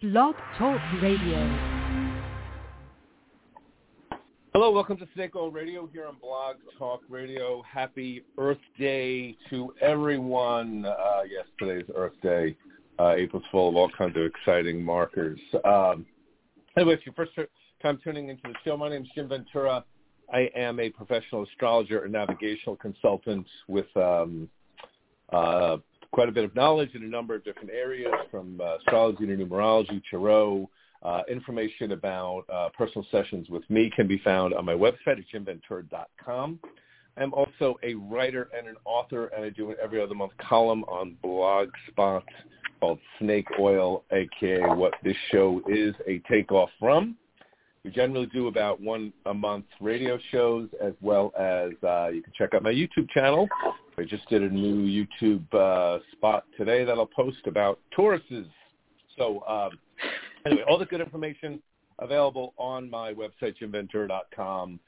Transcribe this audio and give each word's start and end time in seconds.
Blog 0.00 0.36
Talk 0.56 0.80
Radio. 1.02 1.88
Hello, 4.52 4.70
welcome 4.70 4.96
to 4.96 5.08
Snake 5.12 5.34
Oil 5.34 5.50
Radio 5.50 5.88
here 5.92 6.06
on 6.06 6.14
Blog 6.22 6.54
Talk 6.78 7.00
Radio. 7.08 7.64
Happy 7.68 8.22
Earth 8.38 8.60
Day 8.78 9.36
to 9.50 9.74
everyone. 9.80 10.86
Uh, 10.86 11.22
yes, 11.28 11.46
today's 11.58 11.90
Earth 11.96 12.12
Day. 12.22 12.56
Uh, 13.00 13.14
April's 13.16 13.42
full 13.50 13.68
of 13.68 13.74
all 13.74 13.90
kinds 13.98 14.16
of 14.16 14.22
exciting 14.22 14.84
markers. 14.84 15.40
Um, 15.64 16.06
anyway, 16.76 16.94
if 16.94 17.00
you're 17.04 17.14
first 17.16 17.32
time 17.82 17.98
tuning 18.04 18.28
into 18.28 18.42
the 18.44 18.54
show, 18.64 18.76
my 18.76 18.88
name 18.90 19.02
is 19.02 19.08
Jim 19.16 19.28
Ventura. 19.28 19.84
I 20.32 20.48
am 20.54 20.78
a 20.78 20.90
professional 20.90 21.42
astrologer 21.42 22.04
and 22.04 22.12
navigational 22.12 22.76
consultant 22.76 23.48
with 23.66 23.88
um, 23.96 24.48
uh, 25.32 25.78
quite 26.12 26.28
a 26.28 26.32
bit 26.32 26.44
of 26.44 26.54
knowledge 26.54 26.94
in 26.94 27.02
a 27.02 27.08
number 27.08 27.34
of 27.34 27.44
different 27.44 27.70
areas, 27.70 28.12
from 28.30 28.60
uh, 28.60 28.76
astrology 28.76 29.26
to 29.26 29.36
numerology, 29.36 30.02
tarot. 30.10 30.68
Uh, 31.00 31.22
information 31.30 31.92
about 31.92 32.42
uh, 32.52 32.68
personal 32.76 33.06
sessions 33.12 33.48
with 33.48 33.62
me 33.70 33.88
can 33.94 34.08
be 34.08 34.18
found 34.18 34.52
on 34.52 34.64
my 34.64 34.74
website 34.74 35.16
at 35.18 35.24
jimventura.com. 35.32 36.58
I'm 37.16 37.32
also 37.34 37.78
a 37.82 37.94
writer 37.94 38.48
and 38.56 38.66
an 38.68 38.76
author, 38.84 39.26
and 39.28 39.44
I 39.44 39.50
do 39.50 39.70
an 39.70 39.76
every 39.82 40.00
other 40.00 40.14
month 40.14 40.32
column 40.38 40.84
on 40.84 41.16
Blogspot 41.22 42.22
called 42.80 42.98
Snake 43.18 43.46
Oil, 43.58 44.04
aka 44.12 44.74
what 44.74 44.94
this 45.02 45.16
show 45.30 45.60
is 45.68 45.94
a 46.06 46.20
takeoff 46.30 46.70
from. 46.78 47.16
We 47.88 47.94
generally 47.94 48.26
do 48.26 48.48
about 48.48 48.82
one 48.82 49.14
a 49.24 49.32
month 49.32 49.64
radio 49.80 50.18
shows 50.30 50.68
as 50.78 50.92
well 51.00 51.32
as 51.38 51.70
uh, 51.82 52.08
you 52.08 52.22
can 52.22 52.34
check 52.36 52.52
out 52.52 52.62
my 52.62 52.70
YouTube 52.70 53.08
channel. 53.08 53.48
I 53.96 54.04
just 54.04 54.28
did 54.28 54.42
a 54.42 54.50
new 54.50 54.84
YouTube 54.84 55.42
uh, 55.54 56.00
spot 56.12 56.44
today 56.58 56.84
that 56.84 56.98
I'll 56.98 57.06
post 57.06 57.38
about 57.46 57.80
Tauruses. 57.96 58.46
So 59.16 59.42
um, 59.48 59.70
anyway, 60.44 60.64
all 60.68 60.76
the 60.76 60.84
good 60.84 61.00
information 61.00 61.62
available 61.98 62.52
on 62.58 62.90
my 62.90 63.14
website, 63.14 63.54
jimventura.com. 63.58 64.78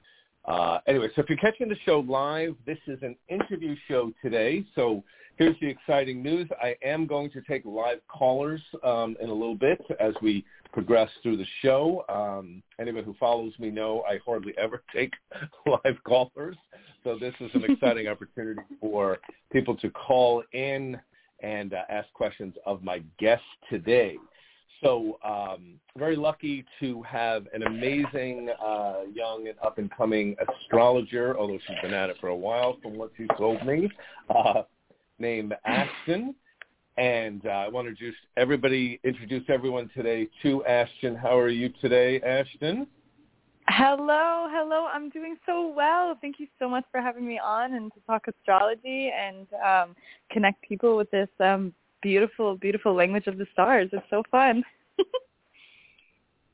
Uh, 0.45 0.79
anyway, 0.87 1.09
so 1.17 1.23
if 1.23 1.31
you're 1.31 1.39
catching 1.39 1.71
the 1.71 1.79
show 1.87 2.01
live, 2.01 2.55
this 2.67 2.79
is 2.87 2.99
an 3.01 3.17
interview 3.31 3.77
show 3.89 4.13
today. 4.23 4.63
So 4.75 5.03
here's 5.41 5.59
the 5.59 5.67
exciting 5.67 6.23
news. 6.23 6.47
I 6.63 6.77
am 6.85 7.07
going 7.07 7.31
to 7.31 7.41
take 7.41 7.65
live 7.65 8.01
callers 8.09 8.61
um, 8.85 9.17
in 9.23 9.31
a 9.31 9.33
little 9.33 9.55
bit 9.55 9.81
as 9.99 10.13
we 10.21 10.45
progress 10.71 11.09
through 11.23 11.39
the 11.39 11.47
show. 11.63 12.05
Um, 12.11 12.63
anyone 12.79 13.05
who 13.05 13.15
follows 13.19 13.55
me 13.59 13.71
know 13.71 14.03
I 14.03 14.19
hardly 14.25 14.53
ever 14.59 14.83
take 14.95 15.15
live 15.65 15.97
callers. 16.05 16.57
So 17.05 17.17
this 17.19 17.33
is 17.41 17.51
an 17.55 17.65
exciting 17.65 18.07
opportunity 18.09 18.61
for 18.83 19.17
people 19.51 19.75
to 19.79 19.89
call 19.89 20.43
in 20.53 21.01
and 21.43 21.73
uh, 21.73 21.85
ask 21.89 22.13
questions 22.13 22.55
of 22.67 22.85
my 22.85 23.03
guest 23.19 23.43
today. 23.71 24.19
So 24.83 25.19
um, 25.25 25.81
very 25.97 26.17
lucky 26.17 26.67
to 26.81 27.03
have 27.03 27.47
an 27.55 27.63
amazing 27.63 28.51
uh, 28.63 29.05
young 29.11 29.49
and 29.49 29.57
up-and-coming 29.65 30.37
astrologer, 30.61 31.39
although 31.39 31.59
she's 31.67 31.77
been 31.83 31.95
at 31.95 32.11
it 32.11 32.17
for 32.21 32.29
a 32.29 32.37
while 32.37 32.77
from 32.83 32.97
what 32.97 33.11
she 33.17 33.27
told 33.39 33.65
me, 33.65 33.89
uh, 34.35 34.63
named 35.21 35.55
Ashton. 35.65 36.35
And 36.97 37.47
uh, 37.47 37.51
I 37.51 37.69
want 37.69 37.89
to 37.89 37.95
just 37.95 38.19
everybody 38.37 39.01
introduce 39.05 39.45
everyone 39.49 39.91
today 39.95 40.29
to 40.43 40.65
Ashton. 40.65 41.15
How 41.15 41.39
are 41.39 41.49
you 41.49 41.71
today, 41.81 42.21
Ashton? 42.23 42.87
Hello, 43.69 44.49
hello. 44.51 44.87
I'm 44.93 45.11
doing 45.11 45.37
so 45.47 45.73
well. 45.75 46.17
Thank 46.21 46.41
you 46.41 46.49
so 46.59 46.69
much 46.69 46.85
for 46.91 47.01
having 47.01 47.27
me 47.27 47.39
on 47.39 47.75
and 47.75 47.93
to 47.93 48.01
talk 48.07 48.27
astrology 48.27 49.11
and 49.17 49.47
um, 49.65 49.95
connect 50.33 50.61
people 50.67 50.97
with 50.97 51.11
this 51.13 51.29
um, 51.39 51.73
beautiful, 52.03 52.57
beautiful 52.57 52.95
language 52.95 53.29
of 53.29 53.39
the 53.39 53.47
stars. 53.53 53.89
It's 53.93 54.05
so 54.11 54.25
fun. 54.31 54.65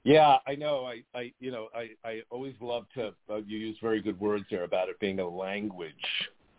yeah, 0.05 0.37
I 0.47 0.55
know. 0.57 0.85
I, 0.85 1.03
I, 1.19 1.33
you 1.41 1.51
know, 1.51 1.69
I, 1.75 1.91
I 2.07 2.21
always 2.31 2.55
love 2.61 2.85
to. 2.95 3.15
Uh, 3.31 3.37
you 3.47 3.59
use 3.59 3.79
very 3.81 4.03
good 4.03 4.21
words 4.21 4.45
there 4.51 4.65
about 4.65 4.91
it 4.91 5.01
being 5.01 5.19
a 5.19 5.29
language. 5.29 5.95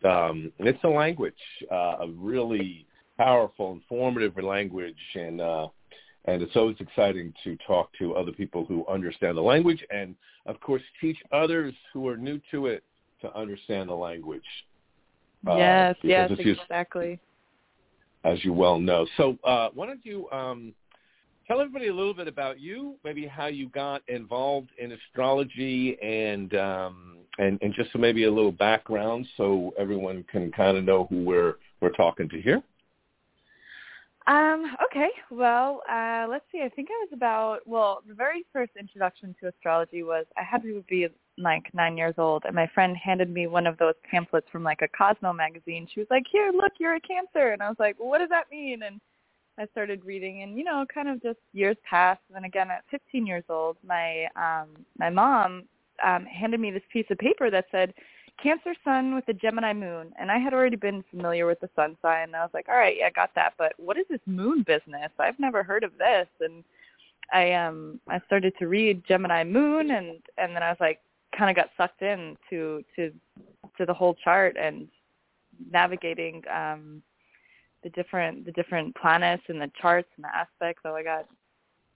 Um, 0.04 0.52
it's 0.60 0.84
a 0.84 0.90
language, 0.90 1.34
uh, 1.72 1.98
a 2.02 2.08
really 2.16 2.86
powerful, 3.18 3.74
informative 3.74 4.38
language, 4.38 4.96
and 5.16 5.42
uh, 5.42 5.68
and 6.26 6.42
it's 6.42 6.56
always 6.56 6.76
exciting 6.80 7.34
to 7.44 7.58
talk 7.66 7.90
to 8.00 8.16
other 8.16 8.32
people 8.32 8.66
who 8.66 8.86
understand 8.88 9.38
the 9.38 9.42
language, 9.42 9.84
and 9.90 10.16
of 10.46 10.60
course, 10.60 10.82
teach 11.02 11.18
others 11.32 11.74
who 11.94 12.08
are 12.08 12.18
new 12.18 12.40
to 12.52 12.68
it 12.68 12.84
to 13.22 13.36
understand 13.36 13.90
the 13.90 13.96
language. 13.96 14.42
Uh, 15.48 15.58
yes, 15.58 15.96
yes, 16.04 16.32
exactly. 16.38 17.20
As 18.24 18.44
you 18.44 18.54
well 18.54 18.80
know. 18.80 19.08
So 19.16 19.38
uh, 19.44 19.70
why 19.74 19.86
don't 19.86 20.06
you 20.06 20.30
um, 20.32 20.74
tell 21.48 21.62
everybody 21.62 21.88
a 21.88 21.94
little 21.94 22.14
bit 22.14 22.28
about 22.28 22.60
you, 22.60 22.96
maybe 23.04 23.26
how 23.26 23.48
you 23.48 23.70
got 23.70 24.02
involved 24.08 24.70
in 24.78 24.92
astrology, 24.92 25.98
and 26.02 26.54
um, 26.56 27.17
and 27.38 27.60
and 27.62 27.74
just 27.74 27.92
so 27.92 28.00
maybe 28.00 28.26
a 28.26 28.32
little 28.32 28.52
background, 28.52 29.26
so 29.38 29.74
everyone 29.78 30.24
can 30.32 30.52
kind 30.52 30.78
of 30.78 30.84
know 30.84 31.06
who 31.10 31.24
we're 31.24 31.56
we're 31.82 31.92
talking 31.92 32.30
to 32.30 32.42
here. 32.42 32.62
Um, 34.28 34.76
okay. 34.84 35.08
Well, 35.32 35.82
uh, 35.90 36.28
let's 36.30 36.44
see. 36.52 36.62
I 36.62 36.68
think 36.68 36.90
I 36.92 37.06
was 37.06 37.10
about, 37.14 37.60
well, 37.66 38.04
the 38.06 38.14
very 38.14 38.46
first 38.52 38.72
introduction 38.78 39.34
to 39.40 39.48
astrology 39.48 40.04
was 40.04 40.26
I 40.38 40.44
had 40.44 40.62
to 40.64 40.84
be 40.90 41.08
like 41.38 41.74
nine 41.74 41.96
years 41.98 42.16
old 42.18 42.44
and 42.46 42.54
my 42.54 42.68
friend 42.74 42.98
handed 42.98 43.30
me 43.30 43.48
one 43.48 43.66
of 43.66 43.78
those 43.78 43.94
pamphlets 44.10 44.48
from 44.52 44.64
like 44.64 44.82
a 44.82 44.88
Cosmo 44.90 45.32
magazine. 45.32 45.88
She 45.94 46.02
was 46.02 46.08
like, 46.12 46.24
here, 46.30 46.52
look, 46.54 46.74
you're 46.78 46.96
a 46.96 47.00
cancer. 47.00 47.54
And 47.54 47.64
I 47.64 47.70
was 47.70 47.78
like, 47.80 47.96
what 48.00 48.18
does 48.18 48.30
that 48.30 48.52
mean? 48.52 48.84
And 48.84 49.00
I 49.58 49.66
started 49.72 50.04
reading 50.04 50.44
and, 50.44 50.58
you 50.58 50.66
know, 50.66 50.86
kind 50.94 51.08
of 51.08 51.24
just 51.24 51.40
years 51.54 51.78
passed. 51.90 52.22
And 52.28 52.36
then 52.36 52.44
again, 52.44 52.70
at 52.70 52.84
15 52.92 53.26
years 53.26 53.46
old, 53.48 53.78
my, 53.88 54.26
um, 54.36 54.68
my 55.00 55.10
mom, 55.10 55.64
um, 56.04 56.26
handed 56.26 56.60
me 56.60 56.72
this 56.72 56.84
piece 56.92 57.06
of 57.10 57.18
paper 57.18 57.50
that 57.50 57.66
said, 57.72 57.94
Cancer 58.42 58.76
Sun 58.84 59.16
with 59.16 59.28
a 59.30 59.34
Gemini 59.34 59.74
Moon, 59.74 60.14
and 60.20 60.32
I 60.32 60.38
had 60.38 60.54
already 60.54 60.76
been 60.76 61.04
familiar 61.10 61.48
with 61.48 61.60
the 61.60 61.70
Sun 61.76 61.98
sign. 62.02 62.26
And 62.26 62.36
I 62.36 62.42
was 62.42 62.52
like, 62.54 62.70
all 62.70 62.78
right, 62.78 62.96
yeah, 62.98 63.08
I 63.08 63.10
got 63.10 63.34
that, 63.36 63.54
but 63.58 63.74
what 63.78 63.98
is 63.98 64.06
this 64.10 64.20
Moon 64.28 64.64
business? 64.64 65.12
I've 65.18 65.40
never 65.40 65.64
heard 65.64 65.84
of 65.84 65.98
this. 65.98 66.28
And 66.40 66.64
I 67.34 67.54
um 67.54 68.00
I 68.08 68.22
started 68.26 68.54
to 68.60 68.68
read 68.68 69.04
Gemini 69.08 69.44
Moon, 69.44 69.92
and 69.92 70.18
and 70.38 70.56
then 70.56 70.64
I 70.64 70.70
was 70.70 70.78
like, 70.80 71.00
kind 71.38 71.50
of 71.50 71.56
got 71.56 71.72
sucked 71.78 72.02
in 72.02 72.38
to 72.50 72.84
to 72.96 73.12
to 73.78 73.86
the 73.86 73.94
whole 73.94 74.16
chart 74.24 74.56
and 74.58 74.88
navigating 75.72 76.44
um 76.54 77.02
the 77.84 77.90
different 77.90 78.46
the 78.46 78.52
different 78.52 78.96
planets 78.96 79.44
and 79.48 79.60
the 79.60 79.72
charts 79.82 80.10
and 80.16 80.24
the 80.26 80.36
aspects. 80.36 80.84
So 80.84 80.96
I 80.96 81.04
got 81.04 81.26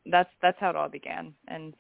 that's 0.08 0.30
that's 0.42 0.60
how 0.60 0.72
it 0.72 0.76
all 0.76 0.90
began, 0.90 1.34
and 1.48 1.74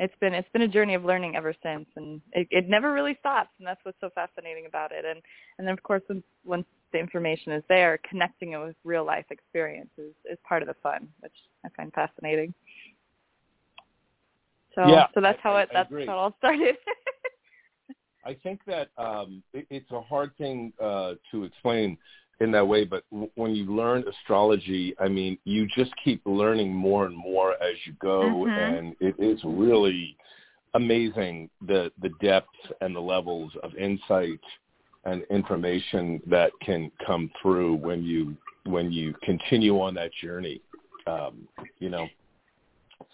it's 0.00 0.14
been 0.20 0.32
it's 0.32 0.48
been 0.52 0.62
a 0.62 0.68
journey 0.68 0.94
of 0.94 1.04
learning 1.04 1.36
ever 1.36 1.54
since 1.62 1.86
and 1.96 2.20
it, 2.32 2.46
it 2.50 2.68
never 2.68 2.92
really 2.92 3.16
stops 3.20 3.50
and 3.58 3.66
that's 3.66 3.80
what's 3.84 3.98
so 4.00 4.10
fascinating 4.14 4.66
about 4.66 4.92
it. 4.92 5.04
And 5.04 5.20
and 5.58 5.66
then 5.66 5.72
of 5.72 5.82
course 5.82 6.02
once 6.08 6.24
once 6.44 6.66
the 6.92 6.98
information 6.98 7.52
is 7.52 7.62
there 7.68 7.98
connecting 8.08 8.52
it 8.52 8.58
with 8.58 8.76
real 8.84 9.04
life 9.04 9.26
experience 9.30 9.90
is, 9.98 10.12
is 10.24 10.38
part 10.46 10.62
of 10.62 10.68
the 10.68 10.74
fun 10.82 11.08
which 11.20 11.32
i 11.64 11.68
find 11.76 11.92
fascinating. 11.92 12.54
So 14.74 14.86
yeah, 14.86 15.06
so 15.14 15.20
that's 15.20 15.40
how 15.42 15.54
I, 15.54 15.62
it 15.62 15.70
that's 15.72 15.90
how 15.90 15.98
it 15.98 16.08
all 16.08 16.34
started. 16.38 16.76
I 18.24 18.34
think 18.42 18.60
that 18.66 18.88
um 18.96 19.42
it, 19.52 19.66
it's 19.70 19.90
a 19.90 20.00
hard 20.00 20.36
thing 20.38 20.72
uh 20.80 21.14
to 21.32 21.44
explain 21.44 21.98
in 22.40 22.50
that 22.52 22.66
way, 22.66 22.84
but 22.84 23.04
w- 23.10 23.30
when 23.34 23.54
you 23.54 23.64
learn 23.64 24.04
astrology, 24.08 24.94
I 25.00 25.08
mean, 25.08 25.38
you 25.44 25.66
just 25.66 25.90
keep 26.02 26.22
learning 26.24 26.74
more 26.74 27.06
and 27.06 27.16
more 27.16 27.52
as 27.54 27.74
you 27.84 27.94
go, 28.00 28.20
mm-hmm. 28.20 28.50
and 28.50 28.96
it 29.00 29.14
is 29.18 29.40
really 29.44 30.16
amazing 30.74 31.48
the 31.66 31.90
the 32.02 32.10
depth 32.20 32.54
and 32.80 32.94
the 32.94 33.00
levels 33.00 33.52
of 33.62 33.74
insight 33.74 34.40
and 35.04 35.22
information 35.30 36.20
that 36.26 36.50
can 36.64 36.90
come 37.06 37.30
through 37.40 37.76
when 37.76 38.02
you 38.04 38.36
when 38.64 38.92
you 38.92 39.14
continue 39.22 39.80
on 39.80 39.94
that 39.94 40.10
journey. 40.22 40.60
Um, 41.06 41.48
you 41.78 41.88
know, 41.88 42.06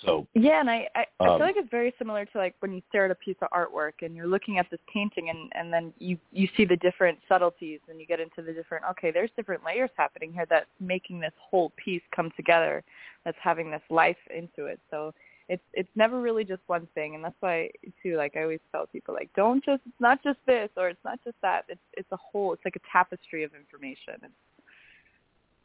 so 0.05 0.27
yeah, 0.35 0.61
and 0.61 0.71
I 0.71 0.89
I, 0.95 1.05
I 1.21 1.29
um, 1.29 1.39
feel 1.39 1.47
like 1.47 1.57
it's 1.57 1.71
very 1.71 1.95
similar 1.99 2.25
to 2.25 2.39
like 2.39 2.55
when 2.61 2.73
you 2.73 2.83
stare 2.89 3.05
at 3.05 3.11
a 3.11 3.15
piece 3.15 3.37
of 3.43 3.51
artwork 3.51 4.03
and 4.03 4.15
you're 4.15 4.27
looking 4.27 4.59
at 4.59 4.67
this 4.71 4.81
painting 4.93 5.31
and 5.31 5.51
and 5.55 5.73
then 5.73 5.93
you 5.99 6.19
you 6.33 6.49
see 6.57 6.65
the 6.65 6.77
different 6.77 7.19
subtleties 7.29 7.81
and 7.89 8.01
you 8.01 8.07
get 8.07 8.21
into 8.21 8.43
the 8.43 8.53
different 8.53 8.85
okay, 8.91 9.11
there's 9.11 9.31
different 9.37 9.65
layers 9.65 9.91
happening 9.97 10.33
here 10.33 10.47
that's 10.49 10.67
making 10.81 11.21
this 11.21 11.33
whole 11.39 11.73
piece 11.83 12.03
come 12.15 12.31
together, 12.37 12.83
that's 13.25 13.39
having 13.43 13.71
this 13.71 13.83
life 13.91 14.17
into 14.35 14.67
it. 14.67 14.81
So 14.91 15.13
it's 15.49 15.63
it's 15.75 15.91
never 15.95 16.21
really 16.21 16.45
just 16.45 16.63
one 16.67 16.89
thing, 16.95 17.15
and 17.15 17.23
that's 17.23 17.37
why 17.41 17.71
too. 18.03 18.17
Like 18.17 18.37
I 18.37 18.43
always 18.43 18.61
tell 18.73 18.87
people, 18.87 19.15
like 19.15 19.31
don't 19.37 19.65
just 19.65 19.83
it's 19.87 20.01
not 20.01 20.23
just 20.23 20.39
this 20.47 20.71
or 20.77 20.89
it's 20.89 21.05
not 21.05 21.19
just 21.25 21.37
that. 21.43 21.65
It's 21.69 21.81
it's 21.93 22.11
a 22.13 22.17
whole. 22.17 22.53
It's 22.53 22.65
like 22.65 22.77
a 22.77 22.91
tapestry 22.91 23.45
of 23.45 23.53
information. 23.55 24.15
It's 24.23 24.33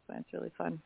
it's 0.10 0.34
really 0.34 0.52
fun. 0.58 0.80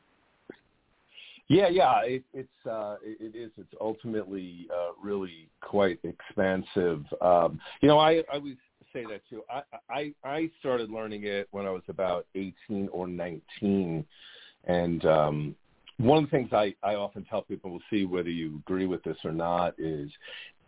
Yeah, 1.49 1.67
yeah, 1.67 2.01
it, 2.03 2.23
it's 2.33 2.65
uh, 2.65 2.95
it, 3.03 3.35
it 3.35 3.37
is. 3.37 3.51
It's 3.57 3.73
ultimately 3.81 4.67
uh, 4.73 4.93
really 5.01 5.49
quite 5.61 5.99
expansive. 6.03 7.03
Um, 7.21 7.59
you 7.81 7.87
know, 7.89 7.99
I, 7.99 8.23
I 8.31 8.35
always 8.35 8.55
say 8.93 9.05
that 9.09 9.21
too. 9.29 9.43
I, 9.51 9.61
I 9.89 10.13
I 10.23 10.49
started 10.59 10.89
learning 10.89 11.25
it 11.25 11.47
when 11.51 11.65
I 11.65 11.71
was 11.71 11.83
about 11.89 12.27
eighteen 12.35 12.87
or 12.91 13.07
nineteen, 13.07 14.05
and 14.65 15.05
um, 15.05 15.55
one 15.97 16.23
of 16.23 16.29
the 16.29 16.35
things 16.35 16.49
I, 16.53 16.73
I 16.81 16.95
often 16.95 17.25
tell 17.25 17.41
people, 17.41 17.71
we'll 17.71 17.81
see 17.89 18.05
whether 18.05 18.29
you 18.29 18.61
agree 18.65 18.85
with 18.85 19.03
this 19.03 19.17
or 19.23 19.31
not, 19.31 19.75
is 19.77 20.09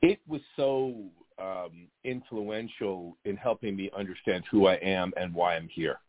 it 0.02 0.20
was 0.28 0.42
so 0.56 0.94
um, 1.40 1.88
influential 2.04 3.18
in 3.26 3.36
helping 3.38 3.76
me 3.76 3.90
understand 3.98 4.44
who 4.52 4.68
I 4.68 4.76
am 4.76 5.14
and 5.18 5.34
why 5.34 5.56
I'm 5.56 5.70
here. 5.70 6.00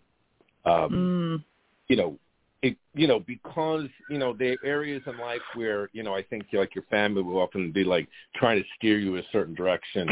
Um, 0.65 0.91
Mm. 0.91 1.45
You 1.89 1.97
know, 1.97 2.19
it, 2.63 2.77
you 2.95 3.07
know, 3.07 3.21
because 3.21 3.89
you 4.09 4.19
know 4.19 4.33
there 4.33 4.53
are 4.55 4.57
areas 4.63 5.03
in 5.07 5.19
life 5.19 5.43
where 5.55 5.89
you 5.93 6.03
know 6.03 6.15
I 6.15 6.23
think 6.23 6.47
like 6.53 6.75
your 6.75 6.85
family 6.85 7.23
will 7.23 7.39
often 7.39 7.71
be 7.73 7.85
like 7.85 8.09
trying 8.35 8.59
to 8.61 8.69
steer 8.77 8.99
you 8.99 9.17
a 9.17 9.23
certain 9.33 9.55
direction, 9.55 10.09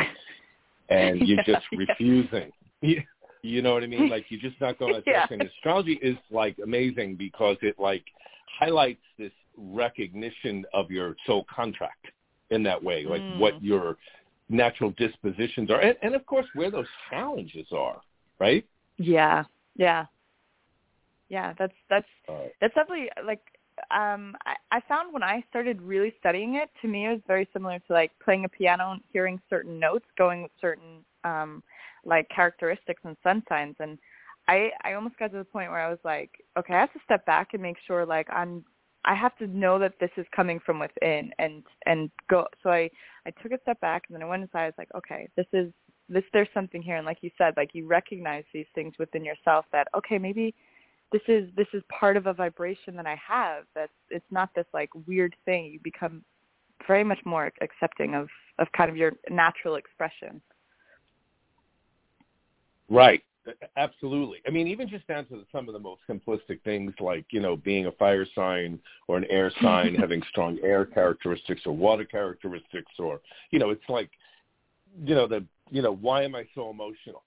and 0.89 1.21
you're 1.27 1.39
Yeah, 1.47 1.55
just 1.55 1.67
yeah. 1.73 1.79
refusing. 1.89 2.53
You, 2.83 3.03
you 3.43 3.63
know 3.63 3.75
what 3.75 3.83
I 3.83 3.87
mean? 3.87 4.09
Like 4.09 4.27
you're 4.29 4.41
just 4.41 4.61
not 4.61 4.79
going 4.79 4.93
that 4.93 5.05
Yeah. 5.07 5.27
direction. 5.27 5.43
Astrology 5.59 5.99
is 6.03 6.17
like 6.31 6.57
amazing 6.63 7.17
because 7.17 7.57
it 7.63 7.79
like 7.79 8.05
highlights 8.59 9.03
this 9.19 9.33
recognition 9.57 10.65
of 10.73 10.91
your 10.91 11.17
soul 11.27 11.47
contract 11.55 12.07
in 12.51 12.63
that 12.65 12.83
way, 12.83 13.05
like 13.05 13.23
Mm. 13.23 13.39
what 13.39 13.63
your 13.63 13.97
natural 14.51 14.91
dispositions 14.99 15.71
are, 15.71 15.81
and, 15.81 15.97
and 16.03 16.15
of 16.15 16.27
course 16.27 16.47
where 16.55 16.71
those 16.71 16.87
challenges 17.09 17.67
are, 17.73 18.01
right? 18.39 18.65
Yeah, 18.99 19.45
yeah, 19.77 20.07
yeah. 21.29 21.55
That's 21.59 21.75
that's 21.91 22.07
Uh, 22.29 22.49
that's 22.61 22.75
definitely 22.75 23.09
like 23.27 23.41
um 23.91 24.37
I, 24.47 24.55
I 24.71 24.81
found 24.89 25.13
when 25.13 25.23
I 25.23 25.43
started 25.51 25.83
really 25.83 26.15
studying 26.19 26.57
it, 26.57 26.71
to 26.83 26.89
me 26.89 27.07
it 27.07 27.11
was 27.11 27.21
very 27.27 27.49
similar 27.53 27.79
to 27.81 27.93
like 27.93 28.13
playing 28.25 28.45
a 28.45 28.49
piano 28.49 28.93
and 28.93 29.01
hearing 29.13 29.41
certain 29.51 29.79
notes 29.79 30.07
going 30.17 30.43
with 30.43 30.53
certain 30.61 31.05
um 31.25 31.63
like 32.05 32.29
characteristics 32.29 33.01
and 33.05 33.17
sun 33.23 33.43
signs. 33.49 33.77
And 33.81 33.99
I 34.49 34.71
I 34.83 34.93
almost 34.95 35.19
got 35.19 35.33
to 35.33 35.39
the 35.39 35.45
point 35.45 35.71
where 35.71 35.81
I 35.81 35.91
was 35.91 35.99
like, 36.05 36.31
okay, 36.59 36.75
I 36.75 36.81
have 36.81 36.93
to 36.93 37.01
step 37.05 37.25
back 37.27 37.49
and 37.55 37.63
make 37.63 37.77
sure 37.87 38.05
like 38.07 38.29
I'm 38.31 38.65
I 39.07 39.15
have 39.15 39.37
to 39.39 39.47
know 39.47 39.79
that 39.79 39.95
this 40.01 40.11
is 40.17 40.27
coming 40.35 40.61
from 40.65 40.79
within 40.79 41.31
and 41.39 41.63
and 41.87 42.11
go 42.29 42.47
so 42.63 42.71
I 42.71 42.91
I 43.27 43.31
took 43.43 43.53
a 43.53 43.61
step 43.63 43.81
back 43.81 44.05
and 44.09 44.15
then 44.15 44.23
I 44.23 44.27
went 44.27 44.43
inside. 44.43 44.63
I 44.63 44.67
was 44.67 44.75
like, 44.79 44.95
okay, 44.95 45.29
this 45.37 45.47
is 45.53 45.73
this 46.09 46.25
there's 46.33 46.49
something 46.55 46.83
here. 46.83 46.97
And 46.97 47.07
like 47.07 47.19
you 47.23 47.31
said, 47.39 47.55
like 47.57 47.71
you 47.75 47.87
recognize 47.87 48.45
these 48.53 48.67
things 48.75 48.95
within 48.99 49.25
yourself 49.25 49.65
that 49.73 49.89
okay, 49.97 50.19
maybe 50.19 50.55
this 51.15 51.23
is 51.29 51.49
this 51.57 51.69
is 51.73 51.81
part 51.97 52.17
of 52.17 52.27
a 52.27 52.35
vibration 52.35 52.97
that 52.97 53.07
I 53.07 53.17
have. 53.25 53.67
That's 53.73 53.93
it's 54.11 54.27
not 54.33 54.51
this 54.57 54.67
like 54.75 54.91
weird 55.07 55.37
thing. 55.45 55.67
You 55.67 55.79
become 55.81 56.25
very 56.89 57.05
much 57.05 57.21
more 57.25 57.53
accepting 57.61 58.17
of 58.17 58.29
of 58.59 58.67
kind 58.77 58.91
of 58.91 58.97
your 58.97 59.13
natural 59.31 59.77
expression. 59.77 60.43
Right. 62.91 63.23
Absolutely. 63.77 64.39
I 64.47 64.51
mean, 64.51 64.67
even 64.67 64.89
just 64.89 65.07
down 65.07 65.27
to 65.27 65.37
the, 65.37 65.45
some 65.53 65.69
of 65.69 65.75
the 65.75 65.79
most 65.79 66.01
simplistic 66.09 66.63
things 66.65 66.93
like, 66.99 67.27
you 67.31 67.41
know, 67.41 67.57
being 67.57 67.87
a 67.87 67.93
fire 67.93 68.27
sign 68.35 68.81
or 69.07 69.17
an 69.19 69.27
air 69.29 69.53
sign, 69.63 69.95
having 69.99 70.23
strong 70.31 70.59
air 70.65 70.85
characteristics 70.87 71.61
or 71.67 71.77
water 71.77 72.05
characteristics 72.05 72.91
or, 72.99 73.21
you 73.51 73.59
know, 73.59 73.69
it's 73.69 73.89
like, 73.89 74.11
you 75.05 75.15
know, 75.15 75.27
the, 75.27 75.45
you 75.71 75.83
know, 75.83 75.93
why 75.95 76.23
am 76.23 76.35
I 76.35 76.47
so 76.55 76.71
emotional? 76.71 77.23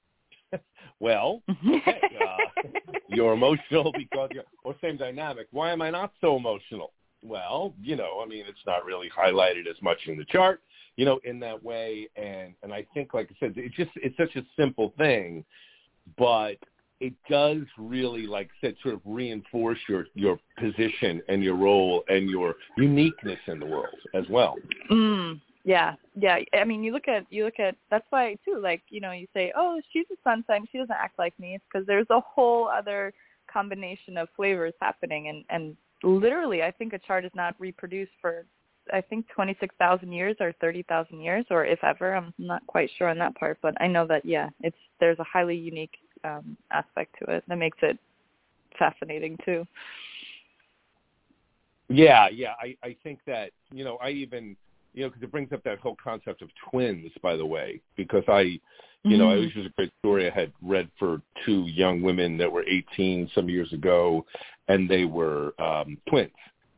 well, 1.00 1.42
okay, 1.50 2.02
uh, 2.22 2.62
you're 3.10 3.34
emotional 3.34 3.92
because 3.98 4.30
you're, 4.34 4.44
or 4.64 4.76
same 4.82 4.98
dynamic. 4.98 5.48
Why 5.52 5.72
am 5.72 5.82
I 5.82 5.90
not 5.90 6.14
so 6.22 6.36
emotional? 6.36 6.94
Well, 7.24 7.74
you 7.82 7.96
know, 7.96 8.22
I 8.24 8.28
mean, 8.28 8.46
it's 8.48 8.66
not 8.66 8.86
really 8.86 9.10
highlighted 9.10 9.68
as 9.70 9.82
much 9.82 9.98
in 10.08 10.18
the 10.18 10.26
chart, 10.26 10.62
you 10.96 11.06
know, 11.06 11.20
in 11.24 11.40
that 11.40 11.62
way. 11.62 12.08
And, 12.16 12.54
and 12.64 12.74
I 12.74 12.86
think, 12.94 13.14
like 13.14 13.30
I 13.32 13.36
said, 13.40 13.54
it's 13.58 13.76
just, 13.76 13.92
it's 13.96 14.16
such 14.18 14.36
a 14.36 14.46
simple 14.56 14.94
thing, 14.98 15.44
but 16.18 16.58
it 17.00 17.14
does 17.30 17.62
really, 17.78 18.26
like 18.26 18.50
I 18.62 18.68
said, 18.68 18.76
sort 18.82 18.96
of 18.96 19.02
reinforce 19.06 19.80
your, 19.88 20.06
your 20.16 20.40
position 20.58 21.22
and 21.28 21.44
your 21.44 21.56
role 21.56 22.04
and 22.08 22.30
your 22.30 22.56
uniqueness 22.78 23.40
in 23.48 23.60
the 23.60 23.66
world 23.66 23.96
as 24.14 24.24
well. 24.30 24.56
Mm, 24.92 25.40
yeah, 25.68 25.96
yeah. 26.16 26.38
I 26.54 26.64
mean, 26.64 26.82
you 26.82 26.94
look 26.94 27.10
at 27.10 27.26
you 27.30 27.44
look 27.44 27.60
at 27.60 27.76
that's 27.92 28.06
why 28.10 28.38
too. 28.46 28.58
Like 28.64 28.82
you 28.88 29.02
know, 29.02 29.12
you 29.12 29.28
say, 29.34 29.52
oh, 29.54 29.82
she's 29.92 30.06
a 30.10 30.16
sun 30.24 30.46
sign. 30.48 30.66
She 30.72 30.78
doesn't 30.78 30.96
act 30.96 31.20
like 31.20 31.38
me. 31.38 31.56
It's 31.56 31.64
because 31.72 31.86
there's 31.86 32.08
a 32.10 32.22
whole 32.22 32.70
other 32.70 33.14
combination 33.52 34.18
of 34.18 34.30
flavors 34.38 34.74
happening, 34.82 35.28
and 35.28 35.44
and 35.50 35.76
literally, 36.04 36.64
I 36.64 36.72
think 36.72 36.94
a 36.94 37.00
chart 37.00 37.26
is 37.26 37.32
not 37.36 37.54
reproduced 37.60 38.14
for 38.22 38.46
I 38.94 39.02
think 39.02 39.28
twenty 39.28 39.58
six 39.60 39.76
thousand 39.78 40.14
years 40.14 40.38
or 40.40 40.54
thirty 40.62 40.84
thousand 40.84 41.20
years, 41.20 41.46
or 41.50 41.66
if 41.66 41.84
ever. 41.84 42.16
I'm 42.16 42.34
not 42.38 42.66
quite 42.66 42.90
sure 42.98 43.10
on 43.10 43.18
that 43.18 43.36
part, 43.36 43.58
but 43.62 43.74
I 43.82 43.88
know 43.88 44.08
that 44.08 44.24
yeah, 44.24 44.48
it's 44.62 44.78
there's 45.02 45.20
a 45.20 45.26
highly 45.26 45.58
unique 45.58 45.98
um 46.24 46.56
aspect 46.72 47.18
to 47.20 47.36
it 47.36 47.44
that 47.50 47.58
makes 47.58 47.78
it 47.82 48.00
fascinating 48.80 49.38
too. 49.44 49.68
Yeah, 51.90 52.28
yeah. 52.30 52.54
I, 52.62 52.76
I 52.84 52.96
think 53.04 53.20
that, 53.28 53.52
you 53.72 53.84
know, 53.84 53.98
I 53.98 54.10
even, 54.10 54.58
you 54.98 55.04
know, 55.04 55.10
because 55.10 55.22
it 55.22 55.32
brings 55.32 55.54
up 55.54 55.64
that 55.64 55.78
whole 55.78 55.96
concept 56.04 56.42
of 56.42 56.50
twins, 56.72 57.12
by 57.22 57.36
the 57.36 57.46
way, 57.46 57.80
because 57.96 58.24
I, 58.28 58.60
you 59.04 59.16
know, 59.18 59.30
I 59.30 59.36
Mm. 59.36 59.42
was 59.44 59.54
just 59.54 59.68
a 59.68 59.74
great 59.78 59.94
story 60.00 60.26
I 60.26 60.32
had 60.32 60.52
read 60.60 60.90
for 60.98 61.22
two 61.46 61.68
young 61.68 62.02
women 62.02 62.36
that 62.40 62.52
were 62.52 62.64
18 62.68 63.30
some 63.36 63.48
years 63.48 63.72
ago, 63.74 64.26
and 64.70 64.90
they 64.90 65.06
were 65.06 65.54
um, 65.62 66.02
twins, 66.10 66.34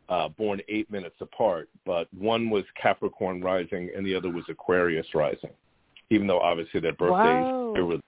uh, 0.10 0.28
born 0.28 0.62
eight 0.68 0.92
minutes 0.92 1.16
apart, 1.22 1.70
but 1.86 2.14
one 2.14 2.50
was 2.50 2.66
Capricorn 2.76 3.42
rising 3.42 3.90
and 3.96 4.06
the 4.06 4.14
other 4.16 4.30
was 4.30 4.44
Aquarius 4.50 5.08
rising, 5.16 5.54
even 6.10 6.28
though 6.28 6.42
obviously 6.42 6.82
their 6.82 6.94
birthdays 6.94 7.48
Wow. 7.48 7.72
they 7.74 7.82
were, 7.82 8.00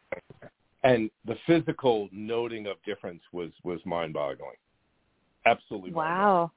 and 0.84 1.10
the 1.24 1.38
physical 1.48 2.10
noting 2.12 2.68
of 2.68 2.84
difference 2.84 3.24
was 3.32 3.52
was 3.64 3.80
mind-boggling, 3.86 4.58
absolutely. 5.46 5.92
Wow. 5.92 6.52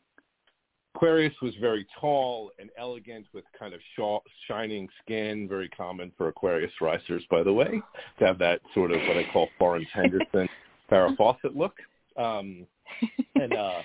Aquarius 0.94 1.34
was 1.42 1.52
very 1.60 1.86
tall 2.00 2.52
and 2.58 2.70
elegant 2.78 3.26
with 3.32 3.44
kind 3.58 3.74
of 3.74 3.80
shaw, 3.96 4.20
shining 4.46 4.88
skin, 5.02 5.48
very 5.48 5.68
common 5.70 6.12
for 6.16 6.28
Aquarius 6.28 6.70
risers, 6.80 7.24
by 7.30 7.42
the 7.42 7.52
way, 7.52 7.82
to 8.18 8.26
have 8.26 8.38
that 8.38 8.60
sort 8.74 8.92
of 8.92 9.00
what 9.08 9.16
I 9.16 9.26
call 9.32 9.48
Florence 9.58 9.88
Henderson 9.92 10.48
Farrah 10.90 11.16
Fawcett 11.16 11.56
look. 11.56 11.74
Um, 12.16 12.66
and 13.34 13.52
uh, 13.52 13.82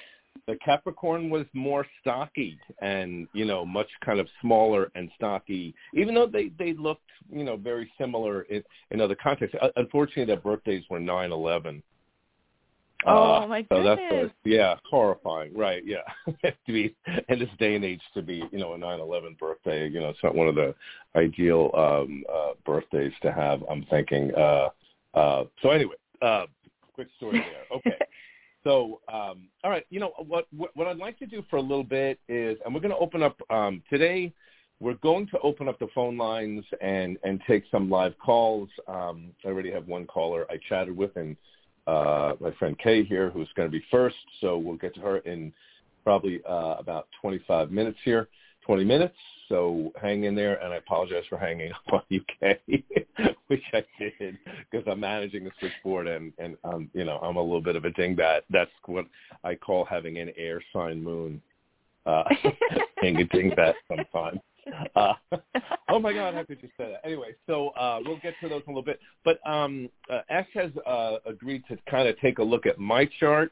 the 0.48 0.56
Capricorn 0.64 1.32
was 1.32 1.46
more 1.54 1.86
stocky 2.02 2.60
and, 2.82 3.28
you 3.34 3.46
know, 3.46 3.66
much 3.66 3.90
kind 4.06 4.20
of 4.20 4.28
smaller 4.40 4.92
and 4.94 5.10
stocky, 5.16 5.74
even 5.96 6.14
though 6.14 6.28
they, 6.28 6.52
they 6.60 6.74
looked, 6.74 7.10
you 7.32 7.44
know, 7.44 7.58
very 7.58 7.92
similar 8.00 8.44
in, 8.44 8.64
in 8.92 9.02
other 9.02 9.16
contexts. 9.16 9.58
Uh, 9.60 9.70
unfortunately, 9.78 10.26
their 10.26 10.38
birthdays 10.38 10.84
were 10.92 11.00
nine 11.00 11.32
eleven. 11.32 11.82
Oh, 13.06 13.44
Uh, 13.44 13.48
my 13.48 13.66
So 13.72 13.84
that's 13.84 14.02
goodness. 14.10 14.32
a, 14.46 14.50
yeah, 14.50 14.76
horrifying, 14.90 15.54
right? 15.56 15.84
Yeah, 15.86 16.02
to 16.44 16.52
be 16.68 16.96
in 17.30 17.40
this 17.40 17.50
day 17.58 17.76
and 17.76 17.86
age 17.86 18.02
to 18.14 18.22
be, 18.22 18.44
you 18.52 18.60
know, 18.60 18.74
a 18.74 18.78
nine 18.78 19.00
eleven 19.00 19.36
birthday, 19.40 19.88
you 19.88 20.00
know, 20.00 20.10
it's 20.10 20.24
not 20.24 20.36
one 20.36 20.48
of 20.48 20.56
the 20.56 20.76
ideal 21.16 21.72
um 21.76 22.24
uh 22.32 22.52
birthdays 22.66 23.14
to 23.22 23.32
have. 23.32 23.64
I'm 23.70 23.86
thinking. 23.86 24.34
Uh 24.36 24.70
uh 25.14 25.46
So 25.62 25.70
anyway, 25.70 25.96
uh 26.22 26.46
quick 26.94 27.08
story 27.18 27.40
there. 27.52 27.78
Okay. 27.78 27.98
So, 28.66 29.00
um, 29.08 29.48
all 29.64 29.72
right, 29.72 29.86
you 29.90 30.02
know 30.02 30.12
what, 30.28 30.48
what? 30.56 30.76
What 30.76 30.88
I'd 30.88 30.98
like 30.98 31.18
to 31.20 31.26
do 31.26 31.44
for 31.50 31.56
a 31.56 31.62
little 31.62 31.84
bit 31.86 32.20
is, 32.28 32.58
and 32.66 32.74
we're 32.74 32.82
going 32.82 32.92
to 32.94 32.98
open 32.98 33.24
up 33.24 33.40
um, 33.50 33.82
today. 33.90 34.34
We're 34.82 34.96
going 34.96 35.28
to 35.28 35.40
open 35.40 35.70
up 35.70 35.80
the 35.80 35.88
phone 35.96 36.18
lines 36.18 36.66
and 36.82 37.18
and 37.24 37.40
take 37.48 37.64
some 37.72 37.90
live 37.90 38.16
calls. 38.20 38.68
Um, 38.88 39.32
I 39.46 39.48
already 39.48 39.72
have 39.72 39.88
one 39.88 40.06
caller 40.08 40.46
I 40.50 40.58
chatted 40.68 40.96
with, 40.96 41.16
and 41.16 41.38
uh, 41.90 42.36
my 42.40 42.52
friend 42.52 42.78
Kay 42.78 43.04
here, 43.04 43.30
who's 43.32 43.50
going 43.56 43.68
to 43.68 43.72
be 43.72 43.84
first. 43.90 44.16
So 44.42 44.58
we'll 44.58 44.78
get 44.78 44.94
to 44.96 45.02
her 45.02 45.18
in 45.20 45.52
probably 46.04 46.42
uh, 46.48 46.76
about 46.78 47.08
25 47.22 47.72
minutes 47.72 47.98
here, 48.06 48.28
20 48.66 48.84
minutes. 48.84 49.16
So 49.48 49.92
hang 50.00 50.26
in 50.26 50.36
there, 50.36 50.64
and 50.64 50.72
I 50.74 50.78
apologize 50.78 51.24
for 51.28 51.38
hanging 51.38 51.72
up 51.88 51.94
on 51.94 52.02
you, 52.10 52.22
Kay, 52.40 52.60
which 53.48 53.64
I 53.74 53.84
did 53.98 54.38
because 54.70 54.88
I'm 54.88 55.00
managing 55.00 55.44
the 55.44 55.52
switchboard, 55.60 56.08
and 56.08 56.32
and 56.38 56.56
um, 56.64 56.90
you 56.94 57.04
know 57.04 57.18
I'm 57.18 57.38
a 57.38 57.42
little 57.42 57.62
bit 57.62 57.76
of 57.76 57.86
a 57.86 57.90
dingbat. 57.90 58.42
That's 58.52 58.70
what 58.86 59.06
I 59.44 59.56
call 59.56 59.86
having 59.86 60.20
an 60.20 60.32
air 60.38 60.62
sign 60.72 61.04
moon, 61.04 61.42
uh, 62.06 62.24
being 63.02 63.20
a 63.22 63.26
dingbat 63.26 63.74
sometimes. 63.88 64.40
Uh, 64.96 65.14
oh 65.90 66.00
my 66.00 66.14
God, 66.14 66.34
how 66.34 66.44
could 66.44 66.62
you 66.62 66.70
say 66.78 66.92
that? 66.92 67.02
Anyway, 67.04 67.36
so 67.48 67.70
uh, 67.70 68.00
we'll 68.06 68.20
get 68.20 68.34
to 68.42 68.50
those 68.50 68.62
in 68.68 68.74
a 68.74 68.76
little 68.76 68.84
bit. 68.84 69.00
But 69.24 69.40
um, 69.50 69.90
uh, 70.10 70.22
Ash 70.30 70.48
has 70.54 70.72
uh, 70.86 71.18
agreed 71.26 71.64
to 71.70 71.78
kind 71.90 72.08
of 72.08 72.20
take 72.20 72.40
a 72.40 72.44
look 72.44 72.66
at 72.66 72.80
my 72.80 73.10
chart 73.20 73.52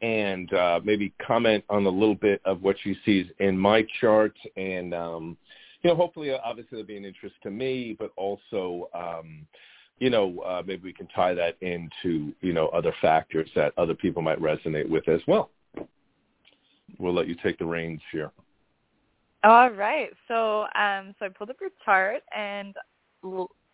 and 0.00 0.52
uh, 0.52 0.80
maybe 0.84 1.12
comment 1.24 1.64
on 1.68 1.84
a 1.86 1.90
little 1.90 2.14
bit 2.14 2.40
of 2.44 2.62
what 2.62 2.76
she 2.82 2.96
sees 3.04 3.26
in 3.40 3.58
my 3.58 3.84
chart. 4.00 4.34
And, 4.56 4.94
um, 4.94 5.36
you 5.82 5.90
know, 5.90 5.96
hopefully, 5.96 6.30
uh, 6.30 6.38
obviously, 6.44 6.70
there'll 6.72 6.86
be 6.86 6.96
an 6.96 7.04
interest 7.04 7.34
to 7.42 7.50
me, 7.50 7.96
but 7.98 8.12
also, 8.16 8.88
um, 8.94 9.46
you 9.98 10.10
know, 10.10 10.40
uh, 10.40 10.62
maybe 10.64 10.82
we 10.84 10.92
can 10.92 11.08
tie 11.08 11.34
that 11.34 11.56
into, 11.60 12.32
you 12.40 12.52
know, 12.52 12.68
other 12.68 12.94
factors 13.00 13.48
that 13.56 13.72
other 13.76 13.94
people 13.94 14.22
might 14.22 14.40
resonate 14.40 14.88
with 14.88 15.08
as 15.08 15.20
well. 15.26 15.50
We'll 16.98 17.14
let 17.14 17.26
you 17.28 17.36
take 17.42 17.58
the 17.58 17.66
reins 17.66 18.00
here. 18.12 18.30
All 19.44 19.70
right. 19.70 20.10
So, 20.26 20.62
um, 20.74 21.14
so 21.18 21.26
I 21.26 21.28
pulled 21.28 21.50
up 21.50 21.56
your 21.60 21.70
chart, 21.84 22.22
and 22.36 22.74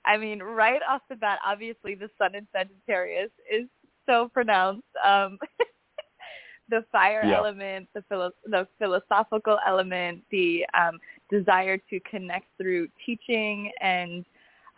I 0.05 0.17
mean, 0.17 0.43
right 0.43 0.81
off 0.89 1.03
the 1.09 1.17
bat, 1.17 1.39
obviously 1.45 1.95
the 1.95 2.11
Sun 2.19 2.35
in 2.35 2.47
Sagittarius 2.53 3.31
is 3.51 3.67
so 4.07 4.29
pronounced. 4.29 4.85
Um, 5.05 5.39
the 6.69 6.85
fire 6.93 7.23
Yeah. 7.25 7.37
element, 7.37 7.89
the 7.95 8.03
philo- 8.09 8.33
the 8.45 8.67
philosophical 8.79 9.59
element, 9.67 10.23
the 10.31 10.67
um, 10.75 10.99
desire 11.31 11.79
to 11.79 12.01
connect 12.01 12.47
through 12.59 12.89
teaching, 13.05 13.71
and 13.81 14.25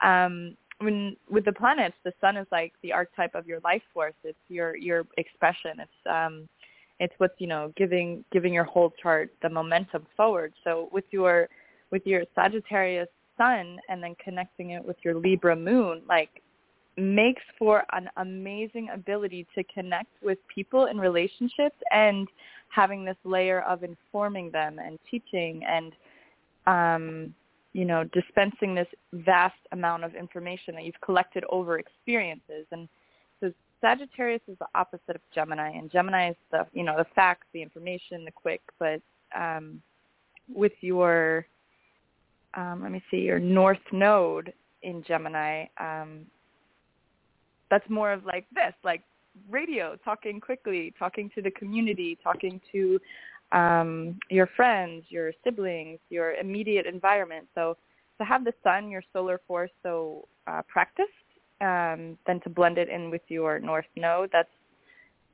um, 0.03 0.57
when 0.79 1.17
with 1.31 1.45
the 1.45 1.53
planets, 1.53 1.97
the 2.05 2.13
sun 2.21 2.37
is 2.37 2.47
like 2.53 2.73
the 2.83 2.93
archetype 2.93 3.35
of 3.35 3.47
your 3.47 3.61
life 3.61 3.83
force. 3.93 4.15
It's 4.25 4.39
your 4.49 4.77
your 4.77 5.07
expression. 5.17 5.81
It's 5.81 6.07
um, 6.09 6.49
it's 6.99 7.15
what's 7.19 7.35
you 7.39 7.47
know 7.47 7.73
giving 7.77 8.25
giving 8.33 8.53
your 8.53 8.65
whole 8.65 8.93
chart 9.03 9.31
the 9.43 9.49
momentum 9.49 10.07
forward. 10.17 10.53
So 10.65 10.89
with 10.93 11.05
your 11.11 11.49
with 11.91 12.07
your 12.07 12.25
Sagittarius 12.35 13.09
sun 13.37 13.79
and 13.89 14.03
then 14.03 14.15
connecting 14.23 14.71
it 14.71 14.85
with 14.85 14.97
your 15.05 15.15
Libra 15.15 15.55
moon, 15.55 16.03
like 16.09 16.43
makes 16.97 17.43
for 17.59 17.85
an 17.93 18.09
amazing 18.17 18.89
ability 18.93 19.47
to 19.55 19.63
connect 19.65 20.11
with 20.23 20.39
people 20.53 20.87
in 20.87 20.99
relationships 20.99 21.77
and 21.93 22.27
having 22.69 23.05
this 23.05 23.17
layer 23.25 23.61
of 23.63 23.85
informing 23.85 24.51
them 24.51 24.79
and 24.79 24.99
teaching 25.11 25.63
and 25.69 25.93
um 26.67 27.35
you 27.75 27.85
know 27.85 28.03
dispensing 28.05 28.75
this 28.75 28.89
vast 29.13 29.59
amount 29.73 30.05
of 30.05 30.15
information 30.15 30.75
that 30.75 30.85
you've 30.85 31.01
collected 31.03 31.45
over 31.51 31.79
experiences 31.79 32.67
and 32.73 32.89
Sagittarius 33.81 34.43
is 34.49 34.57
the 34.59 34.67
opposite 34.75 35.17
of 35.17 35.21
Gemini 35.35 35.71
and 35.71 35.91
Gemini 35.91 36.31
is 36.31 36.37
the 36.51 36.67
you 36.73 36.83
know 36.83 36.97
the 36.97 37.07
facts 37.15 37.47
the 37.53 37.63
information 37.63 38.25
the 38.25 38.31
quick 38.31 38.63
but 38.79 39.01
um 39.37 39.81
with 40.53 40.73
your 40.81 41.47
um 42.55 42.83
let 42.83 42.93
me 42.93 43.03
see 43.11 43.19
your 43.19 43.39
north 43.39 43.79
node 43.93 44.53
in 44.83 45.03
Gemini 45.03 45.67
um 45.79 46.27
that's 47.71 47.89
more 47.91 48.13
of 48.13 48.25
like 48.25 48.47
this, 48.55 48.75
like 48.85 49.03
radio, 49.51 49.97
talking 50.05 50.41
quickly, 50.41 50.95
talking 50.99 51.31
to 51.35 51.43
the 51.43 51.51
community, 51.51 52.19
talking 52.23 52.61
to 52.73 52.99
um, 53.53 54.19
your 54.31 54.49
friends, 54.57 55.05
your 55.09 55.33
siblings, 55.45 55.99
your 56.11 56.35
immediate 56.35 56.87
environment. 56.87 57.47
So 57.55 57.77
to 58.19 58.25
have 58.25 58.45
the 58.45 58.53
sun, 58.63 58.91
your 58.91 59.03
solar 59.13 59.41
force, 59.47 59.71
so 59.83 60.27
uh, 60.47 60.63
practiced, 60.69 61.11
um, 61.61 62.19
then 62.27 62.41
to 62.41 62.51
blend 62.51 62.79
it 62.79 62.89
in 62.89 63.11
with 63.11 63.23
your 63.29 63.59
north 63.59 63.87
node, 63.97 64.31
that's, 64.33 64.49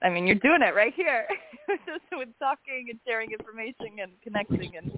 I 0.02 0.09
mean, 0.09 0.26
you're 0.26 0.37
doing 0.37 0.62
it 0.62 0.75
right 0.75 0.93
here, 0.95 1.26
just 1.87 2.05
with 2.12 2.29
talking 2.38 2.87
and 2.91 2.99
sharing 3.07 3.33
information 3.33 3.99
and 4.00 4.12
connecting 4.23 4.76
and, 4.76 4.93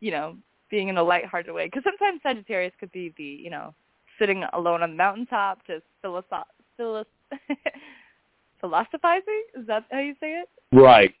you 0.00 0.10
know, 0.10 0.36
being 0.70 0.88
in 0.88 0.96
a 0.98 1.02
lighthearted 1.02 1.52
way. 1.52 1.66
Because 1.66 1.82
sometimes 1.84 2.20
Sagittarius 2.22 2.72
could 2.78 2.92
be 2.92 3.12
the, 3.16 3.24
you 3.24 3.50
know, 3.50 3.74
sitting 4.18 4.44
alone 4.52 4.82
on 4.82 4.90
the 4.90 4.96
mountaintop, 4.96 5.66
just 5.66 5.84
philosoph- 6.04 6.44
philos- 6.76 7.06
philosophizing. 8.60 9.44
Is 9.56 9.66
that 9.66 9.84
how 9.90 9.98
you 9.98 10.14
say 10.20 10.40
it? 10.40 10.48
Right. 10.72 11.14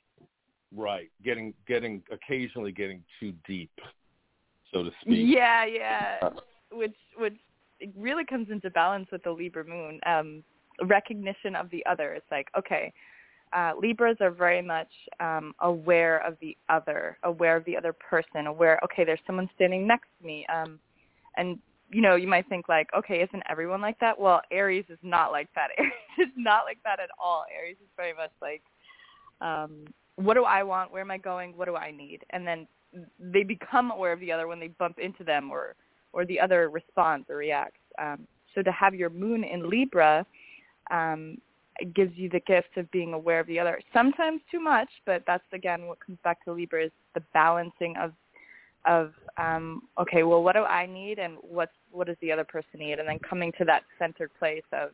Right. 0.74 1.10
Getting 1.24 1.52
getting 1.66 2.02
occasionally 2.12 2.70
getting 2.70 3.02
too 3.18 3.32
deep, 3.44 3.72
so 4.72 4.84
to 4.84 4.90
speak. 5.00 5.26
Yeah, 5.26 5.64
yeah. 5.64 6.28
Which 6.70 6.94
which 7.16 7.36
it 7.80 7.90
really 7.96 8.24
comes 8.24 8.48
into 8.50 8.70
balance 8.70 9.08
with 9.10 9.22
the 9.24 9.30
Libra 9.30 9.64
moon. 9.64 10.00
Um, 10.06 10.44
recognition 10.86 11.54
of 11.56 11.70
the 11.70 11.84
other. 11.86 12.14
It's 12.14 12.30
like 12.30 12.48
okay. 12.56 12.92
Uh, 13.52 13.72
Libras 13.80 14.16
are 14.20 14.30
very 14.30 14.62
much 14.62 14.90
um, 15.18 15.52
aware 15.60 16.24
of 16.24 16.36
the 16.40 16.56
other, 16.68 17.18
aware 17.24 17.56
of 17.56 17.64
the 17.64 17.76
other 17.76 17.92
person, 17.92 18.46
aware. 18.46 18.78
Okay, 18.84 19.04
there's 19.04 19.18
someone 19.26 19.50
standing 19.56 19.88
next 19.88 20.06
to 20.20 20.26
me, 20.26 20.46
um, 20.46 20.78
and 21.36 21.58
you 21.90 22.00
know, 22.00 22.14
you 22.14 22.28
might 22.28 22.48
think 22.48 22.68
like, 22.68 22.88
okay, 22.96 23.20
isn't 23.20 23.42
everyone 23.50 23.80
like 23.80 23.98
that? 23.98 24.18
Well, 24.18 24.40
Aries 24.50 24.84
is 24.88 24.98
not 25.02 25.32
like 25.32 25.48
that. 25.54 25.70
Aries 25.78 25.92
is 26.18 26.28
not 26.36 26.64
like 26.64 26.78
that 26.84 27.00
at 27.00 27.10
all. 27.20 27.44
Aries 27.52 27.76
is 27.82 27.88
very 27.96 28.12
much 28.14 28.30
like, 28.40 28.62
um, 29.40 29.84
what 30.16 30.34
do 30.34 30.44
I 30.44 30.62
want? 30.62 30.92
Where 30.92 31.02
am 31.02 31.10
I 31.10 31.18
going? 31.18 31.56
What 31.56 31.66
do 31.66 31.76
I 31.76 31.90
need? 31.90 32.20
And 32.30 32.46
then 32.46 32.68
they 33.18 33.42
become 33.42 33.90
aware 33.90 34.12
of 34.12 34.20
the 34.20 34.30
other 34.30 34.46
when 34.46 34.60
they 34.60 34.68
bump 34.68 34.98
into 34.98 35.24
them 35.24 35.50
or, 35.50 35.74
or 36.12 36.24
the 36.24 36.38
other 36.40 36.68
responds 36.68 37.28
or 37.30 37.36
reacts. 37.36 37.80
Um, 37.98 38.26
so 38.54 38.62
to 38.62 38.72
have 38.72 38.94
your 38.94 39.10
moon 39.10 39.44
in 39.44 39.68
Libra 39.68 40.26
um, 40.90 41.38
gives 41.94 42.12
you 42.16 42.28
the 42.28 42.40
gift 42.40 42.76
of 42.76 42.90
being 42.90 43.14
aware 43.14 43.40
of 43.40 43.46
the 43.46 43.58
other. 43.58 43.80
Sometimes 43.92 44.40
too 44.50 44.60
much, 44.60 44.88
but 45.06 45.22
that's 45.26 45.44
again 45.52 45.86
what 45.86 45.98
comes 46.04 46.18
back 46.24 46.44
to 46.44 46.52
Libra 46.52 46.84
is 46.86 46.92
the 47.14 47.22
balancing 47.32 47.96
of 47.96 48.12
of 48.86 49.12
um, 49.36 49.82
okay, 50.00 50.22
well, 50.22 50.42
what 50.42 50.54
do 50.54 50.64
I 50.64 50.86
need, 50.86 51.18
and 51.18 51.36
what's 51.42 51.72
what 51.90 52.06
does 52.06 52.16
the 52.22 52.32
other 52.32 52.44
person 52.44 52.80
need, 52.80 52.98
and 52.98 53.08
then 53.08 53.18
coming 53.18 53.52
to 53.58 53.64
that 53.66 53.82
centered 53.98 54.30
place 54.38 54.62
of 54.72 54.90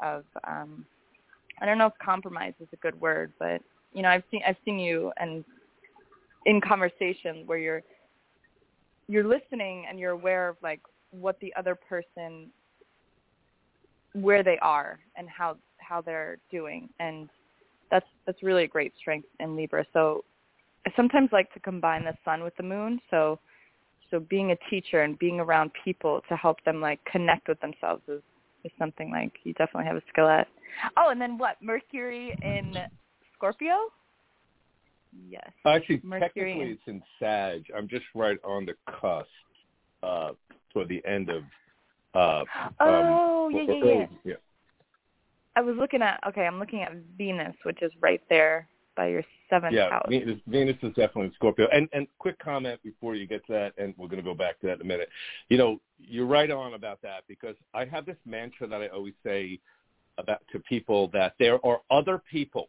of 0.00 0.24
um, 0.46 0.84
I 1.60 1.66
don't 1.66 1.78
know 1.78 1.86
if 1.86 1.92
compromise 2.02 2.54
is 2.60 2.68
a 2.72 2.76
good 2.76 2.98
word, 3.00 3.32
but 3.38 3.62
you 3.92 4.02
know, 4.02 4.08
I've 4.08 4.22
seen 4.30 4.42
I've 4.46 4.56
seen 4.64 4.78
you 4.78 5.12
and 5.18 5.44
in 6.46 6.60
conversation 6.60 7.42
where 7.46 7.58
you're 7.58 7.82
you're 9.10 9.26
listening 9.26 9.86
and 9.88 9.98
you're 9.98 10.12
aware 10.12 10.48
of 10.48 10.56
like 10.62 10.80
what 11.10 11.38
the 11.40 11.52
other 11.58 11.74
person 11.74 12.50
where 14.12 14.42
they 14.42 14.58
are 14.62 15.00
and 15.16 15.28
how 15.28 15.56
how 15.78 16.00
they're 16.00 16.38
doing 16.50 16.88
and 17.00 17.28
that's 17.90 18.06
that's 18.24 18.42
really 18.42 18.64
a 18.64 18.68
great 18.68 18.92
strength 18.96 19.26
in 19.40 19.56
Libra. 19.56 19.84
So 19.92 20.24
I 20.86 20.92
sometimes 20.94 21.30
like 21.32 21.52
to 21.54 21.60
combine 21.60 22.04
the 22.04 22.14
sun 22.24 22.44
with 22.44 22.56
the 22.56 22.62
moon. 22.62 23.00
So 23.10 23.40
so 24.10 24.20
being 24.20 24.52
a 24.52 24.56
teacher 24.70 25.02
and 25.02 25.18
being 25.18 25.40
around 25.40 25.72
people 25.84 26.20
to 26.28 26.36
help 26.36 26.62
them 26.64 26.80
like 26.80 27.00
connect 27.04 27.48
with 27.48 27.60
themselves 27.60 28.02
is 28.06 28.22
is 28.64 28.70
something 28.78 29.10
like 29.10 29.32
you 29.42 29.52
definitely 29.54 29.86
have 29.86 29.96
a 29.96 30.02
skill 30.08 30.28
at. 30.28 30.46
Oh, 30.96 31.10
and 31.10 31.20
then 31.20 31.36
what? 31.36 31.56
Mercury 31.60 32.36
in 32.42 32.76
Scorpio? 33.34 33.74
Yes. 35.28 35.50
Actually, 35.66 36.00
Mercury 36.04 36.20
technically, 36.28 36.62
and- 36.62 36.70
it's 36.70 36.82
in 36.86 37.02
Sag. 37.18 37.64
I'm 37.76 37.88
just 37.88 38.04
right 38.14 38.38
on 38.44 38.66
the 38.66 38.74
cusp 39.00 39.28
uh, 40.02 40.32
toward 40.72 40.88
the 40.88 41.04
end 41.06 41.28
of. 41.30 41.42
Uh, 42.14 42.44
Oh, 42.80 43.46
um, 43.46 43.54
yeah, 43.54 43.62
yeah, 43.62 43.70
early- 43.70 43.94
yeah. 43.98 44.06
yeah. 44.24 44.34
I 45.56 45.60
was 45.62 45.76
looking 45.76 46.00
at 46.02 46.20
okay, 46.28 46.46
I'm 46.46 46.58
looking 46.58 46.82
at 46.82 46.92
Venus, 47.18 47.54
which 47.64 47.82
is 47.82 47.92
right 48.00 48.20
there 48.28 48.68
by 48.96 49.08
your 49.08 49.22
seventh 49.48 49.74
Yeah, 49.74 49.90
house. 49.90 50.06
Venus, 50.08 50.40
Venus 50.46 50.76
is 50.82 50.90
definitely 50.94 51.26
in 51.26 51.32
Scorpio. 51.34 51.66
And 51.72 51.88
and 51.92 52.06
quick 52.18 52.38
comment 52.38 52.80
before 52.82 53.14
you 53.14 53.26
get 53.26 53.44
to 53.46 53.52
that, 53.52 53.72
and 53.78 53.94
we're 53.96 54.08
going 54.08 54.18
to 54.22 54.24
go 54.24 54.34
back 54.34 54.60
to 54.60 54.66
that 54.68 54.76
in 54.76 54.82
a 54.82 54.84
minute. 54.84 55.08
You 55.48 55.58
know, 55.58 55.80
you're 55.98 56.26
right 56.26 56.50
on 56.50 56.74
about 56.74 57.02
that 57.02 57.24
because 57.28 57.56
I 57.74 57.84
have 57.84 58.06
this 58.06 58.16
mantra 58.26 58.66
that 58.68 58.80
I 58.80 58.88
always 58.88 59.14
say 59.24 59.58
about 60.18 60.40
to 60.52 60.58
people 60.60 61.08
that 61.12 61.34
there 61.38 61.64
are 61.64 61.80
other 61.90 62.22
people 62.30 62.68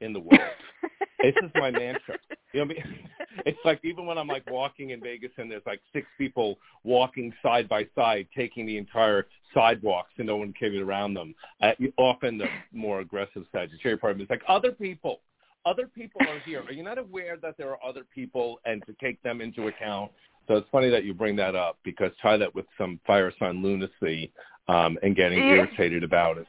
in 0.00 0.12
the 0.12 0.20
world. 0.20 0.40
this 1.22 1.34
is 1.42 1.50
my 1.54 1.70
mantra. 1.70 2.16
You 2.52 2.60
know, 2.60 2.66
what 2.66 2.76
I 2.84 2.88
mean? 2.88 2.98
it's 3.46 3.58
like 3.64 3.80
even 3.84 4.06
when 4.06 4.18
I'm 4.18 4.28
like 4.28 4.48
walking 4.50 4.90
in 4.90 5.00
Vegas 5.00 5.30
and 5.38 5.50
there's 5.50 5.62
like 5.66 5.80
six 5.92 6.06
people 6.18 6.58
walking 6.84 7.32
side 7.42 7.68
by 7.68 7.86
side, 7.94 8.26
taking 8.36 8.66
the 8.66 8.76
entire 8.76 9.26
sidewalks 9.54 10.10
and 10.18 10.26
no 10.26 10.36
one 10.36 10.52
can 10.52 10.72
get 10.72 10.82
around 10.82 11.14
them. 11.14 11.34
Uh, 11.60 11.72
often 11.96 12.38
the 12.38 12.46
more 12.72 13.00
aggressive 13.00 13.44
Sagittarius 13.52 14.00
part 14.00 14.12
of 14.12 14.18
me 14.18 14.24
is 14.24 14.30
like 14.30 14.42
other 14.48 14.72
people. 14.72 15.20
Other 15.66 15.86
people 15.86 16.22
are 16.22 16.38
here. 16.40 16.62
Are 16.62 16.72
you 16.72 16.82
not 16.82 16.96
aware 16.96 17.36
that 17.36 17.56
there 17.58 17.70
are 17.70 17.78
other 17.86 18.04
people 18.14 18.60
and 18.64 18.82
to 18.86 18.94
take 19.00 19.22
them 19.22 19.40
into 19.40 19.68
account? 19.68 20.10
So 20.48 20.56
it's 20.56 20.68
funny 20.72 20.88
that 20.90 21.04
you 21.04 21.12
bring 21.12 21.36
that 21.36 21.54
up 21.54 21.78
because 21.84 22.10
tie 22.22 22.38
that 22.38 22.54
with 22.54 22.64
some 22.78 22.98
fire 23.06 23.32
sign 23.38 23.62
lunacy 23.62 24.32
um, 24.68 24.98
and 25.02 25.14
getting 25.14 25.38
irritated 25.38 26.02
about 26.02 26.38
it. 26.38 26.46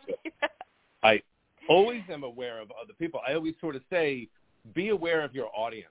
I 1.04 1.22
always 1.68 2.02
am 2.10 2.24
aware 2.24 2.62
of 2.62 2.72
other 2.82 2.94
people. 2.98 3.20
I 3.28 3.34
always 3.34 3.56
sort 3.60 3.76
of 3.76 3.82
say, 3.90 4.30
be 4.74 4.90
aware 4.90 5.22
of 5.22 5.34
your 5.34 5.50
audience. 5.56 5.88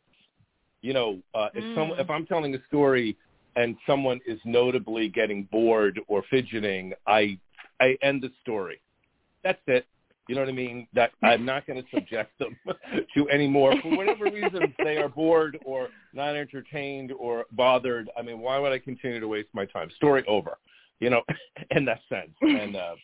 You 0.83 0.95
know, 0.95 1.19
uh, 1.35 1.49
if 1.55 1.63
some 1.75 1.91
Mm. 1.91 2.01
if 2.01 2.11
I'm 2.11 2.27
telling 2.27 2.55
a 2.55 2.63
story 2.67 3.17
and 3.57 3.77
someone 3.87 4.21
is 4.27 4.41
notably 4.45 5.09
getting 5.09 5.45
bored 5.45 6.01
or 6.09 6.23
fidgeting, 6.31 6.95
I 7.07 7.39
I 7.81 7.99
end 8.03 8.23
the 8.23 8.31
story. 8.41 8.81
That's 9.43 9.61
it. 9.67 9.87
You 10.29 10.37
know 10.37 10.43
what 10.43 10.49
I 10.49 10.53
mean? 10.53 10.87
That 10.95 11.11
I'm 11.23 11.45
not 11.45 11.67
going 11.67 11.83
to 11.83 11.91
subject 11.91 12.39
them 12.39 12.57
to 13.15 13.29
any 13.29 13.49
more 13.49 13.75
for 13.83 13.97
whatever 13.97 14.27
reason 14.27 14.75
they 14.79 14.97
are 14.99 15.09
bored 15.09 15.59
or 15.65 15.89
not 16.13 16.37
entertained 16.37 17.13
or 17.13 17.47
bothered. 17.53 18.09
I 18.17 18.23
mean, 18.23 18.39
why 18.39 18.59
would 18.59 18.73
I 18.73 18.79
continue 18.79 19.21
to 19.21 19.29
waste 19.29 19.49
my 19.53 19.67
time? 19.67 19.91
Story 19.97 20.25
over. 20.27 20.59
You 21.01 21.11
know, 21.11 21.23
in 21.71 21.85
that 21.87 22.01
sense. 22.09 22.31
And 22.41 22.77
uh, 22.77 22.95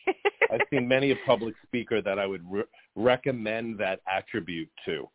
I've 0.51 0.61
seen 0.69 0.87
many 0.87 1.11
a 1.11 1.15
public 1.25 1.55
speaker 1.65 2.01
that 2.01 2.17
I 2.17 2.25
would 2.25 2.43
re- 2.49 2.63
recommend 2.95 3.77
that 3.79 3.99
attribute 4.07 4.69
to. 4.85 5.09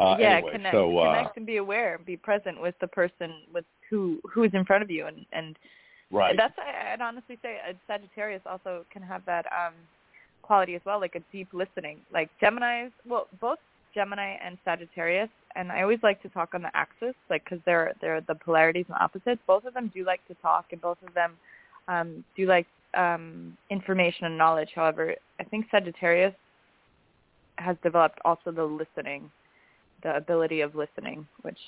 Uh, 0.00 0.16
yeah, 0.18 0.36
anyway, 0.36 0.52
connect, 0.52 0.74
so 0.74 0.98
uh, 0.98 1.12
connect 1.12 1.36
and 1.36 1.46
be 1.46 1.58
aware, 1.58 1.98
be 2.06 2.16
present 2.16 2.60
with 2.60 2.74
the 2.80 2.86
person 2.86 3.34
with 3.52 3.66
who 3.90 4.18
who 4.32 4.44
is 4.44 4.50
in 4.54 4.64
front 4.64 4.82
of 4.82 4.90
you, 4.90 5.06
and 5.06 5.26
and 5.32 5.56
right, 6.10 6.34
that's 6.36 6.54
I'd 6.58 7.02
honestly 7.02 7.38
say 7.42 7.58
a 7.68 7.74
Sagittarius 7.86 8.40
also 8.46 8.86
can 8.90 9.02
have 9.02 9.22
that 9.26 9.44
um 9.46 9.74
quality 10.42 10.74
as 10.74 10.80
well, 10.86 10.98
like 11.00 11.16
a 11.16 11.20
deep 11.30 11.48
listening. 11.52 11.98
Like 12.12 12.30
Gemini's, 12.40 12.92
well, 13.06 13.28
both 13.40 13.58
Gemini 13.94 14.36
and 14.42 14.56
Sagittarius, 14.64 15.28
and 15.54 15.70
I 15.70 15.82
always 15.82 15.98
like 16.02 16.22
to 16.22 16.28
talk 16.30 16.54
on 16.54 16.62
the 16.62 16.74
axis, 16.74 17.14
like 17.28 17.44
because 17.44 17.58
they're 17.66 17.92
they're 18.00 18.22
the 18.22 18.34
polarities 18.34 18.86
and 18.88 18.96
opposites. 18.98 19.40
Both 19.46 19.66
of 19.66 19.74
them 19.74 19.90
do 19.92 20.04
like 20.04 20.26
to 20.28 20.34
talk, 20.34 20.66
and 20.72 20.80
both 20.80 20.98
of 21.06 21.12
them 21.12 21.36
um 21.88 22.24
do 22.36 22.46
like 22.46 22.66
um 22.94 23.56
information 23.68 24.24
and 24.24 24.38
knowledge. 24.38 24.70
However, 24.74 25.14
I 25.38 25.44
think 25.44 25.66
Sagittarius 25.70 26.34
has 27.58 27.76
developed 27.82 28.18
also 28.24 28.50
the 28.50 28.64
listening, 28.64 29.30
the 30.02 30.16
ability 30.16 30.60
of 30.60 30.74
listening, 30.74 31.26
which 31.42 31.58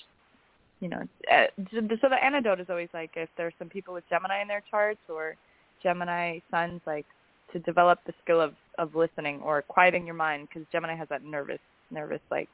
you 0.80 0.88
know, 0.88 1.02
uh, 1.30 1.46
so 1.70 2.08
the 2.08 2.24
antidote 2.24 2.58
is 2.58 2.66
always 2.68 2.88
like 2.92 3.10
if 3.14 3.28
there's 3.36 3.54
some 3.58 3.68
people 3.68 3.94
with 3.94 4.02
Gemini 4.10 4.42
in 4.42 4.48
their 4.48 4.64
charts 4.68 4.98
or 5.08 5.36
Gemini 5.82 6.40
suns, 6.50 6.80
like 6.86 7.06
to 7.52 7.60
develop 7.60 8.00
the 8.06 8.12
skill 8.22 8.40
of 8.40 8.54
of 8.78 8.94
listening 8.94 9.40
or 9.42 9.62
quieting 9.62 10.04
your 10.04 10.16
mind 10.16 10.48
because 10.48 10.66
Gemini 10.72 10.96
has 10.96 11.08
that 11.08 11.24
nervous, 11.24 11.60
nervous 11.90 12.20
like. 12.30 12.48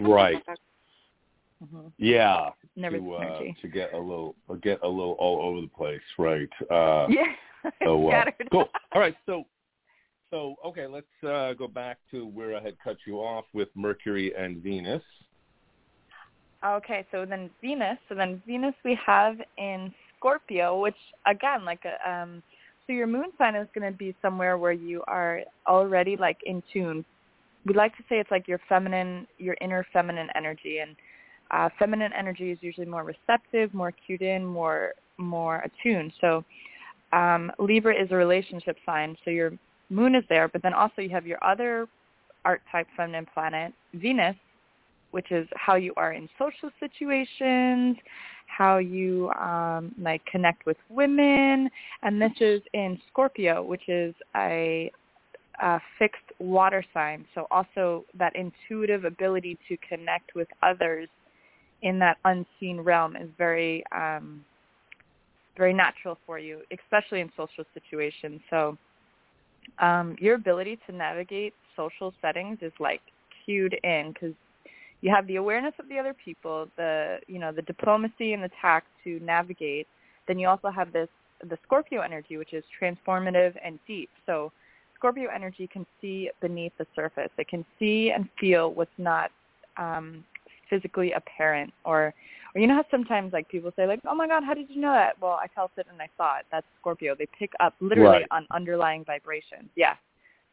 Right. 0.00 0.42
Mm-hmm. 1.62 1.86
Yeah. 1.98 2.50
Nervous 2.76 3.00
to, 3.00 3.14
uh, 3.14 3.18
energy. 3.18 3.56
to 3.62 3.68
get 3.68 3.94
a 3.94 3.98
little 3.98 4.34
get 4.62 4.82
a 4.82 4.88
little 4.88 5.16
all 5.20 5.40
over 5.42 5.60
the 5.60 5.68
place, 5.68 6.00
right? 6.18 6.50
Uh, 6.70 7.06
Yeah. 7.08 7.26
So 7.84 8.08
uh, 8.08 8.10
Scattered. 8.10 8.48
cool. 8.50 8.68
All 8.92 9.00
right, 9.00 9.16
so 9.26 9.44
so 10.34 10.56
okay, 10.64 10.88
let's 10.88 11.06
uh, 11.24 11.52
go 11.52 11.68
back 11.68 11.98
to 12.10 12.26
where 12.26 12.56
I 12.56 12.60
had 12.60 12.74
cut 12.82 12.96
you 13.06 13.18
off 13.18 13.44
with 13.52 13.68
Mercury 13.76 14.34
and 14.36 14.56
Venus. 14.56 15.02
Okay, 16.66 17.06
so 17.12 17.24
then 17.24 17.50
Venus. 17.60 17.98
So 18.08 18.16
then 18.16 18.42
Venus 18.44 18.74
we 18.84 18.98
have 19.06 19.36
in 19.58 19.94
Scorpio, 20.18 20.80
which 20.80 20.96
again, 21.26 21.64
like 21.64 21.84
a, 21.84 22.10
um, 22.10 22.42
so 22.86 22.92
your 22.92 23.06
moon 23.06 23.26
sign 23.38 23.54
is 23.54 23.68
going 23.74 23.90
to 23.90 23.96
be 23.96 24.12
somewhere 24.20 24.58
where 24.58 24.72
you 24.72 25.04
are 25.06 25.42
already 25.68 26.16
like 26.16 26.38
in 26.44 26.64
tune. 26.72 27.04
We 27.64 27.74
like 27.74 27.96
to 27.96 28.02
say 28.08 28.18
it's 28.18 28.30
like 28.32 28.48
your 28.48 28.60
feminine, 28.68 29.28
your 29.38 29.56
inner 29.60 29.86
feminine 29.92 30.28
energy, 30.34 30.78
and 30.78 30.96
uh, 31.52 31.68
feminine 31.78 32.12
energy 32.12 32.50
is 32.50 32.58
usually 32.60 32.88
more 32.88 33.04
receptive, 33.04 33.72
more 33.72 33.92
cued 33.92 34.22
in, 34.22 34.44
more 34.44 34.94
more 35.16 35.64
attuned. 35.64 36.12
So 36.20 36.44
um, 37.12 37.52
Libra 37.60 37.94
is 37.94 38.08
a 38.10 38.16
relationship 38.16 38.76
sign, 38.84 39.16
so 39.24 39.30
your 39.30 39.52
moon 39.90 40.14
is 40.14 40.24
there, 40.28 40.48
but 40.48 40.62
then 40.62 40.74
also 40.74 41.02
you 41.02 41.10
have 41.10 41.26
your 41.26 41.42
other 41.44 41.86
archetype 42.44 42.86
feminine 42.96 43.26
planet, 43.32 43.72
Venus, 43.94 44.36
which 45.10 45.30
is 45.30 45.46
how 45.54 45.76
you 45.76 45.92
are 45.96 46.12
in 46.12 46.28
social 46.38 46.70
situations, 46.80 47.96
how 48.46 48.78
you 48.78 49.30
um, 49.30 49.94
like 50.00 50.24
connect 50.26 50.66
with 50.66 50.76
women, 50.88 51.70
and 52.02 52.20
this 52.20 52.32
is 52.40 52.60
in 52.72 53.00
Scorpio, 53.10 53.62
which 53.62 53.88
is 53.88 54.14
a, 54.36 54.90
a 55.62 55.80
fixed 55.98 56.18
water 56.38 56.84
sign. 56.92 57.24
So 57.34 57.46
also 57.50 58.04
that 58.18 58.34
intuitive 58.36 59.04
ability 59.04 59.58
to 59.68 59.76
connect 59.88 60.34
with 60.34 60.48
others 60.62 61.08
in 61.82 61.98
that 62.00 62.16
unseen 62.24 62.80
realm 62.80 63.16
is 63.16 63.28
very 63.38 63.84
um, 63.94 64.44
very 65.56 65.72
natural 65.72 66.18
for 66.26 66.38
you, 66.38 66.60
especially 66.72 67.20
in 67.20 67.30
social 67.36 67.64
situations. 67.72 68.40
So 68.50 68.76
um, 69.78 70.16
your 70.20 70.34
ability 70.34 70.78
to 70.86 70.92
navigate 70.94 71.54
social 71.76 72.12
settings 72.22 72.58
is 72.62 72.72
like 72.78 73.00
cued 73.44 73.76
in 73.82 74.12
because 74.12 74.34
you 75.00 75.10
have 75.14 75.26
the 75.26 75.36
awareness 75.36 75.74
of 75.78 75.88
the 75.88 75.98
other 75.98 76.14
people, 76.14 76.68
the 76.76 77.18
you 77.26 77.38
know 77.38 77.52
the 77.52 77.62
diplomacy 77.62 78.32
and 78.32 78.42
the 78.42 78.50
tact 78.60 78.86
to 79.04 79.20
navigate. 79.20 79.86
Then 80.26 80.38
you 80.38 80.48
also 80.48 80.70
have 80.70 80.92
this 80.92 81.08
the 81.48 81.58
Scorpio 81.64 82.00
energy, 82.00 82.36
which 82.36 82.52
is 82.52 82.64
transformative 82.80 83.54
and 83.62 83.78
deep. 83.86 84.08
So 84.24 84.50
Scorpio 84.94 85.28
energy 85.34 85.66
can 85.66 85.84
see 86.00 86.30
beneath 86.40 86.72
the 86.78 86.86
surface. 86.94 87.30
It 87.36 87.48
can 87.48 87.64
see 87.78 88.12
and 88.12 88.28
feel 88.40 88.72
what's 88.72 88.90
not 88.96 89.30
um, 89.76 90.24
physically 90.70 91.12
apparent, 91.12 91.72
or 91.84 92.14
or 92.54 92.60
you 92.60 92.66
know 92.66 92.74
how 92.76 92.84
sometimes 92.90 93.32
like 93.32 93.48
people 93.48 93.72
say 93.74 93.86
like, 93.86 94.00
oh 94.06 94.14
my 94.14 94.28
God, 94.28 94.44
how 94.44 94.54
did 94.54 94.70
you 94.70 94.80
know 94.80 94.92
that? 94.92 95.20
Well, 95.20 95.32
I 95.42 95.48
felt 95.48 95.72
it 95.76 95.86
and 95.90 96.00
I 96.00 96.08
saw 96.16 96.38
it. 96.38 96.46
That's 96.52 96.66
Scorpio. 96.80 97.14
They 97.16 97.26
pick 97.38 97.52
up 97.60 97.74
literally 97.80 98.18
Right. 98.18 98.26
on 98.30 98.46
underlying 98.52 99.04
vibrations. 99.04 99.70
Yeah. 99.74 99.96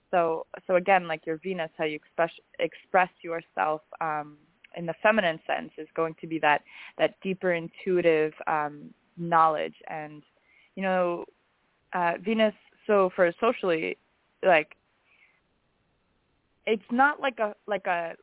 So 0.09 0.45
so 0.67 0.75
again, 0.75 1.07
like 1.07 1.25
your 1.25 1.37
Venus, 1.37 1.69
how 1.77 1.85
you 1.85 1.95
express 1.95 2.31
express 2.59 3.09
yourself 3.21 3.81
um, 4.01 4.37
in 4.75 4.85
the 4.85 4.93
feminine 5.01 5.39
sense 5.47 5.71
is 5.77 5.87
going 5.95 6.15
to 6.21 6.27
be 6.27 6.39
that 6.39 6.63
that 6.97 7.15
deeper 7.21 7.53
intuitive 7.53 8.33
um, 8.47 8.93
knowledge 9.17 9.75
and 9.87 10.23
you 10.75 10.83
know 10.83 11.25
uh, 11.93 12.13
Venus. 12.23 12.53
So 12.87 13.11
for 13.15 13.31
socially, 13.39 13.97
like 14.43 14.75
it's 16.65 16.91
not 16.91 17.21
like 17.21 17.39
a 17.39 17.55
like 17.67 17.87
a 17.87 18.15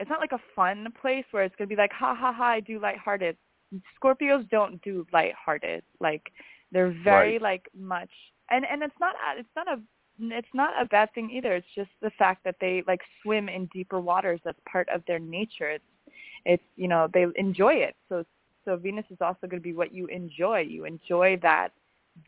it's 0.00 0.10
not 0.10 0.20
like 0.20 0.32
a 0.32 0.40
fun 0.56 0.88
place 1.02 1.26
where 1.32 1.44
it's 1.44 1.56
gonna 1.56 1.68
be 1.68 1.76
like 1.76 1.92
ha 1.92 2.14
ha 2.16 2.32
ha 2.32 2.44
I 2.44 2.60
do 2.60 2.80
lighthearted. 2.80 3.36
Scorpios 4.02 4.48
don't 4.50 4.82
do 4.82 5.06
lighthearted. 5.12 5.84
Like 6.00 6.32
they're 6.72 6.94
very 7.04 7.38
Right. 7.38 7.40
like 7.40 7.68
much 7.78 8.10
and 8.50 8.64
and 8.66 8.82
it's 8.82 9.00
not 9.00 9.14
a- 9.16 9.40
it's 9.40 9.56
not 9.56 9.68
a 9.68 9.80
it's 10.20 10.54
not 10.54 10.80
a 10.80 10.86
bad 10.86 11.12
thing 11.14 11.30
either. 11.30 11.54
It's 11.54 11.66
just 11.74 11.90
the 12.02 12.10
fact 12.18 12.44
that 12.44 12.56
they 12.60 12.82
like 12.86 13.00
swim 13.22 13.48
in 13.48 13.66
deeper 13.72 14.00
waters. 14.00 14.40
That's 14.44 14.58
part 14.70 14.88
of 14.90 15.04
their 15.06 15.20
nature. 15.20 15.70
It's 15.70 15.84
it's 16.44 16.64
you 16.76 16.88
know 16.88 17.08
they 17.12 17.26
enjoy 17.36 17.74
it. 17.74 17.96
So 18.08 18.24
so 18.64 18.76
Venus 18.76 19.06
is 19.10 19.18
also 19.20 19.46
going 19.46 19.60
to 19.60 19.68
be 19.68 19.74
what 19.74 19.92
you 19.94 20.06
enjoy. 20.06 20.60
You 20.60 20.84
enjoy 20.84 21.38
that 21.42 21.72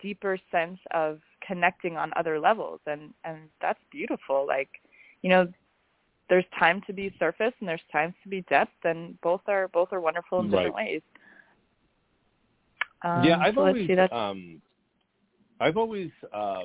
deeper 0.02 0.38
sense 0.50 0.78
of 0.92 1.20
connecting 1.46 1.96
on 1.96 2.12
other 2.16 2.38
levels, 2.40 2.80
and 2.86 3.12
and 3.24 3.48
that's 3.60 3.80
beautiful. 3.90 4.46
Like 4.46 4.70
you 5.22 5.30
know 5.30 5.46
there's 6.32 6.46
time 6.58 6.80
to 6.86 6.94
be 6.94 7.14
surface 7.18 7.52
and 7.60 7.68
there's 7.68 7.82
times 7.92 8.14
to 8.22 8.28
be 8.30 8.40
depth, 8.48 8.72
and 8.84 9.20
both 9.20 9.42
are 9.48 9.68
both 9.68 9.88
are 9.92 10.00
wonderful 10.00 10.40
in 10.40 10.50
different 10.50 10.74
ways. 10.74 11.02
Um, 13.04 13.22
yeah, 13.22 13.36
I've 13.38 13.54
so 13.54 13.66
always. 13.66 13.90
Um 14.10 14.62
I've 15.60 15.76
always 15.76 16.10
uh 16.32 16.62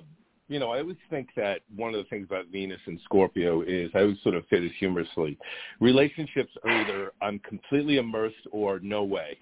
you 0.48 0.60
know, 0.60 0.72
I 0.72 0.80
always 0.80 0.96
think 1.10 1.28
that 1.36 1.64
one 1.76 1.94
of 1.94 1.98
the 1.98 2.10
things 2.10 2.28
about 2.30 2.46
Venus 2.48 2.80
and 2.86 2.98
Scorpio 3.04 3.62
is 3.64 3.92
I 3.94 4.04
always 4.04 4.22
sort 4.24 4.36
of 4.36 4.48
fit 4.48 4.64
it 4.64 4.72
humorously. 4.80 5.38
Relationships 5.82 6.54
are 6.64 6.72
either 6.72 7.12
I'm 7.22 7.40
completely 7.40 7.98
immersed 7.98 8.48
or 8.54 8.80
no 8.80 9.04
way. 9.04 9.38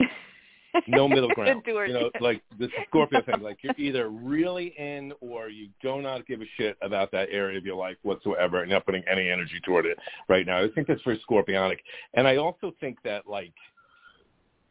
No 0.88 1.08
middle 1.08 1.30
ground. 1.36 1.64
You 1.66 1.94
know, 1.94 2.12
like 2.20 2.42
the 2.60 2.70
Scorpio 2.88 3.22
thing, 3.24 3.42
like 3.42 3.58
you're 3.62 3.74
either 3.78 4.10
really 4.10 4.74
in 4.78 5.14
or 5.22 5.50
you 5.50 5.70
do 5.82 6.02
not 6.02 6.26
give 6.28 6.42
a 6.42 6.46
shit 6.58 6.78
about 6.82 7.12
that 7.12 7.30
area 7.32 7.58
of 7.58 7.66
your 7.66 7.76
life 7.76 7.98
whatsoever 8.04 8.62
and 8.62 8.72
not 8.72 8.86
putting 8.86 9.04
any 9.10 9.30
energy 9.30 9.60
toward 9.64 9.86
it 9.86 9.98
right 10.28 10.46
now. 10.46 10.64
I 10.64 10.70
think 10.70 10.88
that's 10.88 11.02
very 11.04 11.22
scorpionic. 11.30 11.78
And 12.14 12.28
I 12.28 12.38
also 12.38 12.74
think 12.80 12.98
that 13.04 13.28
like 13.28 13.54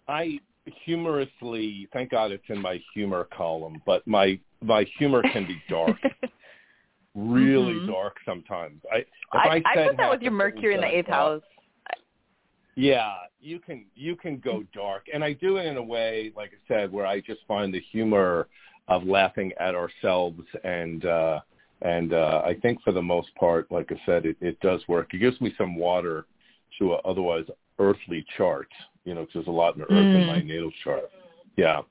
I 0.08 0.38
humorously 0.84 1.88
thank 1.92 2.10
God 2.10 2.32
it's 2.32 2.44
in 2.48 2.60
my 2.60 2.80
humor 2.94 3.28
column, 3.36 3.82
but 3.86 4.06
my 4.06 4.38
my 4.62 4.84
humor 4.98 5.22
can 5.32 5.46
be 5.46 5.62
dark. 5.68 5.98
really 7.14 7.74
Mhm. 7.74 7.86
dark 7.86 8.16
sometimes. 8.24 8.82
I 8.92 8.98
if 8.98 9.06
I, 9.32 9.38
I, 9.38 9.62
I 9.66 9.74
said 9.74 9.88
put 9.90 9.96
that 9.98 10.10
with 10.10 10.22
your 10.22 10.32
Mercury 10.32 10.74
in 10.74 10.80
the 10.80 10.86
eighth 10.86 11.06
house. 11.08 11.42
Yeah, 12.76 13.14
you 13.40 13.58
can 13.58 13.86
you 13.94 14.16
can 14.16 14.38
go 14.38 14.64
dark, 14.74 15.06
and 15.12 15.22
I 15.22 15.32
do 15.34 15.56
it 15.56 15.66
in 15.66 15.76
a 15.76 15.82
way, 15.82 16.32
like 16.36 16.50
I 16.52 16.68
said, 16.68 16.92
where 16.92 17.06
I 17.06 17.20
just 17.20 17.40
find 17.46 17.72
the 17.72 17.80
humor 17.80 18.48
of 18.88 19.04
laughing 19.04 19.52
at 19.58 19.74
ourselves, 19.74 20.42
and 20.64 21.04
uh, 21.04 21.40
and 21.82 22.12
uh, 22.12 22.42
I 22.44 22.54
think 22.62 22.82
for 22.82 22.92
the 22.92 23.02
most 23.02 23.34
part, 23.36 23.70
like 23.70 23.90
I 23.92 24.00
said, 24.06 24.26
it, 24.26 24.36
it 24.40 24.58
does 24.60 24.80
work. 24.88 25.14
It 25.14 25.18
gives 25.18 25.40
me 25.40 25.54
some 25.56 25.76
water 25.76 26.26
to 26.78 26.94
a 26.94 26.96
otherwise 27.04 27.44
earthly 27.78 28.24
chart, 28.36 28.68
you 29.04 29.14
know, 29.14 29.20
because 29.20 29.34
there's 29.34 29.46
a 29.46 29.50
lot 29.50 29.74
in 29.74 29.80
the 29.80 29.86
earth 29.86 30.14
in 30.14 30.26
my 30.26 30.40
Mm. 30.40 30.46
natal 30.46 30.70
chart. 30.82 31.10
Yeah. 31.56 31.82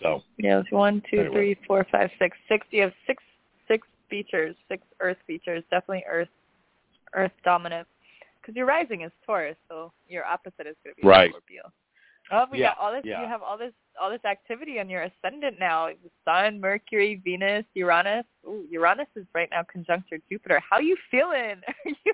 So 0.00 0.22
Yeah, 0.38 0.60
it's 0.60 0.70
one, 0.72 1.02
two, 1.10 1.20
Anyway. 1.20 1.34
three, 1.34 1.54
four, 1.66 1.84
five, 1.84 2.10
six. 2.18 2.36
Six. 2.48 2.66
You 2.70 2.82
have 2.82 2.92
six 3.06 3.22
six 3.68 3.86
features, 4.10 4.56
six 4.68 4.82
Earth 5.00 5.18
features. 5.26 5.62
Definitely 5.70 6.04
Earth 6.08 6.28
Earth 7.14 7.32
dominant. 7.44 7.86
Because 8.42 8.56
your 8.56 8.66
rising 8.66 9.02
is 9.02 9.12
Taurus, 9.24 9.56
so 9.68 9.92
your 10.08 10.24
opposite 10.26 10.66
is 10.66 10.76
going 10.84 10.94
to 10.96 11.00
be 11.00 11.06
Right. 11.06 11.30
Scorpio. 11.30 11.72
Oh, 12.30 12.46
we 12.50 12.58
Yeah, 12.60 12.68
got 12.74 12.78
all 12.78 12.92
this. 12.92 13.02
yeah. 13.04 13.22
You 13.22 13.28
have 13.28 13.42
all 13.42 13.56
this 13.58 13.72
all 14.00 14.10
this 14.10 14.24
activity 14.24 14.80
on 14.80 14.88
your 14.88 15.02
ascendant 15.02 15.58
now. 15.60 15.88
The 15.88 16.10
Sun, 16.24 16.60
Mercury, 16.60 17.20
Venus, 17.24 17.64
Uranus. 17.74 18.24
Ooh, 18.46 18.64
Uranus 18.70 19.08
is 19.16 19.26
right 19.34 19.48
now 19.50 19.62
conjunct 19.70 20.10
your 20.10 20.20
Jupiter. 20.30 20.60
How 20.68 20.76
are 20.76 20.82
you 20.82 20.96
feeling? 21.10 21.60
Are 21.66 21.90
you? 22.04 22.12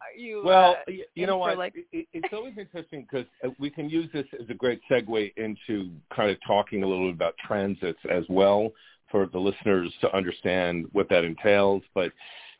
Are 0.00 0.16
you? 0.16 0.42
Well, 0.44 0.76
uh, 0.88 0.92
you 1.14 1.26
know 1.26 1.36
what? 1.38 1.56
like- 1.58 1.74
It- 1.76 1.86
it, 1.92 2.06
it's 2.12 2.32
always 2.32 2.56
interesting 2.58 3.06
because 3.10 3.26
we 3.58 3.68
can 3.70 3.88
use 3.90 4.08
this 4.12 4.26
as 4.40 4.48
a 4.48 4.54
great 4.54 4.80
segue 4.90 5.32
into 5.36 5.90
kind 6.14 6.30
of 6.30 6.38
talking 6.46 6.82
a 6.82 6.86
little 6.86 7.06
bit 7.08 7.14
about 7.14 7.34
transits 7.46 7.98
as 8.10 8.24
well 8.28 8.72
for 9.10 9.26
the 9.26 9.38
listeners 9.38 9.92
to 10.00 10.14
understand 10.16 10.86
what 10.92 11.08
that 11.10 11.24
entails. 11.24 11.82
But 11.94 12.12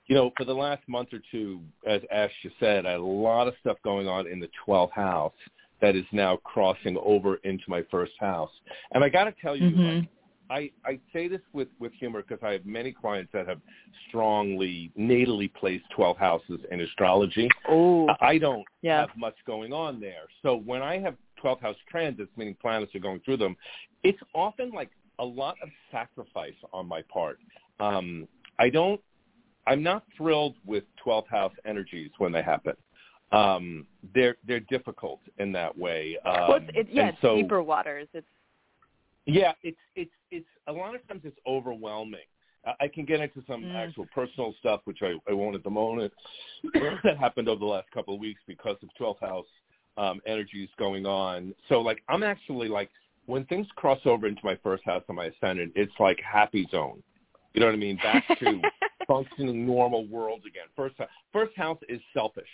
you 0.09 0.15
know, 0.15 0.33
for 0.37 0.45
the 0.45 0.55
last 0.55 0.83
month 0.89 1.11
or 1.13 1.21
two, 1.31 1.61
as 1.87 2.01
Ash 2.11 2.33
just 2.43 2.57
said, 2.59 2.87
I 2.87 2.93
had 2.93 3.01
a 3.01 3.05
lot 3.05 3.47
of 3.47 3.55
stuff 3.61 3.77
going 3.85 4.09
on 4.09 4.27
in 4.27 4.41
the 4.41 4.49
12th 4.67 4.93
house 4.93 5.33
that 5.81 5.95
is 5.95 6.05
now 6.13 6.37
crossing 6.39 6.97
over 7.05 7.37
into 7.45 7.65
my 7.69 7.83
first 7.91 8.13
house. 8.19 8.51
And 8.93 9.05
I 9.05 9.11
got 9.11 9.25
to 9.25 9.33
tell 9.33 9.55
you, 9.55 9.71
Mhm. 9.71 10.01
like, 10.01 10.09
I, 10.51 10.73
I 10.87 10.99
say 11.13 11.29
this 11.29 11.43
with, 11.53 11.69
with 11.79 11.93
humor 11.93 12.25
because 12.27 12.43
I 12.43 12.53
have 12.53 12.65
many 12.65 12.91
clients 12.91 13.31
that 13.33 13.47
have 13.47 13.61
strongly 14.09 14.91
natally 14.99 15.53
placed 15.53 15.85
12 15.91 16.17
houses 16.17 16.61
in 16.71 16.81
astrology. 16.81 17.51
Oh, 17.69 18.09
I 18.09 18.17
I 18.31 18.39
don't 18.39 18.67
Yeah. 18.81 19.03
have 19.03 19.17
much 19.17 19.37
going 19.47 19.75
on 19.75 20.01
there. 20.01 20.27
So 20.41 20.57
when 20.57 20.81
I 20.81 20.99
have 21.01 21.17
12 21.37 21.61
house 21.61 21.77
transits, 21.87 22.35
meaning 22.37 22.55
planets 22.55 22.95
are 22.95 22.99
going 22.99 23.21
through 23.21 23.37
them, 23.37 23.59
it's 24.03 24.19
often 24.35 24.71
like 24.71 24.91
a 25.19 25.25
lot 25.25 25.57
of 25.63 25.69
sacrifice 25.91 26.57
on 26.73 26.89
my 26.89 27.03
part. 27.03 27.39
Um, 27.79 28.27
I 28.59 28.71
don't 28.71 29.01
I'm 29.67 29.83
not 29.83 30.05
thrilled 30.17 30.57
with 30.65 30.85
12th 31.05 31.29
house 31.29 31.53
energies 31.65 32.11
when 32.19 32.33
they 32.33 32.43
happen. 32.43 32.75
Um, 33.31 33.87
they're 34.15 34.37
they're 34.47 34.61
difficult 34.61 35.21
in 35.39 35.53
that 35.53 35.77
way. 35.77 36.17
Um, 36.25 36.35
well, 36.49 36.57
it's, 36.57 36.71
it, 36.75 36.89
yeah, 36.91 37.11
so, 37.21 37.37
deeper 37.37 37.63
waters. 37.63 38.09
It's 38.15 38.27
yeah, 39.27 39.53
it's 39.63 39.77
it's 39.95 40.11
it's 40.31 40.47
a 40.67 40.73
lot 40.73 40.95
of 40.95 41.07
times 41.07 41.21
it's 41.25 41.39
overwhelming. 41.47 42.21
I 42.81 42.89
can 42.89 43.05
get 43.05 43.21
into 43.21 43.43
some 43.47 43.63
mm. 43.63 43.75
actual 43.75 44.07
personal 44.15 44.55
stuff, 44.59 44.81
which 44.85 44.99
I, 45.03 45.15
I 45.29 45.33
won't 45.33 45.55
at 45.55 45.65
the 45.65 45.71
moment, 45.71 46.13
that 46.75 47.17
happened 47.19 47.49
over 47.49 47.61
the 47.61 47.67
last 47.67 47.91
couple 47.93 48.15
of 48.15 48.21
weeks 48.21 48.41
because 48.47 48.77
of 48.83 48.89
12th 49.01 49.21
house 49.21 49.47
um, 49.97 50.21
energies 50.27 50.69
going 50.79 51.07
on. 51.07 51.55
So, 51.69 51.81
like, 51.81 52.03
I'm 52.09 52.23
actually 52.23 52.69
like, 52.69 52.91
when 53.27 53.45
things 53.47 53.67
cross 53.77 54.01
over 54.05 54.27
into 54.27 54.41
my 54.45 54.59
first 54.63 54.85
house 54.85 55.03
on 55.09 55.17
my 55.17 55.27
ascendant, 55.27 55.73
it's 55.77 55.93
like 55.99 56.19
happy 56.21 56.67
zone. 56.71 57.03
You 57.55 57.61
know 57.61 57.67
what 57.67 57.75
I 57.75 57.79
mean? 57.79 57.97
Back 57.97 58.25
to 58.39 58.61
functioning 59.09 59.67
normal 59.67 60.07
world 60.07 60.43
again. 60.47 60.67
First, 60.77 60.95
first 61.33 61.57
house 61.57 61.79
is 61.89 62.01
selfish. 62.15 62.45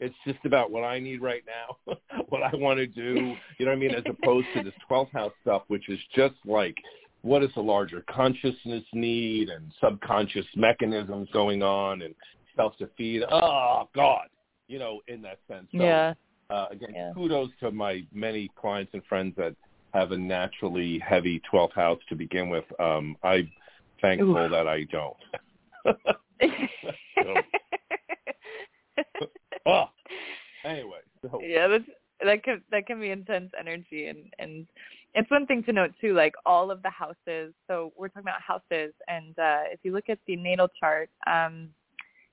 It's 0.00 0.14
just 0.24 0.38
about 0.44 0.70
what 0.70 0.84
I 0.84 1.00
need 1.00 1.20
right 1.20 1.42
now, 1.44 1.96
what 2.28 2.42
I 2.42 2.54
want 2.54 2.78
to 2.78 2.86
do. 2.86 3.34
You 3.58 3.66
know 3.66 3.72
what 3.72 3.72
I 3.72 3.76
mean? 3.76 3.94
As 3.94 4.04
opposed 4.08 4.46
to 4.54 4.62
this 4.62 4.72
12th 4.90 5.12
house 5.12 5.32
stuff, 5.42 5.62
which 5.66 5.88
is 5.88 5.98
just 6.14 6.36
like 6.46 6.76
what 7.22 7.42
is 7.42 7.50
the 7.56 7.60
larger 7.60 8.04
consciousness 8.08 8.84
need 8.92 9.48
and 9.48 9.72
subconscious 9.80 10.46
mechanisms 10.54 11.28
going 11.32 11.62
on 11.62 12.02
and 12.02 12.14
self-defeat. 12.54 13.24
Oh, 13.30 13.88
God, 13.94 14.28
you 14.68 14.78
know, 14.78 15.00
in 15.08 15.20
that 15.22 15.38
sense. 15.48 15.66
So, 15.72 15.82
yeah. 15.82 16.14
Uh, 16.50 16.66
again, 16.70 16.90
yeah. 16.94 17.12
kudos 17.14 17.50
to 17.60 17.70
my 17.70 18.04
many 18.12 18.50
clients 18.56 18.94
and 18.94 19.04
friends 19.04 19.34
that 19.36 19.54
have 19.92 20.12
a 20.12 20.16
naturally 20.16 20.98
heavy 20.98 21.42
12th 21.52 21.74
house 21.74 21.98
to 22.08 22.14
begin 22.14 22.48
with. 22.48 22.64
Um, 22.80 23.16
I'm 23.22 23.50
thankful 24.00 24.36
Ooh. 24.36 24.48
that 24.48 24.68
I 24.68 24.84
don't. 24.84 25.16
so, 25.86 27.34
oh, 29.66 29.84
anyway. 30.64 30.98
So. 31.22 31.40
Yeah, 31.46 31.68
that's, 31.68 31.84
that 32.24 32.42
can 32.42 32.62
that 32.72 32.86
can 32.86 33.00
be 33.00 33.10
intense 33.10 33.52
energy 33.58 34.06
and 34.06 34.32
and 34.40 34.66
it's 35.14 35.30
one 35.30 35.46
thing 35.46 35.62
to 35.64 35.72
note 35.72 35.92
too, 36.00 36.14
like 36.14 36.34
all 36.44 36.70
of 36.70 36.82
the 36.82 36.90
houses. 36.90 37.54
So 37.66 37.92
we're 37.96 38.08
talking 38.08 38.22
about 38.22 38.40
houses, 38.40 38.92
and 39.08 39.38
uh, 39.38 39.62
if 39.72 39.80
you 39.82 39.92
look 39.92 40.08
at 40.08 40.18
the 40.26 40.36
natal 40.36 40.68
chart, 40.78 41.10
um, 41.26 41.70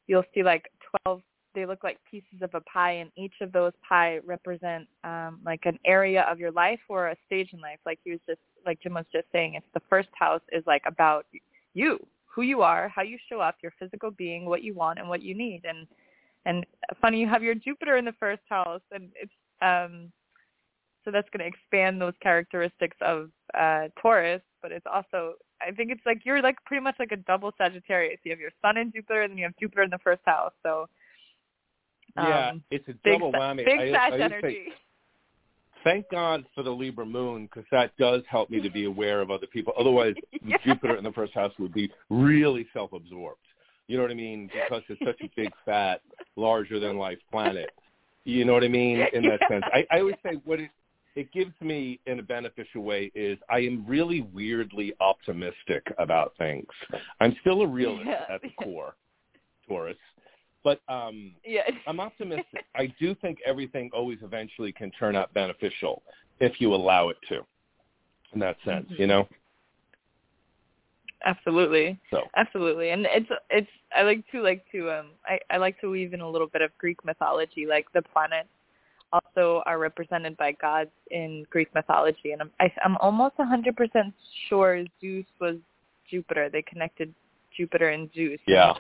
you'll 0.07 0.25
see 0.33 0.43
like 0.43 0.69
12. 1.05 1.21
They 1.53 1.65
look 1.65 1.85
like 1.85 1.97
pieces 2.09 2.41
of 2.41 2.49
a 2.53 2.59
pie, 2.61 2.93
and 2.93 3.11
each 3.15 3.35
of 3.41 3.53
those 3.53 3.71
pie 3.87 4.19
represent 4.25 4.87
um, 5.05 5.39
like 5.45 5.61
an 5.63 5.79
area 5.85 6.23
of 6.29 6.37
your 6.37 6.51
life 6.51 6.81
or 6.89 7.07
a 7.07 7.15
stage 7.25 7.49
in 7.53 7.61
life. 7.61 7.79
Like 7.85 7.99
he 8.03 8.11
was 8.11 8.19
just, 8.27 8.41
like 8.65 8.81
Jim 8.81 8.95
was 8.95 9.05
just 9.13 9.27
saying, 9.31 9.53
it's 9.55 9.65
the 9.73 9.81
first 9.89 10.09
house 10.13 10.41
is 10.51 10.63
like 10.67 10.83
about 10.85 11.25
you, 11.73 12.05
who 12.35 12.41
you 12.41 12.61
are, 12.61 12.89
how 12.89 13.01
you 13.01 13.17
show 13.29 13.39
up, 13.39 13.55
your 13.63 13.71
physical 13.79 14.11
being, 14.11 14.45
what 14.45 14.61
you 14.61 14.73
want, 14.73 14.99
and 14.99 15.07
what 15.07 15.21
you 15.21 15.33
need. 15.33 15.61
And 15.63 15.87
and 16.45 16.65
funny, 17.01 17.19
you 17.19 17.27
have 17.27 17.41
your 17.41 17.55
Jupiter 17.55 17.97
in 17.97 18.05
the 18.05 18.13
first 18.19 18.43
house, 18.49 18.81
and 18.91 19.09
it's 19.15 19.31
um 19.61 20.11
so 21.05 21.11
that's 21.11 21.29
going 21.29 21.39
to 21.39 21.45
expand 21.45 22.01
those 22.01 22.13
characteristics 22.21 22.97
of 22.99 23.29
uh, 23.57 23.89
Taurus. 24.01 24.41
But 24.63 24.71
it's 24.71 24.87
also, 24.91 25.35
I 25.61 25.71
think 25.71 25.91
it's 25.91 26.01
like 26.03 26.21
you're 26.25 26.41
like 26.41 26.55
pretty 26.65 26.83
much 26.83 26.95
like 26.97 27.11
a 27.11 27.17
double 27.17 27.51
Sagittarius. 27.59 28.19
You 28.23 28.31
have 28.31 28.39
your 28.39 28.49
Sun 28.61 28.77
in 28.77 28.91
Jupiter, 28.91 29.21
and 29.21 29.31
then 29.31 29.37
you 29.37 29.43
have 29.45 29.55
Jupiter 29.59 29.83
in 29.83 29.91
the 29.91 29.99
first 29.99 30.21
house. 30.25 30.53
So 30.63 30.87
um, 32.17 32.25
yeah, 32.27 32.51
it's 32.71 32.87
a 32.87 32.93
double 33.07 33.31
big, 33.31 33.39
whammy. 33.39 33.65
Big 33.65 33.93
I, 33.93 34.09
I 34.09 34.19
energy. 34.19 34.41
Say, 34.69 34.73
thank 35.85 36.09
God 36.09 36.45
for 36.53 36.63
the 36.63 36.69
Libra 36.71 37.05
moon 37.05 37.45
because 37.45 37.63
that 37.71 37.95
does 37.97 38.23
help 38.29 38.49
me 38.49 38.61
to 38.61 38.69
be 38.69 38.83
aware 38.83 39.21
of 39.21 39.31
other 39.31 39.47
people. 39.47 39.71
Otherwise, 39.79 40.15
yeah. 40.43 40.57
Jupiter 40.65 40.97
in 40.97 41.03
the 41.05 41.13
first 41.13 41.33
house 41.33 41.53
would 41.57 41.73
be 41.73 41.89
really 42.09 42.67
self-absorbed. 42.73 43.39
You 43.87 43.95
know 43.95 44.03
what 44.03 44.11
I 44.11 44.15
mean? 44.15 44.49
Because 44.51 44.83
it's 44.89 44.99
such 45.05 45.21
a 45.21 45.31
big, 45.35 45.51
fat, 45.63 46.01
larger 46.35 46.79
than 46.79 46.97
life 46.97 47.19
planet. 47.31 47.69
You 48.25 48.43
know 48.43 48.53
what 48.53 48.63
I 48.63 48.67
mean? 48.67 49.05
In 49.13 49.23
that 49.23 49.39
sense, 49.47 49.63
I, 49.71 49.85
I 49.91 49.99
always 49.99 50.15
say 50.23 50.41
what 50.43 50.59
it 50.59 50.71
it 51.15 51.31
gives 51.31 51.53
me 51.61 51.99
in 52.07 52.19
a 52.19 52.23
beneficial 52.23 52.83
way 52.83 53.09
is 53.15 53.37
I 53.49 53.59
am 53.59 53.85
really 53.87 54.21
weirdly 54.21 54.93
optimistic 54.99 55.85
about 55.97 56.33
things. 56.37 56.67
I'm 57.21 57.35
still 57.39 57.61
a 57.61 57.67
realist 57.67 58.05
yeah. 58.05 58.25
at 58.29 58.41
the 58.41 58.49
core, 58.61 58.95
Taurus. 59.67 59.95
But 60.65 60.81
um 60.89 61.31
yeah. 61.45 61.61
I'm 61.87 62.01
optimistic. 62.01 62.65
I 62.75 62.93
do 62.99 63.15
think 63.15 63.37
everything 63.45 63.89
always 63.93 64.17
eventually 64.21 64.73
can 64.73 64.91
turn 64.91 65.15
out 65.15 65.33
beneficial 65.33 66.03
if 66.41 66.59
you 66.59 66.73
allow 66.73 67.07
it 67.07 67.17
to. 67.29 67.45
In 68.33 68.39
that 68.41 68.57
sense, 68.65 68.87
mm-hmm. 68.87 69.01
you 69.01 69.07
know? 69.07 69.29
Absolutely. 71.23 71.97
So 72.11 72.23
absolutely, 72.35 72.89
and 72.89 73.07
it's 73.09 73.29
it's 73.49 73.69
I 73.95 74.01
like 74.01 74.23
to 74.31 74.41
like 74.41 74.65
to 74.73 74.91
um 74.91 75.07
I 75.25 75.39
I 75.49 75.57
like 75.57 75.79
to 75.81 75.89
weave 75.89 76.13
in 76.13 76.21
a 76.21 76.29
little 76.29 76.47
bit 76.47 76.61
of 76.61 76.71
Greek 76.77 77.03
mythology, 77.05 77.65
like 77.65 77.85
the 77.93 78.01
planets 78.01 78.49
also 79.13 79.63
are 79.65 79.79
represented 79.79 80.35
by 80.37 80.51
gods 80.51 80.91
in 81.11 81.45
Greek 81.49 81.73
mythology, 81.73 82.31
and 82.31 82.41
I'm 82.41 82.51
I, 82.59 82.71
I'm 82.83 82.97
almost 82.97 83.37
100% 83.37 84.13
sure 84.49 84.83
Zeus 84.99 85.25
was 85.39 85.55
Jupiter. 86.09 86.49
They 86.49 86.61
connected 86.61 87.13
Jupiter 87.55 87.89
and 87.89 88.09
Zeus. 88.13 88.39
Yeah. 88.47 88.73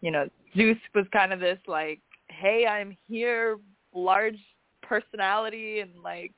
You 0.00 0.10
know, 0.10 0.28
Zeus 0.56 0.76
was 0.94 1.06
kind 1.12 1.32
of 1.32 1.40
this 1.40 1.58
like, 1.66 2.00
hey, 2.28 2.66
I'm 2.66 2.96
here, 3.08 3.58
large 3.94 4.38
personality, 4.82 5.80
and 5.80 5.90
like, 6.02 6.34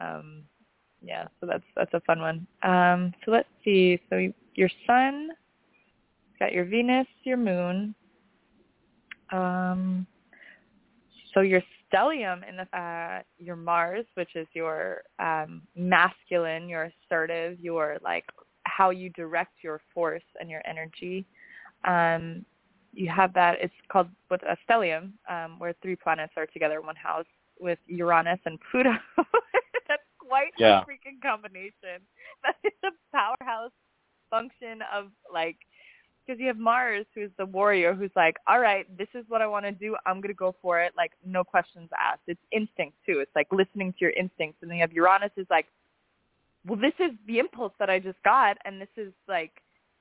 um, 0.00 0.44
yeah. 1.02 1.26
So 1.40 1.46
that's 1.46 1.64
that's 1.76 1.94
a 1.94 2.00
fun 2.00 2.20
one. 2.20 2.46
Um, 2.62 3.12
so 3.24 3.30
let's 3.32 3.48
see. 3.64 4.00
So 4.10 4.28
your 4.54 4.70
sun, 4.86 5.30
got 6.38 6.52
your 6.52 6.64
Venus, 6.64 7.06
your 7.24 7.36
Moon. 7.36 7.94
Um, 9.32 10.06
so 11.32 11.40
your 11.40 11.62
stellium 11.92 12.48
in 12.48 12.56
the 12.56 12.78
uh, 12.78 13.22
your 13.38 13.56
Mars, 13.56 14.06
which 14.14 14.36
is 14.36 14.46
your 14.54 15.02
um, 15.18 15.62
masculine, 15.76 16.68
your 16.68 16.90
assertive, 17.10 17.58
your 17.60 17.98
like 18.02 18.24
how 18.64 18.90
you 18.90 19.10
direct 19.10 19.52
your 19.62 19.80
force 19.92 20.22
and 20.40 20.50
your 20.50 20.62
energy. 20.66 21.26
Um, 21.84 22.44
you 22.92 23.10
have 23.10 23.34
that. 23.34 23.58
It's 23.60 23.74
called 23.90 24.08
with 24.30 24.42
a 24.42 24.56
stellium, 24.68 25.12
um, 25.28 25.58
where 25.58 25.74
three 25.82 25.96
planets 25.96 26.32
are 26.36 26.46
together 26.46 26.78
in 26.78 26.86
one 26.86 26.96
house 26.96 27.26
with 27.58 27.78
Uranus 27.86 28.40
and 28.44 28.58
Pluto. 28.70 28.92
That's 29.88 30.02
quite 30.18 30.52
yeah. 30.58 30.80
a 30.80 30.84
freaking 30.84 31.20
combination. 31.22 32.00
That 32.42 32.56
is 32.62 32.72
a 32.84 33.16
powerhouse 33.16 33.72
function 34.28 34.80
of 34.94 35.06
like 35.32 35.56
because 36.26 36.40
you 36.40 36.46
have 36.46 36.58
Mars, 36.58 37.06
who's 37.14 37.30
the 37.38 37.46
warrior, 37.46 37.94
who's 37.94 38.10
like, 38.16 38.36
all 38.46 38.58
right, 38.58 38.86
this 38.96 39.08
is 39.14 39.24
what 39.28 39.42
I 39.42 39.46
want 39.46 39.66
to 39.66 39.72
do. 39.72 39.96
I'm 40.06 40.20
going 40.20 40.28
to 40.28 40.34
go 40.34 40.54
for 40.62 40.80
it. 40.80 40.92
Like, 40.96 41.12
no 41.24 41.44
questions 41.44 41.90
asked. 41.98 42.22
It's 42.26 42.40
instinct, 42.50 42.96
too. 43.04 43.20
It's 43.20 43.30
like 43.34 43.48
listening 43.52 43.92
to 43.92 43.98
your 44.00 44.10
instincts. 44.10 44.58
And 44.62 44.70
then 44.70 44.78
you 44.78 44.82
have 44.82 44.92
Uranus, 44.92 45.30
who's 45.36 45.46
like, 45.50 45.66
well, 46.66 46.78
this 46.78 46.94
is 46.98 47.12
the 47.26 47.38
impulse 47.38 47.72
that 47.78 47.90
I 47.90 47.98
just 47.98 48.22
got, 48.24 48.56
and 48.64 48.80
this 48.80 48.88
is 48.96 49.12
like, 49.28 49.52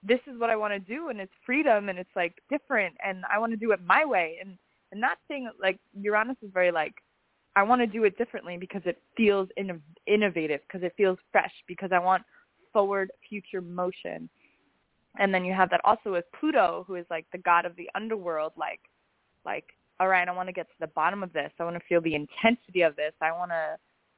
this 0.05 0.19
is 0.27 0.39
what 0.39 0.49
I 0.49 0.55
want 0.55 0.73
to 0.73 0.79
do, 0.79 1.09
and 1.09 1.19
it's 1.19 1.31
freedom, 1.45 1.89
and 1.89 1.97
it's 1.97 2.15
like 2.15 2.35
different, 2.49 2.95
and 3.05 3.23
I 3.31 3.39
want 3.39 3.51
to 3.51 3.57
do 3.57 3.71
it 3.71 3.79
my 3.85 4.05
way. 4.05 4.37
And 4.41 4.57
and 4.91 5.01
that 5.01 5.17
thing, 5.27 5.49
like 5.61 5.79
Uranus 5.99 6.37
is 6.43 6.51
very 6.53 6.71
like, 6.71 6.93
I 7.55 7.63
want 7.63 7.81
to 7.81 7.87
do 7.87 8.03
it 8.03 8.17
differently 8.17 8.57
because 8.57 8.81
it 8.85 9.01
feels 9.17 9.49
in- 9.57 9.81
innovative, 10.05 10.61
because 10.67 10.83
it 10.83 10.93
feels 10.95 11.17
fresh, 11.31 11.53
because 11.67 11.91
I 11.91 11.99
want 11.99 12.23
forward 12.71 13.11
future 13.29 13.61
motion 13.61 14.29
and 15.19 15.33
then 15.33 15.45
you 15.45 15.53
have 15.53 15.69
that 15.69 15.81
also 15.83 16.11
with 16.11 16.25
Pluto, 16.39 16.83
who 16.87 16.95
is 16.95 17.05
like 17.09 17.25
the 17.31 17.37
god 17.37 17.65
of 17.65 17.75
the 17.75 17.89
underworld, 17.95 18.53
like, 18.57 18.79
like, 19.45 19.65
all 19.99 20.07
right, 20.07 20.27
I 20.27 20.31
want 20.31 20.49
to 20.49 20.53
get 20.53 20.67
to 20.67 20.75
the 20.79 20.87
bottom 20.87 21.21
of 21.21 21.31
this. 21.33 21.51
I 21.59 21.63
want 21.63 21.75
to 21.75 21.83
feel 21.87 22.01
the 22.01 22.15
intensity 22.15 22.81
of 22.81 22.95
this. 22.95 23.13
I 23.21 23.31
want 23.31 23.51
to, 23.51 23.77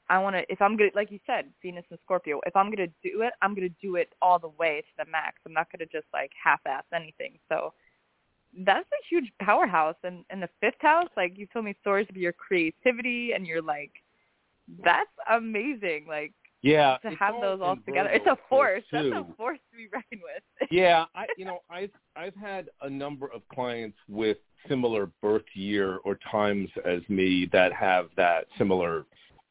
I 0.10 0.20
want 0.20 0.36
to, 0.36 0.44
if 0.52 0.62
I'm 0.62 0.78
going 0.78 0.92
to, 0.92 0.96
like 0.96 1.12
you 1.12 1.20
said, 1.26 1.46
Venus 1.62 1.86
and 1.90 2.00
Scorpio, 2.04 2.40
if 2.46 2.56
I'm 2.56 2.68
going 2.68 2.78
to 2.78 3.10
do 3.10 3.22
it, 3.22 3.34
I'm 3.42 3.56
going 3.56 3.68
to 3.68 3.76
do 3.82 3.96
it 3.96 4.14
all 4.22 4.40
the 4.40 4.50
way 4.50 4.82
to 4.82 5.06
the 5.06 5.12
max. 5.12 5.38
I'm 5.46 5.54
not 5.54 5.68
going 5.72 5.80
to 5.80 5.92
just 5.92 6.08
like 6.14 6.32
half-ass 6.42 6.84
anything. 6.94 7.40
So 7.50 7.74
that's 8.66 8.88
a 8.92 9.06
huge 9.10 9.32
powerhouse. 9.42 9.96
And 10.04 10.24
in 10.32 10.40
the 10.40 10.50
fifth 10.62 10.80
house, 10.80 11.10
like 11.18 11.38
you 11.38 11.48
told 11.52 11.66
me 11.66 11.76
stories 11.82 12.08
of 12.10 12.18
your 12.18 12.34
creativity 12.34 13.32
and 13.34 13.48
you're 13.48 13.62
like, 13.62 13.92
that's 14.84 15.10
amazing. 15.30 16.06
Like 16.08 16.34
yeah, 16.62 16.98
to 17.04 17.12
have 17.12 17.36
those 17.42 17.60
all 17.62 17.76
together. 17.86 18.10
It's 18.10 18.26
a 18.26 18.38
force. 18.50 18.84
That's 18.92 19.06
a 19.06 19.26
force 19.38 19.60
to 19.72 19.78
be 19.78 19.88
reckoned 19.94 20.22
with. 20.24 20.70
yeah, 20.72 21.06
I 21.14 21.28
you 21.38 21.46
know 21.46 21.60
I've 21.70 21.92
I've 22.16 22.36
had 22.36 22.70
a 22.82 22.90
number 22.90 23.28
of 23.28 23.48
clients 23.54 23.98
with 24.08 24.38
similar 24.68 25.12
birth 25.22 25.46
year 25.54 25.98
or 25.98 26.18
times 26.32 26.70
as 26.84 27.02
me 27.08 27.48
that 27.52 27.72
have 27.74 28.08
that 28.18 28.46
similar 28.58 29.06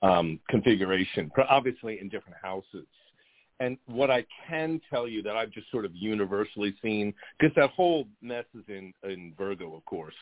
um, 0.05 0.39
configuration, 0.49 1.31
obviously 1.49 1.99
in 2.01 2.09
different 2.09 2.37
houses. 2.43 2.87
And 3.61 3.79
what 3.87 4.11
I 4.11 4.27
can 4.49 4.81
tell 4.91 5.07
you 5.07 5.23
that 5.23 5.37
I've 5.37 5.51
just 5.51 5.71
sort 5.71 5.85
of 5.85 5.93
universally 5.95 6.75
seen, 6.83 7.15
because 7.39 7.55
that 7.55 7.71
whole 7.71 8.07
mess 8.21 8.45
is 8.55 8.65
in 8.69 8.93
in 9.05 9.33
Virgo, 9.39 9.77
of 9.77 9.85
course, 9.85 10.15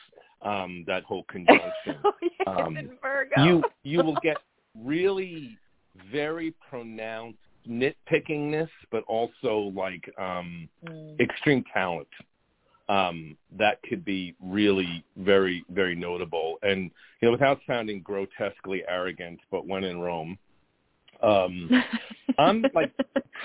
um, 0.43 0.83
that 0.87 1.03
whole 1.03 1.23
conjunction. 1.29 1.95
oh, 2.47 2.51
um, 2.51 2.77
Virgo. 3.01 3.43
You 3.43 3.63
you 3.83 4.03
will 4.03 4.17
get 4.21 4.37
really 4.79 5.57
very 6.11 6.53
pronounced 6.69 7.39
nitpickingness, 7.67 8.69
but 8.91 9.03
also 9.07 9.71
like 9.75 10.07
um, 10.19 10.69
mm. 10.87 11.19
extreme 11.19 11.63
talent. 11.73 12.07
Um, 12.89 13.37
that 13.57 13.81
could 13.83 14.03
be 14.03 14.35
really 14.41 15.03
very, 15.17 15.63
very 15.69 15.95
notable. 15.95 16.57
And, 16.63 16.91
you 17.21 17.27
know, 17.27 17.31
without 17.31 17.59
sounding 17.65 18.01
grotesquely 18.01 18.83
arrogant, 18.87 19.39
but 19.51 19.65
when 19.67 19.83
in 19.83 19.99
Rome, 19.99 20.37
um, 21.21 21.69
I'm 22.37 22.65
like 22.73 22.91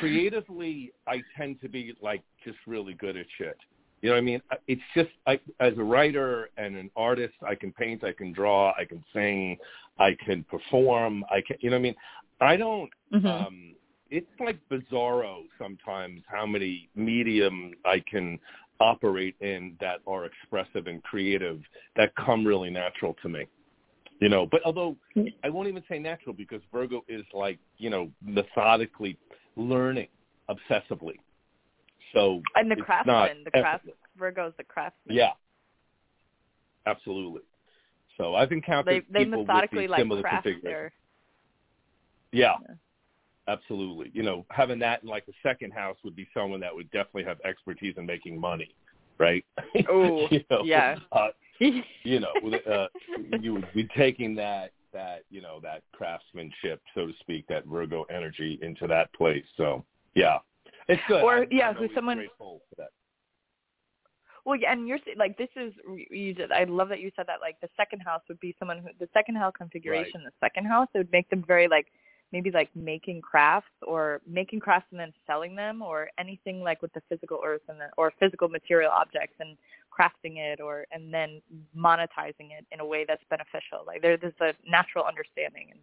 creatively, 0.00 0.92
I 1.06 1.22
tend 1.36 1.60
to 1.62 1.68
be 1.68 1.94
like 2.02 2.22
just 2.44 2.58
really 2.66 2.94
good 2.94 3.16
at 3.16 3.26
shit. 3.36 3.56
You 4.02 4.10
know 4.10 4.14
what 4.14 4.20
I 4.20 4.24
mean? 4.24 4.42
It's 4.68 4.82
just 4.94 5.10
I, 5.26 5.40
as 5.58 5.72
a 5.76 5.82
writer 5.82 6.50
and 6.56 6.76
an 6.76 6.90
artist, 6.96 7.34
I 7.46 7.54
can 7.56 7.72
paint, 7.72 8.04
I 8.04 8.12
can 8.12 8.32
draw, 8.32 8.72
I 8.78 8.84
can 8.84 9.04
sing, 9.12 9.56
I 9.98 10.16
can 10.24 10.44
perform. 10.44 11.24
I 11.30 11.40
can, 11.44 11.56
you 11.60 11.70
know 11.70 11.76
what 11.76 11.80
I 11.80 11.82
mean? 11.82 11.94
I 12.40 12.56
don't. 12.56 12.90
Mm-hmm. 13.12 13.26
um 13.26 13.74
It's 14.10 14.26
like 14.38 14.58
bizarro 14.70 15.42
sometimes 15.58 16.22
how 16.28 16.46
many 16.46 16.88
medium 16.94 17.72
I 17.84 18.02
can 18.08 18.38
operate 18.80 19.34
in 19.40 19.76
that 19.80 20.00
are 20.06 20.24
expressive 20.24 20.86
and 20.86 21.02
creative 21.02 21.60
that 21.96 22.14
come 22.16 22.44
really 22.44 22.70
natural 22.70 23.16
to 23.22 23.28
me. 23.28 23.46
You 24.20 24.28
know, 24.28 24.46
but 24.50 24.62
although 24.64 24.96
mm-hmm. 25.16 25.28
I 25.44 25.50
won't 25.50 25.68
even 25.68 25.82
say 25.88 25.98
natural 25.98 26.34
because 26.34 26.60
Virgo 26.72 27.04
is 27.08 27.24
like, 27.32 27.58
you 27.76 27.88
know, 27.88 28.10
methodically 28.20 29.16
learning 29.56 30.08
obsessively. 30.50 31.18
So 32.14 32.42
and 32.56 32.70
the 32.70 32.76
craftsman, 32.76 33.44
the 33.44 33.50
craft 33.50 33.66
effortless. 33.84 33.96
Virgo's 34.18 34.52
the 34.56 34.64
craftsman. 34.64 35.16
Yeah. 35.16 35.30
Absolutely. 36.86 37.42
So 38.16 38.34
I've 38.34 38.50
encountered 38.50 39.04
They 39.10 39.18
they 39.18 39.24
people 39.24 39.44
methodically 39.44 39.82
with 39.82 39.86
the 39.86 39.92
like 39.92 40.00
similar 40.00 40.22
craft 40.22 40.44
configuration. 40.44 40.72
their 40.72 40.92
Yeah. 42.32 42.54
Yeah. 42.68 42.74
Absolutely. 43.48 44.10
You 44.12 44.22
know, 44.22 44.44
having 44.50 44.78
that 44.80 45.02
in 45.02 45.08
like 45.08 45.24
the 45.24 45.32
second 45.42 45.72
house 45.72 45.96
would 46.04 46.14
be 46.14 46.28
someone 46.34 46.60
that 46.60 46.74
would 46.74 46.90
definitely 46.90 47.24
have 47.24 47.40
expertise 47.44 47.94
in 47.96 48.04
making 48.04 48.38
money, 48.38 48.74
right? 49.18 49.44
Oh, 49.88 50.28
you 50.30 50.44
know, 50.50 50.62
yeah. 50.64 50.96
Uh, 51.10 51.28
you 51.60 52.20
know, 52.20 52.32
uh, 52.70 52.86
you 53.40 53.54
would 53.54 53.68
be 53.74 53.88
taking 53.96 54.34
that 54.36 54.72
that 54.92 55.24
you 55.30 55.40
know 55.40 55.60
that 55.62 55.82
craftsmanship, 55.92 56.80
so 56.94 57.06
to 57.06 57.12
speak, 57.20 57.46
that 57.48 57.64
Virgo 57.66 58.04
energy 58.14 58.58
into 58.62 58.86
that 58.86 59.12
place. 59.14 59.44
So 59.56 59.84
yeah, 60.14 60.38
it's 60.88 61.02
good. 61.08 61.22
Or, 61.22 61.42
I'm, 61.42 61.48
yeah, 61.50 61.72
who's 61.72 61.90
someone- 61.94 62.18
grateful 62.18 62.62
for 62.68 62.82
that. 62.82 62.90
Well, 64.44 64.56
yeah, 64.58 64.72
and 64.72 64.88
you're 64.88 64.98
like 65.16 65.36
this 65.36 65.48
is 65.56 65.72
you 66.10 66.32
did. 66.32 66.52
I 66.52 66.64
love 66.64 66.88
that 66.88 67.00
you 67.00 67.10
said 67.16 67.26
that. 67.26 67.40
Like 67.40 67.60
the 67.60 67.68
second 67.76 68.00
house 68.00 68.22
would 68.28 68.40
be 68.40 68.54
someone 68.58 68.78
who 68.78 68.88
the 68.98 69.08
second 69.12 69.36
house 69.36 69.52
configuration. 69.56 70.22
The 70.24 70.32
second 70.40 70.66
house 70.66 70.88
it 70.94 70.98
would 70.98 71.12
make 71.12 71.28
them 71.28 71.44
very 71.46 71.68
like 71.68 71.88
maybe 72.32 72.50
like 72.50 72.68
making 72.74 73.20
crafts 73.20 73.70
or 73.86 74.20
making 74.26 74.60
crafts 74.60 74.86
and 74.90 75.00
then 75.00 75.12
selling 75.26 75.54
them 75.54 75.80
or 75.82 76.08
anything 76.18 76.60
like 76.60 76.82
with 76.82 76.92
the 76.92 77.02
physical 77.08 77.40
earth 77.44 77.62
and 77.68 77.80
the 77.80 77.88
or 77.96 78.12
physical 78.20 78.48
material 78.48 78.90
objects 78.90 79.36
and 79.40 79.56
crafting 79.96 80.36
it 80.36 80.60
or 80.60 80.84
and 80.92 81.12
then 81.12 81.40
monetizing 81.76 82.52
it 82.56 82.66
in 82.70 82.80
a 82.80 82.84
way 82.84 83.04
that's 83.06 83.22
beneficial. 83.30 83.82
Like 83.86 84.02
there, 84.02 84.16
there's 84.16 84.32
a 84.40 84.52
natural 84.68 85.04
understanding 85.04 85.68
and 85.70 85.80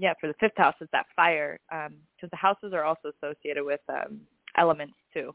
yeah, 0.00 0.14
for 0.20 0.28
the 0.28 0.34
fifth 0.34 0.56
house 0.56 0.74
it's 0.80 0.90
that 0.92 1.06
fire 1.16 1.58
because 1.68 2.30
the 2.30 2.36
houses 2.36 2.72
are 2.72 2.84
also 2.84 3.12
associated 3.22 3.64
with 3.64 3.80
um 3.88 4.20
elements 4.56 4.94
too. 5.14 5.34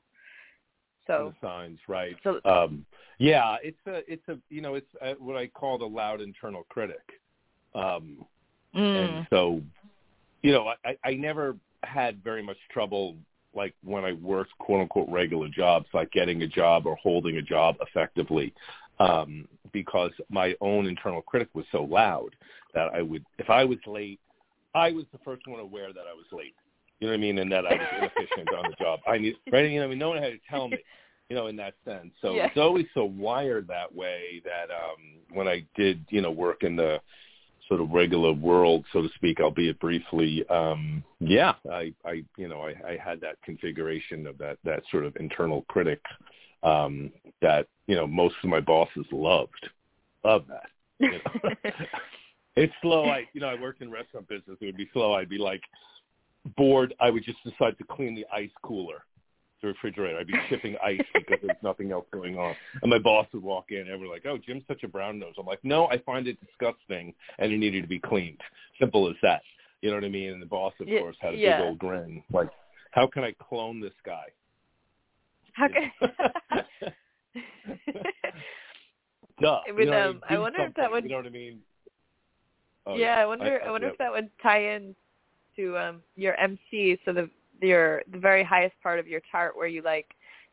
So 1.08 1.34
the 1.42 1.48
signs, 1.48 1.80
right? 1.88 2.16
So- 2.24 2.40
um, 2.46 2.86
yeah, 3.20 3.58
it's 3.62 3.78
a, 3.86 4.02
it's 4.12 4.28
a, 4.28 4.38
you 4.50 4.62
know, 4.62 4.76
it's 4.76 4.88
uh 5.02 5.14
what 5.20 5.38
I 5.38 5.48
call 5.48 5.78
the 5.78 5.86
loud 5.86 6.20
internal 6.22 6.64
critic. 6.70 7.02
Um, 7.76 8.26
mm, 8.76 8.98
and 8.98 9.28
so 9.30 9.62
you 10.44 10.52
know 10.52 10.72
I, 10.86 10.98
I 11.04 11.14
never 11.16 11.56
had 11.84 12.24
very 12.24 12.44
much 12.44 12.58
trouble 12.72 13.16
like 13.56 13.74
when 13.84 14.04
I 14.06 14.14
worked 14.14 14.58
quote 14.60 14.82
unquote 14.82 15.10
regular 15.10 15.48
jobs 15.48 15.88
like 15.94 16.12
getting 16.12 16.44
a 16.44 16.48
job 16.48 16.86
or 16.86 16.96
holding 16.98 17.38
a 17.38 17.42
job 17.42 17.76
effectively 17.82 18.54
um 19.00 19.48
because 19.72 20.12
my 20.30 20.56
own 20.62 20.86
internal 20.86 21.22
critic 21.22 21.50
was 21.54 21.66
so 21.72 21.84
loud 21.84 22.36
that 22.76 22.94
I 22.94 23.02
would 23.02 23.26
if 23.40 23.50
I 23.50 23.66
was 23.66 23.80
late 23.88 24.20
I 24.76 24.92
was 24.92 25.06
the 25.12 25.20
first 25.26 25.48
one 25.48 25.60
aware 25.60 25.94
that 25.94 26.06
I 26.10 26.14
was 26.14 26.26
late. 26.32 26.56
You 27.00 27.08
know 27.08 27.14
what 27.14 27.18
I 27.18 27.22
mean? 27.22 27.38
And 27.38 27.52
that 27.52 27.66
I 27.66 27.74
was 27.74 27.88
inefficient 27.98 28.52
on 28.54 28.70
the 28.70 28.76
job. 28.76 29.00
I 29.08 29.18
need 29.18 29.36
right? 29.52 29.70
You 29.70 29.80
know 29.80 29.86
I 29.86 29.90
mean 29.90 30.00
no 30.00 30.10
one 30.10 30.22
had 30.22 30.32
to 30.32 30.40
tell 30.50 30.68
me 30.68 30.78
you 31.30 31.36
know 31.36 31.48
in 31.48 31.56
that 31.58 31.76
sense. 31.86 32.12
So 32.22 32.36
Yeah. 32.36 32.48
it's 32.48 32.58
always 32.58 32.86
so 32.94 33.06
wired 33.06 33.68
that 33.68 33.94
way 33.94 34.42
that 34.46 34.74
um 34.74 35.20
when 35.32 35.48
I 35.48 35.66
did 35.76 36.06
you 36.10 36.22
know 36.22 36.32
work 36.32 36.64
in 36.64 36.76
the 36.76 37.00
sort 37.68 37.82
of 37.82 37.92
regular 37.92 38.34
world, 38.34 38.86
so 38.92 39.02
to 39.02 39.10
speak, 39.16 39.40
albeit 39.40 39.80
briefly. 39.80 40.48
Um, 40.50 41.04
yeah, 41.20 41.54
I, 41.70 41.94
I, 42.06 42.24
you 42.38 42.48
know, 42.48 42.62
I, 42.62 42.76
I 42.88 42.98
had 43.04 43.22
that 43.22 43.42
configuration 43.44 44.28
of 44.28 44.38
that 44.40 44.58
that 44.64 44.84
sort 44.92 45.06
of 45.06 45.16
internal 45.18 45.64
critic 45.70 46.02
um, 46.64 47.12
that 47.42 47.68
you 47.88 47.96
know 47.96 48.08
most 48.08 48.36
of 48.44 48.50
my 48.50 48.60
bosses 48.60 49.06
loved. 49.12 49.70
Love 50.24 50.46
that. 50.48 50.70
You 51.00 51.12
know? 51.12 51.72
it's 52.56 52.74
slow. 52.82 53.06
I, 53.06 53.28
you 53.34 53.42
know, 53.42 53.48
I 53.48 53.60
worked 53.60 53.82
in 53.82 53.92
restaurant 53.92 54.28
business. 54.28 54.58
It 54.62 54.66
would 54.66 54.78
be 54.78 54.90
slow. 54.94 55.14
I'd 55.14 55.30
be 55.30 55.38
like 55.38 55.62
bored. 56.58 56.94
I 57.00 57.10
would 57.10 57.24
just 57.24 57.44
decide 57.44 57.78
to 57.78 57.84
clean 57.84 58.16
the 58.16 58.26
ice 58.34 58.52
cooler, 58.62 59.06
the 59.64 59.70
refrigerator. 59.70 60.20
I'd 60.20 60.28
be 60.28 60.36
shipping 60.50 60.76
ice 60.84 61.02
because 61.16 61.40
there's 61.42 61.58
nothing 61.64 61.92
else 61.92 62.06
going 62.12 62.38
on. 62.38 62.56
And 62.82 62.92
my 62.92 63.00
boss 63.00 63.26
would 63.34 63.42
walk 63.42 63.72
in 63.72 63.88
and 63.90 64.00
we're 64.00 64.10
like, 64.10 64.26
"Oh, 64.28 64.38
Jim's 64.38 64.64
such 64.68 64.84
a 64.84 64.88
brown 64.88 65.18
nose." 65.18 65.34
I'm 65.40 65.46
like, 65.48 65.64
"No, 65.64 65.88
I 65.88 65.98
find 66.00 66.28
it 66.28 66.38
disgusting, 66.46 67.16
and 67.40 67.52
it 67.52 67.58
needed 67.58 67.82
to 67.82 67.88
be 67.88 68.00
cleaned. 68.00 68.42
Simple 68.80 69.10
as 69.10 69.16
that." 69.24 69.42
You 69.82 69.90
know 69.90 69.96
what 69.96 70.04
I 70.06 70.10
mean? 70.10 70.32
And 70.32 70.42
the 70.42 70.46
boss, 70.46 70.74
of 70.80 70.88
Yeah, 70.88 71.00
course, 71.00 71.16
had 71.20 71.34
a 71.34 71.38
yeah. 71.38 71.58
big 71.58 71.66
old 71.68 71.80
grin, 71.80 72.24
like, 72.32 72.50
"How 72.92 73.08
can 73.08 73.24
I 73.24 73.32
clone 73.40 73.80
this 73.80 73.94
guy?" 74.06 74.26
how 75.54 75.68
can? 75.68 75.92
Duh. 79.40 79.62
It 79.68 79.74
would, 79.74 79.86
you 79.86 79.92
know, 79.92 80.10
um, 80.10 80.22
I 80.30 80.36
do 80.36 80.42
wonder 80.42 80.64
if 80.64 80.74
that 80.76 80.92
would- 80.92 81.04
You 81.04 81.10
know 81.12 81.18
what 81.18 81.26
I 81.26 81.30
mean? 81.30 81.60
Oh, 82.86 82.96
yeah, 82.96 83.16
I 83.16 83.26
wonder. 83.26 83.62
I, 83.66 83.72
wonder 83.72 83.88
yeah. 83.88 83.94
if 83.94 83.98
that 84.00 84.12
would 84.12 84.30
tie 84.42 84.74
in 84.76 84.94
to 85.56 85.78
um, 85.78 86.02
your 86.18 86.36
MC, 86.36 87.00
so 87.06 87.14
the 87.14 87.30
your 87.64 88.04
the 88.12 88.20
very 88.20 88.44
highest 88.44 88.76
part 88.82 89.00
of 89.00 89.08
your 89.08 89.22
chart 89.32 89.56
where 89.56 89.68
you 89.68 89.82
like 89.82 90.08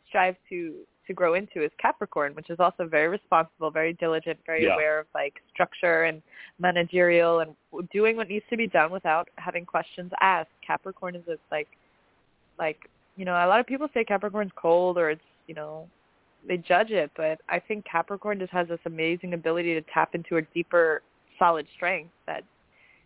strive 0.09 0.37
to 0.49 0.75
to 1.07 1.15
grow 1.15 1.35
into 1.35 1.65
is 1.65 1.71
Capricorn, 1.79 2.35
which 2.35 2.51
is 2.51 2.61
also 2.61 2.87
very 2.87 3.09
responsible, 3.09 3.71
very 3.71 3.95
diligent, 3.95 4.39
very 4.47 4.65
Yeah. 4.65 4.75
aware 4.75 5.01
of 5.01 5.07
like 5.15 5.43
structure 5.53 6.05
and 6.05 6.23
managerial 6.61 7.41
and 7.41 7.57
doing 7.93 8.17
what 8.17 8.29
needs 8.29 8.45
to 8.51 8.57
be 8.57 8.69
done 8.69 8.93
without 8.93 9.29
having 9.37 9.67
questions 9.67 10.13
asked. 10.21 10.51
Capricorn 10.65 11.17
is 11.17 11.27
a, 11.27 11.37
like 11.51 11.69
like 12.59 12.89
you 13.17 13.25
know 13.25 13.35
a 13.35 13.49
lot 13.49 13.61
of 13.61 13.67
people 13.67 13.89
say 13.93 14.05
Capricorn's 14.05 14.53
cold 14.55 14.99
or 14.99 15.11
it's 15.11 15.23
you 15.47 15.55
know 15.55 15.89
they 16.47 16.57
judge 16.57 16.91
it, 16.91 17.11
but 17.17 17.41
I 17.49 17.59
think 17.59 17.85
Capricorn 17.85 18.39
just 18.39 18.53
has 18.53 18.69
this 18.69 18.81
amazing 18.87 19.35
ability 19.35 19.75
to 19.75 19.83
tap 19.93 20.15
into 20.15 20.37
a 20.37 20.43
deeper 20.43 21.03
solid 21.39 21.67
strength 21.75 22.13
that 22.27 22.45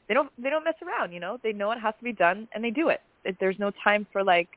they 0.08 0.14
don't 0.14 0.30
they 0.42 0.50
don't 0.50 0.64
mess 0.64 0.74
around 0.82 1.12
you 1.12 1.20
know 1.20 1.38
they 1.42 1.52
know 1.52 1.70
it 1.72 1.78
has 1.80 1.94
to 1.98 2.04
be 2.04 2.12
done 2.12 2.48
and 2.54 2.62
they 2.64 2.70
do 2.70 2.88
it, 2.88 3.00
it 3.24 3.36
there's 3.40 3.58
no 3.58 3.70
time 3.82 4.06
for 4.12 4.22
like 4.22 4.48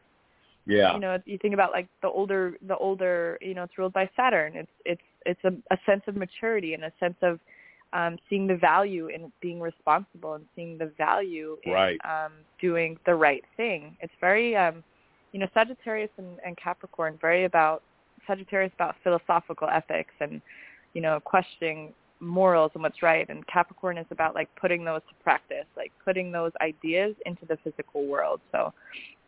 Yeah. 0.66 0.94
you 0.94 1.00
know 1.00 1.18
you 1.26 1.38
think 1.38 1.54
about 1.54 1.72
like 1.72 1.88
the 2.02 2.10
older 2.10 2.58
the 2.68 2.78
older 2.78 3.38
you 3.42 3.54
know 3.54 3.64
it's 3.64 3.78
ruled 3.78 3.94
by 3.94 4.10
saturn 4.16 4.56
it's 4.56 4.72
it's 4.86 5.02
it's 5.26 5.44
a, 5.44 5.54
a 5.74 5.78
sense 5.86 6.02
of 6.08 6.16
maturity 6.16 6.74
and 6.74 6.84
a 6.84 6.92
sense 7.00 7.16
of 7.22 7.40
um 7.94 8.18
seeing 8.30 8.48
the 8.48 8.56
value 8.56 9.08
in 9.08 9.32
being 9.42 9.60
responsible 9.62 10.34
and 10.34 10.46
seeing 10.56 10.78
the 10.78 10.92
value 10.98 11.58
in 11.64 11.72
Right. 11.72 12.00
um 12.06 12.34
doing 12.60 12.98
the 13.06 13.16
right 13.16 13.44
thing 13.56 13.96
it's 14.02 14.14
very 14.20 14.56
um 14.56 14.84
you 15.32 15.40
know 15.40 15.48
sagittarius 15.54 16.12
and, 16.18 16.40
and 16.46 16.58
capricorn 16.58 17.18
very 17.22 17.46
about 17.46 17.84
sagittarius 18.26 18.72
about 18.76 18.96
philosophical 19.04 19.70
ethics 19.70 20.14
and 20.20 20.42
you 20.94 21.02
know 21.02 21.20
questioning 21.22 21.94
morals 22.20 22.72
and 22.74 22.84
what's 22.84 23.02
right 23.04 23.30
and 23.30 23.46
capricorn 23.48 23.98
is 23.98 24.06
about 24.12 24.34
like 24.34 24.50
putting 24.60 24.84
those 24.84 25.02
to 25.10 25.24
practice 25.24 25.66
like 25.76 25.92
putting 26.04 26.32
those 26.32 26.52
ideas 26.62 27.16
into 27.26 27.46
the 27.46 27.58
physical 27.64 28.06
world 28.06 28.42
so 28.52 28.74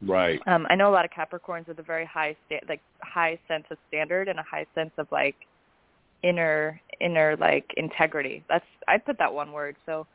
Right. 0.01 0.39
um, 0.47 0.65
I 0.69 0.75
know 0.75 0.89
a 0.89 0.93
lot 0.93 1.05
of 1.05 1.11
Capricorns 1.11 1.67
with 1.67 1.79
a 1.79 1.83
very 1.83 2.05
high 2.05 2.35
sta- 2.45 2.65
like 2.69 2.81
high 3.01 3.37
sense 3.47 3.65
of 3.69 3.77
standard 3.87 4.27
and 4.29 4.39
a 4.39 4.43
high 4.43 4.65
sense 4.75 4.91
of 4.97 5.07
like 5.11 5.35
inner 6.23 6.79
inner 7.01 7.35
like 7.37 7.65
integrity. 7.77 8.43
That's 8.49 8.65
I 8.87 8.97
put 8.97 9.17
that 9.19 9.33
one 9.33 9.51
word. 9.51 9.75
So 9.85 10.07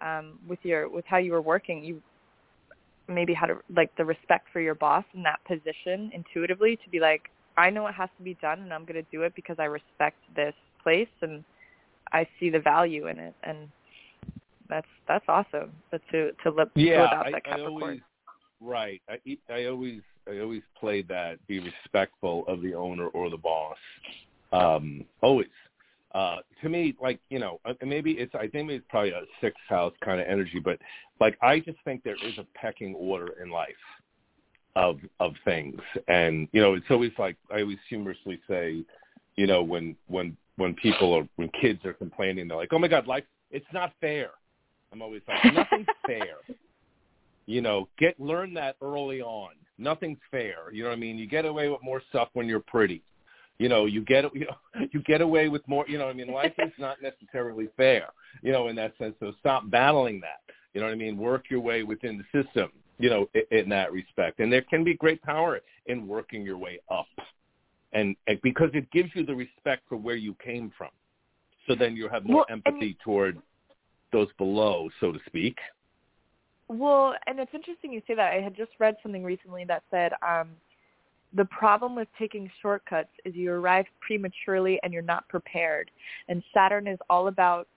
um, 0.00 0.38
with 0.46 0.60
your 0.62 0.88
with 0.88 1.04
how 1.06 1.18
you 1.18 1.32
were 1.32 1.42
working, 1.42 1.84
you 1.84 2.00
maybe 3.08 3.34
had 3.34 3.50
a, 3.50 3.58
like 3.74 3.90
the 3.96 4.04
respect 4.04 4.46
for 4.52 4.60
your 4.60 4.76
boss 4.76 5.04
in 5.14 5.24
that 5.24 5.40
position 5.44 6.12
intuitively 6.14 6.76
to 6.84 6.90
be 6.90 7.00
like, 7.00 7.22
I 7.56 7.68
know 7.68 7.86
it 7.88 7.94
has 7.94 8.08
to 8.16 8.22
be 8.22 8.34
done 8.34 8.60
and 8.60 8.72
I'm 8.72 8.84
going 8.84 9.02
to 9.02 9.10
do 9.10 9.22
it 9.22 9.34
because 9.34 9.56
I 9.58 9.64
respect 9.64 10.18
this 10.36 10.54
place 10.82 11.08
and 11.20 11.44
I 12.12 12.26
see 12.38 12.50
the 12.50 12.60
value 12.60 13.08
in 13.08 13.18
it 13.18 13.34
and 13.42 13.68
that's 14.68 14.86
that's 15.06 15.24
awesome. 15.28 15.72
But 15.90 16.00
to 16.10 16.32
to 16.44 16.50
live 16.50 16.70
yeah, 16.74 17.02
without 17.02 17.26
I, 17.26 17.30
that 17.32 17.42
I 17.44 17.50
Capricorn. 17.50 17.82
always 17.82 18.00
right. 18.60 19.02
I 19.08 19.38
I 19.52 19.66
always 19.66 20.00
I 20.28 20.38
always 20.38 20.62
play 20.78 21.02
that 21.02 21.44
be 21.46 21.60
respectful 21.60 22.44
of 22.48 22.62
the 22.62 22.74
owner 22.74 23.08
or 23.08 23.30
the 23.30 23.36
boss. 23.36 23.76
Um, 24.52 25.04
always. 25.20 25.48
Uh, 26.14 26.38
to 26.60 26.68
me, 26.68 26.94
like 27.00 27.20
you 27.30 27.38
know, 27.38 27.58
uh, 27.64 27.72
maybe 27.84 28.12
it's 28.12 28.34
I 28.34 28.46
think 28.46 28.70
it's 28.70 28.84
probably 28.88 29.10
a 29.10 29.22
sixth 29.40 29.62
house 29.68 29.94
kind 30.04 30.20
of 30.20 30.26
energy, 30.26 30.58
but 30.58 30.78
like 31.20 31.38
I 31.42 31.60
just 31.60 31.78
think 31.84 32.02
there 32.02 32.16
is 32.16 32.36
a 32.38 32.46
pecking 32.54 32.94
order 32.94 33.34
in 33.42 33.50
life 33.50 33.72
of 34.76 35.00
of 35.20 35.34
things, 35.44 35.80
and 36.08 36.48
you 36.52 36.60
know, 36.60 36.74
it's 36.74 36.86
always 36.90 37.12
like 37.18 37.36
I 37.50 37.62
always 37.62 37.78
humorously 37.88 38.40
say, 38.48 38.84
You 39.36 39.46
know, 39.46 39.62
when 39.62 39.96
when 40.06 40.36
when 40.56 40.74
people 40.74 41.14
are 41.14 41.26
when 41.36 41.50
kids 41.60 41.84
are 41.84 41.92
complaining, 41.92 42.48
they're 42.48 42.56
like, 42.56 42.72
"Oh 42.72 42.78
my 42.78 42.88
God, 42.88 43.06
life 43.06 43.24
it's 43.50 43.66
not 43.72 43.92
fair." 44.00 44.30
I'm 44.92 45.02
always 45.02 45.22
like, 45.26 45.44
"Nothing's 45.54 45.86
fair." 46.06 46.36
You 47.46 47.60
know, 47.60 47.88
get 47.98 48.18
learn 48.20 48.54
that 48.54 48.76
early 48.82 49.20
on. 49.20 49.50
Nothing's 49.78 50.20
fair. 50.30 50.72
You 50.72 50.84
know 50.84 50.90
what 50.90 50.96
I 50.96 51.00
mean? 51.00 51.18
You 51.18 51.26
get 51.26 51.44
away 51.44 51.68
with 51.68 51.82
more 51.82 52.02
stuff 52.10 52.28
when 52.34 52.46
you're 52.46 52.60
pretty. 52.60 53.02
You 53.58 53.68
know, 53.68 53.86
you 53.86 54.02
get 54.04 54.24
you 54.34 54.46
know 54.74 54.86
you 54.92 55.02
get 55.02 55.20
away 55.20 55.48
with 55.48 55.66
more. 55.66 55.84
You 55.88 55.98
know, 55.98 56.06
what 56.06 56.14
I 56.14 56.16
mean, 56.16 56.32
life 56.32 56.54
is 56.58 56.72
not 56.78 56.98
necessarily 57.02 57.68
fair. 57.76 58.08
You 58.42 58.52
know, 58.52 58.68
in 58.68 58.76
that 58.76 58.96
sense. 58.98 59.14
So 59.20 59.32
stop 59.40 59.70
battling 59.70 60.20
that. 60.20 60.40
You 60.74 60.80
know 60.80 60.86
what 60.86 60.94
I 60.94 60.96
mean? 60.96 61.16
Work 61.16 61.44
your 61.50 61.60
way 61.60 61.82
within 61.82 62.18
the 62.18 62.42
system. 62.42 62.70
You 62.98 63.10
know, 63.10 63.28
in, 63.34 63.58
in 63.58 63.68
that 63.70 63.92
respect, 63.92 64.38
and 64.40 64.52
there 64.52 64.62
can 64.62 64.84
be 64.84 64.94
great 64.94 65.20
power 65.22 65.60
in 65.86 66.06
working 66.06 66.44
your 66.44 66.58
way 66.58 66.78
up, 66.90 67.06
and, 67.92 68.16
and 68.26 68.40
because 68.42 68.70
it 68.74 68.90
gives 68.90 69.10
you 69.14 69.24
the 69.24 69.34
respect 69.34 69.82
for 69.88 69.96
where 69.96 70.16
you 70.16 70.34
came 70.44 70.72
from. 70.76 70.90
So 71.66 71.74
then 71.74 71.94
you 71.94 72.08
have 72.08 72.24
more 72.24 72.36
Well, 72.36 72.46
empathy 72.50 72.86
and- 72.90 73.00
toward 73.00 73.38
those 74.12 74.28
below, 74.36 74.90
so 75.00 75.12
to 75.12 75.18
speak. 75.26 75.58
Well, 76.68 77.14
and 77.26 77.38
it's 77.38 77.52
interesting 77.54 77.92
you 77.92 78.02
say 78.06 78.14
that. 78.14 78.32
I 78.32 78.40
had 78.40 78.56
just 78.56 78.72
read 78.78 78.96
something 79.02 79.22
recently 79.24 79.64
that 79.64 79.82
said 79.90 80.12
um, 80.26 80.50
the 81.34 81.44
problem 81.46 81.94
with 81.94 82.08
taking 82.18 82.50
shortcuts 82.60 83.10
is 83.24 83.34
you 83.34 83.50
arrive 83.52 83.86
prematurely 84.00 84.78
and 84.82 84.92
you're 84.92 85.02
not 85.02 85.28
prepared. 85.28 85.90
And 86.28 86.42
Saturn 86.54 86.86
is 86.86 86.98
all 87.10 87.28
about, 87.28 87.68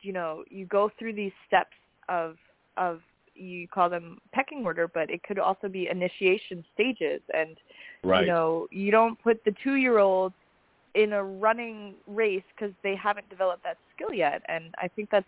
you 0.00 0.12
know, 0.12 0.44
you 0.50 0.66
go 0.66 0.90
through 0.98 1.14
these 1.14 1.32
steps 1.46 1.76
of 2.08 2.36
of 2.76 3.00
you 3.38 3.68
call 3.68 3.88
them 3.88 4.18
pecking 4.32 4.64
order, 4.64 4.88
but 4.88 5.10
it 5.10 5.22
could 5.22 5.38
also 5.38 5.68
be 5.68 5.88
initiation 5.88 6.64
stages. 6.74 7.20
And 7.34 7.56
Right. 8.04 8.22
you 8.22 8.26
know, 8.26 8.66
you 8.70 8.90
don't 8.90 9.20
put 9.22 9.44
the 9.44 9.54
two-year-old 9.62 10.32
in 10.94 11.12
a 11.12 11.22
running 11.22 11.94
race 12.06 12.42
because 12.54 12.74
they 12.82 12.94
haven't 12.96 13.28
developed 13.28 13.62
that 13.64 13.78
skill 13.94 14.12
yet. 14.12 14.42
And 14.48 14.74
I 14.78 14.88
think 14.88 15.10
that's 15.10 15.26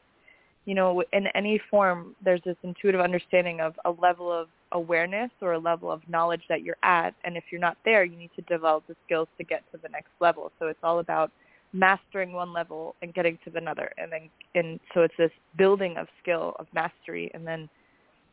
you 0.67 0.75
know, 0.75 1.03
in 1.13 1.27
any 1.29 1.61
form, 1.71 2.15
there's 2.23 2.43
this 2.45 2.57
intuitive 2.63 3.01
understanding 3.01 3.61
of 3.61 3.75
a 3.85 3.91
level 3.91 4.31
of 4.31 4.49
awareness 4.73 5.31
or 5.41 5.55
a 5.55 5.59
level 5.59 5.91
of 5.91 6.03
knowledge 6.09 6.43
that 6.49 6.63
you're 6.63 6.77
at. 6.83 7.15
And 7.25 7.37
if 7.37 7.45
you're 7.51 7.61
not 7.61 7.79
there, 7.85 8.05
you 8.05 8.17
need 8.17 8.31
to 8.37 8.43
develop 8.43 8.87
the 8.87 8.95
skills 9.05 9.29
to 9.39 9.45
get 9.45 9.63
to 9.73 9.79
the 9.83 9.89
next 9.89 10.11
level. 10.21 10.53
So 10.59 10.67
it's 10.67 10.79
all 10.83 10.99
about 10.99 11.33
mastering 11.73 12.33
one 12.33 12.53
level 12.53 12.95
and 13.01 13.15
getting 13.15 13.39
to 13.45 13.51
the 13.51 13.59
another. 13.59 13.91
And 13.97 14.13
then, 14.13 14.31
and 14.55 14.79
so 14.93 15.01
it's 15.01 15.15
this 15.17 15.31
building 15.57 15.97
of 15.97 16.09
skill, 16.23 16.55
of 16.59 16.67
mastery, 16.75 17.31
and 17.33 17.47
then 17.47 17.69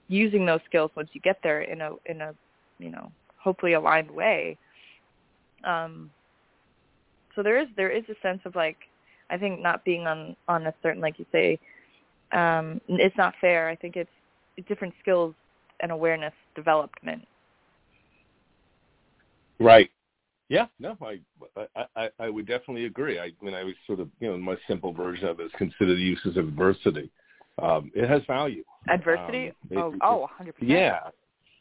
using 0.07 0.45
those 0.45 0.59
skills 0.65 0.91
once 0.95 1.09
you 1.13 1.21
get 1.21 1.39
there 1.43 1.61
in 1.61 1.81
a, 1.81 1.91
in 2.05 2.21
a, 2.21 2.33
you 2.79 2.89
know, 2.89 3.11
hopefully 3.37 3.73
aligned 3.73 4.11
way. 4.11 4.57
Um, 5.63 6.09
so 7.35 7.43
there 7.43 7.59
is, 7.59 7.67
there 7.75 7.89
is 7.89 8.03
a 8.09 8.15
sense 8.21 8.41
of 8.45 8.55
like, 8.55 8.77
I 9.29 9.37
think 9.37 9.61
not 9.61 9.83
being 9.83 10.07
on, 10.07 10.35
on 10.47 10.67
a 10.67 10.73
certain, 10.81 11.01
like 11.01 11.19
you 11.19 11.25
say, 11.31 11.59
um, 12.31 12.81
it's 12.87 13.17
not 13.17 13.33
fair. 13.39 13.69
I 13.69 13.75
think 13.75 13.95
it's 13.95 14.09
different 14.67 14.93
skills 15.01 15.33
and 15.81 15.91
awareness 15.91 16.33
development. 16.55 17.25
Right. 19.59 19.89
Yeah. 20.49 20.67
No, 20.79 20.97
I, 21.01 21.19
I 21.75 21.85
I 21.95 22.09
I 22.19 22.29
would 22.29 22.47
definitely 22.47 22.85
agree. 22.85 23.19
I 23.19 23.31
mean, 23.41 23.53
I 23.53 23.63
was 23.63 23.73
sort 23.85 23.99
of 23.99 24.09
you 24.19 24.29
know 24.29 24.37
my 24.37 24.55
simple 24.67 24.93
version 24.93 25.27
of 25.27 25.39
it 25.39 25.45
is 25.45 25.51
consider 25.57 25.93
the 25.93 26.01
uses 26.01 26.37
of 26.37 26.47
adversity. 26.47 27.11
Um, 27.61 27.91
it 27.95 28.07
has 28.09 28.21
value. 28.27 28.63
Adversity? 28.89 29.49
Um, 29.49 29.55
it- 29.71 29.77
oh, 29.77 29.93
it- 29.93 29.99
oh, 30.03 30.29
100%. 30.39 30.53
Yeah, 30.61 30.99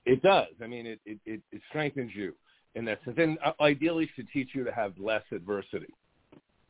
it 0.04 0.22
does. 0.22 0.48
I 0.62 0.66
mean, 0.66 0.86
it 0.86 1.00
it 1.04 1.18
it, 1.26 1.40
it 1.52 1.62
strengthens 1.68 2.12
you 2.14 2.34
in 2.74 2.84
that 2.84 3.02
sense, 3.04 3.16
and 3.18 3.38
uh, 3.44 3.52
ideally 3.60 4.08
should 4.14 4.28
teach 4.32 4.50
you 4.54 4.62
to 4.64 4.72
have 4.72 4.92
less 4.98 5.22
adversity. 5.32 5.92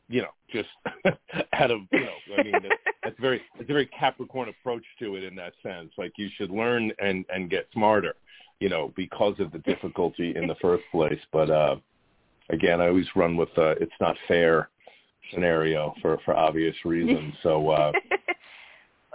You 0.09 0.21
know, 0.21 0.29
just 0.49 0.69
out 1.53 1.69
of 1.71 1.81
you 1.91 1.99
know, 1.99 2.35
I 2.39 2.43
mean, 2.43 2.53
that, 2.53 2.77
that's 3.03 3.19
very 3.19 3.41
it's 3.59 3.69
a 3.69 3.73
very 3.73 3.87
Capricorn 3.87 4.47
approach 4.49 4.83
to 4.99 5.17
it 5.17 5.23
in 5.23 5.35
that 5.35 5.53
sense. 5.61 5.91
Like 5.97 6.13
you 6.17 6.29
should 6.37 6.49
learn 6.49 6.91
and 6.99 7.25
and 7.33 7.49
get 7.49 7.67
smarter. 7.73 8.15
You 8.59 8.69
know, 8.69 8.91
because 8.95 9.35
of 9.39 9.51
the 9.51 9.59
difficulty 9.59 10.35
in 10.35 10.47
the 10.47 10.55
first 10.55 10.83
place. 10.91 11.19
But 11.31 11.51
uh 11.51 11.75
again, 12.49 12.79
I 12.81 12.87
always 12.87 13.05
run 13.15 13.35
with 13.35 13.49
uh 13.57 13.75
it's 13.81 13.91
not 13.99 14.15
fair 14.27 14.69
scenario 15.31 15.93
for 16.01 16.17
for 16.23 16.35
obvious 16.35 16.75
reasons. 16.85 17.33
So 17.43 17.69
uh 17.69 17.91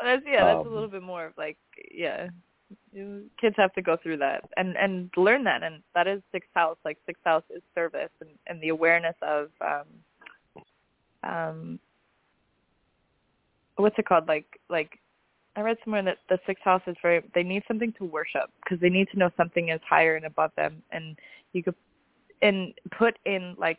that's, 0.04 0.22
yeah, 0.26 0.44
that's 0.44 0.66
Um, 0.66 0.72
a 0.72 0.74
little 0.74 0.88
bit 0.88 1.02
more 1.02 1.26
of 1.26 1.32
like, 1.36 1.58
yeah, 1.92 2.28
kids 3.40 3.56
have 3.56 3.72
to 3.74 3.82
go 3.82 3.96
through 3.96 4.18
that 4.18 4.44
and 4.56 4.76
and 4.76 5.10
learn 5.16 5.44
that, 5.44 5.62
and 5.62 5.82
that 5.94 6.06
is 6.06 6.22
sixth 6.32 6.50
house. 6.54 6.76
Like 6.84 6.98
sixth 7.06 7.24
house 7.24 7.44
is 7.50 7.62
service 7.74 8.10
and 8.20 8.30
and 8.46 8.60
the 8.60 8.68
awareness 8.68 9.16
of 9.22 9.50
um 9.60 9.86
um 11.30 11.78
what's 13.76 13.98
it 13.98 14.06
called? 14.06 14.28
Like 14.28 14.58
like 14.68 14.98
I 15.56 15.60
read 15.60 15.76
somewhere 15.84 16.02
that 16.02 16.18
the 16.28 16.38
sixth 16.46 16.64
house 16.64 16.82
is 16.86 16.96
very 17.02 17.22
they 17.34 17.42
need 17.42 17.62
something 17.68 17.92
to 17.98 18.04
worship 18.04 18.50
because 18.62 18.80
they 18.80 18.90
need 18.90 19.08
to 19.12 19.18
know 19.18 19.30
something 19.36 19.68
is 19.68 19.80
higher 19.88 20.16
and 20.16 20.24
above 20.26 20.52
them, 20.56 20.82
and 20.90 21.18
you 21.52 21.62
could 21.62 21.74
and 22.40 22.74
put 22.90 23.18
in 23.24 23.54
like 23.58 23.78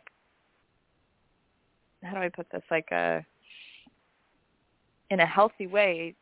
how 2.02 2.14
do 2.14 2.20
I 2.20 2.28
put 2.28 2.46
this 2.50 2.62
like 2.70 2.90
a 2.90 3.24
in 5.10 5.20
a 5.20 5.26
healthy 5.26 5.66
way 5.66 6.14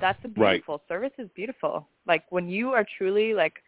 that's 0.00 0.18
a 0.24 0.28
Right. 0.28 0.52
beautiful 0.52 0.82
service 0.88 1.12
is 1.18 1.28
beautiful. 1.34 1.88
Like 2.06 2.24
when 2.30 2.48
you 2.48 2.72
are 2.72 2.86
truly 2.98 3.34
like 3.34 3.62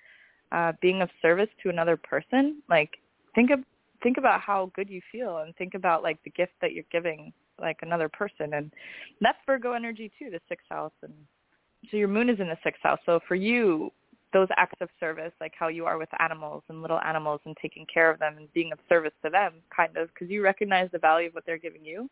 uh 0.52 0.72
being 0.80 1.02
of 1.02 1.10
service 1.20 1.48
to 1.62 1.68
another 1.68 1.96
person 1.96 2.62
like 2.68 2.98
think 3.34 3.50
of 3.50 3.60
think 4.02 4.16
about 4.16 4.40
how 4.40 4.70
good 4.74 4.88
you 4.88 5.00
feel 5.10 5.38
and 5.38 5.54
think 5.56 5.74
about 5.74 6.02
like 6.02 6.22
the 6.22 6.30
gift 6.30 6.52
that 6.60 6.72
you're 6.72 6.84
giving 6.92 7.32
like 7.60 7.78
another 7.82 8.08
person. 8.08 8.54
And 8.54 8.72
that's 9.20 9.38
virgo 9.46 9.72
energy 9.72 10.10
too 10.18 10.30
the 10.30 10.40
sixth 10.48 10.66
house. 10.70 10.92
And 11.02 11.12
so 11.90 11.96
your 11.96 12.08
moon 12.08 12.28
is 12.28 12.40
in 12.40 12.48
the 12.48 12.58
sixth 12.62 12.82
house. 12.82 13.00
So 13.06 13.20
for 13.26 13.34
you 13.34 13.90
those 14.34 14.48
acts 14.58 14.78
of 14.82 14.90
service 15.00 15.32
like 15.40 15.54
how 15.58 15.68
you 15.68 15.86
are 15.86 15.96
with 15.96 16.08
animals 16.20 16.62
and 16.68 16.82
little 16.82 17.00
animals 17.00 17.40
and 17.46 17.56
taking 17.62 17.86
care 17.92 18.10
of 18.10 18.18
them 18.18 18.36
and 18.36 18.52
being 18.52 18.70
of 18.72 18.78
service 18.86 19.14
to 19.24 19.30
them 19.30 19.54
kind 19.74 19.96
of 19.96 20.08
because 20.08 20.30
you 20.30 20.42
recognize 20.42 20.90
the 20.92 20.98
value 20.98 21.28
of 21.28 21.34
what 21.34 21.46
they're 21.46 21.56
giving 21.56 21.82
you 21.82 22.10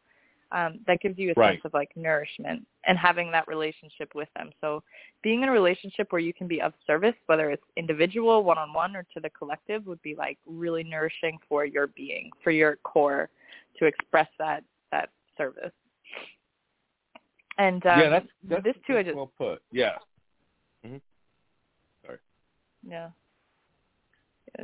um, 0.53 0.81
that 0.87 1.01
gives 1.01 1.19
you 1.19 1.31
a 1.31 1.35
Right. 1.37 1.55
sense 1.55 1.65
of 1.65 1.75
like 1.75 1.91
nourishment 1.97 2.67
and 2.85 2.97
having 2.97 3.31
that 3.33 3.49
relationship 3.49 4.15
with 4.15 4.29
them. 4.35 4.51
So 4.61 4.83
being 5.23 5.43
in 5.43 5.49
a 5.49 5.53
relationship 5.53 6.13
where 6.13 6.21
you 6.21 6.33
can 6.33 6.47
be 6.47 6.61
of 6.61 6.73
service, 6.87 7.15
whether 7.27 7.51
it's 7.51 7.65
individual, 7.77 8.45
one-on-one, 8.45 8.95
or 8.95 9.05
to 9.15 9.21
the 9.21 9.31
collective, 9.31 9.87
would 9.87 10.01
be 10.03 10.15
like 10.15 10.39
really 10.47 10.85
nourishing 10.85 11.39
for 11.49 11.65
your 11.65 11.89
being, 11.89 12.31
for 12.43 12.51
your 12.51 12.77
core, 12.77 13.29
to 13.79 13.87
express 13.87 14.29
that 14.39 14.63
that 14.93 15.11
service. 15.37 15.73
And 17.59 17.85
um, 17.87 18.01
yeah, 18.01 18.09
that's 18.09 18.29
that's, 18.45 18.65
this 18.65 18.77
too. 18.87 18.95
I 18.95 18.97
that's 18.97 19.07
just 19.09 19.17
well 19.17 19.33
put. 19.37 19.63
Yeah. 19.73 19.97
Sorry. 20.85 22.19
Yeah. 22.89 23.11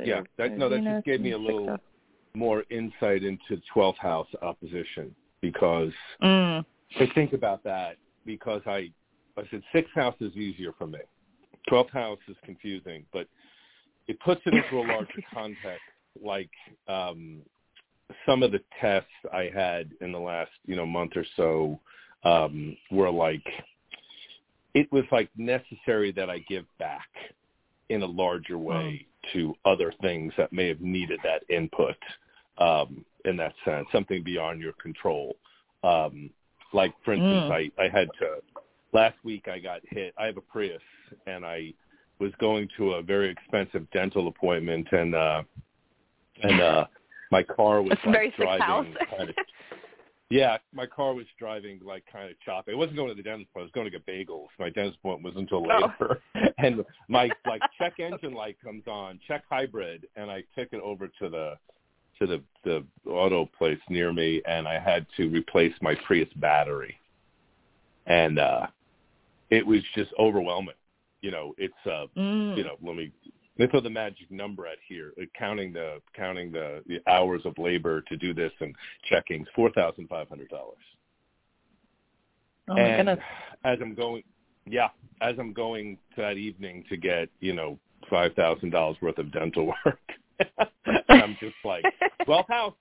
Yeah, 0.03 0.21
that- 0.37 0.57
no, 0.57 0.69
that 0.69 0.83
just 0.83 1.05
gave 1.05 1.21
me 1.21 1.31
a 1.31 1.37
little- 1.37 1.77
more 2.35 2.63
insight 2.71 3.23
into 3.23 3.61
12th 3.75 3.97
house 3.97 4.27
opposition 4.41 5.15
because 5.43 5.91
Mm. 6.21 6.65
I 6.99 7.05
think 7.13 7.33
about 7.33 7.63
that 7.65 7.97
because 8.25 8.61
I 8.65 8.91
I 9.37 9.43
said 9.51 9.61
six 9.73 9.89
house 9.93 10.15
is 10.21 10.35
easier 10.37 10.71
for 10.77 10.87
me. 10.87 10.99
12th 11.69 11.89
house 11.91 12.19
is 12.27 12.37
confusing, 12.45 13.05
but 13.11 13.27
it 14.07 14.19
puts 14.21 14.41
it 14.45 14.53
into 14.53 14.79
a 14.79 14.85
larger 14.93 15.21
context 15.31 15.83
like 16.21 16.51
um 16.87 17.41
some 18.25 18.43
of 18.43 18.51
the 18.51 18.61
tests 18.79 19.09
I 19.33 19.49
had 19.53 19.91
in 20.01 20.11
the 20.11 20.19
last, 20.19 20.51
you 20.65 20.75
know, 20.75 20.85
month 20.85 21.13
or 21.15 21.25
so 21.35 21.79
um 22.23 22.77
were 22.89 23.11
like 23.11 23.45
it 24.73 24.91
was 24.91 25.03
like 25.11 25.29
necessary 25.35 26.11
that 26.13 26.29
I 26.29 26.39
give 26.39 26.65
back 26.79 27.09
in 27.89 28.01
a 28.01 28.07
larger 28.23 28.57
way 28.57 29.05
to 29.33 29.55
other 29.65 29.93
things 30.01 30.33
that 30.37 30.53
may 30.53 30.67
have 30.67 30.81
needed 30.81 31.19
that 31.23 31.43
input 31.53 31.97
um, 32.57 33.03
in 33.25 33.37
that 33.37 33.53
sense, 33.65 33.87
something 33.91 34.23
beyond 34.23 34.61
your 34.61 34.73
control. 34.73 35.35
Um, 35.83 36.29
like 36.73 36.93
for 37.05 37.13
instance, 37.13 37.51
Mm. 37.51 37.71
I, 37.79 37.83
I 37.83 37.87
had 37.89 38.09
to 38.19 38.41
last 38.93 39.15
week 39.23 39.47
I 39.47 39.59
got 39.59 39.81
hit. 39.89 40.13
I 40.17 40.25
have 40.25 40.37
a 40.37 40.41
Prius 40.41 40.81
and 41.27 41.45
I 41.45 41.73
was 42.19 42.31
going 42.39 42.67
to 42.77 42.93
a 42.93 43.01
very 43.01 43.29
expensive 43.29 43.89
dental 43.91 44.27
appointment 44.27 44.87
and 44.91 45.13
uh 45.15 45.43
and 46.41 46.61
uh 46.61 46.85
my 47.31 47.43
car 47.43 47.81
was 47.81 47.89
That's 47.89 48.03
very 48.05 48.33
like 48.39 48.59
driving 48.59 48.95
kind 49.09 49.29
of 49.29 49.35
yeah, 50.29 50.57
my 50.73 50.87
car 50.87 51.13
was 51.13 51.25
driving 51.37 51.79
like 51.85 52.03
kind 52.11 52.31
of 52.31 52.39
choppy. 52.39 52.71
I 52.71 52.75
wasn't 52.75 52.95
going 52.97 53.09
to 53.09 53.13
the 53.15 53.21
dentist 53.21 53.49
appointment. 53.51 53.61
I 53.61 53.61
was 53.65 53.71
going 53.71 53.91
to 53.91 53.91
get 53.91 54.05
bagels. 54.07 54.47
My 54.57 54.69
dentist 54.71 54.97
appointment 54.99 55.35
was 55.35 55.39
until 55.39 55.63
Oh. 55.71 55.91
later. 55.99 56.21
And 56.57 56.83
my 57.07 57.29
like 57.45 57.61
check 57.77 57.93
engine 57.99 58.33
light 58.33 58.57
comes 58.63 58.83
on, 58.87 59.19
check 59.27 59.43
hybrid, 59.49 60.07
and 60.15 60.31
I 60.31 60.43
took 60.57 60.69
it 60.71 60.81
over 60.81 61.07
to 61.19 61.29
the 61.29 61.53
to 62.19 62.27
the 62.27 62.41
the 62.63 62.83
auto 63.09 63.45
place 63.57 63.79
near 63.89 64.13
me, 64.13 64.41
and 64.47 64.67
I 64.67 64.79
had 64.79 65.05
to 65.17 65.27
replace 65.29 65.73
my 65.81 65.95
Prius 66.05 66.29
battery. 66.35 66.97
And 68.05 68.39
uh 68.39 68.67
it 69.49 69.65
was 69.65 69.81
just 69.95 70.11
overwhelming. 70.17 70.75
You 71.21 71.31
know, 71.31 71.53
it's 71.57 71.73
uh 71.85 72.07
Mm. 72.17 72.57
you 72.57 72.63
know, 72.63 72.75
let 72.81 72.95
me 72.95 73.11
they 73.57 73.67
throw 73.67 73.81
the 73.81 73.89
magic 73.89 74.31
number 74.31 74.65
at 74.65 74.77
here, 74.87 75.13
uh, 75.21 75.25
counting 75.37 75.73
the 75.73 76.01
counting 76.15 76.51
the, 76.51 76.83
the 76.87 76.99
hours 77.07 77.41
of 77.45 77.57
labor 77.57 78.01
to 78.01 78.17
do 78.17 78.33
this 78.33 78.51
and 78.59 78.75
checking 79.09 79.45
four 79.55 79.71
thousand 79.71 80.07
five 80.07 80.27
hundred 80.27 80.49
dollars. 80.49 80.77
Oh 82.67 82.73
my 82.75 82.79
and 82.81 82.97
goodness. 82.97 83.19
as 83.63 83.77
I'm 83.81 83.93
going, 83.93 84.23
yeah, 84.65 84.89
as 85.21 85.35
I'm 85.37 85.53
going 85.53 85.97
to 86.15 86.21
that 86.21 86.37
evening 86.37 86.83
to 86.89 86.97
get 86.97 87.29
you 87.41 87.53
know 87.53 87.77
five 88.09 88.33
thousand 88.33 88.71
dollars 88.71 88.97
worth 89.01 89.17
of 89.17 89.31
dental 89.31 89.67
work, 89.85 89.99
I'm 91.09 91.37
just 91.39 91.55
like 91.63 91.83
twelfth 92.25 92.49
house, 92.49 92.73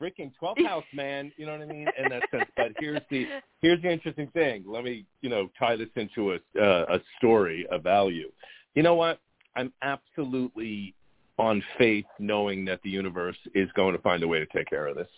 freaking 0.00 0.32
twelfth 0.38 0.62
house, 0.66 0.84
man. 0.92 1.32
You 1.36 1.46
know 1.46 1.52
what 1.52 1.62
I 1.62 1.66
mean? 1.66 1.88
In 1.98 2.08
that 2.10 2.22
sense. 2.30 2.46
But 2.56 2.72
here's 2.78 3.02
the 3.10 3.26
here's 3.60 3.82
the 3.82 3.90
interesting 3.90 4.28
thing. 4.28 4.64
Let 4.66 4.84
me 4.84 5.04
you 5.22 5.28
know 5.30 5.48
tie 5.58 5.76
this 5.76 5.88
into 5.96 6.32
a 6.32 6.36
uh, 6.60 6.96
a 6.96 7.00
story, 7.18 7.66
a 7.70 7.78
value. 7.78 8.30
You 8.74 8.82
know 8.82 8.94
what? 8.94 9.20
I'm 9.56 9.72
absolutely 9.82 10.94
on 11.38 11.62
faith, 11.78 12.06
knowing 12.18 12.64
that 12.64 12.80
the 12.82 12.90
universe 12.90 13.36
is 13.54 13.68
going 13.76 13.94
to 13.94 14.02
find 14.02 14.22
a 14.22 14.28
way 14.28 14.38
to 14.40 14.46
take 14.46 14.68
care 14.68 14.86
of 14.86 14.96
this, 14.96 15.08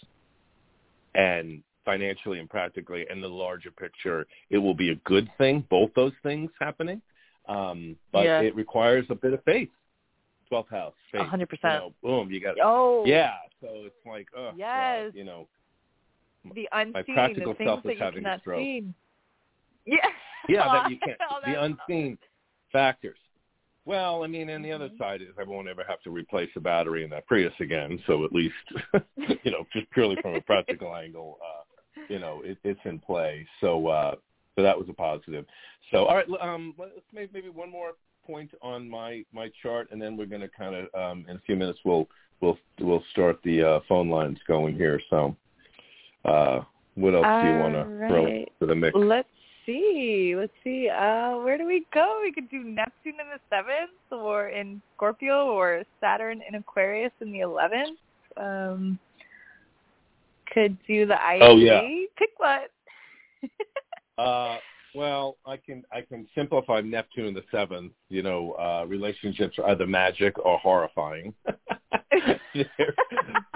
and 1.14 1.62
financially 1.84 2.38
and 2.38 2.48
practically, 2.48 3.06
and 3.10 3.22
the 3.22 3.28
larger 3.28 3.70
picture, 3.70 4.26
it 4.50 4.58
will 4.58 4.74
be 4.74 4.90
a 4.90 4.94
good 4.96 5.30
thing. 5.38 5.64
Both 5.70 5.90
those 5.94 6.12
things 6.22 6.50
happening, 6.60 7.00
um, 7.48 7.96
but 8.12 8.24
Yeah. 8.24 8.40
it 8.42 8.54
requires 8.54 9.06
a 9.10 9.14
bit 9.14 9.32
of 9.32 9.42
faith. 9.44 9.70
Twelfth 10.50 10.70
house. 10.70 10.94
A 11.14 11.22
hundred 11.24 11.48
percent. 11.48 11.94
boom, 12.02 12.30
you 12.30 12.40
got 12.40 12.56
Oh, 12.60 13.04
yeah. 13.06 13.34
So 13.60 13.68
it's 13.86 13.94
like, 14.04 14.26
oh, 14.36 14.50
Yes. 14.56 15.12
you 15.14 15.22
know, 15.24 15.46
the 16.54 16.68
unseen, 16.72 16.92
My 16.92 17.02
practical 17.02 17.54
the 17.56 17.64
self 17.64 17.86
is 17.86 17.98
having 18.00 18.26
a 18.26 18.38
stroke. 18.40 18.58
see. 18.58 18.84
Yeah. 19.86 19.96
yeah, 20.48 20.68
that 20.68 20.90
you 20.90 20.98
can't. 21.04 21.16
The 21.44 21.62
unseen 21.62 22.18
factors. 22.72 23.16
Well, 23.86 24.22
I 24.24 24.26
mean, 24.26 24.50
and 24.50 24.64
the 24.64 24.72
other 24.72 24.88
Mhm. 24.90 24.98
side 24.98 25.22
is 25.22 25.28
I 25.38 25.44
won't 25.44 25.68
ever 25.68 25.84
have 25.84 26.02
to 26.02 26.10
replace 26.10 26.50
the 26.54 26.60
battery 26.60 27.02
in 27.04 27.10
that 27.10 27.26
Prius 27.26 27.54
again. 27.60 27.98
So 28.06 28.24
at 28.24 28.32
least, 28.32 28.54
you 29.44 29.50
know, 29.52 29.66
just 29.72 29.88
purely 29.90 30.16
from 30.16 30.34
a 30.34 30.40
practical 30.42 30.94
angle, 30.94 31.38
uh, 31.42 31.62
you 32.08 32.18
know, 32.18 32.42
it, 32.44 32.58
it's 32.64 32.80
in 32.84 32.98
play. 32.98 33.46
So, 33.60 33.86
uh, 33.86 34.16
so 34.56 34.62
that 34.62 34.76
was 34.78 34.88
a 34.88 34.92
positive. 34.92 35.46
So, 35.90 36.04
all 36.06 36.14
right, 36.16 36.26
um, 36.40 36.74
let's 36.76 36.92
make 37.12 37.32
maybe 37.32 37.48
one 37.48 37.70
more 37.70 37.92
point 38.30 38.50
on 38.62 38.88
my 38.88 39.24
my 39.32 39.50
chart, 39.62 39.88
and 39.90 40.00
then 40.00 40.16
we're 40.16 40.26
going 40.26 40.40
to 40.40 40.48
kind 40.48 40.74
of 40.74 40.94
um, 40.94 41.24
in 41.28 41.36
a 41.36 41.40
few 41.40 41.56
minutes 41.56 41.80
we'll 41.84 42.08
we'll 42.40 42.58
we'll 42.80 43.02
start 43.12 43.38
the 43.44 43.62
uh, 43.62 43.80
phone 43.88 44.08
lines 44.08 44.38
going 44.46 44.74
here. 44.74 45.00
So, 45.10 45.36
uh, 46.24 46.60
what 46.94 47.14
else 47.14 47.26
do 47.42 47.48
you 47.48 47.58
want 47.58 47.74
to 47.74 48.08
throw 48.08 48.26
into 48.26 48.66
the 48.66 48.74
mix? 48.74 48.96
Let's 48.96 49.28
see. 49.66 50.34
Let's 50.36 50.52
see. 50.62 50.88
Uh, 50.88 51.38
where 51.38 51.58
do 51.58 51.66
we 51.66 51.84
go? 51.92 52.20
We 52.22 52.32
could 52.32 52.50
do 52.50 52.62
Neptune 52.62 53.14
in 53.20 53.28
the 53.32 53.40
seventh, 53.50 53.90
or 54.10 54.48
in 54.48 54.80
Scorpio, 54.96 55.46
or 55.46 55.82
Saturn 56.00 56.40
in 56.48 56.54
Aquarius 56.54 57.12
in 57.20 57.32
the 57.32 57.40
eleventh. 57.40 57.98
Um, 58.36 58.98
could 60.52 60.76
do 60.86 61.06
the 61.06 61.14
IC. 61.14 61.42
Oh, 61.42 61.56
yeah. 61.56 61.80
Pick 62.16 62.30
what. 62.38 62.70
Uh, 64.18 64.58
well, 64.94 65.36
I 65.46 65.56
can 65.56 65.84
I 65.92 66.02
can 66.02 66.26
simplify 66.34 66.80
Neptune 66.80 67.26
in 67.26 67.34
the 67.34 67.44
seventh. 67.50 67.92
You 68.08 68.22
know, 68.22 68.52
uh, 68.52 68.84
relationships 68.86 69.58
are 69.58 69.70
either 69.70 69.86
magic 69.86 70.38
or 70.44 70.58
horrifying. 70.58 71.34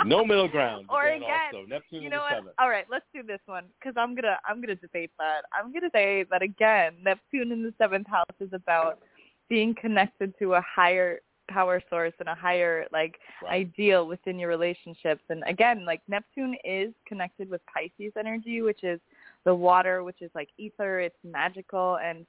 no 0.04 0.24
middle 0.24 0.48
ground. 0.48 0.86
Or 0.88 1.08
again, 1.08 1.22
also 1.52 1.66
Neptune 1.66 2.00
you 2.02 2.06
in 2.06 2.10
know 2.10 2.18
the 2.18 2.22
what? 2.22 2.32
seventh. 2.34 2.54
All 2.58 2.68
right, 2.68 2.86
let's 2.90 3.06
do 3.14 3.22
this 3.22 3.40
one 3.46 3.64
because 3.78 3.94
I'm 3.96 4.14
gonna 4.14 4.38
I'm 4.48 4.60
gonna 4.60 4.76
debate 4.76 5.10
that. 5.18 5.42
I'm 5.52 5.72
gonna 5.72 5.90
say 5.92 6.24
that 6.30 6.42
again. 6.42 6.94
Neptune 7.02 7.52
in 7.52 7.62
the 7.62 7.74
seventh 7.78 8.06
house 8.06 8.26
is 8.40 8.52
about 8.52 9.00
being 9.48 9.74
connected 9.74 10.34
to 10.38 10.54
a 10.54 10.62
higher 10.62 11.20
power 11.48 11.82
source 11.90 12.14
and 12.20 12.28
a 12.28 12.34
higher 12.34 12.86
like 12.92 13.18
Right. 13.42 13.52
ideal 13.52 14.06
within 14.06 14.38
your 14.38 14.48
relationships. 14.48 15.22
And 15.28 15.42
again, 15.46 15.84
like 15.84 16.00
Neptune 16.08 16.56
is 16.64 16.94
connected 17.06 17.50
with 17.50 17.60
Pisces 17.66 18.12
energy, 18.16 18.62
which 18.62 18.82
is 18.82 19.00
the 19.44 19.54
water, 19.54 20.02
which 20.02 20.22
is 20.22 20.30
like 20.34 20.48
ether. 20.58 21.00
It's 21.00 21.16
magical, 21.24 21.98
and 21.98 22.26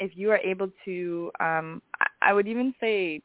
if 0.00 0.16
you 0.16 0.30
are 0.30 0.38
able 0.38 0.70
to, 0.84 1.30
um, 1.40 1.82
I- 2.00 2.30
I 2.30 2.32
would 2.32 2.46
even 2.48 2.74
say, 2.80 3.22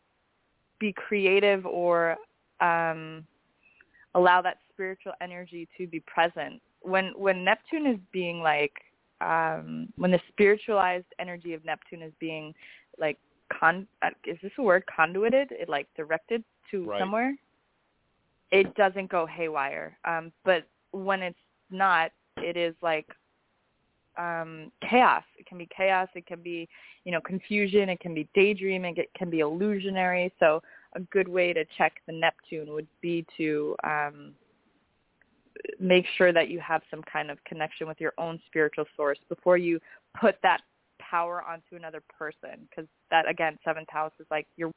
be 0.79 0.93
creative 0.93 1.65
or 1.65 2.17
um, 2.59 3.25
allow 4.15 4.41
that 4.41 4.57
spiritual 4.71 5.13
energy 5.21 5.67
to 5.77 5.87
be 5.87 5.99
present. 6.01 6.61
When 6.81 7.13
when 7.17 7.43
Neptune 7.43 7.85
is 7.87 7.99
being 8.11 8.41
like 8.41 8.73
um, 9.21 9.87
when 9.95 10.11
the 10.11 10.19
spiritualized 10.29 11.05
energy 11.19 11.53
of 11.53 11.63
Neptune 11.63 12.01
is 12.01 12.11
being 12.19 12.53
like 12.99 13.17
con 13.49 13.87
uh, 14.01 14.09
is 14.25 14.37
this 14.41 14.51
a 14.57 14.61
word 14.61 14.83
conduited? 14.93 15.49
It 15.51 15.69
like 15.69 15.87
directed 15.95 16.43
to 16.71 16.85
Right. 16.85 16.99
somewhere. 16.99 17.35
It 18.51 18.73
doesn't 18.75 19.09
go 19.09 19.25
haywire. 19.25 19.97
Um, 20.05 20.31
but 20.43 20.67
when 20.91 21.21
it's 21.23 21.39
not, 21.71 22.11
it 22.37 22.57
is 22.57 22.75
like 22.81 23.07
um 24.17 24.71
chaos. 24.89 25.23
It 25.37 25.45
can 25.45 25.57
be 25.57 25.67
chaos, 25.75 26.07
it 26.15 26.25
can 26.25 26.41
be, 26.41 26.67
you 27.03 27.11
know, 27.11 27.21
confusion, 27.21 27.89
it 27.89 27.99
can 27.99 28.13
be 28.13 28.27
daydreaming, 28.33 28.95
it 28.97 29.09
can 29.17 29.29
be 29.29 29.39
illusionary. 29.39 30.31
So 30.39 30.61
a 30.95 30.99
good 30.99 31.27
way 31.27 31.53
to 31.53 31.65
check 31.77 31.93
the 32.05 32.13
Neptune 32.13 32.73
would 32.73 32.87
be 33.01 33.25
to 33.37 33.75
um, 33.83 34.33
make 35.79 36.05
sure 36.17 36.31
that 36.31 36.49
you 36.49 36.59
have 36.59 36.81
some 36.91 37.01
kind 37.11 37.31
of 37.31 37.43
connection 37.45 37.87
with 37.87 37.99
your 37.99 38.13
own 38.17 38.39
spiritual 38.45 38.85
source 38.95 39.17
before 39.29 39.57
you 39.57 39.79
put 40.19 40.35
that 40.43 40.61
power 40.99 41.43
onto 41.43 41.75
another 41.75 42.01
person. 42.17 42.67
Because 42.69 42.87
that 43.11 43.27
again, 43.27 43.57
seventh 43.63 43.89
house 43.89 44.13
is 44.19 44.27
like 44.29 44.47
your. 44.55 44.71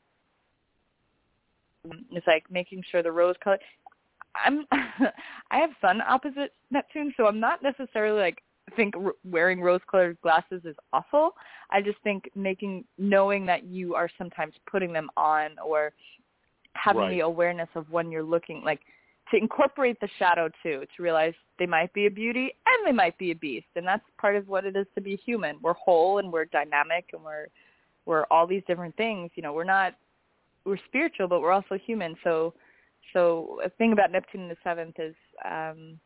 It's 2.11 2.26
like 2.26 2.44
making 2.50 2.82
sure 2.90 3.02
the 3.02 3.12
rose 3.12 3.36
color. 3.42 3.59
I'm. 4.45 4.66
I 5.51 5.59
have 5.59 5.70
sun 5.80 6.01
opposite 6.01 6.53
Neptune, 6.70 7.14
so 7.16 7.26
I'm 7.26 7.41
not 7.41 7.62
necessarily 7.62 8.20
like 8.20 8.43
think 8.74 8.95
r- 8.97 9.12
wearing 9.24 9.61
rose-colored 9.61 10.18
glasses 10.22 10.62
is 10.64 10.74
awful. 10.93 11.30
I 11.70 11.80
just 11.80 11.99
think 12.03 12.28
making 12.34 12.84
knowing 12.99 13.47
that 13.47 13.64
you 13.64 13.95
are 13.95 14.09
sometimes 14.18 14.55
putting 14.70 14.93
them 14.93 15.09
on 15.16 15.51
or 15.64 15.93
having 16.74 17.03
Right. 17.03 17.11
the 17.11 17.20
awareness 17.20 17.68
of 17.74 17.91
when 17.91 18.11
you're 18.11 18.22
looking 18.22 18.62
like 18.62 18.80
to 19.30 19.37
incorporate 19.37 19.99
the 20.01 20.09
shadow 20.18 20.49
too, 20.62 20.84
to 20.97 21.03
realize 21.03 21.34
they 21.59 21.66
might 21.66 21.93
be 21.93 22.07
a 22.07 22.11
beauty 22.11 22.53
and 22.66 22.87
they 22.87 22.93
might 22.93 23.16
be 23.18 23.30
a 23.32 23.34
beast. 23.34 23.66
And 23.74 23.87
that's 23.87 24.05
part 24.18 24.37
of 24.37 24.47
what 24.47 24.64
it 24.64 24.76
is 24.76 24.87
to 24.95 25.01
be 25.01 25.16
human. 25.16 25.59
We're 25.62 25.74
whole 25.74 26.18
and 26.18 26.32
we're 26.32 26.45
dynamic 26.47 27.07
and 27.12 27.22
we're 27.22 27.47
we're 28.05 28.24
all 28.30 28.47
these 28.47 28.62
different 28.68 28.97
things. 28.97 29.30
You 29.34 29.43
know, 29.43 29.53
we're 29.53 29.64
not 29.64 29.95
we're 30.64 30.78
spiritual 30.87 31.28
but 31.28 31.41
we're 31.41 31.53
also 31.53 31.76
human. 31.76 32.16
So 32.22 32.55
so 33.12 33.61
a 33.64 33.70
thing 33.70 33.92
about 33.92 34.12
Neptune 34.12 34.42
in 34.42 34.48
the 34.48 34.57
seventh 34.62 34.96
is 34.98 35.14
um 35.44 35.98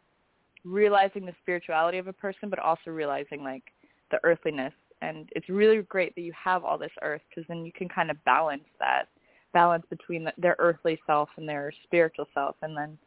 realizing 0.64 1.24
the 1.24 1.34
spirituality 1.42 1.98
of 1.98 2.06
a 2.06 2.12
person, 2.12 2.50
but 2.50 2.58
also 2.58 2.90
realizing 2.90 3.42
like 3.42 3.64
the 4.10 4.18
earthliness. 4.24 4.74
And 5.02 5.30
it's 5.34 5.48
really 5.48 5.80
great 5.82 6.14
that 6.14 6.20
you 6.20 6.32
have 6.32 6.64
all 6.64 6.76
this 6.76 6.92
earth 7.02 7.22
because 7.28 7.46
then 7.48 7.64
you 7.64 7.72
can 7.72 7.88
kind 7.88 8.10
of 8.10 8.22
balance 8.24 8.64
that 8.78 9.08
balance 9.52 9.84
between 9.88 10.24
the, 10.24 10.32
their 10.38 10.56
earthly 10.58 11.00
self 11.06 11.28
and 11.36 11.48
their 11.48 11.72
spiritual 11.84 12.26
self, 12.34 12.56
and 12.62 12.76
then 12.76 12.98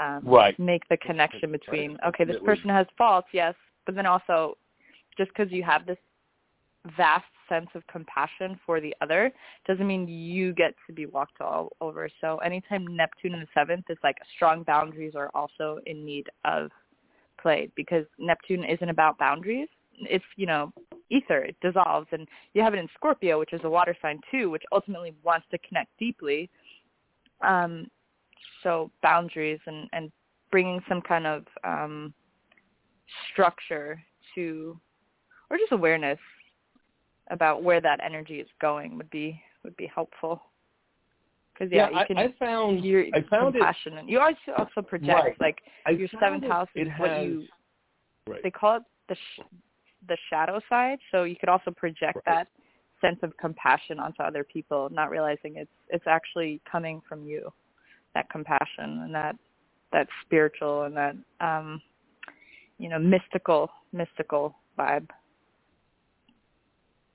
um, 0.00 0.22
Right. 0.24 0.58
make 0.58 0.88
the 0.88 0.96
connection 0.96 1.52
between 1.52 1.98
okay, 2.06 2.24
this 2.24 2.40
person 2.44 2.70
has 2.70 2.86
faults, 2.96 3.28
yes, 3.32 3.54
but 3.84 3.94
then 3.94 4.06
also 4.06 4.56
just 5.18 5.30
because 5.36 5.52
you 5.52 5.62
have 5.62 5.84
this 5.86 5.98
vast 6.96 7.24
sense 7.48 7.68
of 7.74 7.86
compassion 7.86 8.58
for 8.64 8.80
the 8.80 8.94
other 9.00 9.32
doesn't 9.66 9.86
mean 9.86 10.08
you 10.08 10.52
get 10.52 10.74
to 10.86 10.92
be 10.92 11.06
walked 11.06 11.40
all 11.40 11.70
over. 11.80 12.08
So 12.20 12.38
anytime 12.38 12.86
Neptune 12.96 13.34
in 13.34 13.40
the 13.40 13.46
seventh 13.54 13.84
is 13.88 13.98
like 14.02 14.16
strong 14.34 14.62
boundaries 14.62 15.14
are 15.14 15.30
also 15.34 15.78
in 15.86 16.04
need 16.04 16.28
of 16.44 16.70
play 17.40 17.70
because 17.76 18.04
Neptune 18.18 18.64
isn't 18.64 18.88
about 18.88 19.18
boundaries. 19.18 19.68
It's, 20.00 20.24
you 20.36 20.46
know, 20.46 20.72
ether, 21.10 21.42
it 21.42 21.56
dissolves 21.60 22.08
and 22.12 22.26
you 22.54 22.62
have 22.62 22.74
it 22.74 22.78
in 22.78 22.88
Scorpio, 22.94 23.38
which 23.38 23.52
is 23.52 23.60
a 23.64 23.70
water 23.70 23.96
sign 24.00 24.20
too, 24.30 24.50
which 24.50 24.64
ultimately 24.72 25.14
wants 25.22 25.46
to 25.50 25.58
connect 25.58 25.90
deeply. 25.98 26.50
Um 27.42 27.86
so 28.62 28.90
boundaries 29.02 29.60
and 29.66 29.88
and 29.92 30.10
bringing 30.50 30.80
some 30.88 31.00
kind 31.02 31.26
of 31.26 31.44
um 31.64 32.14
structure 33.32 34.02
to 34.34 34.78
or 35.50 35.58
just 35.58 35.72
awareness 35.72 36.18
about 37.30 37.62
where 37.62 37.80
that 37.80 38.00
energy 38.04 38.40
is 38.40 38.48
going 38.60 38.96
would 38.96 39.10
be 39.10 39.40
would 39.64 39.76
be 39.76 39.90
helpful. 39.92 40.42
Because 41.52 41.72
yeah, 41.72 41.90
you 41.90 41.96
I, 41.96 42.04
can 42.04 42.18
I 42.18 42.34
found 42.38 42.84
you're 42.84 43.04
I 43.14 43.22
found 43.28 43.54
it. 43.56 44.08
You 44.08 44.20
also 44.20 44.36
also 44.56 44.82
project 44.82 45.08
Right. 45.08 45.40
like 45.40 45.58
I 45.86 45.90
your 45.90 46.08
seventh 46.20 46.44
house 46.44 46.68
is 46.74 46.88
it 46.88 47.00
what 47.00 47.10
has, 47.10 47.24
you 47.24 47.46
right. 48.26 48.42
they 48.42 48.50
call 48.50 48.76
it 48.76 48.82
the 49.08 49.14
sh- 49.14 49.42
the 50.08 50.16
shadow 50.30 50.60
side. 50.68 50.98
So 51.10 51.24
you 51.24 51.36
could 51.36 51.48
also 51.48 51.70
project 51.70 52.16
Right. 52.16 52.24
that 52.26 52.48
sense 53.00 53.18
of 53.22 53.36
compassion 53.36 53.98
onto 53.98 54.22
other 54.22 54.44
people, 54.44 54.88
not 54.90 55.10
realizing 55.10 55.56
it's 55.56 55.70
it's 55.88 56.06
actually 56.06 56.60
coming 56.70 57.02
from 57.08 57.24
you, 57.24 57.52
that 58.14 58.28
compassion 58.30 59.02
and 59.02 59.14
that 59.14 59.36
that 59.92 60.08
spiritual 60.24 60.84
and 60.84 60.96
that 60.96 61.16
um 61.40 61.80
you 62.78 62.88
know 62.88 62.98
mystical 62.98 63.70
mystical 63.92 64.56
vibe. 64.78 65.08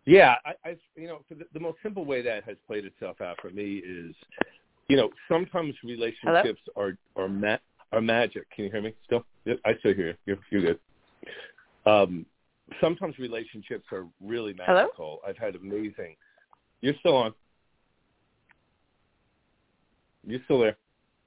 Yeah, 0.07 0.35
I, 0.45 0.53
I 0.69 0.77
you 0.95 1.07
know, 1.07 1.19
the, 1.29 1.45
the 1.53 1.59
most 1.59 1.79
simple 1.83 2.05
way 2.05 2.21
that 2.21 2.45
has 2.45 2.55
played 2.65 2.85
itself 2.85 3.19
out 3.19 3.35
for 3.41 3.49
me 3.49 3.83
is, 3.85 4.15
you 4.87 4.95
know, 4.95 5.09
sometimes 5.27 5.75
relationships 5.83 6.61
Hello? 6.73 6.93
are 7.17 7.21
are 7.21 7.27
ma- 7.27 7.57
are 7.91 7.99
magic. 7.99 8.49
Can 8.51 8.63
you 8.63 8.71
hear 8.71 8.81
me 8.81 8.93
still? 9.05 9.25
I 9.65 9.73
still 9.79 9.93
hear 9.93 10.07
you. 10.07 10.15
You're, 10.25 10.37
you're 10.49 10.61
good. 10.61 10.79
Um, 11.85 12.25
sometimes 12.79 13.19
relationships 13.19 13.83
are 13.91 14.07
really 14.23 14.53
magical. 14.53 15.19
Hello? 15.23 15.27
I've 15.27 15.37
had 15.37 15.55
amazing. 15.55 16.15
You're 16.79 16.95
still 17.01 17.17
on. 17.17 17.33
You're 20.25 20.41
still 20.45 20.59
there. 20.61 20.77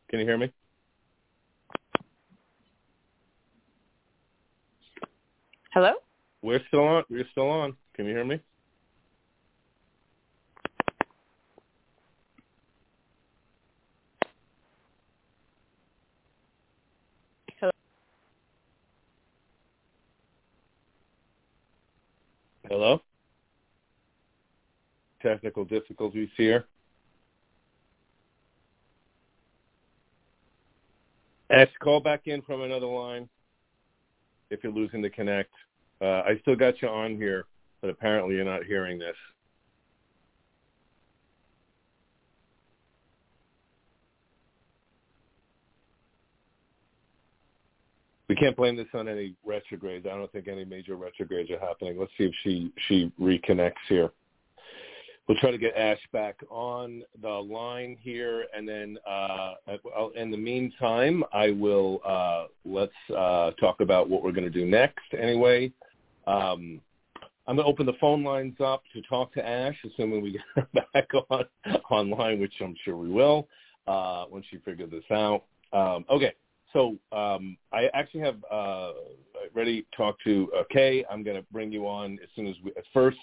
Can 0.09 0.20
you 0.20 0.24
hear 0.24 0.39
me? 0.39 0.51
Hello? 5.74 5.93
We're 6.41 6.62
still 6.68 6.85
on. 6.85 7.05
We're 7.11 7.28
still 7.31 7.51
on. 7.51 7.76
Can 7.95 8.07
you 8.07 8.12
hear 8.12 8.24
me? 8.24 8.41
Hello? 17.61 17.70
Hello? 22.71 23.03
Technical 25.21 25.64
difficulties 25.64 26.29
here. 26.37 26.66
Ash, 31.51 31.68
call 31.81 31.99
back 31.99 32.29
in 32.29 32.43
from 32.43 32.62
another 32.62 32.87
line 32.87 33.29
if 34.51 34.62
you're 34.62 34.73
losing 34.73 35.03
the 35.03 35.11
connect. 35.11 35.51
Uh, 36.01 36.23
I 36.23 36.39
still 36.43 36.55
got 36.55 36.81
you 36.81 36.87
on 36.87 37.16
here, 37.16 37.47
but 37.81 37.91
apparently 37.91 38.37
you're 38.37 38.45
not 38.45 38.62
hearing 38.62 39.01
this. 39.01 39.16
We 48.31 48.37
can't 48.37 48.57
blame 48.57 48.76
this 48.76 48.87
on 48.95 49.09
any 49.09 49.35
retrogrades. 49.45 50.07
I 50.07 50.11
don't 50.16 50.31
think 50.31 50.49
any 50.49 50.64
major 50.64 50.95
retrogrades 50.95 51.51
are 51.51 51.59
happening. 51.59 51.99
Let's 51.99 52.12
see 52.16 52.24
if 52.24 52.33
she 52.43 52.72
she 52.89 53.12
reconnects 53.20 53.72
here 53.89 54.11
we'll 55.31 55.39
try 55.39 55.53
to 55.53 55.59
get 55.59 55.76
Ash 55.76 56.01
back 56.12 56.41
on 56.51 57.05
the 57.22 57.28
line 57.28 57.97
here, 58.01 58.47
and 58.53 58.68
then 58.68 58.99
uh, 59.09 59.55
in 60.16 60.33
the 60.33 60.37
meantime, 60.37 61.22
I 61.33 61.53
will 61.53 62.01
uh, 62.05 62.47
let's 62.64 62.93
uh, 63.16 63.53
talk 63.53 63.81
about 63.81 64.11
what 64.11 64.24
we're 64.24 64.33
going 64.33 64.45
to 64.45 64.51
do 64.51 64.66
next. 64.66 65.05
Anyway, 65.16 65.70
um, 66.26 66.81
I'm 67.47 67.55
going 67.55 67.59
to 67.59 67.72
open 67.72 67.87
the 67.87 67.93
phone 68.01 68.24
lines 68.24 68.57
up 68.59 68.83
to 68.93 69.01
talk 69.03 69.33
to 69.35 69.49
Ash, 69.49 69.76
assuming 69.87 70.20
we 70.20 70.33
get 70.33 70.41
her 70.57 70.66
back 70.93 71.09
on 71.31 71.45
online, 71.93 72.41
which 72.41 72.55
I'm 72.61 72.74
sure 72.85 72.97
we 72.97 73.09
will 73.09 73.47
uh, 73.87 74.24
when 74.24 74.43
she 74.51 74.57
figures 74.59 74.91
this 74.91 75.05
out. 75.12 75.45
Um, 75.72 76.05
okay. 76.11 76.33
So 76.73 76.97
um, 77.12 77.57
I 77.73 77.89
actually 77.95 78.21
have 78.21 78.37
uh, 78.51 78.93
ready 79.55 79.83
to 79.83 79.97
talk 79.97 80.16
to 80.25 80.51
uh, 80.57 80.62
Kay. 80.71 81.05
I'm 81.11 81.23
going 81.23 81.37
to 81.37 81.45
bring 81.53 81.73
you 81.73 81.87
on 81.87 82.18
as 82.23 82.29
soon 82.37 82.47
as 82.47 82.55
we, 82.64 82.71
at 82.77 82.85
first 82.93 83.18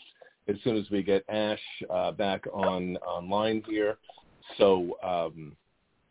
as 0.49 0.55
soon 0.63 0.77
as 0.77 0.89
we 0.89 1.03
get 1.03 1.23
Ash 1.29 1.59
uh, 1.89 2.11
back 2.11 2.45
on 2.53 2.97
online 2.97 3.63
here. 3.67 3.97
So 4.57 4.97
um, 5.03 5.55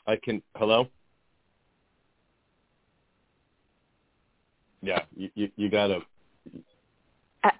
I 0.06 0.16
can. 0.16 0.42
Hello. 0.56 0.88
Yeah, 4.82 5.00
you, 5.16 5.30
you, 5.34 5.50
you 5.56 5.70
gotta. 5.70 6.00
Uh, 7.42 7.50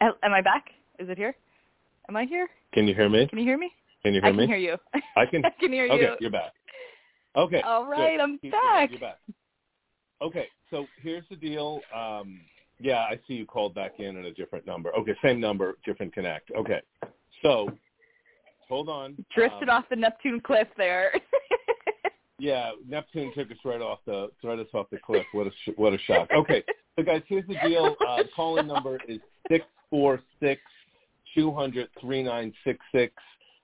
am 0.00 0.32
I 0.32 0.42
back? 0.42 0.66
Is 0.98 1.08
it 1.08 1.16
here? 1.16 1.34
Am 2.08 2.16
I 2.16 2.24
here? 2.24 2.48
Can 2.72 2.86
you 2.86 2.94
hear 2.94 3.08
me? 3.08 3.26
Can 3.26 3.38
you 3.38 3.44
hear 3.44 3.58
me? 3.58 3.70
Can 4.02 4.14
you 4.14 4.20
hear 4.20 4.32
me? 4.32 4.44
I 4.44 4.46
can 4.46 4.48
hear 4.48 4.58
you. 4.58 4.76
I 5.16 5.26
can. 5.26 5.44
I 5.44 5.50
can 5.58 5.72
hear 5.72 5.86
you. 5.86 5.92
Okay, 5.92 6.16
you're 6.20 6.30
back. 6.30 6.52
Okay. 7.36 7.60
All 7.62 7.86
right, 7.86 8.16
good. 8.16 8.20
I'm 8.20 8.38
Keep 8.38 8.52
back. 8.52 8.90
You're 8.90 9.00
back. 9.00 9.18
Okay, 10.22 10.46
so 10.70 10.86
here's 11.02 11.24
the 11.28 11.36
deal. 11.36 11.80
Um, 11.94 12.40
yeah, 12.80 13.00
I 13.00 13.18
see 13.28 13.34
you 13.34 13.44
called 13.44 13.74
back 13.74 14.00
in 14.00 14.16
on 14.16 14.24
a 14.24 14.32
different 14.32 14.66
number. 14.66 14.94
Okay, 14.96 15.14
same 15.22 15.40
number, 15.40 15.76
different 15.84 16.14
connect. 16.14 16.50
Okay, 16.52 16.80
so 17.42 17.70
hold 18.68 18.88
on. 18.88 19.16
Drifted 19.34 19.68
um, 19.68 19.76
off 19.76 19.84
the 19.90 19.96
Neptune 19.96 20.40
cliff 20.40 20.68
there. 20.78 21.12
yeah, 22.38 22.70
Neptune 22.88 23.30
took 23.34 23.50
us 23.50 23.58
right 23.64 23.82
off 23.82 23.98
the 24.06 24.30
right 24.42 24.58
us 24.58 24.68
off 24.72 24.86
the 24.90 24.98
cliff. 24.98 25.26
What 25.32 25.46
a 25.46 25.50
sh- 25.50 25.74
what 25.76 25.92
a 25.92 25.98
shock. 25.98 26.30
Okay, 26.34 26.62
so 26.96 27.04
guys, 27.04 27.22
here's 27.26 27.46
the 27.46 27.56
deal. 27.62 27.94
Uh, 28.06 28.22
calling 28.34 28.66
number 28.66 28.98
is 29.06 29.20
six 29.50 29.66
four 29.90 30.20
six 30.40 30.62
two 31.34 31.52
hundred 31.52 31.90
three 32.00 32.22
nine 32.22 32.54
six 32.64 32.78
six. 32.94 33.12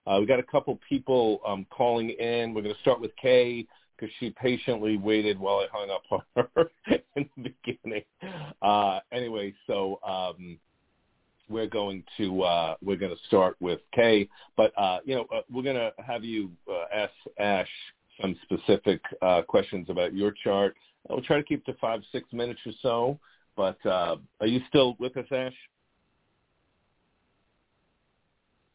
Uh, 0.07 0.19
we 0.21 0.27
got 0.27 0.39
a 0.39 0.45
couple 0.45 0.79
people 0.89 1.41
um, 1.47 1.67
calling 1.71 2.11
in. 2.11 2.55
We're 2.55 2.63
going 2.63 2.75
to 2.75 2.81
start 2.81 3.01
with 3.01 3.13
Kay 3.21 3.67
because 3.97 4.13
she 4.19 4.31
patiently 4.31 4.97
waited 4.97 5.39
while 5.39 5.59
I 5.59 5.67
hung 5.73 5.91
up 5.91 6.03
on 6.11 6.23
her 6.57 6.71
in 7.17 7.29
the 7.37 7.53
beginning. 7.65 8.03
Uh, 8.61 9.01
anyway, 9.13 9.55
so 9.67 10.01
um, 10.07 10.59
we're 11.49 11.69
going 11.69 12.03
to 12.17 12.43
uh, 12.43 12.75
we're 12.83 12.97
going 12.97 13.15
to 13.15 13.23
start 13.27 13.57
with 13.61 13.81
Kay, 13.95 14.29
but 14.57 14.73
uh, 14.77 14.99
you 15.05 15.15
know 15.15 15.27
uh, 15.33 15.43
we're 15.53 15.63
going 15.63 15.77
to 15.77 15.93
have 16.05 16.25
you 16.25 16.51
uh, 16.69 16.85
ask 16.93 17.13
Ash 17.39 17.69
some 18.21 18.37
specific 18.43 19.01
uh, 19.21 19.43
questions 19.43 19.89
about 19.89 20.15
your 20.15 20.33
chart. 20.43 20.75
We'll 21.09 21.23
try 21.23 21.37
to 21.37 21.43
keep 21.43 21.65
to 21.67 21.75
five 21.75 22.01
six 22.11 22.33
minutes 22.33 22.61
or 22.67 22.73
so. 22.83 23.19
But 23.57 23.85
uh, 23.85 24.17
are 24.41 24.47
you 24.47 24.61
still 24.69 24.97
with 24.99 25.17
us, 25.17 25.27
Ash? 25.31 25.53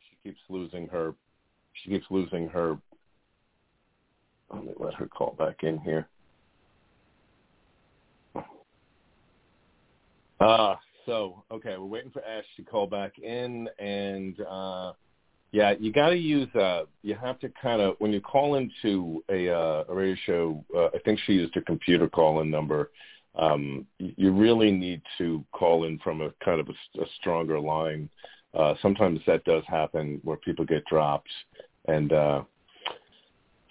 She 0.10 0.17
keeps 0.28 0.42
losing 0.50 0.88
her. 0.88 1.14
She 1.74 1.92
keeps 1.92 2.06
losing 2.10 2.48
her 2.50 2.78
let 4.54 4.66
me 4.66 4.74
let 4.80 4.94
her 4.96 5.08
call 5.08 5.36
back 5.38 5.64
in 5.64 5.80
here. 5.80 6.08
Uh, 10.40 10.76
so, 11.06 11.44
okay, 11.52 11.76
we're 11.78 11.86
waiting 11.86 12.12
for 12.12 12.24
Ash 12.24 12.46
to 12.58 12.64
call 12.64 12.88
back 12.88 13.18
in, 13.20 13.68
and 13.80 14.40
uh, 14.42 14.94
yeah, 15.52 15.74
you 15.80 15.92
got 15.92 16.10
to 16.10 16.18
use. 16.18 16.54
Uh, 16.56 16.84
you 17.02 17.16
have 17.16 17.40
to 17.40 17.52
kind 17.62 17.82
of 17.82 17.96
when 18.00 18.12
you 18.14 18.22
call 18.22 18.56
into 18.56 19.24
a, 19.30 19.50
uh, 19.50 19.84
a 19.90 19.94
radio 19.94 20.16
show. 20.26 20.66
Uh, 20.76 20.88
I 20.88 21.00
think 21.04 21.20
she 21.26 21.34
used 21.34 21.58
a 21.58 21.62
computer 21.62 22.08
call-in 22.08 22.50
number. 22.50 22.92
Um, 23.36 23.86
you 24.00 24.32
really 24.32 24.72
need 24.72 25.02
to 25.18 25.44
call 25.52 25.86
in 25.86 26.00
from 26.00 26.22
a 26.22 26.32
kind 26.44 26.60
of 26.60 26.68
a, 26.70 27.02
a 27.02 27.06
stronger 27.20 27.60
line. 27.60 28.10
Uh, 28.54 28.74
sometimes 28.82 29.20
that 29.28 29.44
does 29.44 29.64
happen 29.68 30.20
where 30.24 30.38
people 30.38 30.66
get 30.66 30.84
dropped, 30.86 31.30
and 31.88 32.14
uh, 32.14 32.44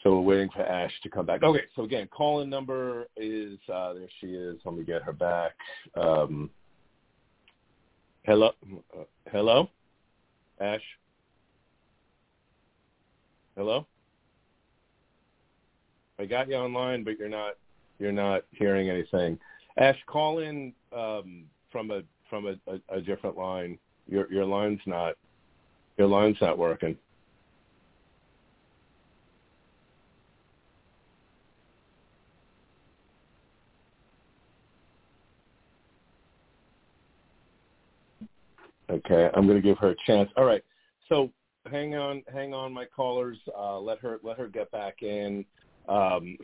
so 0.02 0.14
we're 0.14 0.20
waiting 0.20 0.50
for 0.54 0.62
Ash 0.62 0.92
to 1.02 1.08
come 1.08 1.26
back. 1.26 1.42
Okay, 1.42 1.64
so 1.74 1.82
again, 1.82 2.08
call-in 2.08 2.48
number 2.48 3.06
is 3.16 3.58
uh, 3.72 3.94
there. 3.94 4.08
She 4.20 4.28
is. 4.28 4.56
Let 4.64 4.76
me 4.76 4.84
get 4.84 5.02
her 5.02 5.12
back. 5.12 5.52
Um, 5.96 6.50
hello, 8.24 8.52
uh, 8.96 9.04
hello, 9.32 9.68
Ash. 10.60 10.82
Hello. 13.56 13.86
I 16.18 16.26
got 16.26 16.48
you 16.48 16.54
online, 16.54 17.02
but 17.02 17.18
you're 17.18 17.28
not 17.28 17.54
you're 17.98 18.12
not 18.12 18.42
hearing 18.52 18.90
anything. 18.90 19.38
Ash, 19.78 19.96
call 20.06 20.38
in 20.38 20.72
um, 20.94 21.44
from 21.72 21.90
a 21.90 22.02
from 22.30 22.46
a, 22.46 22.54
a, 22.70 22.98
a 22.98 23.00
different 23.00 23.36
line. 23.36 23.78
Your 24.08 24.30
your 24.32 24.44
line's 24.44 24.80
not 24.86 25.14
your 25.96 26.08
line's 26.08 26.36
not 26.40 26.58
working. 26.58 26.96
Okay, 38.88 39.30
I'm 39.34 39.46
going 39.46 39.60
to 39.60 39.66
give 39.66 39.78
her 39.78 39.90
a 39.90 39.96
chance. 40.06 40.30
All 40.36 40.44
right, 40.44 40.62
so 41.08 41.30
hang 41.70 41.96
on, 41.96 42.22
hang 42.32 42.54
on, 42.54 42.72
my 42.72 42.84
callers. 42.84 43.38
Uh, 43.56 43.78
let 43.78 43.98
her 43.98 44.20
let 44.22 44.38
her 44.38 44.46
get 44.46 44.70
back 44.70 45.02
in, 45.02 45.44
um, 45.88 46.38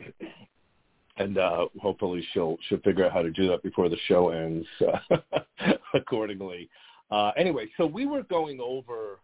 and 1.17 1.37
uh, 1.37 1.67
hopefully 1.81 2.25
she'll 2.33 2.57
she'll 2.67 2.79
figure 2.79 3.05
out 3.05 3.13
how 3.13 3.21
to 3.21 3.31
do 3.31 3.47
that 3.47 3.63
before 3.63 3.87
the 3.87 3.97
show 4.07 4.29
ends 4.29 4.67
uh, 4.81 5.17
accordingly. 5.93 6.69
Uh, 7.13 7.31
anyway, 7.37 7.69
so 7.77 7.85
we 7.85 8.07
were 8.07 8.23
going 8.23 8.59
over 8.59 9.19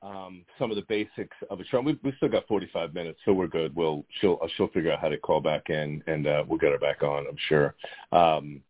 um, 0.00 0.44
some 0.60 0.70
of 0.70 0.76
the 0.76 0.84
basics 0.88 1.36
of 1.50 1.58
a 1.58 1.64
show. 1.64 1.80
We, 1.80 1.98
we 2.04 2.12
still 2.16 2.28
got 2.28 2.46
45 2.46 2.94
minutes, 2.94 3.18
so 3.24 3.32
we're 3.32 3.48
good. 3.48 3.74
We'll 3.74 4.04
she'll 4.20 4.38
she'll 4.56 4.68
figure 4.68 4.92
out 4.92 5.00
how 5.00 5.08
to 5.08 5.18
call 5.18 5.40
back 5.40 5.68
in, 5.68 6.04
and 6.06 6.28
uh, 6.28 6.44
we'll 6.46 6.60
get 6.60 6.70
her 6.70 6.78
back 6.78 7.02
on. 7.02 7.26
I'm 7.28 7.36
sure. 7.48 7.74
Um, 8.12 8.62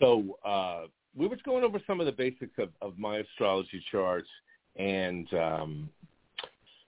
so 0.00 0.38
uh, 0.42 0.84
we 1.14 1.28
were 1.28 1.36
going 1.44 1.64
over 1.64 1.82
some 1.86 2.00
of 2.00 2.06
the 2.06 2.12
basics 2.12 2.54
of, 2.56 2.70
of 2.80 2.98
my 2.98 3.18
astrology 3.18 3.84
charts, 3.90 4.28
and 4.76 5.32
um, 5.34 5.90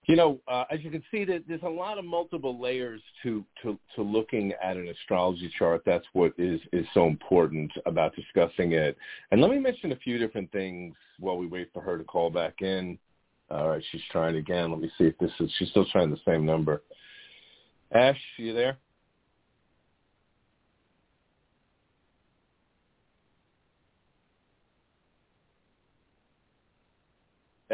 You 0.06 0.16
know, 0.16 0.40
uh, 0.46 0.64
as 0.70 0.82
you 0.82 0.90
can 0.90 1.02
see, 1.10 1.24
that 1.24 1.44
there's 1.48 1.62
a 1.62 1.68
lot 1.68 1.98
of 1.98 2.04
multiple 2.04 2.60
layers 2.60 3.00
to, 3.22 3.44
to 3.62 3.78
to 3.96 4.02
looking 4.02 4.52
at 4.62 4.76
an 4.76 4.88
astrology 4.88 5.50
chart. 5.58 5.82
That's 5.86 6.04
what 6.12 6.34
is 6.36 6.60
is 6.72 6.86
so 6.92 7.06
important 7.06 7.72
about 7.86 8.14
discussing 8.14 8.72
it. 8.72 8.96
And 9.30 9.40
let 9.40 9.50
me 9.50 9.58
mention 9.58 9.92
a 9.92 9.96
few 9.96 10.18
different 10.18 10.52
things 10.52 10.94
while 11.18 11.38
we 11.38 11.46
wait 11.46 11.70
for 11.72 11.80
her 11.80 11.96
to 11.96 12.04
call 12.04 12.28
back 12.28 12.60
in. 12.60 12.98
All 13.50 13.70
right, 13.70 13.82
she's 13.92 14.02
trying 14.10 14.36
again. 14.36 14.70
Let 14.70 14.80
me 14.80 14.90
see 14.98 15.04
if 15.04 15.16
this 15.18 15.30
is. 15.40 15.50
She's 15.58 15.70
still 15.70 15.86
trying 15.90 16.10
the 16.10 16.20
same 16.26 16.44
number. 16.44 16.82
Ash, 17.92 18.18
you 18.36 18.52
there? 18.52 18.78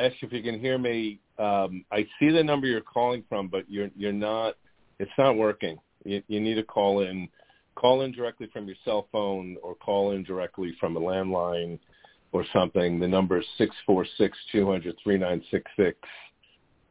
Ash, 0.00 0.12
if 0.22 0.32
you 0.32 0.42
can 0.42 0.58
hear 0.58 0.78
me, 0.78 1.20
um, 1.38 1.84
I 1.92 2.06
see 2.18 2.30
the 2.30 2.42
number 2.42 2.66
you're 2.66 2.80
calling 2.80 3.24
from, 3.28 3.48
but 3.48 3.70
you're 3.70 3.90
you're 3.96 4.12
not. 4.12 4.54
It's 4.98 5.10
not 5.16 5.36
working. 5.36 5.78
You, 6.04 6.22
you 6.28 6.40
need 6.40 6.54
to 6.54 6.62
call 6.62 7.02
in. 7.02 7.28
Call 7.76 8.02
in 8.02 8.12
directly 8.12 8.48
from 8.52 8.66
your 8.66 8.76
cell 8.84 9.08
phone, 9.12 9.56
or 9.62 9.74
call 9.74 10.12
in 10.12 10.22
directly 10.22 10.76
from 10.80 10.96
a 10.96 11.00
landline, 11.00 11.78
or 12.32 12.44
something. 12.52 12.98
The 12.98 13.08
number 13.08 13.38
is 13.38 13.46
six 13.58 13.74
four 13.86 14.06
six 14.18 14.36
two 14.52 14.70
hundred 14.70 14.96
three 15.02 15.18
nine 15.18 15.42
six 15.50 15.70
six. 15.76 15.96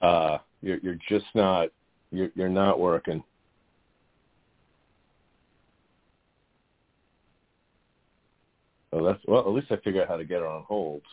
Uh, 0.02 0.38
you're 0.62 0.78
you're 0.78 1.00
just 1.08 1.26
not. 1.36 1.70
You're 2.12 2.30
you're 2.36 2.50
not 2.50 2.80
working. 2.80 3.24
Oh, 8.92 9.06
that's 9.06 9.20
well. 9.28 9.42
At 9.42 9.54
least 9.54 9.72
I 9.72 9.76
figured 9.78 10.04
out 10.04 10.10
how 10.10 10.18
to 10.18 10.26
get 10.26 10.40
her 10.40 10.48
on 10.48 10.64
hold. 10.64 11.04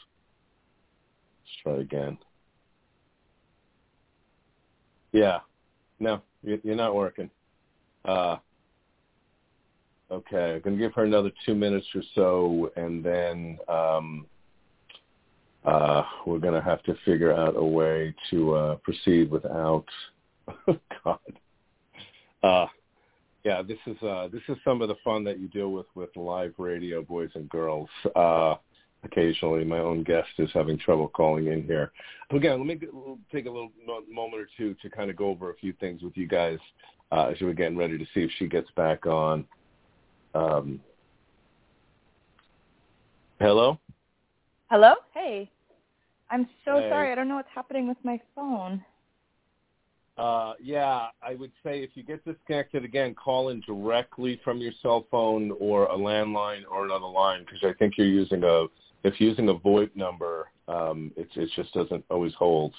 Let's 1.46 1.62
try 1.62 1.80
again. 1.80 2.18
Yeah. 5.12 5.38
No, 6.00 6.20
you're 6.42 6.76
not 6.76 6.94
working. 6.94 7.30
Uh, 8.04 8.36
okay, 10.10 10.54
I'm 10.54 10.60
going 10.60 10.76
to 10.76 10.82
give 10.82 10.92
her 10.94 11.04
another 11.04 11.30
two 11.44 11.54
minutes 11.54 11.86
or 11.94 12.02
so, 12.14 12.70
and 12.76 13.02
then 13.02 13.58
um, 13.68 14.26
uh, 15.64 16.02
we're 16.26 16.38
going 16.38 16.54
to 16.54 16.60
have 16.60 16.82
to 16.82 16.94
figure 17.04 17.32
out 17.32 17.56
a 17.56 17.64
way 17.64 18.14
to 18.30 18.54
uh, 18.54 18.76
proceed 18.76 19.30
without. 19.30 19.86
God. 21.04 21.18
Uh, 22.42 22.66
yeah, 23.44 23.62
this 23.62 23.78
is 23.86 23.96
uh, 24.02 24.28
this 24.30 24.42
is 24.48 24.56
some 24.64 24.82
of 24.82 24.88
the 24.88 24.96
fun 25.02 25.24
that 25.24 25.38
you 25.38 25.48
deal 25.48 25.70
with 25.72 25.86
with 25.94 26.14
live 26.16 26.54
radio, 26.58 27.02
boys 27.02 27.30
and 27.34 27.48
girls. 27.48 27.88
Uh, 28.14 28.56
occasionally. 29.04 29.64
My 29.64 29.78
own 29.78 30.02
guest 30.02 30.28
is 30.38 30.50
having 30.52 30.78
trouble 30.78 31.08
calling 31.08 31.46
in 31.46 31.62
here. 31.64 31.92
Again, 32.30 32.58
let 32.58 32.66
me 32.66 32.88
take 33.32 33.46
a 33.46 33.50
little 33.50 33.70
moment 34.10 34.42
or 34.42 34.48
two 34.56 34.74
to 34.82 34.90
kind 34.90 35.10
of 35.10 35.16
go 35.16 35.28
over 35.28 35.50
a 35.50 35.56
few 35.56 35.72
things 35.74 36.02
with 36.02 36.16
you 36.16 36.26
guys 36.26 36.58
uh, 37.12 37.26
as 37.26 37.36
we're 37.40 37.52
getting 37.52 37.76
ready 37.76 37.98
to 37.98 38.04
see 38.14 38.20
if 38.20 38.30
she 38.38 38.46
gets 38.46 38.70
back 38.76 39.06
on. 39.06 39.44
Um, 40.34 40.80
hello? 43.40 43.78
Hello? 44.70 44.94
Hey. 45.14 45.50
I'm 46.30 46.48
so 46.64 46.80
Hey. 46.80 46.90
sorry. 46.90 47.12
I 47.12 47.14
don't 47.14 47.28
know 47.28 47.36
what's 47.36 47.48
happening 47.54 47.88
with 47.88 47.98
my 48.02 48.20
phone. 48.34 48.84
Uh, 50.18 50.54
yeah, 50.62 51.08
I 51.22 51.34
would 51.34 51.52
say 51.62 51.82
if 51.82 51.90
you 51.94 52.02
get 52.02 52.24
disconnected 52.24 52.84
again, 52.84 53.14
call 53.14 53.50
in 53.50 53.60
directly 53.60 54.40
from 54.42 54.58
your 54.58 54.72
cell 54.80 55.06
phone 55.10 55.52
or 55.60 55.84
a 55.84 55.96
landline 55.96 56.62
or 56.70 56.86
another 56.86 57.06
line 57.06 57.44
because 57.44 57.60
I 57.62 57.74
think 57.78 57.94
you're 57.98 58.06
using 58.06 58.42
a 58.42 58.64
if 59.04 59.20
you're 59.20 59.28
using 59.28 59.50
a 59.50 59.54
VoIP 59.54 59.94
number, 59.94 60.48
um, 60.68 61.12
it 61.16 61.28
it 61.36 61.50
just 61.54 61.72
doesn't 61.74 62.04
always 62.08 62.32
hold. 62.34 62.74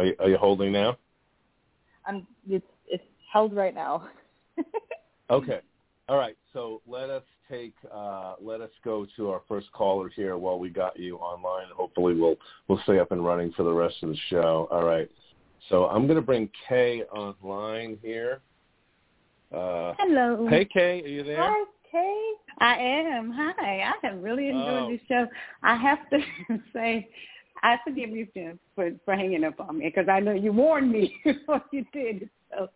Are 0.00 0.06
you, 0.06 0.16
are 0.18 0.28
you 0.28 0.36
holding 0.36 0.72
now? 0.72 0.98
I'm 2.06 2.26
it's 2.48 2.66
it's 2.88 3.04
held 3.32 3.54
right 3.54 3.74
now. 3.74 4.08
Okay. 5.30 5.60
All 6.08 6.18
right. 6.18 6.36
So 6.52 6.82
let 6.88 7.08
us 7.08 7.22
take 7.48 7.74
uh, 7.94 8.34
let 8.40 8.60
us 8.60 8.70
go 8.84 9.06
to 9.16 9.30
our 9.30 9.42
first 9.46 9.70
caller 9.72 10.08
here 10.08 10.36
while 10.36 10.58
we 10.58 10.68
got 10.68 10.98
you 10.98 11.16
online. 11.18 11.66
Hopefully 11.72 12.14
we'll 12.14 12.34
we'll 12.66 12.80
stay 12.82 12.98
up 12.98 13.12
and 13.12 13.24
running 13.24 13.52
for 13.52 13.62
the 13.62 13.72
rest 13.72 13.94
of 14.02 14.08
the 14.08 14.18
show. 14.28 14.66
All 14.72 14.82
right. 14.82 15.08
So 15.68 15.86
I'm 15.86 16.06
going 16.06 16.16
to 16.16 16.22
bring 16.22 16.48
Kay 16.68 17.02
online 17.04 17.98
here. 18.02 18.40
Uh, 19.54 19.94
Hello. 19.98 20.46
hey 20.48 20.64
Kay, 20.64 21.02
are 21.02 21.08
you 21.08 21.22
there? 21.24 21.42
Hi, 21.42 21.64
Kay. 21.90 22.32
I 22.60 22.76
am. 22.76 23.32
Hi. 23.32 23.82
I 23.82 23.92
have 24.06 24.22
really 24.22 24.48
enjoyed 24.48 24.84
Oh. 24.84 24.90
this 24.90 25.00
show. 25.08 25.26
I 25.62 25.76
have 25.76 25.98
to 26.10 26.20
say, 26.72 27.08
I 27.62 27.78
forgive 27.84 28.10
you 28.10 28.26
for 28.32 28.54
for, 28.74 28.90
for 29.04 29.16
hanging 29.16 29.44
up 29.44 29.58
on 29.60 29.78
me 29.78 29.86
because 29.86 30.08
I 30.08 30.20
know 30.20 30.32
you 30.32 30.52
warned 30.52 30.90
me 30.92 31.16
before 31.24 31.62
you 31.72 31.84
did. 31.92 32.30
So 32.50 32.68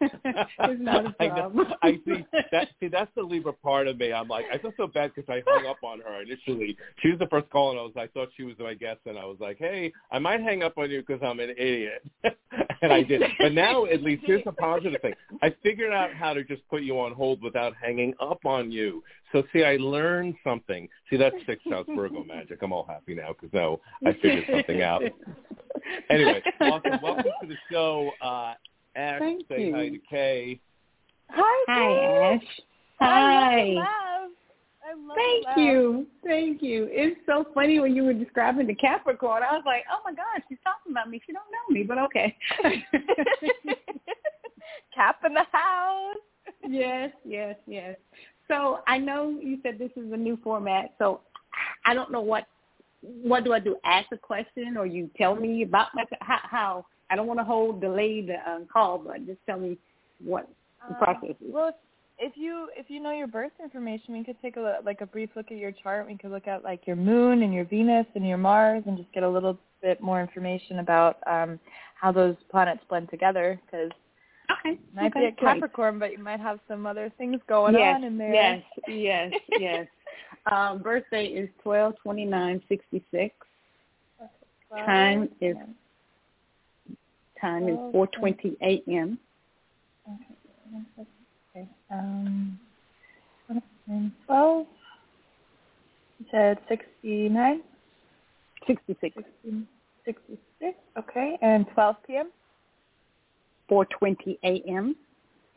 it's 0.00 0.82
not 0.82 1.06
a 1.06 1.14
I 1.20 1.28
problem. 1.28 1.66
I 1.82 1.92
see 2.04 2.26
that. 2.52 2.68
See, 2.80 2.88
that's 2.88 3.10
the 3.16 3.22
Libra 3.22 3.52
part 3.52 3.88
of 3.88 3.98
me. 3.98 4.12
I'm 4.12 4.28
like, 4.28 4.46
I 4.52 4.58
feel 4.58 4.72
so 4.76 4.86
bad 4.86 5.12
because 5.14 5.28
I 5.28 5.42
hung 5.46 5.66
up 5.66 5.78
on 5.82 6.00
her 6.00 6.22
initially. 6.22 6.76
She 7.00 7.10
was 7.10 7.18
the 7.18 7.26
first 7.26 7.48
call, 7.50 7.70
and 7.70 7.78
I 7.78 7.82
was, 7.82 7.92
I 7.96 8.06
thought 8.08 8.28
she 8.36 8.44
was 8.44 8.54
my 8.58 8.74
guest, 8.74 9.00
and 9.06 9.18
I 9.18 9.24
was 9.24 9.38
like, 9.40 9.58
hey, 9.58 9.92
I 10.10 10.18
might 10.18 10.40
hang 10.40 10.62
up 10.62 10.76
on 10.78 10.90
you 10.90 11.02
because 11.06 11.22
I'm 11.22 11.40
an 11.40 11.50
idiot, 11.50 12.04
and 12.82 12.92
I 12.92 13.02
did. 13.02 13.22
But 13.38 13.52
now, 13.52 13.86
at 13.86 14.02
least, 14.02 14.24
here's 14.26 14.44
the 14.44 14.52
positive 14.52 15.00
thing. 15.00 15.14
I 15.42 15.54
figured 15.62 15.92
out 15.92 16.12
how 16.12 16.34
to 16.34 16.44
just 16.44 16.66
put 16.68 16.82
you 16.82 17.00
on 17.00 17.12
hold 17.12 17.42
without 17.42 17.74
hanging 17.80 18.14
up 18.20 18.44
on 18.44 18.70
you. 18.70 19.02
So, 19.32 19.42
see, 19.52 19.64
I 19.64 19.76
learned 19.76 20.34
something. 20.44 20.88
See, 21.10 21.16
that's 21.16 21.34
sixth 21.46 21.68
house 21.68 21.86
Virgo 21.94 22.24
magic. 22.24 22.62
I'm 22.62 22.72
all 22.72 22.86
happy 22.86 23.14
now 23.14 23.34
because 23.38 23.52
now 23.52 23.80
I 24.06 24.12
figured 24.12 24.44
something 24.50 24.82
out. 24.82 25.02
Anyway, 26.08 26.42
awesome. 26.60 27.00
Welcome 27.02 27.32
to 27.42 27.48
the 27.48 27.56
show. 27.70 28.10
Uh, 28.22 28.54
Ash, 28.96 29.18
Thank 29.20 29.48
say 29.48 29.70
hi 29.70 29.84
you. 29.84 29.92
to 29.92 29.98
Kay. 30.08 30.60
Hi, 31.30 31.64
Hi, 31.68 32.34
Ash. 32.34 32.42
I 33.00 33.04
Hi. 33.04 33.56
love 33.56 33.76
laugh. 33.76 34.30
I 34.86 34.94
love 34.94 35.16
Thank 35.16 35.46
you. 35.56 36.06
Thank 36.24 36.62
you. 36.62 36.88
It's 36.90 37.18
so 37.26 37.46
funny 37.54 37.80
when 37.80 37.96
you 37.96 38.04
were 38.04 38.12
describing 38.12 38.66
the 38.66 38.74
Capricorn. 38.74 39.42
I 39.42 39.52
was 39.52 39.62
like, 39.66 39.84
oh 39.90 40.00
my 40.04 40.12
gosh, 40.12 40.42
she's 40.48 40.58
talking 40.62 40.92
about 40.92 41.08
me. 41.10 41.20
She 41.26 41.32
don't 41.32 41.42
know 41.50 41.74
me, 41.74 41.82
but 41.82 41.98
okay. 41.98 42.36
Cap 44.94 45.20
in 45.26 45.34
the 45.34 45.44
house. 45.50 46.16
yes, 46.68 47.10
yes, 47.24 47.56
yes. 47.66 47.96
So 48.46 48.80
I 48.86 48.98
know 48.98 49.38
you 49.42 49.58
said 49.62 49.78
this 49.78 49.90
is 49.96 50.12
a 50.12 50.16
new 50.16 50.38
format, 50.44 50.94
so 50.98 51.22
I 51.84 51.94
don't 51.94 52.12
know 52.12 52.20
what 52.20 52.46
what 53.00 53.44
do 53.44 53.52
I 53.52 53.60
do? 53.60 53.76
Ask 53.84 54.06
a 54.12 54.16
question, 54.16 54.76
or 54.76 54.86
you 54.86 55.10
tell 55.16 55.34
me 55.34 55.62
about 55.62 55.88
my 55.94 56.04
how? 56.20 56.38
how 56.42 56.86
I 57.10 57.16
don't 57.16 57.26
want 57.26 57.40
to 57.40 57.44
hold 57.44 57.80
delay 57.80 58.22
the 58.22 58.36
um, 58.50 58.66
call, 58.72 58.98
but 58.98 59.26
just 59.26 59.38
tell 59.46 59.58
me 59.58 59.78
what 60.22 60.48
the 60.88 60.94
Um, 60.94 60.98
process 60.98 61.36
is. 61.40 61.52
Well, 61.52 61.68
if, 61.68 61.74
if 62.18 62.36
you 62.36 62.68
if 62.76 62.88
you 62.88 63.00
know 63.00 63.12
your 63.12 63.26
birth 63.26 63.52
information, 63.62 64.14
we 64.14 64.24
could 64.24 64.40
take 64.40 64.56
a 64.56 64.60
look, 64.60 64.84
like 64.84 65.00
a 65.00 65.06
brief 65.06 65.30
look 65.36 65.50
at 65.50 65.58
your 65.58 65.72
chart. 65.72 66.06
We 66.06 66.16
could 66.16 66.30
look 66.30 66.46
at 66.46 66.64
like 66.64 66.86
your 66.86 66.96
moon 66.96 67.42
and 67.42 67.52
your 67.52 67.64
Venus 67.64 68.06
and 68.14 68.26
your 68.26 68.38
Mars, 68.38 68.84
and 68.86 68.96
just 68.96 69.12
get 69.12 69.22
a 69.22 69.28
little 69.28 69.58
bit 69.82 70.00
more 70.00 70.20
information 70.20 70.78
about 70.78 71.18
um, 71.26 71.60
how 72.00 72.10
those 72.12 72.36
planets 72.50 72.80
blend 72.88 73.10
together. 73.10 73.60
Because 73.66 73.90
Okay. 74.50 74.78
might 74.94 75.06
okay, 75.06 75.20
be 75.20 75.26
a 75.26 75.32
great. 75.32 75.54
Capricorn, 75.54 75.98
but 75.98 76.12
you 76.12 76.18
might 76.18 76.40
have 76.40 76.60
some 76.68 76.86
other 76.86 77.10
things 77.16 77.40
going 77.48 77.74
yes, 77.74 77.96
on 77.96 78.04
in 78.04 78.18
there. 78.18 78.34
Yes, 78.34 78.62
yes, 78.86 79.32
yes. 79.58 79.86
Um, 80.50 80.82
birthday 80.82 81.26
is 81.26 81.48
twelve 81.62 81.94
twenty 82.02 82.24
nine 82.24 82.62
sixty 82.68 83.04
six. 83.10 83.34
Time 84.84 85.28
is-. 85.40 85.56
Time 87.44 87.68
is 87.68 87.76
4.20 87.94 88.06
okay. 88.22 88.82
a.m. 88.88 89.18
Okay. 91.54 91.68
Um, 91.90 92.58
twelve. 94.26 94.66
You 96.18 96.26
said 96.30 96.58
sixty-nine. 96.70 97.60
Sixty 98.66 98.96
six. 98.98 99.14
16, 99.16 99.68
66. 100.06 100.74
Okay. 100.98 101.36
And 101.42 101.66
12 101.74 101.96
p.m. 102.06 102.30
Four 103.68 103.84
twenty 103.98 104.38
a.m. 104.42 104.96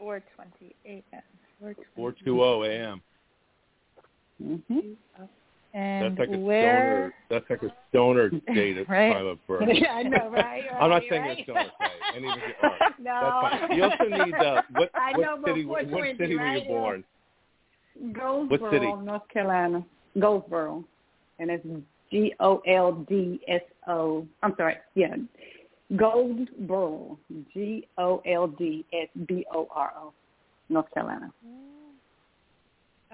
4:20 0.02 0.22
a.m. 0.86 1.22
4:20 1.64 1.76
420 1.96 2.68
a.m. 2.68 3.02
Mm-hmm. 4.44 4.80
And 5.78 6.18
That's 6.18 6.28
like 6.28 6.36
a 6.36 6.42
where? 6.42 6.82
stoner. 6.82 7.14
That's 7.30 7.50
like 7.52 7.62
a 7.62 7.76
stoner 7.90 8.30
date 8.56 8.78
at 8.80 8.90
Right. 8.90 9.14
time 9.14 9.28
of 9.28 9.46
birth. 9.46 9.70
Yeah, 9.72 9.94
I 9.94 10.04
know, 10.04 10.30
right? 10.32 10.64
I'm 10.82 10.90
not 10.90 11.04
saying 11.08 11.22
right. 11.22 11.38
you're 11.38 11.44
stoner, 11.46 11.70
Kay. 11.80 12.16
And 12.16 12.26
even 12.26 12.40
if 12.40 12.44
you 12.48 12.68
are, 12.68 12.78
no. 13.00 13.50
that's 13.52 13.70
fine. 13.70 13.78
You 13.78 13.84
also 13.84 14.26
need 14.26 14.34
uh, 14.34 14.62
what, 14.72 14.90
I 14.96 15.12
what 15.12 15.22
know, 15.22 15.38
city? 15.46 15.66
What 15.66 15.88
420, 15.88 16.18
city 16.18 16.36
were 16.36 16.48
you 16.48 16.68
born? 16.68 17.04
Goldsboro, 18.12 18.72
city? 18.72 18.92
North 19.04 19.28
Carolina. 19.32 19.86
Goldsboro, 20.20 20.84
and 21.38 21.52
it's 21.52 21.66
G 22.10 22.34
O 22.40 22.58
L 22.68 23.06
D 23.08 23.40
S 23.48 23.62
O. 23.88 24.26
I'm 24.42 24.56
sorry, 24.58 24.78
yeah, 24.96 25.16
Goldsboro, 25.96 27.20
G 27.54 27.88
O 28.00 28.24
L 28.26 28.48
D 28.48 28.84
S 28.92 29.10
B 29.28 29.46
O 29.54 29.68
R 29.76 29.94
O, 29.96 30.12
North 30.70 30.92
Carolina. 30.92 31.32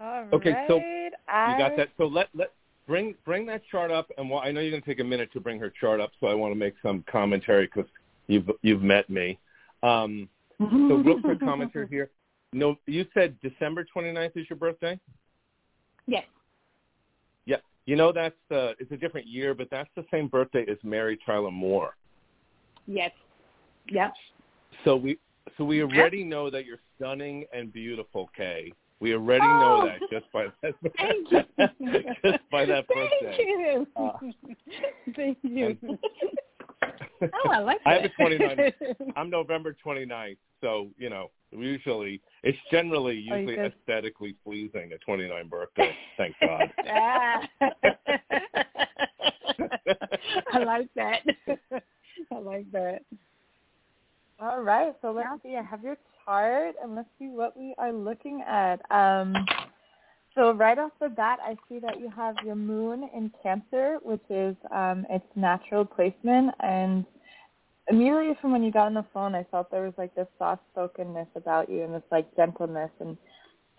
All 0.01 0.27
Okay, 0.33 0.65
so 0.67 0.75
right. 0.75 1.51
You 1.51 1.57
got 1.57 1.77
that. 1.77 1.89
So 1.97 2.05
let 2.05 2.29
let 2.33 2.51
bring 2.87 3.15
bring 3.25 3.45
that 3.47 3.61
chart 3.69 3.91
up, 3.91 4.09
and 4.17 4.29
while, 4.29 4.41
I 4.41 4.51
know 4.51 4.61
you're 4.61 4.71
going 4.71 4.81
to 4.81 4.87
take 4.87 4.99
a 4.99 5.03
minute 5.03 5.31
to 5.33 5.39
bring 5.39 5.59
her 5.59 5.69
chart 5.69 5.99
up, 5.99 6.11
so 6.19 6.27
I 6.27 6.33
want 6.33 6.51
to 6.51 6.55
make 6.55 6.75
some 6.81 7.03
commentary 7.09 7.65
because 7.73 7.89
you've 8.27 8.49
you've 8.61 8.81
met 8.81 9.09
me. 9.09 9.39
Um, 9.81 10.29
so 10.59 10.65
real 10.65 11.21
quick 11.21 11.39
commentary 11.39 11.87
here. 11.87 12.09
No, 12.53 12.77
you 12.85 13.05
said 13.13 13.35
December 13.41 13.85
29th 13.95 14.37
is 14.37 14.45
your 14.49 14.57
birthday. 14.57 14.99
Yes. 16.05 16.25
Yeah, 17.45 17.57
you 17.85 17.95
know 17.95 18.11
that's 18.11 18.35
uh, 18.51 18.73
it's 18.79 18.91
a 18.91 18.97
different 18.97 19.27
year, 19.27 19.53
but 19.53 19.69
that's 19.71 19.89
the 19.95 20.05
same 20.11 20.27
birthday 20.27 20.65
as 20.69 20.77
Mary 20.83 21.17
Tyler 21.25 21.51
Moore. 21.51 21.95
Yes. 22.85 23.11
Yep. 23.89 24.13
So 24.85 24.95
we 24.95 25.17
so 25.57 25.63
we 25.63 25.83
already 25.83 26.23
know 26.23 26.49
that 26.49 26.65
you're 26.65 26.79
stunning 26.95 27.45
and 27.53 27.71
beautiful, 27.71 28.29
Kay. 28.35 28.71
We 29.03 29.13
already 29.15 29.43
Oh. 29.45 29.59
know 29.59 29.85
that 29.85 29.99
just 30.09 30.31
by 30.31 30.45
that 30.61 30.75
Thank 30.97 31.31
you. 31.31 31.43
just 32.23 32.49
by 32.49 32.63
that 32.65 32.87
birthday. 32.87 33.35
Thank 33.35 33.37
you. 33.37 33.87
Uh, 33.97 34.11
Thank 35.13 35.37
you. 35.43 35.77
and- 35.81 35.99
oh, 37.33 37.49
I 37.51 37.59
like 37.59 37.83
that. 37.83 37.89
I 37.89 37.93
have 37.95 38.05
a 38.05 38.09
29. 38.09 38.73
I'm 39.17 39.29
November 39.29 39.75
29th, 39.85 40.37
so 40.61 40.87
you 40.97 41.09
know 41.09 41.31
usually 41.51 42.21
it's 42.43 42.57
generally 42.71 43.27
Oh, 43.29 43.35
usually 43.35 43.57
good? 43.57 43.73
aesthetically 43.77 44.35
pleasing 44.41 44.93
a 44.93 44.97
29 44.99 45.49
birthday. 45.49 45.93
Thank 46.15 46.35
God. 46.39 46.71
Ah. 46.89 47.41
I 50.53 50.59
like 50.59 50.87
that. 50.95 51.19
I 52.31 52.37
like 52.39 52.71
that. 52.71 53.01
All 54.39 54.61
right, 54.61 54.95
so 55.01 55.11
let's 55.11 55.27
see. 55.43 55.57
I 55.57 55.61
have 55.61 55.83
your 55.83 55.97
and 56.27 56.95
let's 56.95 57.09
see 57.19 57.27
what 57.27 57.57
we 57.57 57.75
are 57.77 57.91
looking 57.91 58.43
at. 58.47 58.79
Um, 58.91 59.33
so 60.35 60.51
right 60.53 60.77
off 60.77 60.91
the 60.99 61.09
bat, 61.09 61.39
I 61.43 61.55
see 61.69 61.79
that 61.79 61.99
you 61.99 62.09
have 62.09 62.35
your 62.43 62.55
moon 62.55 63.09
in 63.15 63.31
Cancer, 63.43 63.97
which 64.01 64.23
is 64.29 64.55
um, 64.71 65.05
its 65.09 65.25
natural 65.35 65.85
placement. 65.85 66.55
And 66.59 67.05
immediately 67.87 68.35
from 68.41 68.51
when 68.51 68.63
you 68.63 68.71
got 68.71 68.87
on 68.87 68.95
the 68.95 69.05
phone, 69.13 69.35
I 69.35 69.45
felt 69.51 69.69
there 69.69 69.83
was 69.83 69.93
like 69.97 70.15
this 70.15 70.27
soft-spokenness 70.39 71.27
about 71.35 71.69
you 71.69 71.83
and 71.83 71.93
this 71.93 72.03
like 72.11 72.35
gentleness. 72.35 72.89
And 72.99 73.15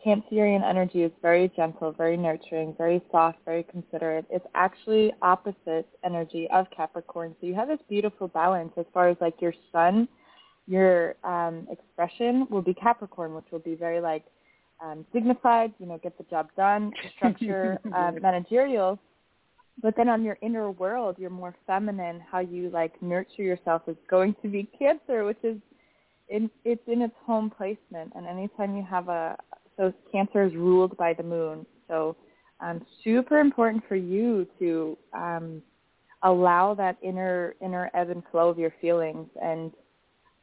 Cancerian 0.05 0.63
energy 0.63 1.03
is 1.03 1.13
very 1.23 1.51
gentle, 1.57 1.91
very 1.91 2.17
nurturing, 2.17 2.75
very 2.77 3.03
soft, 3.11 3.39
very 3.45 3.65
considerate. 3.65 4.27
It's 4.31 4.47
actually 4.55 5.13
opposite 5.23 5.89
energy 6.05 6.47
of 6.53 6.67
Capricorn. 6.71 7.35
So 7.41 7.47
you 7.47 7.55
have 7.55 7.69
this 7.69 7.81
beautiful 7.89 8.29
balance 8.29 8.73
as 8.77 8.87
far 8.93 9.09
as 9.09 9.17
like 9.21 9.41
your 9.41 9.55
sun 9.73 10.07
your 10.67 11.15
um, 11.25 11.67
expression 11.71 12.47
will 12.51 12.63
be 12.63 12.75
Capricorn, 12.75 13.35
which 13.35 13.45
will 13.51 13.59
be 13.59 13.75
very 13.75 14.01
like 14.01 14.25
um, 14.83 15.05
dignified, 15.13 15.73
you 15.79 15.87
know, 15.87 15.99
get 15.99 16.17
the 16.19 16.25
job 16.25 16.49
done, 16.57 16.93
structure, 17.17 17.79
um, 17.95 18.19
managerial. 18.21 18.99
But 19.83 19.97
then 19.97 20.09
on 20.09 20.23
your 20.23 20.39
inner 20.41 20.71
world, 20.71 21.17
you're 21.19 21.31
more 21.31 21.55
feminine. 21.67 22.23
How 22.31 22.39
you 22.39 22.71
like 22.71 23.01
nurture 23.03 23.43
yourself 23.43 23.83
is 23.89 23.97
going 24.09 24.37
to 24.43 24.49
be 24.49 24.69
Cancer, 24.79 25.25
which 25.25 25.43
is 25.43 25.57
in, 26.29 26.49
it's 26.65 26.83
in 26.87 27.03
its 27.03 27.15
home 27.27 27.51
placement. 27.51 28.13
And 28.15 28.27
anytime 28.27 28.77
you 28.77 28.87
have 28.89 29.09
a 29.09 29.37
so 29.77 29.93
Cancer 30.13 30.45
is 30.45 30.55
ruled 30.55 30.97
by 30.97 31.15
the 31.15 31.25
moon, 31.25 31.67
so 31.89 32.17
um, 32.61 32.81
super 33.03 33.41
important 33.41 33.83
for 33.89 33.97
you 33.97 34.47
to 34.61 34.97
um, 35.13 35.63
allow 36.23 36.75
that 36.75 36.97
inner 37.03 37.57
inner 37.61 37.91
ebb 37.93 38.11
and 38.11 38.23
flow 38.31 38.49
of 38.49 38.59
your 38.59 38.73
feelings 38.81 39.29
and 39.43 39.73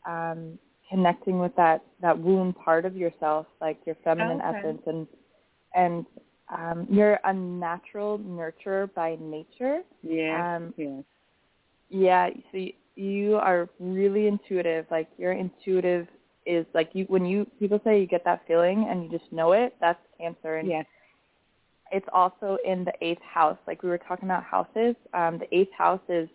um, 0.05 0.57
connecting 0.89 1.39
with 1.39 1.55
that 1.55 1.83
that 2.01 2.17
womb 2.17 2.53
part 2.53 2.85
of 2.85 2.95
yourself, 2.95 3.47
like 3.61 3.77
your 3.85 3.95
feminine 4.03 4.41
Okay. 4.41 4.59
essence, 4.59 4.81
and 4.87 5.07
and 5.75 6.05
um, 6.49 6.87
you're 6.89 7.19
a 7.23 7.33
natural 7.33 8.19
nurturer 8.19 8.93
by 8.93 9.17
nature. 9.21 9.81
Yeah. 10.03 10.55
Um, 10.57 10.73
yes. 10.77 11.03
Yeah, 11.89 12.29
so 12.51 12.57
you, 12.57 12.73
you 12.95 13.35
are 13.35 13.69
really 13.79 14.27
intuitive. 14.27 14.85
Like 14.91 15.09
your 15.17 15.33
intuitive 15.33 16.07
is 16.45 16.65
like 16.73 16.89
you 16.93 17.05
when 17.07 17.25
you 17.25 17.45
people 17.59 17.79
say 17.83 17.99
you 17.99 18.07
get 18.07 18.23
that 18.25 18.41
feeling 18.47 18.87
and 18.89 19.03
you 19.03 19.09
just 19.17 19.31
know 19.31 19.53
it. 19.53 19.75
That's 19.79 19.99
Cancer, 20.19 20.57
and 20.57 20.69
Yes. 20.69 20.85
it's 21.91 22.07
also 22.13 22.57
in 22.65 22.83
the 22.85 22.93
eighth 23.01 23.21
house. 23.21 23.57
Like 23.67 23.83
we 23.83 23.89
were 23.89 23.97
talking 23.97 24.25
about 24.25 24.43
houses. 24.43 24.95
Um, 25.13 25.39
the 25.39 25.47
eighth 25.55 25.73
house 25.77 26.01
is 26.09 26.29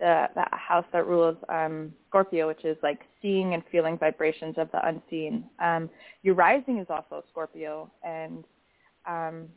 the, 0.00 0.26
the 0.34 0.44
house 0.50 0.84
that 0.92 1.06
rules 1.06 1.36
um, 1.48 1.92
Scorpio, 2.08 2.48
which 2.48 2.64
is 2.64 2.76
like 2.82 3.00
seeing 3.22 3.54
and 3.54 3.62
feeling 3.70 3.96
vibrations 3.96 4.56
of 4.58 4.70
the 4.72 4.86
unseen. 4.86 5.44
Um, 5.60 5.88
your 6.22 6.34
rising 6.34 6.78
is 6.78 6.86
also 6.90 7.24
Scorpio, 7.30 7.90
and 8.02 8.44
um, 9.06 9.48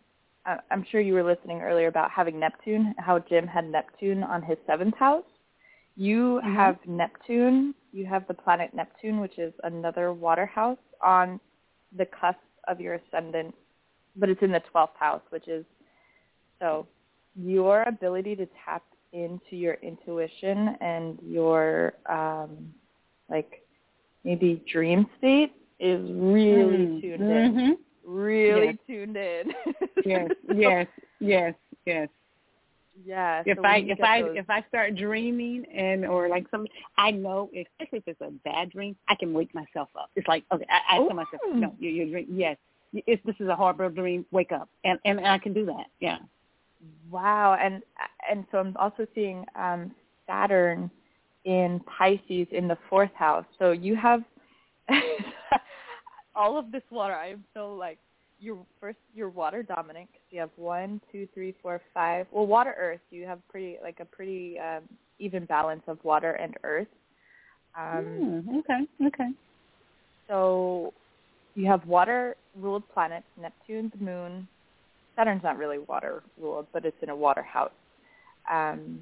I, 0.46 0.58
I'm 0.72 0.86
sure 0.92 1.02
you 1.02 1.14
were 1.14 1.24
listening 1.24 1.62
earlier 1.62 1.88
about 1.88 2.12
having 2.12 2.40
Neptune, 2.40 2.94
how 2.98 3.20
Jim 3.20 3.48
had 3.48 3.70
Neptune 3.70 4.24
on 4.24 4.42
his 4.42 4.58
seventh 4.68 4.96
house. 4.96 5.26
You 5.96 6.40
Mhm. 6.44 6.56
have 6.56 6.78
Neptune. 6.86 7.74
You 7.92 8.06
have 8.06 8.28
the 8.28 8.34
planet 8.36 8.74
Neptune, 8.74 9.20
which 9.20 9.40
is 9.40 9.54
another 9.64 10.14
water 10.14 10.46
house 10.46 10.78
on 11.02 11.40
the 11.94 12.06
cusp 12.06 12.40
of 12.68 12.80
your 12.80 12.96
ascendant, 12.96 13.56
but 14.16 14.30
it's 14.30 14.42
in 14.44 14.52
the 14.52 14.62
12th 14.72 14.96
house, 14.98 15.22
which 15.30 15.48
is 15.48 15.66
so 16.60 16.86
your 17.36 17.84
ability 17.84 18.36
to 18.36 18.46
tap 18.66 18.84
into 19.14 19.56
your 19.56 19.76
intuition 19.76 20.76
and 20.82 21.18
your 21.24 21.94
um 22.10 22.74
like 23.30 23.62
maybe 24.24 24.64
dream 24.72 25.06
state 25.18 25.54
is 25.80 26.02
really 26.12 26.86
Mm. 26.88 27.02
tuned 27.02 27.22
in. 27.32 27.54
Mhm. 27.54 27.78
Really 28.06 28.66
Yes. 28.68 28.76
tuned 28.88 29.18
in. 29.18 29.54
Yes. 30.06 30.32
Yes. 30.56 30.88
Yes. 31.20 31.54
Yes. 31.86 32.10
Yeah. 33.06 33.44
if 33.46 33.58
so 33.58 33.64
I 33.64 33.78
if 33.78 34.02
I 34.04 34.22
those- 34.22 34.38
if 34.38 34.50
I 34.50 34.62
start 34.70 34.96
dreaming 34.96 35.66
and 35.74 36.06
or 36.06 36.28
like 36.30 36.48
some 36.50 36.66
I 36.98 37.12
know 37.12 37.50
especially 37.56 38.00
if 38.00 38.08
it's 38.08 38.22
a 38.22 38.32
bad 38.44 38.72
dream 38.72 38.96
I 39.08 39.16
can 39.16 39.34
wake 39.34 39.54
myself 39.54 39.90
up. 39.96 40.10
It's 40.16 40.28
like 40.28 40.44
okay 40.52 40.66
I, 40.70 40.96
I 40.96 40.98
tell 40.98 41.14
myself 41.14 41.42
no 41.54 41.74
you 41.80 41.90
you 41.90 42.10
dream 42.12 42.28
yes 42.32 42.58
it's, 42.94 43.22
this 43.26 43.36
is 43.40 43.50
a 43.50 43.56
horrible 43.56 43.90
dream 43.90 44.26
wake 44.32 44.52
up 44.52 44.68
and 44.84 44.98
and 45.06 45.20
I 45.26 45.38
can 45.38 45.54
do 45.54 45.66
that 45.66 45.88
yeah 46.00 46.18
Wow, 47.10 47.58
and 47.62 47.82
and 48.30 48.46
so 48.52 48.60
I'm 48.60 48.76
also 48.78 49.08
seeing 49.16 49.46
um, 49.56 49.92
Saturn 50.28 50.90
in 51.46 51.80
Pisces 51.98 52.48
in 52.52 52.68
the 52.68 52.78
fourth 52.90 53.14
house. 53.16 53.46
So 53.58 53.72
you 53.72 53.96
have 53.96 54.22
all 56.36 56.58
of 56.58 56.72
this 56.72 56.84
water. 56.92 57.14
I 57.14 57.30
am 57.30 57.44
so 57.54 57.74
like 57.74 57.98
you're 58.40 58.58
first 58.80 58.98
you're 59.16 59.30
water 59.30 59.64
dominant 59.64 60.08
'cause 60.12 60.22
you 60.30 60.40
have 60.40 60.52
one, 60.56 61.02
two, 61.12 61.28
three, 61.34 61.56
four, 61.62 61.82
five. 61.94 62.28
Well, 62.32 62.46
water 62.46 62.76
earth. 62.78 63.02
You 63.10 63.26
have 63.26 63.40
pretty 63.50 63.78
like 63.82 64.00
a 64.00 64.06
pretty 64.06 64.60
um, 64.60 64.84
even 65.20 65.46
balance 65.46 65.84
of 65.88 66.04
water 66.04 66.34
and 66.34 66.56
earth. 66.64 66.88
Um, 67.78 68.42
Hmm, 68.46 68.60
okay 68.60 68.88
okay 69.08 69.30
so 70.28 70.94
you 71.56 71.66
have 71.68 71.86
water 71.88 72.36
ruled 72.56 72.84
planets, 72.94 73.26
Neptune, 73.40 73.92
the 73.98 74.04
moon. 74.04 74.48
Saturn's 75.18 75.44
not 75.44 75.58
really 75.58 75.80
water 75.80 76.24
ruled, 76.40 76.68
but 76.72 76.86
it's 76.86 76.96
in 77.04 77.10
a 77.10 77.16
water 77.16 77.44
house. 77.44 77.72
Um, 78.50 79.02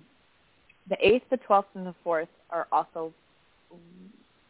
the 0.90 0.98
eighth, 1.06 1.26
the 1.30 1.38
twelfth, 1.38 1.70
and 1.76 1.86
the 1.86 1.96
fourth 2.04 2.30
are 2.50 2.68
also 2.72 3.14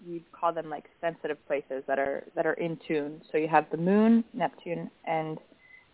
you'd 0.05 0.32
call 0.32 0.53
them 0.53 0.70
like 0.70 0.86
sensitive 1.01 1.38
places 1.47 1.84
that 1.88 1.97
are 1.99 2.24
that 2.36 2.45
are 2.45 2.53
in 2.53 2.78
tune. 2.88 3.22
So 3.32 3.38
you 3.38 3.47
have 3.47 3.66
the 3.72 3.78
moon, 3.78 4.24
Neptune, 4.34 4.89
and 5.05 5.39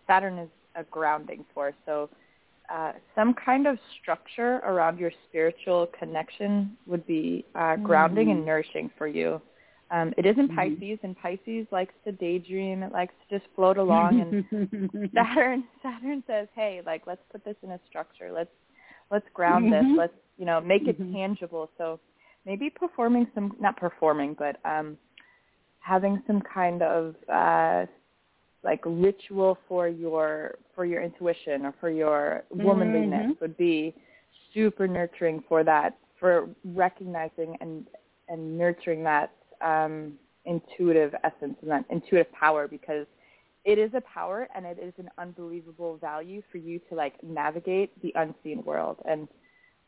Saturn 0.06 0.38
is 0.38 0.48
a 0.76 0.84
grounding 0.84 1.44
force. 1.54 1.74
So 1.86 2.10
uh, 2.72 2.92
some 3.14 3.34
kind 3.34 3.66
of 3.66 3.78
structure 4.00 4.56
around 4.58 4.98
your 4.98 5.12
spiritual 5.28 5.88
connection 5.98 6.76
would 6.86 7.06
be 7.06 7.44
uh, 7.54 7.76
grounding 7.76 8.30
and 8.30 8.42
Mhm. 8.42 8.46
nourishing 8.46 8.90
for 8.98 9.06
you. 9.06 9.40
Um, 9.92 10.14
it 10.16 10.24
is 10.24 10.36
in 10.38 10.48
Mhm. 10.48 10.56
Pisces, 10.56 10.98
and 11.02 11.16
Pisces 11.18 11.66
likes 11.70 11.94
to 12.04 12.12
daydream. 12.12 12.82
It 12.82 12.92
likes 12.92 13.14
to 13.28 13.38
just 13.38 13.48
float 13.54 13.76
along, 13.76 14.20
and 14.20 15.10
Saturn 15.14 15.64
Saturn 15.82 16.24
says, 16.26 16.48
"Hey, 16.54 16.80
like 16.84 17.06
let's 17.06 17.22
put 17.30 17.44
this 17.44 17.56
in 17.62 17.72
a 17.72 17.80
structure. 17.88 18.32
Let's 18.32 18.50
let's 19.10 19.26
ground 19.34 19.70
this. 19.70 19.84
Let's 19.96 20.14
you 20.38 20.46
know 20.46 20.60
make 20.60 20.88
it 20.88 20.98
Mhm. 20.98 21.12
tangible." 21.12 21.70
So 21.76 22.00
maybe 22.46 22.70
performing 22.70 23.26
some 23.34 23.54
not 23.60 23.76
performing, 23.76 24.34
but 24.38 24.56
um, 24.64 24.96
having 25.80 26.22
some 26.26 26.40
kind 26.40 26.82
of 26.82 27.14
uh, 27.30 27.84
like 28.64 28.80
ritual 28.86 29.58
for 29.68 29.88
your 29.88 30.58
for 30.74 30.86
your 30.86 31.02
intuition 31.02 31.66
or 31.66 31.74
for 31.80 31.90
your 31.90 32.44
womanliness 32.50 33.26
Mhm. 33.26 33.40
would 33.40 33.56
be 33.58 33.94
super 34.54 34.88
nurturing 34.88 35.42
for 35.48 35.62
that 35.64 35.98
for 36.18 36.48
recognizing 36.64 37.58
and 37.60 37.86
and 38.28 38.56
nurturing 38.56 39.02
that 39.04 39.32
um, 39.62 40.12
intuitive 40.44 41.14
essence 41.24 41.56
and 41.62 41.70
that 41.70 41.84
intuitive 41.90 42.30
power 42.32 42.66
because 42.68 43.06
it 43.64 43.78
is 43.78 43.92
a 43.94 44.00
power 44.02 44.48
and 44.54 44.66
it 44.66 44.78
is 44.82 44.92
an 44.98 45.08
unbelievable 45.18 45.96
value 45.98 46.42
for 46.50 46.58
you 46.58 46.80
to 46.88 46.94
like 46.94 47.14
navigate 47.22 47.90
the 48.02 48.12
unseen 48.16 48.62
world 48.64 48.96
and 49.08 49.28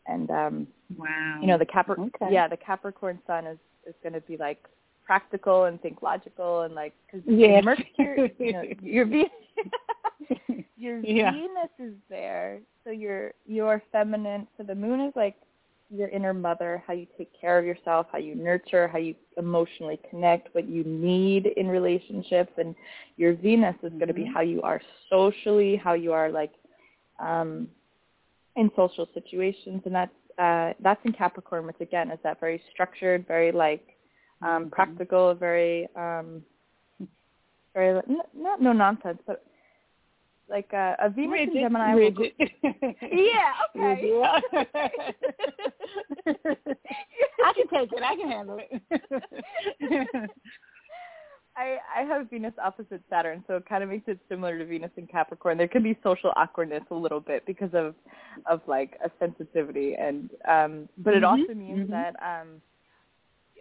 and 0.07 0.31
um 0.31 0.67
wow 0.97 1.39
you 1.41 1.49
know 1.49 1.59
the 1.59 1.67
Capri- 1.67 1.97
Okay. 1.99 2.33
yeah 2.33 2.47
the 2.47 2.57
Capricorn 2.57 3.19
sun 3.27 3.47
is 3.47 3.59
is 3.87 3.95
going 4.03 4.13
to 4.13 4.21
be 4.21 4.37
like 4.37 4.65
practical 5.05 5.65
and 5.65 5.81
think 5.83 6.03
logical 6.03 6.63
and 6.63 6.75
like 6.75 6.93
because 7.07 7.23
Yes. 7.29 7.65
Mercury 7.65 8.35
you 8.39 8.53
know 8.53 8.63
your 8.81 9.07
Venus 9.07 9.31
your 10.77 11.01
Yeah. 11.03 11.33
Venus 11.33 11.71
is 11.79 11.95
there 12.09 12.61
so 12.85 12.91
your 12.91 13.33
your 13.47 13.83
feminine 13.91 14.47
so 14.57 14.63
the 14.63 14.75
moon 14.75 15.01
is 15.01 15.13
like 15.17 15.37
your 15.91 16.09
inner 16.09 16.35
mother, 16.35 16.83
how 16.87 16.93
you 16.93 17.07
take 17.17 17.31
care 17.39 17.59
of 17.59 17.65
yourself, 17.65 18.07
how 18.11 18.19
you 18.19 18.35
nurture, 18.35 18.89
how 18.89 18.99
you 18.99 19.15
emotionally 19.37 20.01
connect, 20.11 20.55
what 20.55 20.69
you 20.69 20.83
need 20.85 21.47
in 21.57 21.69
relationships, 21.69 22.53
and 22.59 22.75
your 23.17 23.35
Venus 23.35 23.77
is 23.83 23.93
going 23.93 24.09
to 24.09 24.15
be 24.15 24.25
how 24.25 24.41
you 24.41 24.63
are 24.63 24.81
socially, 25.11 25.77
how 25.77 25.93
you 25.95 26.13
are 26.13 26.31
like 26.31 26.53
um, 27.21 27.69
in 28.57 28.71
social 28.77 29.09
situations, 29.15 29.83
and 29.85 29.95
that's 29.95 30.13
uh, 30.39 30.73
that's 30.83 31.01
in 31.05 31.13
Capricorn, 31.13 31.67
which 31.67 31.81
again 31.81 32.11
is 32.11 32.19
that 32.25 32.41
very 32.41 32.61
structured, 32.73 33.27
very 33.27 33.53
like 33.53 33.87
um, 34.43 34.65
Mhm. 34.65 34.71
practical, 34.73 35.35
very 35.35 35.89
um, 35.95 36.43
very 37.75 38.01
not 38.35 38.61
no 38.61 38.73
nonsense, 38.73 39.19
but 39.27 39.45
like 40.49 40.73
uh, 40.73 40.95
a 41.03 41.09
Venus 41.11 41.33
rigid, 41.33 41.57
and 41.57 41.61
Gemini. 41.63 41.95
will 41.95 42.13
yeah. 43.13 43.53
Okay. 43.77 44.03
Rigid. 44.03 44.13
I 47.45 47.53
can 47.55 47.69
take 47.73 47.93
it. 47.93 48.03
I 48.03 48.17
can 48.17 48.29
handle 48.31 48.59
it. 48.59 48.83
I 51.57 51.79
I 51.97 52.03
have 52.03 52.31
Venus 52.31 52.53
opposite 52.63 53.03
Saturn, 53.09 53.45
so 53.47 53.57
it 53.57 53.67
kind 53.67 53.83
of 53.83 53.89
makes 53.91 54.09
it 54.09 54.19
similar 54.29 54.59
to 54.59 54.65
Venus 54.65 54.91
in 54.97 55.07
Capricorn. 55.07 55.57
There 55.57 55.69
can 55.69 55.83
be 55.83 55.97
social 56.03 56.33
awkwardness 56.37 56.83
a 56.91 56.95
little 56.95 57.21
bit 57.21 57.47
because 57.47 57.71
of 57.75 57.95
of 58.47 58.61
like 58.67 58.99
a 59.05 59.11
sensitivity, 59.19 59.95
and 59.95 60.31
um, 60.49 60.89
but 60.99 61.15
it 61.15 61.23
Mhm, 61.23 61.25
also 61.25 61.55
means 61.55 61.81
mhm. 61.87 61.91
that 61.91 62.15
um, 62.23 62.61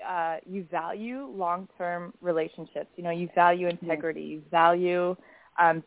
uh, 0.08 0.38
you 0.46 0.66
value 0.72 1.28
long 1.28 1.68
term 1.78 2.14
relationships. 2.22 2.90
You 2.96 3.04
know, 3.04 3.12
you 3.12 3.30
value 3.36 3.68
integrity, 3.68 4.22
you 4.24 4.44
value 4.50 5.16
um, 5.60 5.84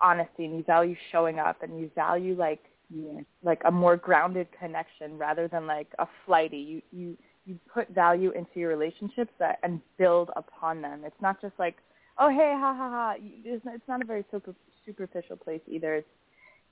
honesty, 0.00 0.44
and 0.44 0.56
you 0.56 0.64
value 0.64 0.96
showing 1.12 1.38
up, 1.38 1.62
and 1.62 1.78
you 1.78 1.90
value 1.94 2.34
like 2.34 2.64
yeah. 2.90 3.20
like 3.42 3.60
a 3.64 3.70
more 3.70 3.96
grounded 3.96 4.48
connection 4.58 5.16
rather 5.18 5.48
than 5.48 5.66
like 5.66 5.88
a 5.98 6.06
flighty. 6.26 6.58
You 6.58 6.82
you 6.92 7.16
you 7.46 7.58
put 7.72 7.88
value 7.90 8.30
into 8.30 8.52
your 8.56 8.70
relationships 8.70 9.32
that 9.38 9.58
and 9.62 9.80
build 9.98 10.30
upon 10.36 10.82
them. 10.82 11.02
It's 11.04 11.20
not 11.20 11.40
just 11.40 11.54
like 11.58 11.76
oh 12.18 12.28
hey 12.28 12.54
ha 12.56 12.74
ha 12.74 12.90
ha. 12.90 13.14
It's 13.18 13.64
not, 13.64 13.74
it's 13.74 13.88
not 13.88 14.02
a 14.02 14.06
very 14.06 14.24
super, 14.30 14.54
superficial 14.86 15.36
place 15.36 15.60
either. 15.66 15.96
It's 15.96 16.08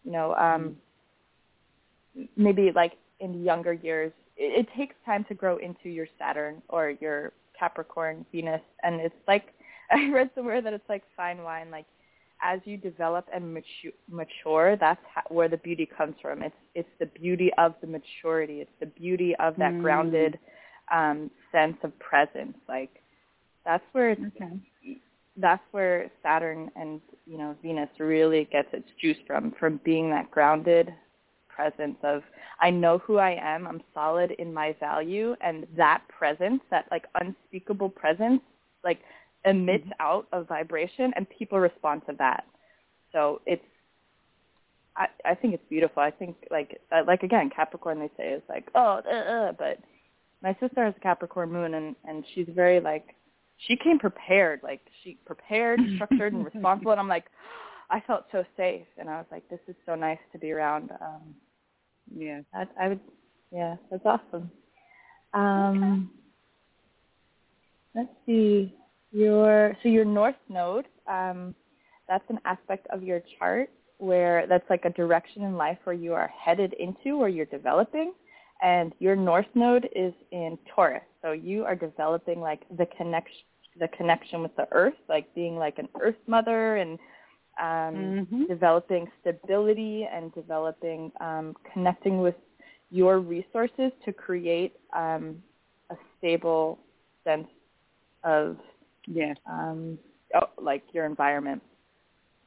you 0.04 0.12
know 0.12 0.34
um 0.34 0.76
maybe 2.36 2.70
like 2.74 2.92
in 3.20 3.42
younger 3.42 3.72
years 3.72 4.12
it, 4.36 4.66
it 4.66 4.68
takes 4.76 4.94
time 5.06 5.24
to 5.24 5.34
grow 5.34 5.56
into 5.58 5.88
your 5.88 6.06
Saturn 6.18 6.62
or 6.68 6.90
your 7.00 7.32
Capricorn 7.58 8.26
Venus 8.32 8.60
and 8.82 9.00
it's 9.00 9.14
like 9.26 9.54
I 9.90 10.10
read 10.10 10.30
somewhere 10.34 10.60
that 10.62 10.72
it's 10.72 10.88
like 10.88 11.02
fine 11.16 11.42
wine 11.42 11.70
like 11.70 11.86
as 12.42 12.60
you 12.64 12.76
develop 12.76 13.26
and 13.34 13.54
mature, 13.54 13.92
mature 14.10 14.76
that's 14.76 15.00
how, 15.14 15.22
where 15.28 15.48
the 15.48 15.58
beauty 15.58 15.86
comes 15.86 16.14
from. 16.22 16.42
It's 16.42 16.54
it's 16.74 16.88
the 17.00 17.06
beauty 17.06 17.50
of 17.58 17.74
the 17.80 17.86
maturity. 17.86 18.60
It's 18.60 18.70
the 18.80 18.86
beauty 18.86 19.34
of 19.40 19.56
that 19.58 19.74
Mm. 19.74 19.82
grounded 19.82 20.38
um, 20.92 21.30
sense 21.52 21.76
of 21.82 21.98
presence. 21.98 22.56
Like 22.68 22.90
that's 23.64 23.84
where 23.92 24.10
it's, 24.10 24.22
Okay. 24.36 24.58
that's 25.36 25.62
where 25.72 26.10
Saturn 26.22 26.70
and 26.76 27.00
you 27.26 27.38
know 27.38 27.56
Venus 27.62 27.88
really 27.98 28.44
gets 28.52 28.68
its 28.72 28.88
juice 29.00 29.16
from 29.26 29.52
from 29.58 29.80
being 29.84 30.10
that 30.10 30.30
grounded 30.30 30.92
presence 31.48 31.96
of 32.02 32.22
I 32.60 32.70
know 32.70 32.98
who 32.98 33.18
I 33.18 33.32
am. 33.40 33.66
I'm 33.66 33.82
solid 33.94 34.32
in 34.32 34.52
my 34.52 34.74
value, 34.80 35.34
and 35.40 35.66
that 35.76 36.02
presence, 36.08 36.60
that 36.70 36.86
like 36.90 37.04
unspeakable 37.20 37.90
presence, 37.90 38.40
like 38.84 39.00
emits 39.44 39.88
out 40.00 40.26
a 40.32 40.44
vibration, 40.44 41.12
and 41.16 41.26
people 41.28 41.58
respond 41.58 42.02
to 42.08 42.14
that. 42.18 42.44
So 43.12 43.40
it's 43.46 43.64
I, 44.96 45.06
I 45.24 45.34
think 45.34 45.54
it's 45.54 45.64
beautiful. 45.68 46.02
I 46.02 46.10
think 46.10 46.36
like 46.50 46.80
like 47.06 47.22
again 47.22 47.50
Capricorn 47.54 47.98
they 47.98 48.10
say 48.16 48.30
is 48.30 48.42
like 48.48 48.68
oh 48.74 49.00
uh, 49.06 49.14
uh, 49.14 49.52
but 49.52 49.78
my 50.42 50.56
sister 50.60 50.84
has 50.84 50.94
a 50.96 51.00
Capricorn 51.00 51.50
moon 51.50 51.74
and 51.74 51.96
and 52.04 52.24
she's 52.34 52.48
very 52.54 52.80
like 52.80 53.14
she 53.68 53.76
came 53.76 53.98
prepared 53.98 54.60
like 54.62 54.80
she 55.02 55.16
prepared 55.24 55.80
structured 55.94 56.32
and 56.32 56.44
responsible 56.44 56.92
and 56.92 57.00
I'm 57.00 57.08
like 57.08 57.26
I 57.90 58.00
felt 58.06 58.24
so 58.32 58.44
safe 58.56 58.86
and 58.98 59.08
I 59.08 59.16
was 59.16 59.26
like 59.30 59.48
this 59.48 59.60
is 59.68 59.76
so 59.86 59.94
nice 59.94 60.18
to 60.32 60.38
be 60.38 60.50
around 60.50 60.90
um 61.00 61.34
Yeah. 62.14 62.40
I, 62.54 62.66
I 62.80 62.88
would 62.88 63.00
yeah 63.50 63.76
that's 63.90 64.04
awesome 64.04 64.50
um 65.32 66.10
let's 67.94 68.10
see 68.26 68.74
your 69.12 69.76
so 69.82 69.88
your 69.88 70.04
north 70.04 70.36
node 70.48 70.86
um 71.08 71.54
that's 72.08 72.24
an 72.30 72.40
aspect 72.44 72.86
of 72.90 73.02
your 73.02 73.22
chart 73.38 73.70
where 73.98 74.46
that's 74.48 74.68
like 74.70 74.84
a 74.84 74.90
direction 74.90 75.44
in 75.44 75.56
life 75.56 75.78
where 75.84 75.94
you 75.94 76.12
are 76.12 76.28
headed 76.28 76.74
into 76.74 77.16
or 77.16 77.28
you're 77.28 77.46
developing 77.46 78.12
and 78.62 78.92
your 78.98 79.16
north 79.16 79.46
node 79.54 79.88
is 79.94 80.12
in 80.30 80.58
Taurus. 80.74 81.02
So 81.22 81.32
you 81.32 81.64
are 81.64 81.76
developing 81.76 82.40
like 82.40 82.62
the 82.78 82.86
connection 82.96 83.44
the 83.80 83.88
connection 83.88 84.42
with 84.42 84.54
the 84.56 84.68
earth, 84.72 84.94
like 85.08 85.34
being 85.34 85.56
like 85.56 85.78
an 85.78 85.88
earth 86.00 86.16
mother 86.26 86.76
and 86.76 86.98
um 87.62 88.16
Mhm. 88.20 88.48
developing 88.48 89.10
stability 89.20 90.06
and 90.12 90.32
developing 90.34 91.12
um 91.20 91.54
connecting 91.72 92.20
with 92.20 92.34
your 92.90 93.20
resources 93.20 93.92
to 94.04 94.12
create 94.12 94.74
um 94.94 95.42
a 95.90 95.96
stable 96.18 96.78
sense 97.24 97.48
of 98.24 98.56
Yes. 99.06 99.36
um, 99.46 99.98
oh, 100.34 100.48
like 100.60 100.82
your 100.92 101.06
environment. 101.06 101.62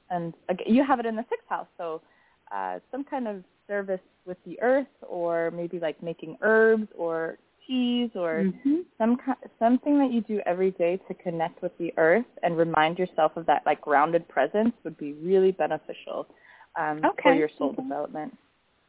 And 0.10 0.34
again, 0.50 0.68
you 0.74 0.84
have 0.84 1.00
it 1.00 1.06
in 1.06 1.16
the 1.16 1.26
sixth 1.30 1.48
house, 1.50 1.68
so 1.78 2.02
uh, 2.52 2.80
some 2.92 3.04
kind 3.04 3.28
of 3.28 3.44
service 3.68 4.00
with 4.26 4.38
the 4.46 4.62
earth, 4.62 4.88
or 5.02 5.52
maybe 5.52 5.80
like 5.80 6.02
making 6.04 6.38
herbs 6.42 6.88
or 6.98 7.38
teas, 7.66 8.12
or 8.16 8.44
Mhm. 8.44 8.86
some 8.98 9.20
something 9.60 9.98
that 10.00 10.12
you 10.12 10.22
do 10.22 10.40
every 10.46 10.72
day 10.72 10.98
to 11.08 11.14
connect 11.16 11.62
with 11.62 11.76
the 11.78 11.94
earth 11.98 12.26
and 12.44 12.58
remind 12.58 13.00
yourself 13.00 13.36
of 13.36 13.46
that 13.48 13.66
like 13.66 13.82
grounded 13.82 14.28
presence 14.28 14.74
would 14.84 14.98
be 14.98 15.14
really 15.14 15.52
beneficial 15.52 16.28
um, 16.76 17.02
for 17.22 17.34
your 17.34 17.50
soul 17.58 17.70
okay. 17.70 17.82
development. 17.82 18.38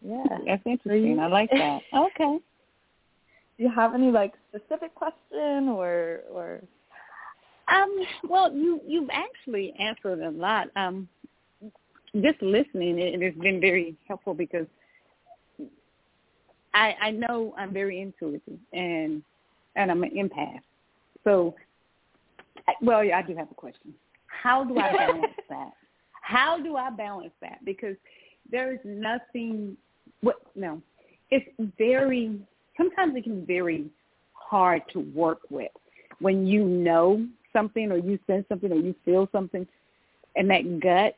Yeah. 0.03 0.25
That's 0.47 0.63
interesting. 0.67 1.19
I 1.19 1.27
like 1.27 1.51
that. 1.51 1.83
Okay. 1.95 2.39
Do 3.57 3.65
you 3.65 3.71
have 3.71 3.95
any 3.95 4.11
like 4.11 4.35
specific 4.51 4.95
question 4.95 5.69
or 5.71 6.21
or 6.31 6.61
Um, 7.69 8.01
well, 8.29 8.53
you 8.53 8.81
you've 8.87 9.11
actually 9.13 9.75
answered 9.79 10.21
a 10.21 10.31
lot. 10.31 10.69
Um, 10.77 11.09
just 12.15 12.41
listening, 12.41 12.99
it, 12.99 13.21
it 13.21 13.23
has 13.23 13.43
been 13.43 13.61
very 13.61 13.97
helpful 14.07 14.35
because 14.35 14.67
I 16.75 16.95
I 17.01 17.11
know 17.11 17.55
I'm 17.59 17.73
very 17.73 18.01
intuitive 18.01 18.59
and 18.73 19.23
and 19.75 19.91
I'm 19.91 20.03
an 20.03 20.11
empath. 20.11 20.61
So, 21.25 21.55
I, 22.69 22.73
well, 22.81 23.05
yeah, 23.05 23.19
I 23.19 23.23
do 23.23 23.37
have 23.37 23.51
a 23.51 23.55
question. 23.55 23.95
How 24.27 24.65
do 24.65 24.79
I 24.79 24.93
balance 24.93 25.33
that? 25.49 25.73
How 26.23 26.61
do 26.61 26.77
I 26.77 26.91
balance 26.91 27.33
that? 27.41 27.65
Because 27.65 27.97
there 28.51 28.73
is 28.73 28.81
nothing. 28.85 29.77
What 30.21 30.37
no, 30.55 30.81
it's 31.31 31.47
very. 31.79 32.39
Sometimes 32.77 33.17
it 33.17 33.25
can 33.25 33.41
be 33.41 33.47
very 33.47 33.87
hard 34.35 34.83
to 34.93 35.01
work 35.15 35.41
with 35.51 35.71
when 36.21 36.47
you 36.47 36.65
know 36.65 37.27
something 37.57 37.91
or 37.91 37.97
you 37.97 38.19
sense 38.27 38.45
something 38.49 38.71
or 38.71 38.77
you 38.77 38.95
feel 39.05 39.29
something 39.33 39.67
and 40.37 40.51
that 40.51 40.81
gut 40.81 41.15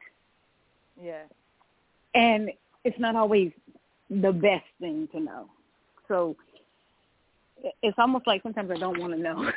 yeah. 1.02 1.22
and 2.14 2.50
it's 2.84 2.98
not 2.98 3.16
always 3.16 3.52
the 4.10 4.32
best 4.32 4.64
thing 4.80 5.08
to 5.12 5.20
know. 5.20 5.48
So 6.06 6.36
it's 7.82 7.98
almost 7.98 8.26
like 8.26 8.42
sometimes 8.42 8.70
I 8.70 8.78
don't 8.78 8.98
want 8.98 9.12
to 9.12 9.18
know. 9.18 9.50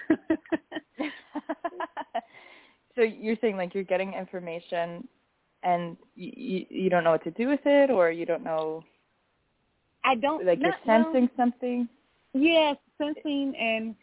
so 2.95 3.01
you're 3.01 3.37
saying 3.41 3.57
like 3.57 3.73
you're 3.73 3.83
getting 3.83 4.13
information 4.13 5.07
and 5.63 5.95
you, 6.15 6.31
you 6.35 6.65
you 6.69 6.89
don't 6.89 7.03
know 7.03 7.11
what 7.11 7.23
to 7.23 7.31
do 7.31 7.47
with 7.47 7.59
it 7.65 7.89
or 7.89 8.11
you 8.11 8.25
don't 8.25 8.43
know 8.43 8.83
I 10.03 10.15
don't 10.15 10.45
like 10.45 10.59
you're 10.59 10.75
sensing 10.85 11.29
something 11.37 11.87
Yes, 12.33 12.77
sensing 12.97 13.53
and 13.59 13.93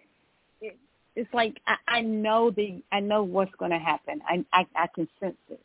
it's 1.18 1.34
like 1.34 1.60
I, 1.66 1.76
I 1.98 2.00
know 2.02 2.50
the 2.50 2.82
I 2.92 3.00
know 3.00 3.22
what's 3.22 3.54
going 3.58 3.72
to 3.72 3.78
happen. 3.78 4.20
I, 4.28 4.44
I 4.52 4.66
I 4.76 4.86
can 4.94 5.08
sense 5.20 5.36
it, 5.50 5.60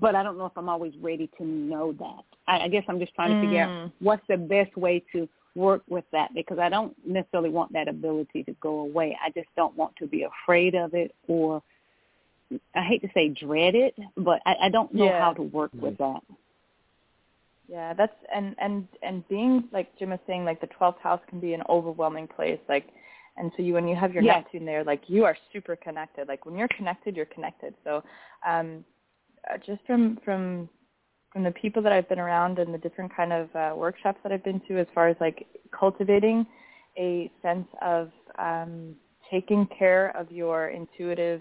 but 0.00 0.14
I 0.14 0.22
don't 0.22 0.38
know 0.38 0.46
if 0.46 0.52
I'm 0.56 0.68
always 0.68 0.94
ready 1.00 1.30
to 1.38 1.44
know 1.44 1.92
that. 1.92 2.24
I, 2.48 2.64
I 2.64 2.68
guess 2.68 2.84
I'm 2.88 2.98
just 3.00 3.14
trying 3.14 3.34
to 3.34 3.40
figure 3.40 3.62
out 3.62 3.70
Mm. 3.70 3.92
what's 4.00 4.26
the 4.28 4.36
best 4.38 4.76
way 4.76 5.04
to 5.12 5.28
work 5.56 5.82
with 5.88 6.04
that 6.12 6.30
because 6.34 6.58
I 6.58 6.68
don't 6.68 6.94
necessarily 7.06 7.50
want 7.50 7.72
that 7.72 7.88
ability 7.88 8.44
to 8.44 8.52
go 8.60 8.80
away. 8.80 9.16
I 9.24 9.30
just 9.30 9.48
don't 9.56 9.76
want 9.76 9.94
to 9.96 10.06
be 10.06 10.24
afraid 10.24 10.74
of 10.74 10.94
it 10.94 11.14
or 11.28 11.62
I 12.74 12.82
hate 12.82 13.02
to 13.02 13.08
say 13.14 13.28
dread 13.28 13.74
it, 13.74 13.94
but 14.16 14.40
I, 14.46 14.54
I 14.64 14.68
don't 14.70 14.92
know 14.94 15.06
Yeah. 15.06 15.20
how 15.20 15.32
to 15.34 15.42
work 15.42 15.72
with 15.74 15.98
that. 15.98 16.20
yeah 17.68 17.92
that's 17.94 18.14
and 18.34 18.54
and 18.58 18.88
and 19.02 19.26
being 19.28 19.64
like 19.72 19.88
jim 19.98 20.10
was 20.10 20.18
saying 20.26 20.44
like 20.44 20.60
the 20.60 20.68
12th 20.80 20.98
house 21.00 21.20
can 21.28 21.40
be 21.40 21.54
an 21.54 21.62
overwhelming 21.68 22.26
place 22.26 22.58
like 22.68 22.86
and 23.36 23.50
so 23.56 23.62
you 23.62 23.74
when 23.74 23.88
you 23.88 23.96
have 23.96 24.12
your 24.12 24.22
Yes. 24.22 24.44
neptune 24.44 24.64
there 24.66 24.84
like 24.84 25.02
you 25.06 25.24
are 25.24 25.36
super 25.52 25.76
connected 25.76 26.28
like 26.28 26.44
when 26.46 26.56
you're 26.56 26.68
connected 26.68 27.16
you're 27.16 27.26
connected 27.26 27.74
so 27.84 28.02
um 28.46 28.84
uh, 29.48 29.56
just 29.66 29.80
from 29.86 30.18
from 30.24 30.68
from 31.32 31.44
the 31.44 31.50
people 31.52 31.80
that 31.82 31.92
I've 31.92 32.08
been 32.08 32.18
around 32.18 32.58
and 32.58 32.74
the 32.74 32.78
different 32.78 33.14
kind 33.14 33.32
of 33.32 33.54
uh, 33.54 33.72
workshops 33.76 34.18
that 34.22 34.32
I've 34.32 34.42
been 34.42 34.60
to, 34.68 34.78
as 34.78 34.86
far 34.94 35.08
as 35.08 35.16
like 35.20 35.46
cultivating 35.78 36.46
a 36.98 37.30
sense 37.40 37.68
of 37.80 38.10
um, 38.38 38.96
taking 39.30 39.66
care 39.78 40.14
of 40.16 40.30
your 40.32 40.70
intuitive. 40.70 41.40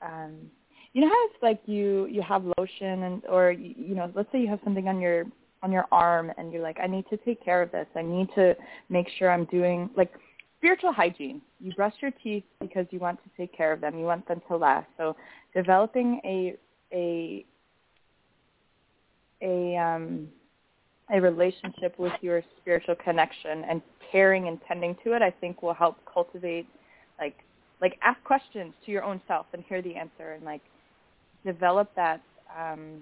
Um, 0.00 0.50
you 0.92 1.02
know 1.02 1.08
how 1.08 1.26
it's 1.26 1.42
like 1.42 1.60
you 1.66 2.06
you 2.06 2.22
have 2.22 2.42
lotion 2.58 3.04
and 3.04 3.24
or 3.26 3.52
you 3.52 3.94
know 3.94 4.10
let's 4.14 4.30
say 4.32 4.40
you 4.40 4.48
have 4.48 4.58
something 4.64 4.88
on 4.88 5.00
your 5.00 5.24
on 5.62 5.70
your 5.70 5.86
arm 5.92 6.32
and 6.36 6.52
you're 6.52 6.62
like 6.62 6.78
I 6.82 6.86
need 6.86 7.04
to 7.10 7.16
take 7.18 7.44
care 7.44 7.62
of 7.62 7.70
this. 7.70 7.86
I 7.94 8.02
need 8.02 8.28
to 8.34 8.56
make 8.88 9.06
sure 9.18 9.30
I'm 9.30 9.44
doing 9.44 9.90
like 9.96 10.12
spiritual 10.60 10.92
hygiene. 10.92 11.40
You 11.58 11.72
brush 11.72 11.94
your 12.00 12.10
teeth 12.22 12.44
because 12.60 12.86
you 12.90 12.98
want 12.98 13.18
to 13.24 13.30
take 13.36 13.56
care 13.56 13.72
of 13.72 13.80
them. 13.80 13.98
You 13.98 14.04
want 14.04 14.28
them 14.28 14.42
to 14.48 14.56
last. 14.56 14.86
So 14.98 15.16
developing 15.54 16.20
a 16.24 16.56
a 16.92 17.44
a 19.42 19.76
um, 19.76 20.28
a 21.12 21.20
relationship 21.20 21.98
with 21.98 22.12
your 22.20 22.42
spiritual 22.60 22.94
connection 23.02 23.64
and 23.64 23.80
caring 24.12 24.48
and 24.48 24.58
tending 24.68 24.96
to 25.02 25.14
it, 25.14 25.22
I 25.22 25.30
think 25.30 25.62
will 25.62 25.74
help 25.74 25.96
cultivate 26.12 26.66
like 27.18 27.36
like 27.80 27.98
ask 28.02 28.22
questions 28.24 28.74
to 28.84 28.92
your 28.92 29.02
own 29.02 29.20
self 29.26 29.46
and 29.54 29.64
hear 29.66 29.80
the 29.80 29.96
answer 29.96 30.32
and 30.32 30.44
like 30.44 30.60
develop 31.44 31.90
that 31.96 32.20
um, 32.58 32.98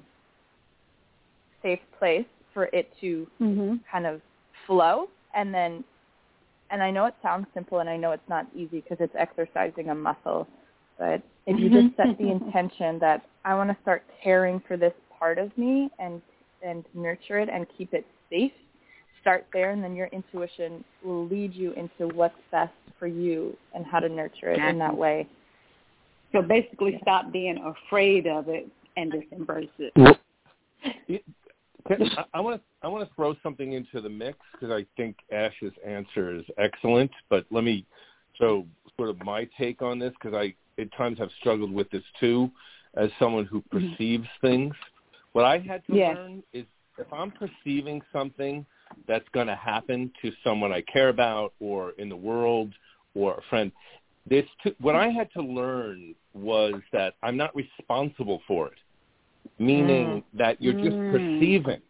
safe 1.60 1.80
place 1.98 2.26
for 2.54 2.66
it 2.72 2.88
to 3.00 3.26
mm-hmm. 3.40 3.74
kind 3.90 4.06
of 4.06 4.20
flow 4.66 5.08
and 5.34 5.52
then 5.52 5.82
and 6.70 6.82
I 6.82 6.90
know 6.90 7.06
it 7.06 7.14
sounds 7.22 7.46
simple 7.54 7.78
and 7.80 7.88
I 7.88 7.96
know 7.96 8.12
it's 8.12 8.28
not 8.28 8.46
easy 8.54 8.80
because 8.80 8.98
it's 9.00 9.14
exercising 9.18 9.90
a 9.90 9.94
muscle 9.94 10.46
but 10.98 11.22
if 11.46 11.58
you 11.58 11.70
just 11.70 11.96
set 11.96 12.18
the 12.18 12.24
mm-hmm. 12.24 12.44
intention 12.46 12.98
that 12.98 13.24
I 13.44 13.54
want 13.54 13.70
to 13.70 13.76
start 13.82 14.02
caring 14.22 14.60
for 14.66 14.76
this 14.76 14.92
part 15.18 15.38
of 15.38 15.56
me 15.56 15.88
and 15.98 16.20
and 16.62 16.84
nurture 16.92 17.38
it 17.38 17.48
and 17.48 17.66
keep 17.78 17.94
it 17.94 18.04
safe, 18.28 18.50
start 19.20 19.46
there 19.52 19.70
and 19.70 19.82
then 19.82 19.94
your 19.94 20.08
intuition 20.08 20.84
will 21.04 21.26
lead 21.28 21.54
you 21.54 21.72
into 21.72 22.12
what's 22.14 22.34
best 22.50 22.72
for 22.98 23.06
you 23.06 23.56
and 23.74 23.86
how 23.86 24.00
to 24.00 24.08
nurture 24.08 24.50
it 24.50 24.58
in 24.58 24.76
that 24.78 24.96
way. 24.96 25.28
So 26.32 26.42
basically 26.42 26.98
stop 27.00 27.32
being 27.32 27.58
afraid 27.86 28.26
of 28.26 28.48
it 28.48 28.68
and 28.96 29.12
just 29.12 29.26
embrace 29.30 29.70
it. 29.78 29.92
I 32.34 32.40
want 32.40 32.60
to 32.60 32.62
I 32.82 32.88
want 32.88 33.08
to 33.08 33.14
throw 33.14 33.34
something 33.42 33.72
into 33.72 34.00
the 34.00 34.08
mix 34.08 34.38
because 34.52 34.70
I 34.70 34.86
think 34.96 35.16
Ash's 35.32 35.72
answer 35.84 36.34
is 36.34 36.44
excellent. 36.58 37.10
But 37.28 37.46
let 37.50 37.64
me 37.64 37.84
throw 38.36 38.64
sort 38.96 39.10
of 39.10 39.22
my 39.24 39.48
take 39.58 39.82
on 39.82 39.98
this 39.98 40.12
because 40.20 40.36
I 40.36 40.54
at 40.80 40.92
times 40.96 41.18
have 41.18 41.30
struggled 41.40 41.72
with 41.72 41.90
this 41.90 42.04
too, 42.20 42.50
as 42.94 43.10
someone 43.18 43.46
who 43.46 43.60
mm-hmm. 43.62 43.90
perceives 43.90 44.24
mm-hmm. 44.24 44.46
things. 44.46 44.74
What 45.32 45.44
I 45.44 45.58
had 45.58 45.84
to 45.86 45.94
yes. 45.94 46.16
learn 46.16 46.42
is 46.52 46.64
if 46.98 47.12
I'm 47.12 47.32
perceiving 47.32 48.00
something 48.12 48.64
that's 49.06 49.28
going 49.32 49.46
to 49.46 49.56
happen 49.56 50.10
to 50.22 50.32
someone 50.42 50.72
I 50.72 50.80
care 50.82 51.08
about 51.08 51.52
or 51.60 51.92
in 51.98 52.08
the 52.08 52.16
world 52.16 52.72
or 53.14 53.34
a 53.34 53.42
friend, 53.50 53.70
this 54.28 54.44
what 54.80 54.94
I 54.94 55.08
had 55.08 55.32
to 55.32 55.42
learn 55.42 56.14
was 56.34 56.74
that 56.92 57.14
I'm 57.22 57.36
not 57.36 57.54
responsible 57.56 58.42
for 58.46 58.68
it, 58.68 58.78
meaning 59.58 60.06
mm. 60.06 60.22
that 60.34 60.60
you're 60.60 60.74
just 60.74 60.96
mm. 60.96 61.12
perceiving. 61.12 61.80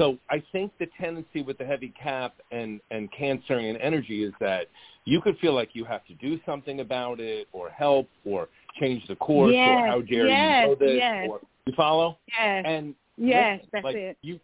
So 0.00 0.16
I 0.30 0.42
think 0.50 0.72
the 0.78 0.86
tendency 0.98 1.42
with 1.42 1.58
the 1.58 1.66
heavy 1.66 1.92
cap 2.02 2.34
and 2.50 2.80
and 2.90 3.10
cancering 3.12 3.66
and 3.66 3.76
energy 3.78 4.24
is 4.24 4.32
that 4.40 4.68
you 5.04 5.20
could 5.20 5.36
feel 5.38 5.52
like 5.52 5.70
you 5.74 5.84
have 5.84 6.06
to 6.06 6.14
do 6.14 6.40
something 6.46 6.80
about 6.80 7.20
it 7.20 7.48
or 7.52 7.68
help 7.68 8.08
or 8.24 8.48
change 8.80 9.06
the 9.08 9.16
course 9.16 9.52
yes, 9.52 9.68
or 9.68 9.86
how 9.86 10.00
dare 10.00 10.26
yes, 10.26 10.62
you 10.62 10.68
know 10.68 10.74
this 10.74 10.96
yes. 10.96 11.26
or 11.28 11.40
you 11.66 11.74
follow? 11.76 12.16
Yes. 12.28 12.64
And 12.66 12.94
yes, 13.18 13.58
listen, 13.58 13.68
that's 13.72 13.84
like 13.84 13.96
it. 13.96 14.16
You, 14.22 14.40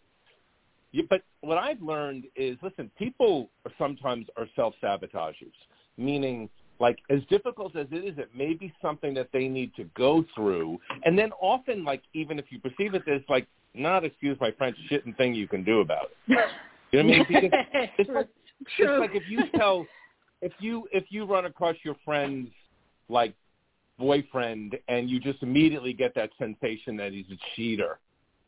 you, 0.92 1.06
but 1.08 1.22
what 1.40 1.56
I've 1.56 1.80
learned 1.80 2.24
is, 2.36 2.58
listen, 2.62 2.90
people 2.98 3.48
are 3.64 3.72
sometimes 3.78 4.26
are 4.36 4.46
self-sabotagers, 4.56 5.54
meaning 5.96 6.50
like 6.78 6.98
as 7.10 7.20
difficult 7.28 7.76
as 7.76 7.86
it 7.90 8.04
is, 8.04 8.18
it 8.18 8.30
may 8.34 8.54
be 8.54 8.72
something 8.82 9.14
that 9.14 9.28
they 9.32 9.48
need 9.48 9.74
to 9.76 9.84
go 9.96 10.24
through. 10.34 10.78
And 11.04 11.18
then 11.18 11.32
often, 11.40 11.84
like 11.84 12.02
even 12.14 12.38
if 12.38 12.46
you 12.50 12.58
perceive 12.58 12.94
it, 12.94 13.02
there's 13.06 13.24
like 13.28 13.46
not 13.74 14.04
excuse 14.04 14.38
my 14.40 14.50
French 14.52 14.76
shit 14.88 15.04
and 15.06 15.16
thing 15.16 15.34
you 15.34 15.48
can 15.48 15.64
do 15.64 15.80
about 15.80 16.06
it. 16.28 16.38
You 16.92 17.02
know 17.02 17.18
what 17.18 17.28
I 17.28 17.40
mean? 17.40 17.50
Because 17.98 17.98
it's 17.98 18.10
like, 18.10 18.28
it's 18.78 19.00
like 19.00 19.10
if 19.14 19.28
you 19.28 19.40
tell 19.56 19.86
if 20.42 20.52
you 20.60 20.88
if 20.92 21.04
you 21.10 21.24
run 21.24 21.46
across 21.46 21.76
your 21.84 21.96
friend's 22.04 22.50
like 23.08 23.34
boyfriend 23.98 24.76
and 24.88 25.08
you 25.08 25.20
just 25.20 25.42
immediately 25.42 25.92
get 25.92 26.14
that 26.14 26.30
sensation 26.38 26.96
that 26.96 27.12
he's 27.12 27.26
a 27.30 27.38
cheater. 27.54 27.98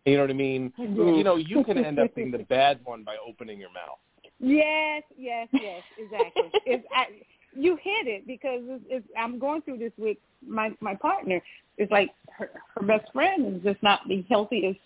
You 0.04 0.16
know 0.16 0.22
what 0.22 0.30
I 0.30 0.34
mean? 0.34 0.72
You 0.78 1.22
know, 1.24 1.36
you 1.36 1.64
can 1.64 1.84
end 1.84 1.98
up 1.98 2.14
being 2.14 2.30
the 2.30 2.38
bad 2.48 2.80
one 2.84 3.02
by 3.02 3.16
opening 3.26 3.58
your 3.58 3.72
mouth. 3.72 3.98
Yes, 4.40 5.02
yes, 5.16 5.48
yes, 5.52 5.82
exactly. 5.98 6.50
it's, 6.64 6.84
I, 6.94 7.06
you 7.54 7.76
hit 7.76 8.06
it 8.06 8.26
because 8.26 8.60
it's, 8.64 8.84
it's, 8.88 9.06
I'm 9.16 9.38
going 9.38 9.62
through 9.62 9.78
this 9.78 9.92
with 9.96 10.16
my 10.46 10.70
my 10.80 10.94
partner. 10.94 11.40
It's 11.76 11.90
like 11.90 12.10
her, 12.36 12.50
her 12.74 12.86
best 12.86 13.12
friend 13.12 13.56
is 13.56 13.62
just 13.62 13.82
not 13.82 14.00
the 14.08 14.24
healthiest 14.28 14.80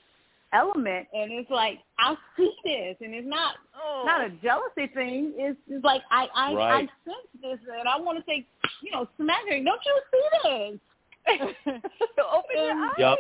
element, 0.53 1.09
and 1.13 1.33
it's 1.33 1.51
like 1.51 1.79
I 1.99 2.15
see 2.37 2.53
this, 2.65 2.97
and 3.01 3.15
it's 3.15 3.27
not 3.27 3.55
oh. 3.75 4.03
not 4.07 4.25
a 4.25 4.31
jealousy 4.43 4.93
thing. 4.95 5.33
It's, 5.37 5.59
it's 5.69 5.85
like 5.85 6.03
I 6.11 6.27
I, 6.35 6.55
right. 6.55 6.73
I 6.73 6.81
sense 6.81 7.29
this, 7.41 7.59
and 7.79 7.89
I 7.89 7.99
want 7.99 8.19
to 8.19 8.25
say, 8.27 8.47
you 8.83 8.91
know, 8.93 9.09
smack 9.17 9.43
her. 9.49 9.63
Don't 9.63 9.81
you 9.85 10.01
see 10.11 10.23
this? 10.45 10.81
Open 11.67 12.57
your 12.57 12.73
eyes. 12.73 12.93
Yep. 12.99 13.19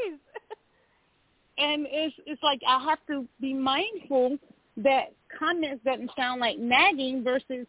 And 1.59 1.87
it's 1.89 2.15
it's 2.27 2.43
like 2.43 2.61
I 2.67 2.83
have 2.85 2.99
to 3.09 3.27
be 3.41 3.55
mindful 3.55 4.39
that 4.79 5.13
comments 5.39 5.85
doesn't 5.85 6.11
sound 6.17 6.41
like 6.41 6.59
nagging 6.59 7.23
versus 7.23 7.67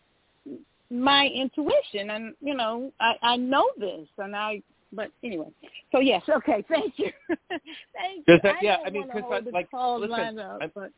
my 0.94 1.28
intuition 1.28 2.12
and 2.12 2.36
you 2.40 2.54
know 2.54 2.92
i 3.00 3.14
i 3.24 3.36
know 3.36 3.68
this 3.80 4.08
and 4.20 4.36
i 4.36 4.62
but 4.92 5.10
anyway 5.24 5.48
so 5.92 6.00
yes 6.00 6.22
okay 6.30 6.64
thank 6.70 6.94
you 6.98 7.12
thank 7.40 8.24
you 8.28 8.40
that, 8.44 8.56
yeah 8.62 8.78
i, 8.84 8.88
I 8.88 8.90
mean 8.92 9.08
because 9.08 9.24
I, 9.32 9.50
like 9.50 9.68
listen, 9.74 10.38
up, 10.38 10.60
I, 10.62 10.68
but 10.68 10.92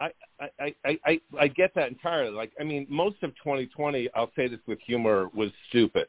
I, 0.00 0.10
I, 0.58 0.74
I, 0.84 0.98
I, 1.06 1.20
I 1.38 1.48
get 1.48 1.72
that 1.76 1.88
entirely. 1.88 2.32
Like, 2.32 2.50
I 2.60 2.64
mean, 2.64 2.86
most 2.88 3.22
of 3.22 3.30
2020, 3.36 4.08
I'll 4.16 4.32
say 4.34 4.48
this 4.48 4.58
with 4.66 4.80
humor, 4.84 5.28
was 5.32 5.50
stupid, 5.68 6.08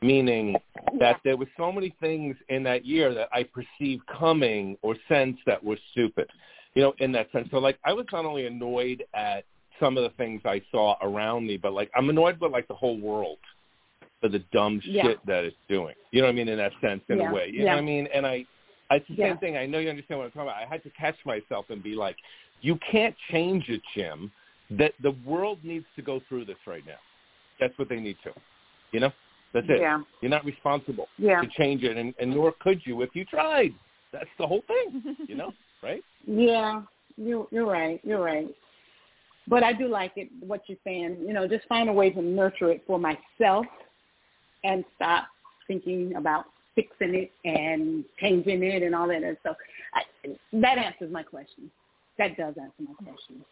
meaning 0.00 0.56
that 0.98 1.00
yeah. 1.00 1.16
there 1.24 1.36
were 1.36 1.48
so 1.58 1.70
many 1.70 1.94
things 2.00 2.36
in 2.48 2.62
that 2.62 2.86
year 2.86 3.12
that 3.12 3.28
I 3.30 3.42
perceived 3.44 4.02
coming 4.06 4.78
or 4.80 4.96
sense 5.08 5.36
that 5.44 5.62
were 5.62 5.76
stupid, 5.92 6.30
you 6.74 6.80
know, 6.80 6.94
in 7.00 7.12
that 7.12 7.30
sense. 7.32 7.48
So, 7.50 7.58
like, 7.58 7.78
I 7.84 7.92
was 7.92 8.06
not 8.12 8.24
only 8.24 8.46
annoyed 8.46 9.04
at 9.12 9.44
some 9.80 9.96
of 9.96 10.04
the 10.04 10.10
things 10.16 10.42
I 10.44 10.62
saw 10.70 10.96
around 11.02 11.46
me, 11.46 11.56
but 11.56 11.72
like 11.72 11.90
I'm 11.94 12.08
annoyed 12.10 12.40
with 12.40 12.52
like 12.52 12.68
the 12.68 12.74
whole 12.74 12.98
world 12.98 13.38
for 14.20 14.28
the 14.28 14.40
dumb 14.52 14.80
yeah. 14.84 15.04
shit 15.04 15.26
that 15.26 15.44
it's 15.44 15.56
doing. 15.68 15.94
You 16.10 16.20
know 16.20 16.26
what 16.26 16.32
I 16.32 16.36
mean? 16.36 16.48
In 16.48 16.58
that 16.58 16.72
sense, 16.80 17.02
in 17.08 17.18
yeah. 17.18 17.30
a 17.30 17.32
way. 17.32 17.50
You 17.52 17.60
yeah. 17.60 17.70
know 17.70 17.76
what 17.76 17.82
I 17.82 17.86
mean? 17.86 18.08
And 18.12 18.26
I, 18.26 18.44
I 18.90 18.96
it's 18.96 19.08
the 19.08 19.16
same 19.16 19.38
thing. 19.38 19.56
I 19.56 19.66
know 19.66 19.78
you 19.78 19.90
understand 19.90 20.18
what 20.18 20.26
I'm 20.26 20.30
talking 20.32 20.48
about. 20.48 20.62
I 20.62 20.66
had 20.68 20.82
to 20.82 20.90
catch 20.90 21.16
myself 21.24 21.66
and 21.68 21.82
be 21.82 21.94
like, 21.94 22.16
you 22.60 22.78
can't 22.90 23.14
change 23.30 23.68
it, 23.68 23.80
Jim. 23.94 24.32
That 24.70 24.92
the 25.02 25.12
world 25.24 25.58
needs 25.62 25.86
to 25.96 26.02
go 26.02 26.20
through 26.28 26.44
this 26.44 26.58
right 26.66 26.84
now. 26.86 26.98
That's 27.58 27.76
what 27.78 27.88
they 27.88 28.00
need 28.00 28.16
to. 28.24 28.32
You 28.92 29.00
know? 29.00 29.12
That's 29.54 29.66
it. 29.68 29.80
You're 30.20 30.30
not 30.30 30.44
responsible 30.44 31.08
to 31.18 31.48
change 31.56 31.82
it, 31.82 31.96
and, 31.96 32.14
and 32.20 32.30
nor 32.30 32.52
could 32.60 32.80
you 32.84 33.00
if 33.02 33.10
you 33.14 33.24
tried. 33.24 33.72
That's 34.12 34.28
the 34.38 34.46
whole 34.46 34.62
thing. 34.66 35.16
You 35.26 35.36
know, 35.36 35.52
right? 35.82 36.02
Yeah, 36.26 36.82
you're 37.16 37.46
you're 37.50 37.66
right. 37.66 38.00
You're 38.04 38.22
right. 38.22 38.48
But 39.48 39.62
I 39.62 39.72
do 39.72 39.88
like 39.88 40.12
it, 40.16 40.28
what 40.40 40.62
you're 40.66 40.78
saying. 40.84 41.18
You 41.26 41.32
know, 41.32 41.48
just 41.48 41.66
find 41.68 41.88
a 41.88 41.92
way 41.92 42.10
to 42.10 42.22
nurture 42.22 42.70
it 42.70 42.82
for 42.86 42.98
myself 42.98 43.66
and 44.64 44.84
stop 44.96 45.28
thinking 45.66 46.14
about 46.16 46.46
fixing 46.74 47.14
it 47.14 47.32
and 47.44 48.04
changing 48.20 48.62
it 48.62 48.82
and 48.82 48.94
all 48.94 49.08
that 49.08 49.18
other 49.18 49.36
stuff. 49.40 49.56
I, 49.94 50.28
that 50.52 50.78
answers 50.78 51.12
my 51.12 51.22
question. 51.22 51.70
That 52.18 52.36
does 52.36 52.54
answer 52.60 52.72
my 52.80 52.94
question. 52.94 53.44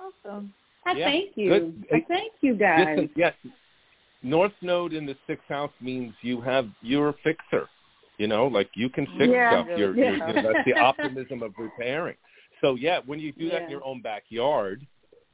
Awesome. 0.00 0.52
I 0.86 0.92
yeah, 0.92 1.04
thank 1.06 1.30
you. 1.36 1.48
Good. 1.48 1.86
I 1.92 2.04
thank 2.08 2.32
you 2.40 2.54
guys. 2.54 2.86
Listen, 2.96 3.10
yes. 3.16 3.34
North 4.22 4.52
Node 4.62 4.92
in 4.92 5.04
the 5.04 5.16
sixth 5.26 5.46
house 5.48 5.72
means 5.80 6.14
you 6.22 6.40
have 6.40 6.68
you're 6.80 7.10
a 7.10 7.14
fixer. 7.24 7.68
You 8.18 8.28
know, 8.28 8.46
like 8.46 8.70
you 8.74 8.88
can 8.88 9.06
fix 9.18 9.30
yeah, 9.30 9.50
stuff. 9.50 9.66
You're, 9.76 9.94
yeah. 9.96 10.16
you're, 10.16 10.28
you 10.28 10.42
know, 10.42 10.52
that's 10.52 10.64
the 10.64 10.74
optimism 10.80 11.42
of 11.42 11.52
repairing. 11.58 12.16
So 12.60 12.74
yeah, 12.74 13.00
when 13.06 13.18
you 13.18 13.32
do 13.32 13.50
that 13.50 13.62
in 13.62 13.70
your 13.70 13.84
own 13.84 14.00
backyard, 14.00 14.86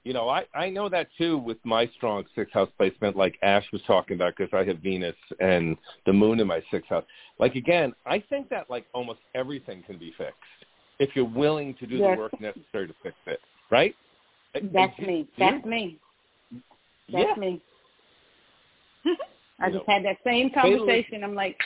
you 0.05 0.13
know, 0.13 0.29
I 0.29 0.45
I 0.55 0.71
know 0.71 0.89
that 0.89 1.09
too 1.17 1.39
with 1.39 1.59
my 1.65 1.89
strong 1.97 2.25
sixth 2.35 2.53
house 2.53 2.69
placement, 2.77 3.17
like 3.17 3.37
Ash 3.43 3.65
was 3.73 3.83
talking 3.87 4.17
about, 4.17 4.35
because 4.37 4.53
I 4.53 4.65
have 4.65 4.79
Venus 4.79 5.15
and 5.41 5.77
the 6.07 6.13
Moon 6.13 6.41
in 6.41 6.47
my 6.47 6.63
sixth 6.71 6.89
house. 6.89 7.05
Like 7.39 7.55
again, 7.55 7.95
I 8.07 8.23
think 8.29 8.49
that 8.49 8.69
like 8.69 8.87
almost 8.93 9.21
everything 9.35 9.83
can 9.87 9.99
be 9.99 10.13
fixed 10.19 10.35
if 10.99 11.11
you're 11.15 11.25
willing 11.25 11.75
to 11.75 11.87
do 11.87 11.97
yes. 11.97 12.15
the 12.17 12.21
work 12.21 12.41
necessary 12.41 12.89
to 12.89 12.95
fix 13.03 13.15
it, 13.27 13.41
right? 13.71 13.95
That's 14.55 14.99
me. 14.99 15.29
That's 15.39 15.65
me. 15.65 15.99
That's 17.13 17.29
yeah. 17.29 17.41
me. 17.41 17.63
I 19.61 19.67
You 19.67 19.73
just 19.75 19.89
know, 19.89 19.95
had 19.95 20.05
that 20.05 20.19
same 20.25 20.51
conversation. 20.51 21.25
I'm 21.25 21.35
like, 21.35 21.57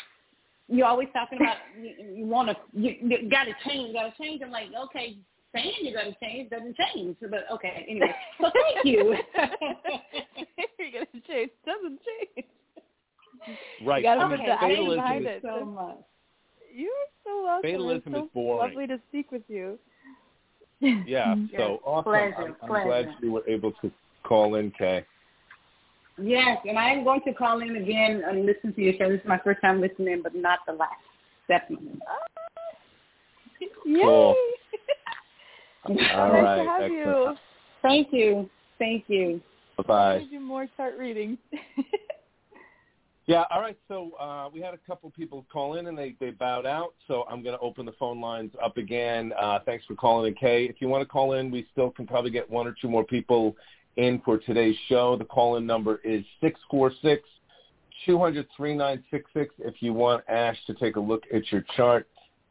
you're 0.68 0.86
always 0.86 1.08
talking 1.12 1.38
about 1.38 1.56
you, 1.80 2.16
you 2.16 2.26
want 2.26 2.48
to 2.48 2.56
you, 2.72 2.96
you 3.00 3.30
got 3.30 3.44
to 3.44 3.54
change, 3.66 3.94
got 3.94 4.14
to 4.14 4.22
change. 4.22 4.42
I'm 4.42 4.50
like, 4.50 4.68
okay, 4.86 5.16
saying 5.56 5.72
you're 5.82 6.00
going 6.00 6.12
to 6.12 6.18
change 6.20 6.50
doesn't 6.50 6.76
change. 6.76 7.16
But 7.20 7.46
okay, 7.52 7.86
anyway. 7.88 8.14
So 8.40 8.50
thank 8.52 8.84
you. 8.84 9.16
you're 10.78 10.92
going 10.92 11.06
to 11.12 11.20
change 11.26 11.50
doesn't 11.64 12.00
change. 12.04 12.46
Right. 13.84 14.02
You 14.02 14.08
got 14.08 14.14
to 14.16 14.20
I 14.22 14.28
put 14.28 14.38
mean, 14.38 14.46
the 14.46 14.52
action 14.52 14.68
fatalism 14.70 14.96
behind 14.96 15.22
is, 15.22 15.30
it. 15.30 15.42
so 15.42 15.64
much. 15.64 15.96
You're 16.74 16.90
so 17.24 17.44
welcome. 17.44 17.70
Fatalism 17.70 17.96
it's 17.96 18.14
so 18.14 18.24
is 18.24 18.30
boring. 18.34 18.68
Lovely 18.70 18.86
to 18.86 19.00
speak 19.08 19.32
with 19.32 19.42
you. 19.48 19.78
yeah. 20.80 21.34
So 21.56 21.80
awesome. 21.84 22.12
Pleasure, 22.12 22.34
I'm, 22.38 22.56
I'm 22.62 22.68
pleasure. 22.68 22.86
glad 22.86 23.08
you 23.22 23.32
were 23.32 23.48
able 23.48 23.72
to 23.82 23.90
call 24.24 24.56
in, 24.56 24.70
Kay. 24.72 25.04
Yes, 26.18 26.58
and 26.66 26.78
I 26.78 26.90
am 26.90 27.04
going 27.04 27.20
to 27.26 27.34
call 27.34 27.60
in 27.60 27.76
again 27.76 28.22
and 28.26 28.46
listen 28.46 28.72
to 28.74 28.80
your 28.80 28.94
show. 28.98 29.10
This 29.10 29.20
is 29.20 29.28
my 29.28 29.38
first 29.44 29.60
time 29.60 29.80
listening, 29.82 30.20
but 30.22 30.34
not 30.34 30.60
the 30.66 30.72
last. 30.72 30.92
Definitely. 31.46 31.98
Ah, 32.08 32.78
yay! 33.84 34.02
Cool. 34.02 34.34
So 35.86 35.94
All 36.14 36.32
nice 36.32 36.42
right. 36.42 36.62
to 36.62 36.68
have 36.68 36.82
Excellent. 36.82 36.92
you. 36.92 37.36
Thank 37.82 38.08
you. 38.12 38.50
Thank 38.78 39.04
you. 39.08 39.40
Bye 39.78 39.84
I 39.84 39.86
bye. 39.86 40.18
need 40.18 40.24
to 40.26 40.30
do 40.30 40.40
more 40.40 40.66
chart 40.76 40.98
readings. 40.98 41.38
Yeah, 43.26 43.42
all 43.50 43.60
right. 43.60 43.76
So 43.88 44.12
uh, 44.20 44.48
we 44.52 44.60
had 44.60 44.72
a 44.72 44.78
couple 44.78 45.10
people 45.10 45.44
call 45.52 45.74
in 45.74 45.88
and 45.88 45.98
they, 45.98 46.14
they 46.20 46.30
bowed 46.30 46.64
out. 46.64 46.94
So 47.08 47.24
I'm 47.28 47.42
going 47.42 47.56
to 47.56 47.60
open 47.60 47.84
the 47.84 47.92
phone 47.98 48.20
lines 48.20 48.52
up 48.62 48.76
again. 48.76 49.32
Uh, 49.38 49.58
thanks 49.66 49.84
for 49.84 49.96
calling 49.96 50.28
in, 50.28 50.34
Kay. 50.38 50.66
If 50.66 50.76
you 50.78 50.86
want 50.86 51.02
to 51.02 51.08
call 51.08 51.32
in, 51.32 51.50
we 51.50 51.66
still 51.72 51.90
can 51.90 52.06
probably 52.06 52.30
get 52.30 52.48
one 52.48 52.68
or 52.68 52.74
two 52.80 52.88
more 52.88 53.02
people 53.02 53.56
in 53.96 54.22
for 54.24 54.38
today's 54.38 54.76
show. 54.88 55.16
The 55.16 55.24
call-in 55.24 55.66
number 55.66 56.00
is 56.04 56.24
six 56.40 56.60
four 56.70 56.92
six 57.02 57.22
two 58.04 58.18
hundred 58.18 58.46
three 58.56 58.76
nine 58.76 59.02
six 59.10 59.28
six. 59.34 59.52
If 59.58 59.76
you 59.80 59.92
want 59.92 60.22
Ash 60.28 60.56
to 60.68 60.74
take 60.74 60.94
a 60.94 61.00
look 61.00 61.24
at 61.34 61.50
your 61.50 61.64
chart 61.76 62.06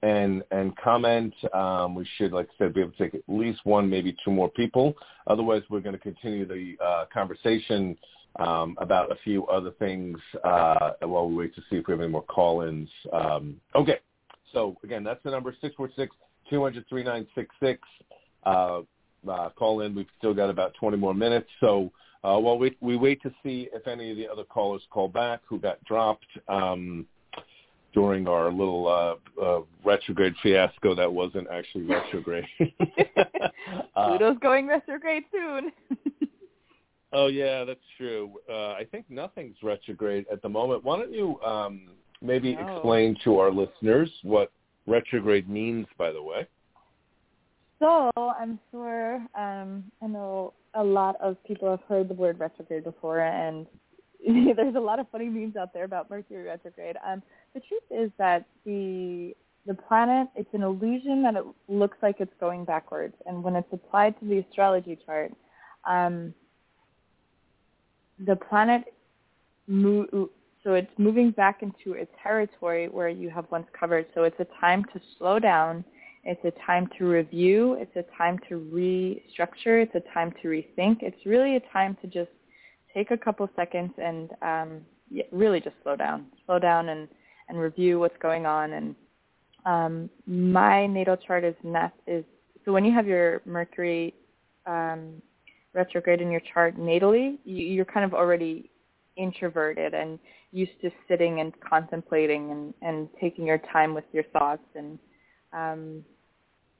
and 0.05 0.43
and 0.51 0.77
comment, 0.77 1.33
um, 1.53 1.95
we 1.95 2.07
should, 2.17 2.31
like 2.31 2.47
I 2.55 2.65
said, 2.65 2.73
be 2.73 2.81
able 2.81 2.91
to 2.91 2.97
take 2.97 3.15
at 3.15 3.21
least 3.27 3.61
one, 3.63 3.89
maybe 3.89 4.15
two 4.23 4.31
more 4.31 4.49
people. 4.49 4.93
Otherwise, 5.25 5.63
we're 5.69 5.79
going 5.79 5.95
to 5.95 6.01
continue 6.01 6.45
the 6.45 6.75
uh, 6.83 7.05
conversation 7.11 7.97
um, 8.37 8.75
about 8.79 9.11
a 9.11 9.15
few 9.23 9.47
other 9.47 9.71
things 9.71 10.19
uh, 10.43 10.91
while 11.01 11.27
we 11.27 11.35
wait 11.35 11.55
to 11.55 11.61
see 11.69 11.77
if 11.77 11.87
we 11.87 11.93
have 11.93 12.01
any 12.01 12.11
more 12.11 12.23
call-ins. 12.23 12.89
Um, 13.11 13.59
okay. 13.73 13.99
So, 14.53 14.77
again, 14.83 15.03
that's 15.03 15.23
the 15.23 15.31
number, 15.31 15.55
646-200-3966. 16.51 17.77
Uh, 18.45 18.81
uh, 19.27 19.49
call 19.49 19.81
in. 19.81 19.95
We've 19.95 20.05
still 20.19 20.35
got 20.35 20.51
about 20.51 20.75
20 20.79 20.97
more 20.97 21.15
minutes. 21.15 21.49
So 21.59 21.91
uh, 22.23 22.37
while 22.37 22.59
we, 22.59 22.77
we 22.79 22.95
wait 22.95 23.21
to 23.23 23.33
see 23.43 23.69
if 23.73 23.87
any 23.87 24.11
of 24.11 24.17
the 24.17 24.27
other 24.27 24.43
callers 24.43 24.83
call 24.91 25.07
back 25.07 25.41
who 25.47 25.59
got 25.59 25.83
dropped 25.83 26.27
um, 26.47 27.07
during 27.95 28.27
our 28.27 28.51
little 28.51 28.87
uh, 28.87 29.41
uh, 29.43 29.61
retrograde 29.83 30.35
fiasco 30.43 30.93
that 30.93 31.11
wasn't 31.11 31.47
actually 31.51 31.83
retrograde. 31.97 32.45
Uh, 33.95 34.17
Pluto's 34.17 34.37
going 34.41 34.67
retrograde 34.67 35.23
soon. 35.31 35.71
Oh 37.13 37.27
yeah, 37.27 37.63
that's 37.63 37.79
true. 37.97 38.33
Uh, 38.49 38.73
I 38.73 38.85
think 38.91 39.05
nothing's 39.09 39.55
retrograde 39.63 40.25
at 40.29 40.41
the 40.41 40.49
moment. 40.49 40.83
Why 40.83 40.97
don't 40.97 41.13
you 41.13 41.39
um, 41.41 41.91
maybe 42.21 42.55
No. 42.55 42.61
explain 42.61 43.15
to 43.23 43.39
our 43.39 43.51
listeners 43.51 44.11
what 44.23 44.51
retrograde 44.85 45.47
means? 45.47 45.87
By 45.97 46.11
the 46.11 46.21
way. 46.21 46.45
So 47.79 48.11
I'm 48.15 48.59
sure 48.69 49.25
um, 49.33 49.89
I 50.01 50.07
know 50.07 50.53
a 50.73 50.83
lot 50.83 51.15
of 51.21 51.41
people 51.45 51.69
have 51.71 51.83
heard 51.87 52.09
the 52.09 52.13
word 52.15 52.37
retrograde 52.37 52.83
before, 52.83 53.21
and 53.21 53.65
there's 54.55 54.75
a 54.75 54.79
lot 54.79 54.99
of 54.99 55.07
funny 55.11 55.29
memes 55.29 55.55
out 55.55 55.73
there 55.73 55.83
about 55.83 56.09
Mercury 56.09 56.43
retrograde. 56.43 56.97
Um, 57.05 57.21
the 57.53 57.61
truth 57.61 57.83
is 57.91 58.11
that 58.17 58.45
the 58.65 59.35
the 59.67 59.73
planet 59.73 60.27
it's 60.35 60.53
an 60.53 60.61
illusion 60.61 61.23
that 61.23 61.35
it 61.35 61.43
looks 61.67 61.97
like 62.01 62.17
it's 62.19 62.33
going 62.39 62.65
backwards, 62.65 63.15
and 63.25 63.43
when 63.43 63.55
it's 63.55 63.71
applied 63.71 64.19
to 64.19 64.25
the 64.25 64.39
astrology 64.39 64.97
chart, 65.05 65.31
um, 65.87 66.33
the 68.25 68.35
planet 68.35 68.93
mo- 69.67 70.29
so 70.63 70.73
it's 70.73 70.91
moving 70.97 71.29
back 71.29 71.61
into 71.61 71.99
a 71.99 72.07
territory 72.23 72.87
where 72.89 73.09
you 73.09 73.29
have 73.29 73.45
once 73.51 73.67
covered. 73.79 74.07
So 74.15 74.23
it's 74.23 74.39
a 74.39 74.47
time 74.59 74.83
to 74.93 75.01
slow 75.17 75.37
down. 75.37 75.85
It's 76.23 76.43
a 76.43 76.51
time 76.65 76.89
to 76.97 77.05
review. 77.05 77.73
It's 77.79 77.95
a 77.95 78.17
time 78.17 78.39
to 78.49 78.55
restructure. 78.73 79.83
It's 79.83 79.93
a 79.93 80.01
time 80.11 80.33
to 80.41 80.47
rethink. 80.47 81.03
It's 81.03 81.23
really 81.23 81.55
a 81.55 81.59
time 81.71 81.95
to 82.01 82.07
just 82.07 82.31
take 82.95 83.11
a 83.11 83.17
couple 83.17 83.47
seconds 83.55 83.91
and 83.97 84.31
um, 84.41 84.81
really 85.31 85.59
just 85.59 85.75
slow 85.83 85.95
down. 85.95 86.25
Slow 86.45 86.57
down 86.57 86.89
and, 86.89 87.07
and 87.49 87.59
review 87.59 87.99
what's 87.99 88.17
going 88.21 88.45
on. 88.45 88.73
And 88.73 88.95
um, 89.65 90.09
my 90.25 90.87
natal 90.87 91.17
chart 91.17 91.43
is 91.43 91.55
nat 91.63 91.91
is 92.07 92.23
so 92.63 92.73
when 92.73 92.83
you 92.83 92.91
have 92.93 93.05
your 93.07 93.41
Mercury 93.45 94.15
um, 94.65 95.21
retrograde 95.73 96.19
in 96.19 96.31
your 96.31 96.41
chart 96.51 96.77
natally, 96.77 97.37
you, 97.45 97.57
you're 97.57 97.85
kind 97.85 98.03
of 98.03 98.13
already 98.13 98.71
introverted 99.17 99.93
and 99.93 100.17
used 100.51 100.71
to 100.81 100.89
sitting 101.07 101.41
and 101.41 101.53
contemplating 101.61 102.51
and, 102.51 102.73
and 102.81 103.07
taking 103.21 103.45
your 103.45 103.59
time 103.71 103.93
with 103.93 104.03
your 104.11 104.23
thoughts 104.33 104.63
and 104.75 104.97
um, 105.53 106.03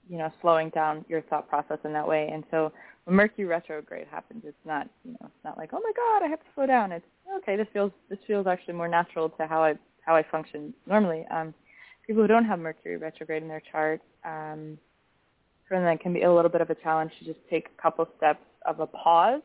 you 0.10 0.18
know 0.18 0.32
slowing 0.42 0.70
down 0.70 1.06
your 1.08 1.22
thought 1.24 1.50
process 1.50 1.80
in 1.84 1.94
that 1.94 2.08
way. 2.08 2.30
And 2.32 2.44
so 2.52 2.72
when 3.06 3.16
Mercury 3.16 3.46
retrograde 3.46 4.08
happens, 4.10 4.44
it's 4.46 4.66
not 4.66 4.88
you 5.04 5.12
know 5.12 5.26
it's 5.26 5.44
not 5.44 5.58
like 5.58 5.72
oh 5.74 5.82
my 5.84 5.92
god 5.96 6.26
I 6.26 6.30
have 6.30 6.40
to 6.40 6.46
slow 6.56 6.66
down. 6.66 6.92
It's 6.92 7.06
okay 7.38 7.56
this 7.56 7.68
feels 7.74 7.92
this 8.10 8.20
feels 8.28 8.48
actually 8.48 8.76
more 8.76 8.88
natural 8.88 9.30
to 9.30 9.48
how 9.48 9.64
I 9.64 9.74
how 10.02 10.16
I 10.16 10.24
function 10.24 10.74
normally. 10.88 11.26
Um, 11.32 11.54
people 12.06 12.22
who 12.22 12.28
don't 12.28 12.46
have 12.46 12.60
Mercury 12.60 12.98
retrograde 12.98 13.42
in 13.42 13.50
their 13.50 13.64
chart. 13.72 14.02
Um, 14.24 14.78
for 15.68 15.78
them 15.78 15.86
that 15.86 16.00
can 16.00 16.14
be 16.14 16.22
a 16.24 16.32
little 16.32 16.52
bit 16.52 16.62
of 16.62 16.70
a 16.70 16.76
challenge 16.76 17.12
to 17.20 17.26
just 17.26 17.40
take 17.50 17.70
a 17.78 17.82
couple 17.82 18.08
steps 18.18 18.46
of 18.68 18.80
a 18.80 18.88
pause 18.88 19.42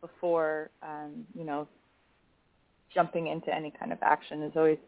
before 0.00 0.70
um, 0.82 1.24
you 1.34 1.44
know 1.44 1.68
jumping 2.92 3.28
into 3.28 3.54
any 3.54 3.72
kind 3.78 3.92
of 3.92 3.98
action 4.02 4.42
is 4.42 4.52
always 4.56 4.78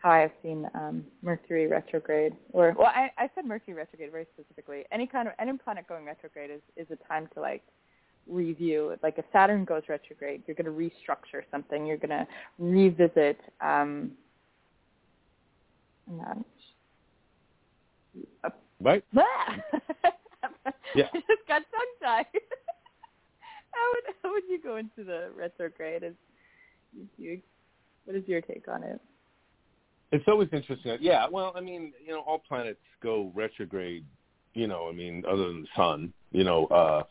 how 0.00 0.10
I've 0.10 0.30
seen 0.42 0.68
um, 0.74 1.04
Mercury 1.22 1.66
retrograde. 1.66 2.34
Or 2.52 2.74
well, 2.78 2.92
I, 2.94 3.10
I 3.18 3.30
said 3.34 3.44
Mercury 3.44 3.74
retrograde 3.74 4.12
very 4.12 4.26
specifically. 4.34 4.84
Any 4.92 5.06
kind 5.06 5.28
of 5.28 5.34
any 5.38 5.56
planet 5.58 5.86
going 5.88 6.04
retrograde 6.04 6.50
is 6.50 6.60
is 6.76 6.86
a 6.90 7.08
time 7.08 7.28
to 7.34 7.40
like 7.40 7.62
review. 8.26 8.94
Like 9.02 9.18
if 9.18 9.24
Saturn 9.32 9.64
goes 9.64 9.82
retrograde, 9.88 10.42
you're 10.46 10.54
going 10.54 10.66
to 10.66 10.70
restructure 10.72 11.42
something. 11.50 11.86
You're 11.86 11.96
going 11.96 12.10
to 12.10 12.26
revisit. 12.58 13.40
Um, 13.60 14.12
uh, 18.44 18.50
Right. 18.80 19.02
Yeah. 20.94 21.08
I 21.12 21.18
just 21.18 21.46
got 21.46 21.62
tongue 21.70 21.96
tied. 22.02 22.26
how 23.72 23.92
would 23.92 24.14
how 24.22 24.32
would 24.32 24.44
you 24.48 24.60
go 24.60 24.76
into 24.76 25.04
the 25.04 25.30
retrograde? 25.36 26.02
Is 26.02 26.14
you, 27.18 27.40
what 28.04 28.16
is 28.16 28.26
your 28.26 28.40
take 28.40 28.66
on 28.68 28.82
it? 28.82 29.00
It's 30.12 30.24
always 30.26 30.48
interesting. 30.52 30.96
Yeah, 31.00 31.26
well, 31.30 31.52
I 31.54 31.60
mean, 31.60 31.92
you 32.04 32.12
know, 32.12 32.20
all 32.20 32.38
planets 32.38 32.80
go 33.02 33.30
retrograde. 33.34 34.04
You 34.54 34.66
know, 34.66 34.88
I 34.88 34.92
mean, 34.92 35.22
other 35.30 35.46
than 35.48 35.62
the 35.62 35.68
sun. 35.76 36.12
You 36.32 36.44
know, 36.44 36.66
uh, 36.66 37.02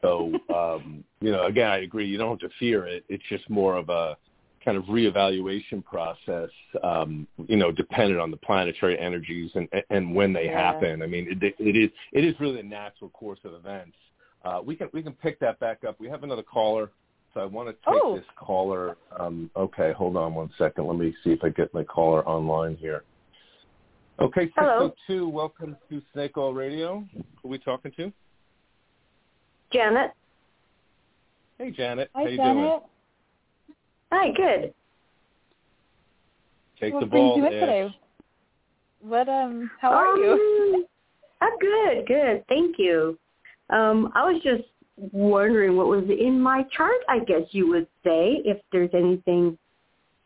so 0.00 0.32
um, 0.54 1.04
you 1.20 1.30
know, 1.30 1.46
again, 1.46 1.70
I 1.70 1.78
agree. 1.78 2.06
You 2.06 2.18
don't 2.18 2.40
have 2.40 2.50
to 2.50 2.56
fear 2.58 2.86
it. 2.86 3.04
It's 3.08 3.22
just 3.28 3.48
more 3.50 3.76
of 3.76 3.88
a 3.88 4.16
kind 4.64 4.78
of 4.78 4.84
reevaluation 4.84 5.84
process. 5.84 6.48
Um, 6.82 7.26
you 7.46 7.56
know, 7.56 7.70
dependent 7.70 8.20
on 8.20 8.30
the 8.30 8.36
planetary 8.38 8.98
energies 8.98 9.50
and 9.54 9.68
and 9.90 10.14
when 10.14 10.32
they 10.32 10.46
Yeah. 10.46 10.72
happen. 10.72 11.02
I 11.02 11.06
mean, 11.06 11.28
it, 11.30 11.54
it 11.58 11.76
is 11.76 11.90
it 12.12 12.24
is 12.24 12.38
really 12.40 12.60
a 12.60 12.64
natural 12.64 13.10
course 13.10 13.40
of 13.44 13.52
events. 13.54 13.96
Uh, 14.44 14.60
we 14.64 14.74
can 14.74 14.88
we 14.92 15.02
can 15.02 15.12
pick 15.12 15.38
that 15.40 15.60
back 15.60 15.84
up. 15.84 16.00
We 16.00 16.08
have 16.08 16.24
another 16.24 16.42
caller. 16.42 16.90
So 17.34 17.40
I 17.40 17.44
want 17.46 17.68
to 17.68 17.72
take 17.90 18.02
Oh. 18.02 18.16
this 18.16 18.26
caller. 18.36 18.96
Um, 19.18 19.50
okay, 19.56 19.92
hold 19.92 20.16
on 20.16 20.34
one 20.34 20.50
second. 20.58 20.86
Let 20.86 20.98
me 20.98 21.14
see 21.24 21.32
if 21.32 21.42
I 21.42 21.48
get 21.48 21.72
my 21.72 21.82
caller 21.84 22.26
online 22.28 22.76
here. 22.76 23.04
Okay, 24.20 24.52
Hello. 24.56 24.88
602, 25.06 25.28
welcome 25.28 25.76
to 25.88 26.02
Snake 26.12 26.36
Oil 26.36 26.52
Radio. 26.52 27.04
Who 27.14 27.48
are 27.48 27.50
we 27.50 27.58
talking 27.58 27.90
to? 27.92 28.12
Janet. 29.72 30.12
Hey, 31.56 31.70
Janet. 31.70 32.10
Hi, 32.14 32.22
How 32.24 32.28
you 32.28 32.36
Janet. 32.36 32.54
doing? 32.56 32.80
Hi, 34.12 34.30
good. 34.32 34.74
Take 36.78 36.92
what 36.92 37.00
the 37.00 37.06
brings 37.06 37.28
ball, 37.30 37.36
you 37.38 37.46
in 37.46 37.52
today? 37.52 37.96
What 39.00 39.28
um? 39.28 39.70
How 39.80 39.90
are 39.92 40.16
you? 40.18 40.74
Um, 40.74 40.86
I'm 41.40 41.58
good, 41.58 42.06
good. 42.06 42.44
Thank 42.48 42.78
you. 42.78 43.18
Um, 43.70 44.12
I 44.14 44.30
was 44.30 44.42
just 44.42 44.64
wondering 44.96 45.76
what 45.76 45.86
was 45.86 46.04
in 46.08 46.40
my 46.40 46.64
chart, 46.76 47.00
I 47.08 47.20
guess 47.20 47.42
you 47.50 47.68
would 47.68 47.86
say, 48.04 48.42
if 48.44 48.58
there's 48.70 48.90
anything 48.94 49.58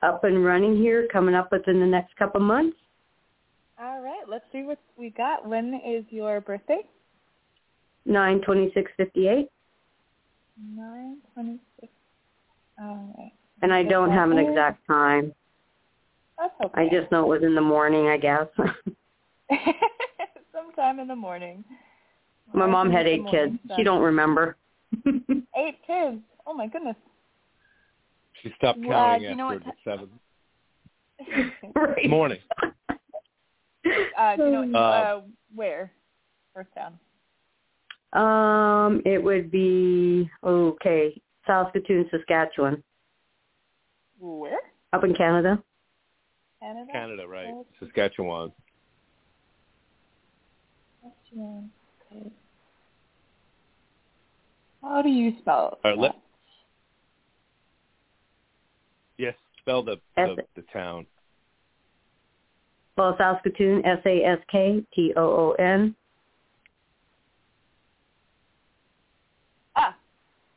up 0.03 0.25
and 0.25 0.45
running 0.45 0.77
here 0.77 1.09
coming 1.13 1.35
up 1.35 1.51
within 1.53 1.81
the 1.81 1.87
next 1.87 2.17
couple 2.17 2.41
months. 2.41 2.77
All 3.81 4.01
right, 4.01 4.25
let's 4.29 4.45
see 4.53 4.63
what 4.63 4.79
we 4.97 5.11
got. 5.11 5.47
When 5.47 5.81
is 5.87 6.05
your 6.11 6.41
birthday? 6.41 6.81
Nine 8.05 8.41
twenty 8.43 8.71
six 8.73 8.91
fifty 8.97 9.29
eight. 9.29 9.49
Nine 10.75 11.19
twenty-six. 11.35 11.93
All 12.81 13.15
right. 13.19 13.33
And 13.63 13.73
I 13.73 13.83
don't 13.83 14.11
have 14.11 14.31
an 14.31 14.39
exact 14.39 14.87
time. 14.87 15.35
That's 16.39 16.53
okay. 16.65 16.83
I 16.83 16.89
just 16.89 17.11
know 17.11 17.25
it 17.25 17.29
was 17.29 17.43
in 17.43 17.55
the 17.55 17.61
morning, 17.61 18.09
I 18.09 18.17
guess. 18.17 18.47
Sometime 20.55 21.01
in 21.01 21.09
the 21.09 21.17
morning. 21.17 21.65
My 22.55 22.67
mom 22.67 22.91
had 22.91 23.07
eight 23.07 23.25
kids. 23.31 23.53
morning 23.53 23.59
She 23.77 23.83
don't 23.83 24.03
remember. 24.03 24.57
Eight 25.57 25.79
kids. 25.87 26.19
Oh 26.47 26.55
my 26.55 26.67
goodness. 26.69 26.97
She 28.43 28.53
stopped 28.57 28.79
Well, 28.85 28.91
uh, 28.99 29.19
counting 29.19 29.23
do 29.23 29.29
you 29.29 29.37
know 29.37 29.51
after 29.53 29.65
what 29.65 29.75
the 29.75 29.91
seventh 29.91 31.73
right. 31.75 32.09
morning. 32.09 32.39
uh, 34.19 34.37
do 34.37 34.45
you 34.45 34.51
know 34.51 34.71
Uh, 34.75 34.79
uh, 34.79 35.21
where? 35.55 35.91
First 36.55 36.69
town. 36.75 36.99
Um, 38.13 39.03
it 39.05 39.23
would 39.23 39.51
be 39.51 40.31
okay, 40.45 41.21
Saskatoon, 41.47 42.09
Saskatchewan, 42.11 42.83
Where? 44.21 44.59
up 44.93 45.05
in 45.05 45.15
Canada. 45.15 45.63
Canada. 46.61 46.91
Canada, 46.93 47.27
right? 47.29 47.53
Saskatchewan. 47.81 48.53
Saskatchewan. 51.03 51.71
Okay. 52.13 52.31
How 54.83 55.03
do 55.03 55.09
you 55.09 55.33
spell 55.41 55.79
All 55.85 55.91
right, 55.91 55.99
let- 55.99 56.13
that? 56.13 56.23
Yes, 59.19 59.35
spell 59.59 59.83
the 59.83 59.93
S- 60.17 60.37
the, 60.37 60.45
the 60.57 60.63
town. 60.73 61.07
Well, 62.97 63.15
Saskatoon, 63.19 63.85
S 63.85 64.01
A 64.07 64.25
S 64.25 64.39
K 64.51 64.85
T 64.95 65.13
O 65.17 65.23
O 65.23 65.53
N. 65.53 65.95
Ah, 69.75 69.97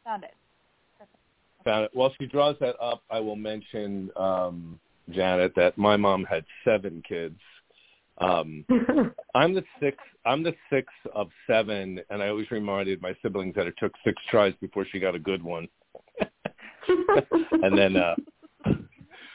found 0.03 0.23
it. 0.23 0.33
Found 1.65 1.85
it. 1.85 1.91
While 1.93 2.13
she 2.19 2.27
draws 2.27 2.55
that 2.59 2.75
up, 2.81 3.03
I 3.09 3.19
will 3.19 3.35
mention 3.35 4.09
um, 4.15 4.79
Janet 5.09 5.53
that 5.55 5.77
my 5.77 5.97
mom 5.97 6.23
had 6.23 6.45
seven 6.63 7.03
kids. 7.07 7.39
Um, 8.19 8.65
I'm 9.35 9.53
the 9.53 9.63
sixth. 9.79 9.99
I'm 10.25 10.43
the 10.43 10.53
sixth 10.69 10.95
of 11.15 11.29
seven, 11.47 12.01
and 12.09 12.21
I 12.21 12.29
always 12.29 12.51
reminded 12.51 13.01
my 13.01 13.15
siblings 13.21 13.55
that 13.55 13.67
it 13.67 13.75
took 13.77 13.93
six 14.03 14.21
tries 14.29 14.53
before 14.59 14.85
she 14.91 14.99
got 14.99 15.15
a 15.15 15.19
good 15.19 15.41
one. 15.41 15.67
and 17.63 17.77
then, 17.77 17.95
uh, 17.95 18.15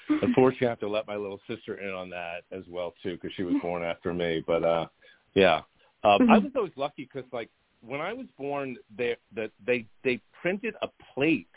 unfortunately, 0.09 0.66
I 0.66 0.70
have 0.70 0.81
to 0.81 0.89
let 0.89 1.06
my 1.06 1.16
little 1.16 1.40
sister 1.48 1.77
in 1.77 1.94
on 1.94 2.11
that 2.11 2.43
as 2.52 2.65
well 2.69 2.94
too, 3.02 3.15
because 3.15 3.32
she 3.36 3.43
was 3.43 3.55
born 3.62 3.82
after 3.82 4.12
me. 4.12 4.44
But 4.47 4.62
uh, 4.62 4.86
yeah, 5.35 5.62
um, 6.05 6.28
I 6.31 6.39
was 6.39 6.52
always 6.55 6.73
lucky 6.77 7.09
because, 7.12 7.28
like, 7.32 7.48
when 7.81 8.01
I 8.01 8.12
was 8.12 8.27
born, 8.39 8.77
they 8.97 9.16
that 9.35 9.51
they 9.66 9.86
they 10.05 10.20
printed 10.43 10.74
a 10.82 10.89
plate 11.15 11.48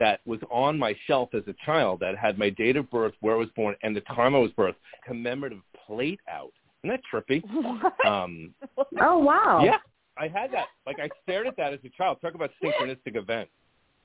that 0.00 0.20
was 0.26 0.40
on 0.50 0.78
my 0.78 0.94
shelf 1.06 1.30
as 1.34 1.42
a 1.48 1.54
child 1.64 2.00
that 2.00 2.16
had 2.16 2.38
my 2.38 2.50
date 2.50 2.76
of 2.76 2.90
birth, 2.90 3.14
where 3.20 3.34
I 3.34 3.38
was 3.38 3.48
born, 3.56 3.74
and 3.82 3.96
the 3.96 4.00
time 4.02 4.34
I 4.34 4.38
was 4.38 4.52
birth, 4.52 4.76
commemorative 5.04 5.58
plate 5.88 6.20
out. 6.30 6.52
Isn't 6.84 6.96
that 6.96 7.00
trippy? 7.12 7.42
Um, 8.06 8.54
oh 9.00 9.18
wow. 9.18 9.60
yeah, 9.64 9.78
I 10.16 10.28
had 10.28 10.52
that. 10.52 10.68
Like 10.86 10.98
I 11.00 11.10
stared 11.22 11.46
at 11.46 11.56
that 11.56 11.72
as 11.72 11.80
a 11.84 11.88
child. 11.90 12.18
Talk 12.20 12.34
about 12.34 12.50
synchronistic 12.62 13.16
event. 13.16 13.48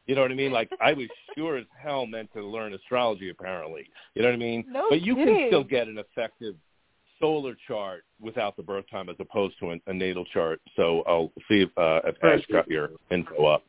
You 0.07 0.15
know 0.15 0.21
what 0.21 0.31
I 0.31 0.35
mean? 0.35 0.51
Like 0.51 0.69
I 0.81 0.93
was 0.93 1.07
sure 1.35 1.57
as 1.57 1.65
hell 1.81 2.05
meant 2.05 2.33
to 2.33 2.43
learn 2.43 2.73
astrology. 2.73 3.29
Apparently, 3.29 3.87
you 4.15 4.21
know 4.21 4.29
what 4.29 4.35
I 4.35 4.37
mean. 4.37 4.65
No 4.67 4.87
but 4.89 5.01
you 5.01 5.15
kidding. 5.15 5.35
can 5.35 5.49
still 5.49 5.63
get 5.63 5.87
an 5.87 5.97
effective 5.99 6.55
solar 7.21 7.55
chart 7.67 8.03
without 8.19 8.57
the 8.57 8.63
birth 8.63 8.85
time, 8.91 9.07
as 9.07 9.15
opposed 9.19 9.57
to 9.59 9.69
an, 9.69 9.81
a 9.87 9.93
natal 9.93 10.25
chart. 10.25 10.59
So 10.75 11.03
I'll 11.07 11.31
see 11.47 11.61
if 11.61 11.69
uh, 11.77 12.01
if 12.09 12.21
Ash 12.23 12.45
got 12.51 12.67
your 12.67 12.89
info 13.11 13.45
up. 13.45 13.63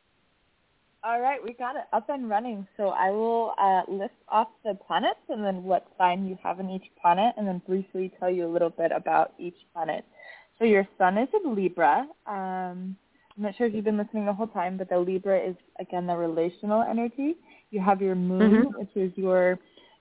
All 1.05 1.21
right, 1.21 1.39
we 1.43 1.53
got 1.53 1.75
it 1.75 1.83
up 1.93 2.09
and 2.09 2.27
running. 2.29 2.65
So 2.77 2.89
I 2.89 3.11
will 3.11 3.53
uh, 3.61 3.83
list 3.87 4.15
off 4.27 4.47
the 4.63 4.73
planets 4.73 5.19
and 5.29 5.45
then 5.45 5.63
what 5.63 5.85
sign 5.99 6.25
you 6.25 6.35
have 6.41 6.59
in 6.59 6.69
each 6.71 6.85
planet, 6.99 7.35
and 7.37 7.47
then 7.47 7.61
briefly 7.67 8.11
tell 8.19 8.29
you 8.31 8.47
a 8.47 8.51
little 8.51 8.71
bit 8.71 8.91
about 8.91 9.33
each 9.37 9.57
planet. 9.71 10.03
So 10.57 10.65
your 10.65 10.87
sun 10.97 11.19
is 11.19 11.29
in 11.43 11.55
Libra. 11.55 12.07
Um, 12.25 12.95
I'm 13.37 13.43
not 13.43 13.55
sure 13.55 13.67
if 13.67 13.75
you've 13.75 13.85
been 13.85 13.97
listening 13.97 14.25
the 14.25 14.33
whole 14.33 14.47
time, 14.47 14.77
but 14.77 14.89
the 14.89 14.97
Libra 14.97 15.37
is 15.37 15.55
again 15.79 16.07
the 16.07 16.15
relational 16.15 16.81
energy. 16.81 17.35
You 17.69 17.81
have 17.81 18.01
your 18.01 18.15
moon, 18.15 18.63
Mhm. 18.63 18.75
which 18.75 18.95
is 18.95 19.15
your 19.15 19.59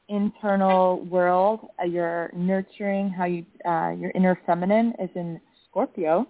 internal 0.09 1.05
world, 1.05 1.69
uh, 1.83 1.85
your 1.85 2.31
nurturing, 2.35 3.11
how 3.11 3.27
you 3.27 3.45
uh, 3.67 3.91
your 3.91 4.11
inner 4.15 4.39
feminine 4.47 4.95
is 4.99 5.11
in 5.17 5.39
Scorpio, 5.69 6.27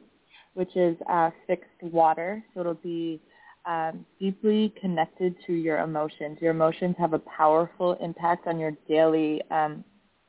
which 0.55 0.75
is 0.75 0.97
uh, 1.09 1.31
fixed 1.47 1.81
water. 1.83 2.43
So 2.55 2.61
it'll 2.61 2.75
be 2.75 3.21
um, 3.66 4.05
deeply 4.20 4.73
connected 4.81 5.35
to 5.47 5.53
your 5.53 5.78
emotions. 5.78 6.39
Your 6.41 6.51
emotions 6.53 6.97
have 6.99 7.12
a 7.15 7.19
powerful 7.20 7.95
impact 8.01 8.47
on 8.47 8.59
your 8.59 8.73
daily 8.89 9.43
um, 9.51 9.85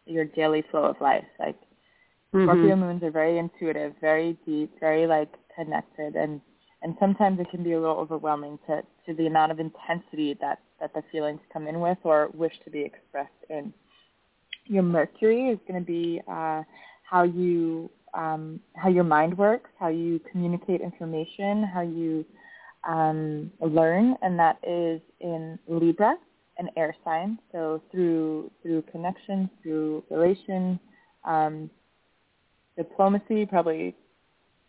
your 0.05 0.25
daily 0.25 0.63
flow 0.71 0.85
of 0.85 0.99
life. 1.01 1.25
Like 1.39 1.55
Mhm. 2.33 2.43
Scorpio 2.43 2.75
moons 2.75 3.03
are 3.03 3.11
very 3.11 3.37
intuitive, 3.37 3.95
very 4.01 4.33
deep, 4.45 4.71
very 4.79 5.07
like 5.07 5.29
connected, 5.55 6.15
and 6.15 6.41
and 6.81 6.95
sometimes 6.99 7.39
it 7.39 7.49
can 7.49 7.63
be 7.63 7.73
a 7.73 7.79
little 7.79 7.97
overwhelming 7.97 8.59
to 8.67 8.83
to 9.05 9.13
the 9.13 9.27
amount 9.27 9.51
of 9.51 9.59
intensity 9.59 10.33
that 10.41 10.59
that 10.79 10.93
the 10.93 11.01
feelings 11.11 11.41
come 11.51 11.67
in 11.67 11.79
with 11.79 11.97
or 12.03 12.29
wish 12.33 12.53
to 12.63 12.69
be 12.71 12.81
expressed 12.81 13.43
in. 13.49 13.73
Your 14.65 14.83
Mercury 14.83 15.49
is 15.49 15.59
going 15.67 15.79
to 15.79 15.85
be 15.85 16.21
uh, 16.27 16.63
how 17.03 17.23
you 17.23 17.89
um, 18.13 18.59
how 18.75 18.89
your 18.89 19.03
mind 19.03 19.37
works, 19.37 19.69
how 19.79 19.87
you 19.89 20.19
communicate 20.31 20.81
information, 20.81 21.63
how 21.63 21.81
you 21.81 22.25
um, 22.85 23.51
learn, 23.59 24.15
and 24.21 24.37
that 24.39 24.57
is 24.63 25.01
in 25.19 25.57
Libra, 25.67 26.15
an 26.57 26.69
air 26.77 26.95
sign. 27.03 27.39
So 27.51 27.81
through 27.91 28.51
through 28.61 28.83
connection, 28.91 29.49
through 29.61 30.03
relation, 30.09 30.79
um, 31.23 31.69
diplomacy, 32.77 33.45
probably. 33.45 33.95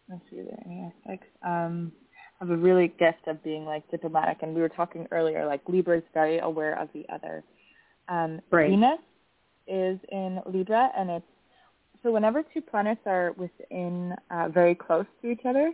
Let's 0.09 0.22
see, 0.30 0.36
there 0.36 0.62
any 0.64 0.93
aspects? 0.93 1.26
Um, 1.44 1.90
have 2.38 2.51
a 2.51 2.56
really 2.56 2.88
gift 2.88 3.26
of 3.26 3.43
being 3.43 3.64
like 3.64 3.88
diplomatic, 3.90 4.38
and 4.43 4.55
we 4.55 4.60
were 4.60 4.68
talking 4.68 5.06
earlier. 5.10 5.47
Like 5.47 5.62
Libra 5.68 5.98
is 5.98 6.05
very 6.14 6.38
aware 6.38 6.78
of 6.78 6.88
the 6.93 7.05
other. 7.12 7.43
Um, 8.09 8.40
Right. 8.51 8.70
Venus 8.70 9.01
is 9.66 9.98
in 10.12 10.40
Libra, 10.47 10.90
and 10.97 11.10
it's 11.10 11.26
so 12.02 12.12
whenever 12.12 12.44
two 12.44 12.60
planets 12.60 13.01
are 13.05 13.32
within 13.32 14.14
uh, 14.30 14.48
very 14.48 14.76
close 14.76 15.06
to 15.22 15.30
each 15.30 15.40
other, 15.44 15.72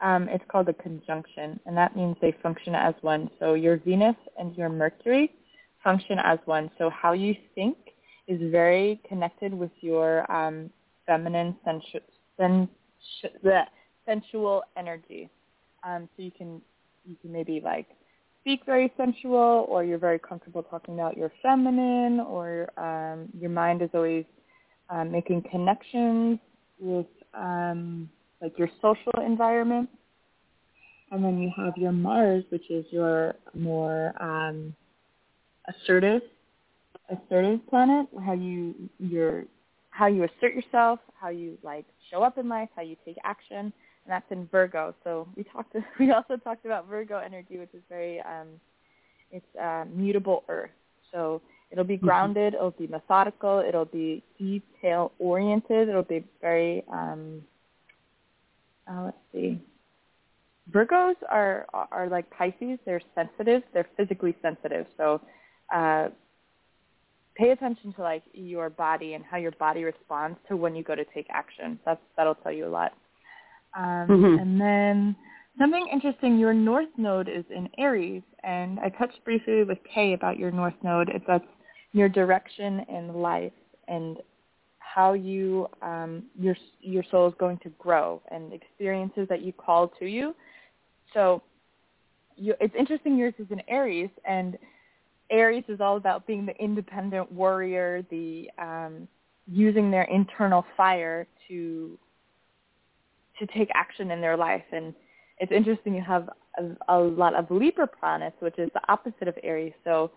um, 0.00 0.28
it's 0.28 0.44
called 0.50 0.68
a 0.68 0.74
conjunction, 0.74 1.60
and 1.66 1.76
that 1.76 1.94
means 1.94 2.16
they 2.20 2.34
function 2.42 2.74
as 2.74 2.94
one. 3.02 3.30
So 3.38 3.54
your 3.54 3.76
Venus 3.76 4.16
and 4.38 4.56
your 4.56 4.68
Mercury 4.68 5.32
function 5.84 6.18
as 6.22 6.38
one. 6.44 6.70
So 6.78 6.90
how 6.90 7.12
you 7.12 7.34
think 7.54 7.76
is 8.26 8.40
very 8.50 9.00
connected 9.08 9.52
with 9.52 9.70
your 9.80 10.30
um, 10.30 10.70
feminine 11.06 11.56
sensu- 11.64 12.68
sensual 14.06 14.62
energy. 14.76 15.28
Um, 15.82 16.08
so 16.16 16.22
you 16.22 16.30
can 16.30 16.60
you 17.04 17.16
can 17.20 17.32
maybe 17.32 17.60
like 17.62 17.86
speak 18.40 18.60
very 18.64 18.92
sensual, 18.96 19.66
or 19.68 19.84
you're 19.84 19.98
very 19.98 20.18
comfortable 20.18 20.62
talking 20.62 20.94
about 20.94 21.16
your 21.16 21.32
feminine, 21.42 22.20
or 22.20 22.70
um, 22.78 23.28
your 23.38 23.50
mind 23.50 23.82
is 23.82 23.90
always 23.92 24.24
um, 24.88 25.10
making 25.10 25.42
connections 25.50 26.38
with 26.78 27.06
um, 27.34 28.08
like 28.40 28.58
your 28.58 28.68
social 28.80 29.12
environment. 29.24 29.88
And 31.12 31.24
then 31.24 31.38
you 31.38 31.50
have 31.56 31.76
your 31.76 31.92
Mars, 31.92 32.44
which 32.50 32.70
is 32.70 32.84
your 32.90 33.34
more 33.54 34.14
um, 34.22 34.74
assertive, 35.68 36.22
assertive 37.10 37.66
planet, 37.68 38.06
how 38.24 38.32
you 38.32 38.74
your 38.98 39.44
how 39.90 40.06
you 40.06 40.24
assert 40.24 40.54
yourself, 40.54 41.00
how 41.20 41.28
you 41.28 41.58
like 41.62 41.84
show 42.10 42.22
up 42.22 42.38
in 42.38 42.48
life, 42.48 42.68
how 42.76 42.82
you 42.82 42.96
take 43.04 43.16
action, 43.24 43.58
and 43.58 43.72
that's 44.06 44.30
in 44.30 44.46
Virgo. 44.52 44.94
So 45.04 45.28
we 45.36 45.44
talked. 45.44 45.74
We 45.98 46.12
also 46.12 46.36
talked 46.36 46.64
about 46.64 46.88
Virgo 46.88 47.18
energy, 47.18 47.58
which 47.58 47.74
is 47.74 47.82
very 47.88 48.20
um, 48.20 48.48
it's 49.32 49.56
uh, 49.60 49.84
mutable 49.92 50.44
Earth. 50.48 50.70
So 51.12 51.42
it'll 51.70 51.84
be 51.84 51.96
grounded, 51.96 52.54
it'll 52.54 52.70
be 52.70 52.86
methodical, 52.86 53.64
it'll 53.66 53.84
be 53.84 54.22
detail 54.38 55.12
oriented, 55.18 55.88
it'll 55.88 56.02
be 56.02 56.24
very 56.40 56.84
um, 56.92 57.42
uh, 58.90 59.04
let's 59.04 59.16
see. 59.32 59.60
Virgos 60.72 61.16
are 61.28 61.66
are 61.72 62.08
like 62.08 62.30
Pisces. 62.30 62.78
They're 62.84 63.02
sensitive. 63.14 63.62
They're 63.72 63.88
physically 63.96 64.36
sensitive. 64.42 64.86
So 64.96 65.20
uh, 65.74 66.08
pay 67.36 67.50
attention 67.50 67.92
to 67.94 68.02
like 68.02 68.22
your 68.32 68.70
body 68.70 69.14
and 69.14 69.24
how 69.24 69.36
your 69.38 69.52
body 69.52 69.84
responds 69.84 70.38
to 70.48 70.56
when 70.56 70.74
you 70.74 70.82
go 70.84 70.94
to 70.94 71.04
take 71.14 71.26
action. 71.30 71.78
That's 71.84 72.00
that'll 72.16 72.36
tell 72.36 72.52
you 72.52 72.66
a 72.66 72.68
lot. 72.68 72.92
Um, 73.76 74.08
Mhm. 74.08 74.40
And 74.40 74.60
then 74.60 75.16
something 75.58 75.86
interesting. 75.88 76.38
Your 76.38 76.54
North 76.54 76.88
Node 76.96 77.28
is 77.28 77.44
in 77.50 77.68
Aries, 77.78 78.22
and 78.42 78.78
I 78.80 78.90
touched 78.90 79.24
briefly 79.24 79.64
with 79.64 79.78
Kay 79.84 80.12
about 80.12 80.38
your 80.38 80.50
North 80.50 80.74
Node. 80.82 81.08
It's 81.08 81.24
that's 81.26 81.44
your 81.92 82.08
direction 82.08 82.80
in 82.88 83.14
life 83.14 83.52
and 83.88 84.18
how 84.94 85.12
you 85.12 85.68
um, 85.82 86.24
your 86.38 86.56
your 86.80 87.04
soul 87.10 87.28
is 87.28 87.34
going 87.38 87.58
to 87.58 87.68
grow 87.78 88.20
and 88.30 88.52
experiences 88.52 89.26
that 89.28 89.42
you 89.42 89.52
call 89.52 89.88
to 89.98 90.06
you. 90.06 90.34
So 91.14 91.42
you, 92.36 92.54
it's 92.60 92.74
interesting 92.78 93.16
yours 93.16 93.34
is 93.38 93.46
in 93.50 93.62
Aries, 93.68 94.10
and 94.24 94.58
Aries 95.30 95.64
is 95.68 95.80
all 95.80 95.96
about 95.96 96.26
being 96.26 96.46
the 96.46 96.56
independent 96.56 97.30
warrior, 97.30 98.04
the 98.10 98.50
um, 98.58 99.06
using 99.46 99.90
their 99.90 100.04
internal 100.04 100.64
fire 100.76 101.26
to 101.48 101.98
to 103.38 103.46
take 103.46 103.68
action 103.74 104.10
in 104.10 104.20
their 104.20 104.36
life. 104.36 104.64
And 104.72 104.94
it's 105.38 105.52
interesting 105.52 105.94
you 105.94 106.02
have 106.02 106.28
a, 106.58 106.96
a 106.96 106.98
lot 106.98 107.34
of 107.34 107.50
Libra 107.50 107.86
planets, 107.86 108.36
which 108.40 108.58
is 108.58 108.70
the 108.74 108.82
opposite 108.88 109.28
of 109.28 109.34
Aries. 109.42 109.72
So 109.84 110.10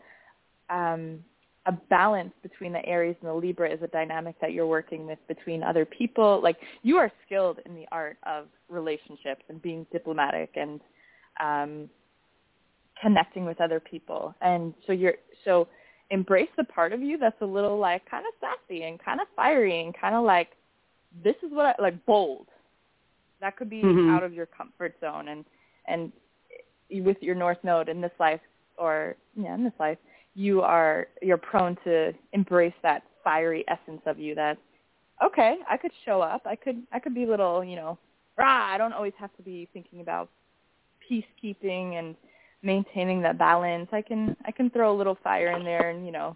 um, 0.69 1.19
a 1.65 1.71
balance 1.71 2.33
between 2.41 2.73
the 2.73 2.85
Aries 2.85 3.15
and 3.21 3.29
the 3.29 3.33
Libra 3.33 3.71
is 3.71 3.81
a 3.81 3.87
dynamic 3.87 4.35
that 4.41 4.51
you're 4.51 4.67
working 4.67 5.07
with 5.07 5.19
between 5.27 5.63
other 5.63 5.85
people. 5.85 6.41
Like 6.43 6.57
you 6.81 6.97
are 6.97 7.11
skilled 7.25 7.59
in 7.65 7.73
the 7.73 7.85
art 7.91 8.17
of 8.23 8.47
relationships 8.69 9.43
and 9.47 9.61
being 9.61 9.85
diplomatic 9.91 10.51
and 10.55 10.81
um, 11.39 11.89
connecting 13.01 13.45
with 13.45 13.61
other 13.61 13.79
people. 13.79 14.35
And 14.41 14.73
so 14.85 14.93
you're 14.93 15.15
so 15.45 15.67
embrace 16.09 16.49
the 16.57 16.63
part 16.65 16.93
of 16.93 17.01
you 17.01 17.17
that's 17.17 17.41
a 17.41 17.45
little 17.45 17.77
like 17.77 18.09
kind 18.09 18.25
of 18.27 18.33
sassy 18.39 18.83
and 18.83 18.99
kind 19.03 19.21
of 19.21 19.27
fiery 19.35 19.81
and 19.81 19.95
kind 19.99 20.15
of 20.15 20.23
like 20.23 20.49
this 21.23 21.35
is 21.43 21.51
what 21.51 21.75
I 21.79 21.81
like 21.81 22.05
bold. 22.05 22.47
That 23.39 23.55
could 23.57 23.69
be 23.69 23.81
Mhm. 23.83 24.09
out 24.09 24.23
of 24.23 24.33
your 24.33 24.45
comfort 24.45 24.95
zone 24.99 25.29
and 25.29 25.45
and 25.85 26.11
with 26.89 27.21
your 27.21 27.35
north 27.35 27.57
node 27.63 27.89
in 27.89 28.01
this 28.01 28.11
life 28.19 28.41
or 28.77 29.15
yeah 29.35 29.55
in 29.55 29.63
this 29.63 29.73
life 29.79 29.97
you 30.35 30.61
are 30.61 31.07
you're 31.21 31.37
prone 31.37 31.77
to 31.83 32.13
embrace 32.33 32.73
that 32.81 33.03
fiery 33.23 33.63
essence 33.67 34.01
of 34.05 34.19
you 34.19 34.35
that 34.35 34.57
okay 35.23 35.57
i 35.69 35.77
could 35.77 35.91
show 36.05 36.21
up. 36.21 36.41
I 36.45 36.55
could 36.55 36.83
i 36.91 36.99
could 36.99 37.13
be 37.13 37.23
a 37.23 37.27
little 37.27 37.63
you 37.63 37.75
know 37.75 37.97
rah 38.37 38.73
i 38.73 38.77
don't 38.77 38.93
always 38.93 39.13
have 39.19 39.35
to 39.37 39.43
be 39.43 39.67
thinking 39.73 40.01
about 40.01 40.29
peacekeeping 41.09 41.99
and 41.99 42.15
maintaining 42.63 43.21
that 43.21 43.37
balance. 43.37 43.89
I 43.91 44.01
can 44.01 44.35
i 44.45 44.51
can 44.51 44.69
throw 44.69 44.95
a 44.95 44.97
little 44.97 45.17
fire 45.23 45.51
in 45.57 45.63
there 45.63 45.89
and 45.89 46.05
you 46.05 46.11
know 46.11 46.35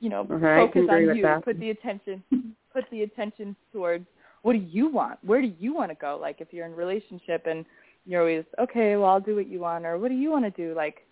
you 0.00 0.10
know 0.10 0.24
can 0.24 0.40
focus 0.40 0.82
on 0.90 1.16
you 1.16 1.22
that. 1.22 1.44
put 1.44 1.58
the 1.58 1.70
attention 1.70 2.22
put 2.72 2.84
the 2.90 3.02
attention 3.02 3.56
towards 3.72 4.06
what 4.42 4.54
do 4.54 4.58
you 4.58 4.88
want? 4.88 5.20
Where 5.24 5.40
do 5.40 5.52
you 5.60 5.72
want 5.72 5.92
to 5.92 5.94
go? 5.94 6.18
Like 6.20 6.40
if 6.40 6.48
you're 6.52 6.66
in 6.66 6.72
a 6.72 6.76
relationship 6.76 7.46
and 7.46 7.64
you're 8.04 8.20
always 8.20 8.44
okay 8.58 8.96
well 8.96 9.10
i'll 9.10 9.20
do 9.20 9.36
what 9.36 9.46
you 9.46 9.60
want 9.60 9.86
or 9.86 9.96
what 9.96 10.08
do 10.08 10.16
you 10.16 10.30
want 10.30 10.44
to 10.44 10.50
do? 10.50 10.74
Like 10.74 11.06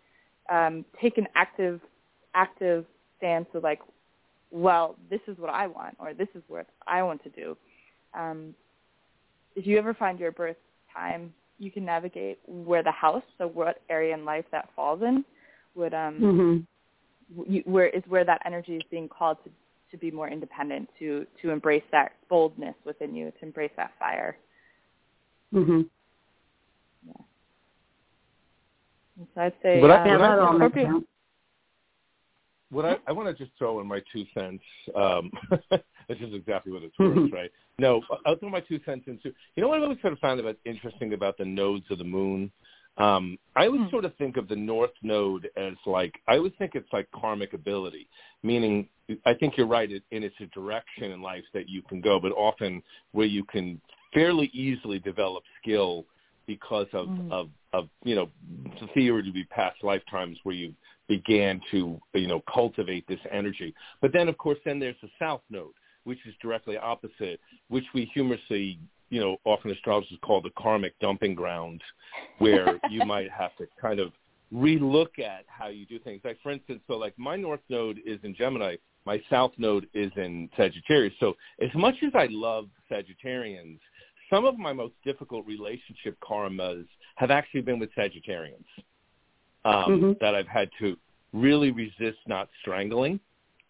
um 0.50 0.84
take 1.00 1.16
an 1.18 1.26
active 1.34 1.80
active 2.34 2.84
stance 3.16 3.46
of 3.54 3.62
like 3.62 3.80
well 4.50 4.96
this 5.08 5.20
is 5.26 5.38
what 5.38 5.50
i 5.50 5.66
want 5.66 5.94
or 5.98 6.12
this 6.14 6.28
is 6.34 6.42
what 6.48 6.66
i 6.86 7.02
want 7.02 7.22
to 7.22 7.30
do 7.30 7.56
um 8.14 8.54
if 9.56 9.66
you 9.66 9.78
ever 9.78 9.94
find 9.94 10.18
your 10.18 10.32
birth 10.32 10.56
time 10.94 11.32
you 11.58 11.70
can 11.70 11.84
navigate 11.84 12.38
where 12.46 12.82
the 12.82 12.90
house 12.90 13.22
so 13.38 13.46
what 13.46 13.80
area 13.88 14.14
in 14.14 14.24
life 14.24 14.44
that 14.50 14.68
falls 14.74 15.02
in 15.02 15.24
would 15.74 15.94
um 15.94 16.18
Mhm. 16.20 16.66
you, 17.48 17.62
where 17.64 17.88
is 17.88 18.02
where 18.08 18.24
that 18.24 18.42
energy 18.44 18.76
is 18.76 18.82
being 18.90 19.08
called 19.08 19.38
to 19.44 19.50
to 19.90 19.96
be 19.98 20.10
more 20.10 20.28
independent 20.28 20.88
to 20.98 21.26
to 21.42 21.50
embrace 21.50 21.82
that 21.90 22.12
boldness 22.28 22.74
within 22.84 23.14
you 23.14 23.30
to 23.38 23.44
embrace 23.44 23.72
that 23.76 23.92
fire 23.98 24.36
Mhm. 25.52 25.88
And 29.09 29.09
so 29.34 29.40
i'd 29.42 29.52
say 29.62 29.80
But 29.80 29.90
I- 29.90 30.00
um, 30.02 30.06
Yeah, 30.06 30.12
When 30.18 30.58
that 30.60 30.72
Scorpio- 30.72 31.04
What 32.70 32.84
I, 32.84 32.96
I 33.08 33.12
want 33.12 33.26
to 33.36 33.44
just 33.44 33.56
throw 33.58 33.80
in 33.80 33.86
my 33.88 34.00
two 34.12 34.24
cents. 34.32 34.62
Um, 34.94 35.30
this 36.08 36.18
is 36.20 36.32
exactly 36.34 36.72
what 36.72 36.82
it's 36.84 36.96
worth, 37.00 37.16
Mhm. 37.16 37.32
right? 37.32 37.50
No, 37.80 38.00
I'll 38.24 38.36
throw 38.36 38.48
my 38.48 38.60
two 38.60 38.78
cents 38.84 39.08
into. 39.08 39.32
You 39.56 39.62
know 39.62 39.68
what 39.68 39.80
I 39.80 39.82
always 39.82 40.00
sort 40.00 40.12
of 40.12 40.20
found 40.20 40.38
about 40.38 40.56
interesting 40.64 41.12
about 41.12 41.36
the 41.36 41.44
nodes 41.44 41.84
of 41.90 41.98
the 41.98 42.04
moon. 42.04 42.52
Um, 42.98 43.38
I 43.56 43.66
always 43.66 43.82
Hmm. 43.82 43.88
sort 43.90 44.04
of 44.04 44.14
think 44.16 44.36
of 44.36 44.46
the 44.46 44.54
north 44.56 44.92
node 45.02 45.50
as 45.56 45.74
like 45.86 46.20
I 46.28 46.36
always 46.36 46.52
think 46.58 46.74
it's 46.76 46.92
like 46.92 47.10
karmic 47.10 47.54
ability, 47.54 48.08
meaning 48.44 48.88
I 49.24 49.34
think 49.34 49.56
you're 49.56 49.66
right. 49.66 49.90
It, 49.90 50.04
and 50.12 50.22
it's 50.22 50.38
a 50.40 50.46
direction 50.46 51.10
in 51.10 51.20
life 51.22 51.44
that 51.52 51.68
you 51.68 51.82
can 51.82 52.00
go, 52.00 52.20
but 52.20 52.30
often 52.32 52.82
where 53.10 53.26
you 53.26 53.42
can 53.44 53.80
fairly 54.14 54.46
easily 54.52 55.00
develop 55.00 55.42
skill 55.60 56.04
because 56.46 56.86
of 56.92 57.08
Mm. 57.08 57.32
of 57.32 57.50
of 57.72 57.88
you 58.04 58.14
know 58.14 58.28
the 58.80 58.86
theory 58.94 59.22
to 59.22 59.32
be 59.32 59.44
past 59.44 59.82
lifetimes 59.82 60.38
where 60.42 60.54
you 60.54 60.74
began 61.08 61.60
to 61.70 62.00
you 62.14 62.26
know 62.26 62.42
cultivate 62.52 63.06
this 63.08 63.20
energy. 63.30 63.74
But 64.00 64.12
then 64.12 64.28
of 64.28 64.38
course 64.38 64.58
then 64.64 64.78
there's 64.78 64.96
the 65.02 65.10
south 65.18 65.42
node, 65.50 65.72
which 66.04 66.18
is 66.26 66.34
directly 66.40 66.76
opposite, 66.76 67.40
which 67.68 67.84
we 67.94 68.10
humorously 68.12 68.78
you 69.10 69.20
know 69.20 69.36
often 69.44 69.70
astrologers 69.70 70.18
call 70.22 70.40
the 70.40 70.50
karmic 70.58 70.98
dumping 71.00 71.34
ground, 71.34 71.80
where 72.38 72.78
you 72.90 73.04
might 73.04 73.30
have 73.30 73.56
to 73.56 73.66
kind 73.80 74.00
of 74.00 74.12
relook 74.52 75.18
at 75.18 75.44
how 75.46 75.68
you 75.68 75.86
do 75.86 75.98
things. 75.98 76.20
Like 76.24 76.38
for 76.42 76.50
instance, 76.50 76.80
so 76.86 76.96
like 76.96 77.14
my 77.18 77.36
north 77.36 77.60
node 77.68 78.00
is 78.04 78.18
in 78.24 78.34
Gemini, 78.34 78.76
my 79.06 79.22
south 79.30 79.52
node 79.58 79.86
is 79.94 80.10
in 80.16 80.48
Sagittarius. 80.56 81.14
So 81.20 81.34
as 81.60 81.70
much 81.74 81.96
as 82.04 82.12
I 82.14 82.28
love 82.30 82.68
Sagittarians, 82.90 83.78
some 84.30 84.44
of 84.44 84.58
my 84.58 84.72
most 84.72 84.94
difficult 85.04 85.44
relationship 85.46 86.16
karmas 86.20 86.86
have 87.16 87.30
actually 87.30 87.60
been 87.60 87.78
with 87.78 87.90
Sagittarians 87.94 88.64
um, 89.64 90.00
Mhm. 90.00 90.18
that 90.20 90.34
I've 90.34 90.46
had 90.48 90.70
to 90.78 90.96
really 91.32 91.70
resist 91.70 92.18
not 92.26 92.48
strangling 92.60 93.20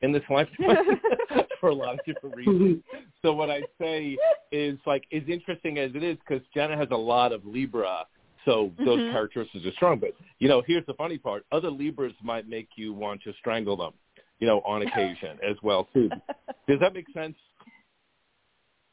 in 0.02 0.12
this 0.12 0.22
lifetime 0.30 0.76
for 1.60 1.70
a 1.70 1.74
lot 1.74 1.94
of 1.94 2.04
different 2.04 2.36
reasons. 2.36 2.82
So 3.22 3.32
what 3.32 3.50
I 3.50 3.62
say 3.80 4.16
is 4.52 4.78
like 4.86 5.04
as 5.12 5.22
interesting 5.28 5.78
as 5.78 5.90
it 5.94 6.02
is 6.02 6.16
because 6.18 6.46
Jenna 6.54 6.76
has 6.76 6.88
a 6.90 6.96
lot 6.96 7.32
of 7.32 7.44
Libra, 7.44 8.06
so 8.44 8.72
those 8.84 9.00
Mhm. 9.00 9.10
characteristics 9.10 9.64
are 9.66 9.72
strong. 9.72 9.98
But 9.98 10.14
you 10.38 10.48
know, 10.48 10.62
here's 10.66 10.86
the 10.86 10.94
funny 10.94 11.18
part: 11.18 11.44
other 11.52 11.70
Libras 11.70 12.14
might 12.22 12.48
make 12.48 12.68
you 12.76 12.92
want 12.94 13.22
to 13.22 13.32
strangle 13.34 13.76
them, 13.76 13.92
you 14.38 14.46
know, 14.46 14.60
on 14.64 14.82
occasion 14.82 15.38
as 15.42 15.56
well 15.62 15.84
too. 15.92 16.10
Does 16.68 16.80
that 16.80 16.94
make 16.94 17.10
sense? 17.12 17.36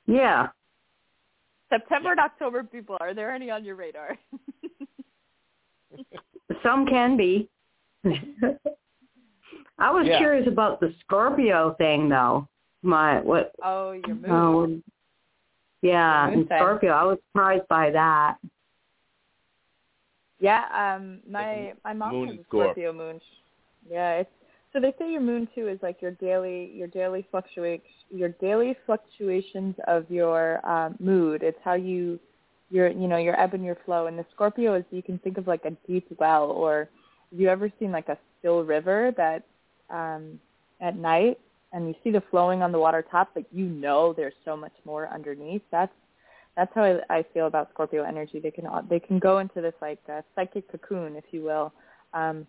Yeah. 0.08 0.50
September 1.70 2.12
and 2.12 2.20
october 2.20 2.64
people 2.64 2.98
are 3.00 3.14
there 3.14 3.34
any 3.34 3.50
on 3.50 3.64
your 3.66 3.76
radar 3.76 4.18
Some 6.64 6.86
can 6.86 7.16
be. 7.18 7.50
I 8.04 9.92
was 9.92 10.06
Yeah. 10.08 10.18
curious 10.18 10.48
about 10.48 10.80
the 10.80 10.94
Scorpio 11.02 11.74
thing 11.78 12.10
though. 12.10 12.48
My 12.84 13.20
what 13.22 13.52
oh 13.64 13.92
your 13.92 14.16
moon 14.16 14.30
oh 14.32 14.82
yeah, 15.82 16.28
Your 16.28 16.38
moon. 16.38 16.46
Scorpio. 16.48 16.92
I 16.92 17.04
was 17.04 17.20
surprised 17.32 17.68
by 17.68 17.92
that. 17.92 18.38
Yeah, 20.40 20.64
um, 20.74 21.20
my 21.30 21.74
my 21.84 21.94
mom 21.94 22.12
Moon 22.14 22.28
has 22.28 22.38
and 22.38 22.40
a 22.40 22.44
Scorp. 22.44 22.64
Scorpio 22.66 22.94
moon. 22.94 23.22
Yeah, 23.90 24.16
it's 24.16 24.30
so 24.78 24.82
they 24.82 24.94
say 25.00 25.12
your 25.12 25.22
moon 25.22 25.48
too 25.56 25.68
is 25.68 25.80
like 25.82 26.04
your 26.04 26.12
daily 26.12 26.72
your 26.74 26.88
daily 26.88 27.26
fluctuate 27.32 27.82
your 28.12 28.30
daily 28.30 28.76
fluctuations 28.86 29.76
of 29.88 30.10
your 30.10 30.64
um, 30.70 30.96
mood. 31.00 31.42
It's 31.42 31.58
how 31.64 31.74
you 31.74 32.20
your 32.70 32.90
you 32.90 33.08
know 33.08 33.18
your 33.18 33.40
ebb 33.40 33.56
and 33.56 33.66
your 33.66 33.78
flow. 33.86 34.06
And 34.06 34.20
the 34.20 34.26
Scorpio 34.36 34.76
is 34.76 34.84
you 34.92 35.02
can 35.02 35.18
think 35.20 35.40
of 35.40 35.48
like 35.48 35.66
a 35.66 35.72
deep 35.88 36.08
well, 36.20 36.52
or 36.52 36.90
have 37.32 37.40
you 37.40 37.50
ever 37.50 37.72
seen 37.80 37.92
like 37.92 38.08
a 38.08 38.18
still 38.38 38.64
river 38.64 39.12
that 39.18 39.44
um, 39.90 40.40
at 40.80 40.96
night 40.96 41.40
and 41.74 41.88
you 41.88 41.96
see 42.04 42.12
the 42.12 42.22
flowing 42.30 42.62
on 42.62 42.72
the 42.72 42.80
water 42.80 43.04
top, 43.10 43.32
but 43.34 43.46
you 43.52 43.66
know 43.66 44.14
there's 44.14 44.36
so 44.46 44.56
much 44.56 44.74
more 44.86 45.10
underneath. 45.10 45.64
That's 45.72 45.94
that's 46.56 46.72
how 46.76 46.84
I, 46.84 47.18
I 47.18 47.26
feel 47.34 47.48
about 47.48 47.72
Scorpio 47.74 48.04
energy. 48.04 48.40
They 48.40 48.52
can 48.52 48.68
they 48.88 49.00
can 49.00 49.18
go 49.18 49.40
into 49.40 49.60
this 49.60 49.74
like 49.82 50.02
uh, 50.08 50.22
psychic 50.36 50.72
cocoon, 50.72 51.16
if 51.16 51.26
you 51.32 51.42
will. 51.42 51.74
Um, 52.14 52.46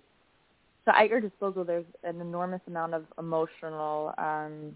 so 0.88 0.94
at 0.96 1.10
your 1.10 1.20
disposal, 1.20 1.64
there's 1.64 1.84
an 2.02 2.22
enormous 2.22 2.62
amount 2.66 2.94
of 2.94 3.04
emotional 3.18 4.14
um, 4.16 4.74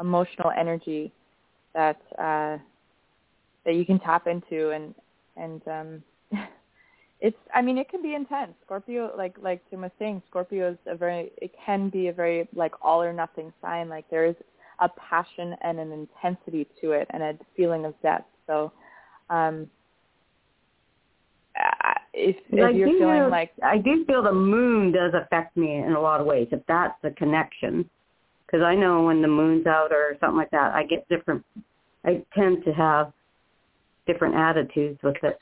emotional 0.00 0.50
energy 0.58 1.12
that 1.74 2.00
uh, 2.18 2.58
that 3.64 3.74
you 3.74 3.86
can 3.86 4.00
tap 4.00 4.26
into, 4.26 4.70
and 4.70 4.94
and 5.36 5.62
um, 5.68 6.02
it's 7.20 7.36
I 7.54 7.62
mean 7.62 7.78
it 7.78 7.88
can 7.88 8.02
be 8.02 8.14
intense. 8.14 8.52
Scorpio, 8.64 9.12
like 9.16 9.36
like 9.40 9.62
Jim 9.70 9.82
was 9.82 9.92
saying, 10.00 10.22
Scorpio 10.28 10.72
is 10.72 10.78
a 10.86 10.96
very 10.96 11.30
it 11.36 11.52
can 11.64 11.88
be 11.88 12.08
a 12.08 12.12
very 12.12 12.48
like 12.52 12.72
all 12.82 13.00
or 13.00 13.12
nothing 13.12 13.52
sign. 13.62 13.88
Like 13.88 14.10
there 14.10 14.26
is 14.26 14.34
a 14.80 14.88
passion 14.88 15.54
and 15.62 15.78
an 15.78 15.92
intensity 15.92 16.66
to 16.80 16.90
it, 16.92 17.06
and 17.10 17.22
a 17.22 17.38
feeling 17.56 17.84
of 17.84 17.94
depth. 18.02 18.26
So, 18.48 18.72
um, 19.30 19.70
if 22.18 22.36
if 22.50 22.76
you're 22.76 22.88
do 22.88 22.98
feeling 22.98 23.20
feel- 23.22 23.30
like 23.30 23.52
I 23.62 23.78
do 23.78 24.04
feel 24.06 24.22
the 24.22 24.32
moon 24.32 24.92
does 24.92 25.12
affect 25.14 25.56
me 25.56 25.76
in 25.76 25.92
a 25.92 26.00
lot 26.00 26.20
of 26.20 26.26
ways. 26.26 26.48
If 26.50 26.60
that's 26.66 27.00
the 27.02 27.10
connection, 27.12 27.88
because 28.46 28.62
I 28.62 28.74
know 28.74 29.04
when 29.04 29.22
the 29.22 29.28
moon's 29.28 29.66
out 29.66 29.92
or 29.92 30.16
something 30.20 30.36
like 30.36 30.50
that, 30.50 30.74
I 30.74 30.84
get 30.84 31.08
different. 31.08 31.44
I 32.04 32.24
tend 32.34 32.64
to 32.64 32.72
have 32.72 33.12
different 34.06 34.34
attitudes 34.34 34.98
with 35.02 35.16
it. 35.22 35.38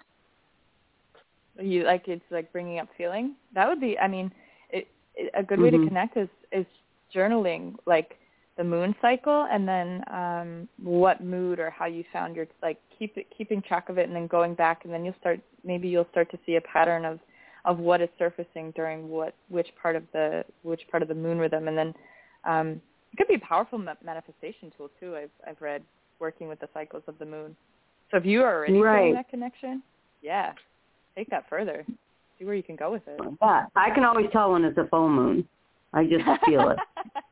you 1.59 1.85
like 1.85 2.07
it's 2.07 2.31
like 2.31 2.53
bringing 2.53 2.79
up 2.81 2.89
feeling 2.99 3.35
that 3.55 3.67
would 3.67 3.81
be 3.81 3.99
i 3.99 4.07
mean 4.07 4.31
it, 4.71 4.89
it 5.15 5.31
a 5.35 5.43
good 5.43 5.59
way 5.59 5.71
to 5.71 5.79
Mhm. 5.79 5.89
connect 5.89 6.17
is 6.19 6.29
is 6.53 6.67
journaling 7.15 7.75
like 7.87 8.19
the 8.57 8.65
moon 8.65 8.95
cycle 9.03 9.47
and 9.51 9.69
then 9.69 10.03
um 10.11 10.69
what 10.83 11.23
mood 11.23 11.59
or 11.59 11.69
how 11.69 11.85
you 11.85 12.03
found 12.13 12.35
your 12.35 12.47
like 12.63 12.79
keep 12.99 13.17
it 13.17 13.27
keeping 13.37 13.61
track 13.61 13.89
of 13.89 13.99
it 13.99 14.07
and 14.07 14.17
then 14.17 14.27
going 14.27 14.55
back 14.55 14.85
and 14.85 14.93
then 14.93 15.05
you'll 15.05 15.15
start 15.21 15.41
maybe 15.63 15.89
you'll 15.89 16.09
start 16.11 16.31
to 16.31 16.39
see 16.47 16.57
a 16.57 16.61
pattern 16.63 17.05
of 17.05 17.19
of 17.67 17.79
what 17.79 18.01
is 18.01 18.09
surfacing 18.19 18.71
during 18.75 19.09
what 19.09 19.35
which 19.49 19.69
part 19.81 19.97
of 19.97 20.05
the 20.13 20.45
which 20.63 20.81
part 20.91 21.03
of 21.03 21.09
the 21.09 21.15
moon 21.15 21.39
rhythm, 21.39 21.69
and 21.69 21.77
then 21.77 21.95
um, 22.45 22.81
it 23.13 23.17
could 23.19 23.29
be 23.29 23.35
a 23.35 23.47
powerful 23.47 23.79
ma- 23.79 23.95
manifestation 24.05 24.73
tool 24.77 24.89
too. 24.99 25.17
I've 25.17 25.31
I've 25.47 25.61
read 25.61 25.83
working 26.19 26.49
with 26.49 26.61
the 26.61 26.69
cycles 26.73 27.03
of 27.09 27.19
the 27.19 27.27
moon. 27.27 27.55
So 28.11 28.17
if 28.17 28.25
you 28.25 28.43
are 28.43 28.57
already 28.57 28.81
Right. 28.81 29.13
that 29.13 29.29
connection, 29.29 29.83
yeah, 30.23 30.53
take 31.17 31.29
that 31.31 31.49
further. 31.51 31.85
See 32.39 32.45
where 32.45 32.55
you 32.55 32.63
can 32.63 32.77
go 32.77 32.93
with 32.93 33.07
it. 33.09 33.21
Yeah, 33.43 33.67
I 33.75 33.91
can 33.91 34.05
always 34.05 34.27
tell 34.33 34.53
when 34.53 34.65
it's 34.65 34.79
a 34.79 34.87
full 34.87 35.09
moon. 35.09 35.47
I 35.93 36.05
just 36.05 36.25
feel 36.45 36.69
it. 36.71 36.79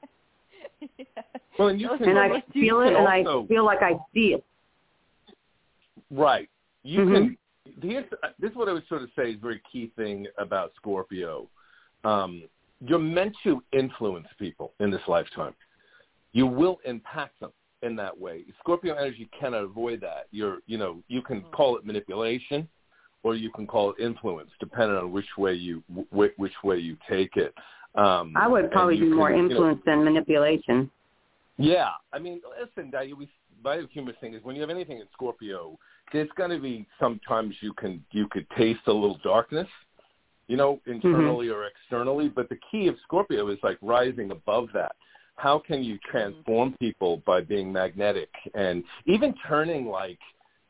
Well, 1.59 1.69
and 1.69 1.81
you 1.81 1.89
can, 1.97 2.09
and 2.09 2.19
I 2.19 2.43
feel 2.53 2.81
it, 2.81 2.95
and 2.95 3.07
I 3.07 3.23
feel 3.47 3.65
like 3.65 3.81
I 3.81 3.93
see 4.13 4.35
it. 4.35 4.45
Right. 6.11 6.49
You 6.83 7.01
Mhm. 7.01 7.13
can. 7.13 7.39
Here's 7.81 8.05
this 8.39 8.51
is 8.51 8.57
what 8.57 8.69
I 8.69 8.73
would 8.73 8.87
sort 8.89 9.03
of 9.03 9.11
say 9.17 9.31
is 9.31 9.37
a 9.37 9.39
very 9.39 9.61
key 9.71 9.93
thing 9.97 10.27
about 10.37 10.75
Scorpio. 10.75 11.49
Um, 12.03 12.43
you're 12.81 12.99
meant 12.99 13.37
to 13.45 13.63
influence 13.73 14.27
people 14.39 14.75
in 14.81 14.91
this 14.91 15.01
lifetime. 15.07 15.55
You 16.33 16.47
will 16.47 16.81
impact 16.85 17.39
them 17.41 17.53
in 17.83 17.95
that 17.97 18.19
way. 18.19 18.45
Scorpio 18.59 18.95
energy 18.95 19.29
cannot 19.39 19.63
avoid 19.63 20.01
that. 20.01 20.27
You're, 20.31 20.59
you 20.67 20.77
know, 20.77 21.03
you 21.09 21.23
can 21.23 21.43
call 21.53 21.77
it 21.77 21.87
manipulation, 21.87 22.69
or 23.23 23.35
you 23.35 23.51
can 23.51 23.67
call 23.67 23.93
it 23.93 24.01
influence, 24.01 24.51
depending 24.59 24.99
on 24.99 25.13
which 25.13 25.39
way 25.39 25.55
you 25.55 25.83
which 26.11 26.65
way 26.65 26.79
you 26.79 26.97
take 27.09 27.37
it. 27.37 27.55
Um, 27.95 28.35
I 28.37 28.49
would 28.49 28.71
probably 28.71 28.99
be 28.99 29.09
more 29.09 29.29
can, 29.29 29.37
you 29.37 29.43
know, 29.43 29.49
influence 29.51 29.81
than 29.87 30.05
manipulation. 30.05 30.91
yeah, 31.59 31.91
I 32.13 32.19
mean, 32.19 32.41
listen, 32.61 32.91
that 32.93 33.09
you, 33.09 33.17
my 33.63 33.83
humorous 33.93 34.17
thing 34.21 34.35
is 34.35 34.43
when 34.43 34.57
you 34.57 34.61
have 34.63 34.71
anything 34.71 34.99
in 34.99 35.07
Scorpio, 35.13 35.79
there's 36.13 36.29
going 36.37 36.51
to 36.51 36.59
be 36.59 36.87
sometimes 37.01 37.55
you 37.61 37.73
can 37.73 38.05
you 38.11 38.29
could 38.31 38.47
taste 38.57 38.81
a 38.87 38.93
little 38.93 39.19
darkness, 39.23 39.69
you 40.49 40.57
know, 40.57 40.81
internally 40.87 41.49
or 41.49 41.67
externally. 41.67 42.29
But 42.29 42.49
the 42.49 42.59
key 42.71 42.89
of 42.89 42.97
Scorpio 43.05 43.49
is 43.49 43.59
like 43.63 43.79
rising 43.81 44.31
above 44.31 44.69
that. 44.75 44.93
How 45.37 45.59
can 45.59 45.83
you 45.83 45.99
transform 46.11 46.77
people 46.79 47.23
by 47.27 47.41
being 47.41 47.73
magnetic 47.73 48.29
and 48.55 48.85
even 49.07 49.35
turning 49.49 49.87
like 49.87 50.19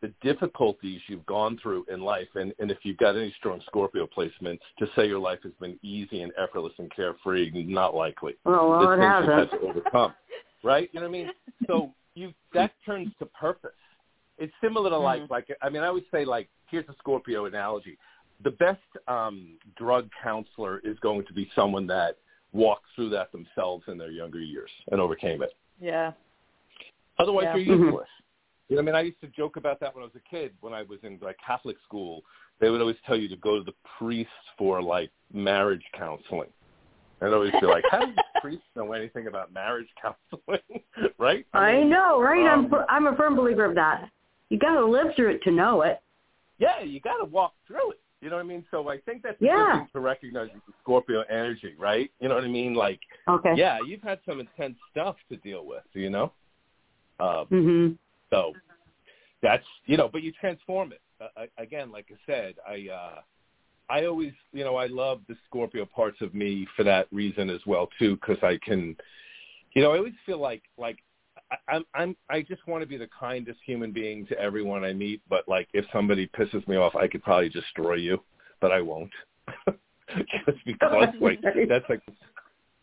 the 0.04 0.12
difficulties 0.20 1.00
you've 1.06 1.24
gone 1.24 1.58
through 1.62 1.86
in 1.90 2.02
life, 2.02 2.28
and, 2.34 2.52
and 2.58 2.70
if 2.70 2.76
you've 2.82 2.98
got 2.98 3.16
any 3.16 3.32
strong 3.38 3.58
Scorpio 3.64 4.06
placements, 4.06 4.58
to 4.78 4.86
say 4.94 5.06
your 5.06 5.18
life 5.18 5.38
has 5.44 5.52
been 5.58 5.78
easy 5.82 6.20
and 6.20 6.30
effortless 6.36 6.74
and 6.76 6.94
carefree, 6.94 7.50
not 7.54 7.94
likely 7.94 8.34
Well, 8.44 8.68
well, 8.68 8.80
this 8.98 8.98
it 8.98 9.08
hasn't. 9.08 9.32
had 9.32 9.50
to 9.52 9.60
overcome, 9.66 10.12
right? 10.62 10.90
You 10.92 11.00
know 11.00 11.06
what 11.08 11.16
I 11.16 11.18
mean? 11.22 11.30
So 11.66 11.94
you 12.14 12.34
that 12.52 12.72
turns 12.84 13.08
to 13.18 13.24
purpose. 13.26 13.70
It's 14.36 14.52
similar 14.62 14.90
to 14.90 14.98
like 14.98 15.22
Mhm. 15.22 15.30
like 15.30 15.46
I 15.62 15.70
mean 15.70 15.82
I 15.82 15.86
always 15.86 16.04
say 16.12 16.26
like 16.26 16.48
here's 16.70 16.86
a 16.90 16.94
Scorpio 16.98 17.46
analogy. 17.46 17.96
The 18.42 18.50
best 18.50 18.82
um, 19.08 19.54
drug 19.76 20.10
counselor 20.22 20.80
is 20.84 20.98
going 20.98 21.24
to 21.24 21.32
be 21.32 21.48
someone 21.54 21.86
that 21.86 22.18
walked 22.52 22.84
through 22.94 23.08
that 23.10 23.32
themselves 23.32 23.84
in 23.88 23.96
their 23.96 24.10
younger 24.10 24.40
years 24.40 24.68
and 24.92 25.00
overcame 25.00 25.42
it. 25.42 25.54
Yeah. 25.80 26.12
Otherwise, 27.18 27.44
Yeah. 27.44 27.56
you're 27.56 27.76
Mhm. 27.78 27.84
useless. 27.86 28.08
You 28.68 28.76
know, 28.76 28.82
I 28.82 28.84
mean, 28.84 28.94
I 28.94 29.02
used 29.02 29.20
to 29.20 29.28
joke 29.28 29.56
about 29.56 29.78
that 29.80 29.94
when 29.94 30.02
I 30.02 30.06
was 30.06 30.14
a 30.16 30.28
kid. 30.28 30.52
When 30.60 30.72
I 30.72 30.82
was 30.82 30.98
in 31.02 31.18
like 31.20 31.36
Catholic 31.44 31.76
school, 31.84 32.22
they 32.60 32.70
would 32.70 32.80
always 32.80 32.96
tell 33.06 33.16
you 33.16 33.28
to 33.28 33.36
go 33.36 33.58
to 33.58 33.64
the 33.64 33.74
priest 33.98 34.30
for 34.56 34.82
like 34.82 35.10
marriage 35.32 35.84
counseling. 35.96 36.48
And 37.20 37.28
I'd 37.28 37.34
always 37.34 37.52
be 37.60 37.66
like, 37.66 37.84
"How 37.90 38.00
does 38.06 38.14
the 38.16 38.40
priest 38.40 38.62
know 38.74 38.92
anything 38.92 39.26
about 39.26 39.52
marriage 39.52 39.88
counseling?" 40.00 40.82
right? 41.18 41.46
I 41.52 41.72
mean, 41.72 41.90
know, 41.90 42.20
right? 42.20 42.46
um, 42.52 42.72
I'm 42.88 43.06
I'm 43.06 43.14
a 43.14 43.16
firm 43.16 43.36
believer 43.36 43.64
of 43.64 43.74
that. 43.74 44.08
You 44.48 44.58
got 44.58 44.74
to 44.74 44.84
live 44.86 45.08
through 45.16 45.30
it 45.34 45.42
to 45.44 45.50
know 45.50 45.82
it. 45.82 46.00
Yeah, 46.58 46.82
you 46.82 47.00
got 47.00 47.18
to 47.18 47.24
walk 47.24 47.54
through 47.66 47.92
it. 47.92 48.00
You 48.20 48.30
know 48.30 48.36
what 48.36 48.44
I 48.44 48.48
mean? 48.48 48.64
So 48.70 48.88
I 48.88 48.98
think 48.98 49.22
that's 49.22 49.36
Yeah. 49.40 49.80
thing 49.80 49.88
to 49.92 50.00
recognize 50.00 50.48
the 50.66 50.72
Scorpio 50.80 51.22
energy, 51.28 51.74
right? 51.78 52.10
You 52.20 52.28
know 52.28 52.36
what 52.36 52.44
I 52.44 52.48
mean? 52.48 52.74
Like, 52.74 53.00
Okay. 53.28 53.54
yeah, 53.54 53.78
you've 53.86 54.02
had 54.02 54.18
some 54.24 54.40
intense 54.40 54.78
stuff 54.90 55.16
to 55.28 55.36
deal 55.36 55.66
with, 55.66 55.84
you 55.92 56.08
know. 56.08 56.32
Um. 57.20 57.98
So 58.30 58.52
that's 59.42 59.64
you 59.86 59.96
know, 59.96 60.08
but 60.08 60.22
you 60.22 60.32
transform 60.32 60.92
it. 60.92 61.00
Uh, 61.20 61.28
I- 61.36 61.62
again, 61.62 61.92
like 61.92 62.06
I 62.10 62.16
said, 62.26 62.54
I 62.66 62.88
uh, 62.92 63.20
I 63.90 64.06
always 64.06 64.32
you 64.52 64.64
know 64.64 64.76
I 64.76 64.86
love 64.86 65.20
the 65.28 65.36
Scorpio 65.46 65.84
parts 65.86 66.20
of 66.20 66.34
me 66.34 66.66
for 66.76 66.82
that 66.84 67.06
reason 67.12 67.50
as 67.50 67.60
well 67.66 67.88
too, 67.98 68.16
because 68.16 68.42
I 68.42 68.58
can, 68.64 68.96
you 69.74 69.82
know, 69.82 69.92
I 69.92 69.98
always 69.98 70.14
feel 70.26 70.38
like 70.38 70.62
like 70.78 70.98
I, 71.50 71.56
I'm 71.68 71.84
I'm 71.94 72.16
I 72.30 72.42
just 72.42 72.66
want 72.66 72.82
to 72.82 72.86
be 72.86 72.96
the 72.96 73.08
kindest 73.18 73.58
human 73.64 73.92
being 73.92 74.26
to 74.28 74.38
everyone 74.38 74.84
I 74.84 74.92
meet. 74.92 75.20
But 75.28 75.48
like 75.48 75.68
if 75.74 75.84
somebody 75.92 76.28
pisses 76.28 76.66
me 76.66 76.76
off, 76.76 76.96
I 76.96 77.06
could 77.06 77.22
probably 77.22 77.50
destroy 77.50 77.94
you, 77.94 78.22
but 78.60 78.72
I 78.72 78.80
won't. 78.80 79.12
just 80.46 80.64
because 80.64 81.14
like 81.20 81.40
that's 81.68 81.84
like 81.88 82.00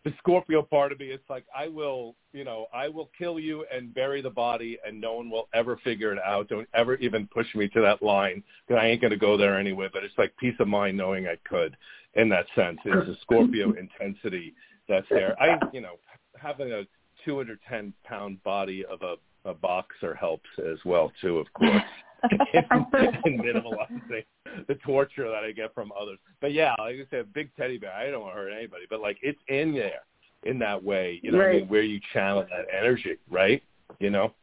the 0.03 0.13
Scorpio 0.17 0.63
part 0.63 0.91
of 0.91 0.99
me, 0.99 1.07
it's 1.07 1.29
like 1.29 1.45
I 1.55 1.67
will, 1.67 2.15
you 2.33 2.43
know, 2.43 2.65
I 2.73 2.87
will 2.87 3.09
kill 3.17 3.39
you 3.39 3.65
and 3.73 3.93
bury 3.93 4.21
the 4.21 4.29
body, 4.29 4.79
and 4.85 4.99
no 4.99 5.13
one 5.13 5.29
will 5.29 5.47
ever 5.53 5.77
figure 5.83 6.11
it 6.11 6.19
out. 6.25 6.49
Don't 6.49 6.67
ever 6.73 6.95
even 6.95 7.27
push 7.27 7.47
me 7.53 7.67
to 7.69 7.81
that 7.81 8.01
line 8.01 8.43
because 8.67 8.81
I 8.81 8.87
ain't 8.87 9.01
going 9.01 9.11
to 9.11 9.17
go 9.17 9.37
there 9.37 9.59
anyway. 9.59 9.89
But 9.93 10.03
it's 10.03 10.17
like 10.17 10.35
peace 10.37 10.55
of 10.59 10.67
mind 10.67 10.97
knowing 10.97 11.27
I 11.27 11.37
could. 11.47 11.77
In 12.15 12.29
that 12.29 12.45
sense, 12.55 12.79
it's 12.83 13.09
a 13.09 13.21
Scorpio 13.21 13.73
intensity 14.01 14.53
that's 14.89 15.07
there. 15.09 15.39
I, 15.41 15.57
you 15.71 15.81
know, 15.81 15.95
having 16.37 16.71
a 16.71 16.83
210 17.23 17.93
pound 18.03 18.43
body 18.43 18.83
of 18.85 19.01
a, 19.03 19.15
a 19.49 19.53
boxer 19.53 20.15
helps 20.15 20.49
as 20.59 20.79
well 20.83 21.11
too, 21.21 21.37
of 21.37 21.51
course. 21.53 21.83
In, 22.29 22.39
in 23.25 23.39
minimalizing 23.41 24.23
the 24.67 24.75
torture 24.85 25.29
that 25.29 25.43
I 25.43 25.51
get 25.51 25.73
from 25.73 25.91
others. 25.99 26.19
But 26.39 26.53
yeah, 26.53 26.75
like 26.79 26.95
I 26.95 27.05
said, 27.09 27.33
big 27.33 27.49
teddy 27.55 27.77
bear. 27.77 27.93
I 27.93 28.09
don't 28.11 28.21
want 28.21 28.35
to 28.35 28.41
hurt 28.41 28.51
anybody, 28.51 28.83
but 28.89 29.01
like 29.01 29.17
it's 29.21 29.39
in 29.47 29.73
there 29.73 30.01
in 30.43 30.59
that 30.59 30.83
way. 30.83 31.19
You 31.23 31.31
know, 31.31 31.37
what 31.39 31.47
I 31.47 31.53
mean, 31.53 31.67
where 31.67 31.81
you 31.83 31.99
channel 32.13 32.45
that 32.49 32.65
energy, 32.75 33.17
right? 33.29 33.61
You 33.99 34.09
know, 34.09 34.33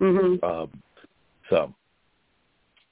Mhm. 0.00 0.42
um, 0.42 0.70
so. 1.48 1.74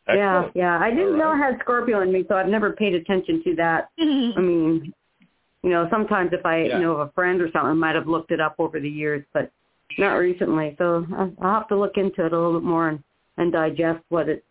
Yeah, 0.06 0.36
Excellent. 0.40 0.56
yeah. 0.56 0.78
I 0.78 0.90
didn't 0.90 1.12
All 1.12 1.18
know. 1.18 1.28
I 1.30 1.38
had 1.38 1.58
Scorpio 1.60 2.00
in 2.02 2.12
me, 2.12 2.26
so 2.28 2.36
I've 2.36 2.48
never 2.48 2.72
paid 2.72 2.94
attention 2.94 3.42
to 3.44 3.56
that. 3.56 3.88
I 3.98 4.38
mean, 4.38 4.92
you 5.62 5.70
know, 5.70 5.88
sometimes 5.90 6.34
if 6.34 6.44
I 6.44 6.64
Yeah. 6.64 6.78
know 6.78 6.92
of 6.92 7.08
a 7.08 7.12
friend 7.12 7.40
or 7.40 7.50
something, 7.50 7.70
I 7.70 7.72
might 7.72 7.94
have 7.94 8.06
looked 8.06 8.30
it 8.30 8.38
up 8.38 8.54
over 8.58 8.80
the 8.80 8.88
years, 8.88 9.24
but 9.32 9.50
not 9.96 10.16
recently. 10.16 10.74
So 10.76 11.06
I- 11.16 11.32
I'll 11.40 11.54
have 11.54 11.68
to 11.68 11.76
look 11.76 11.96
into 11.96 12.24
it 12.26 12.32
a 12.34 12.36
little 12.38 12.60
bit 12.60 12.66
more 12.66 12.88
and, 12.90 13.02
and 13.36 13.52
digest 13.52 14.02
what 14.08 14.28
it 14.28 14.44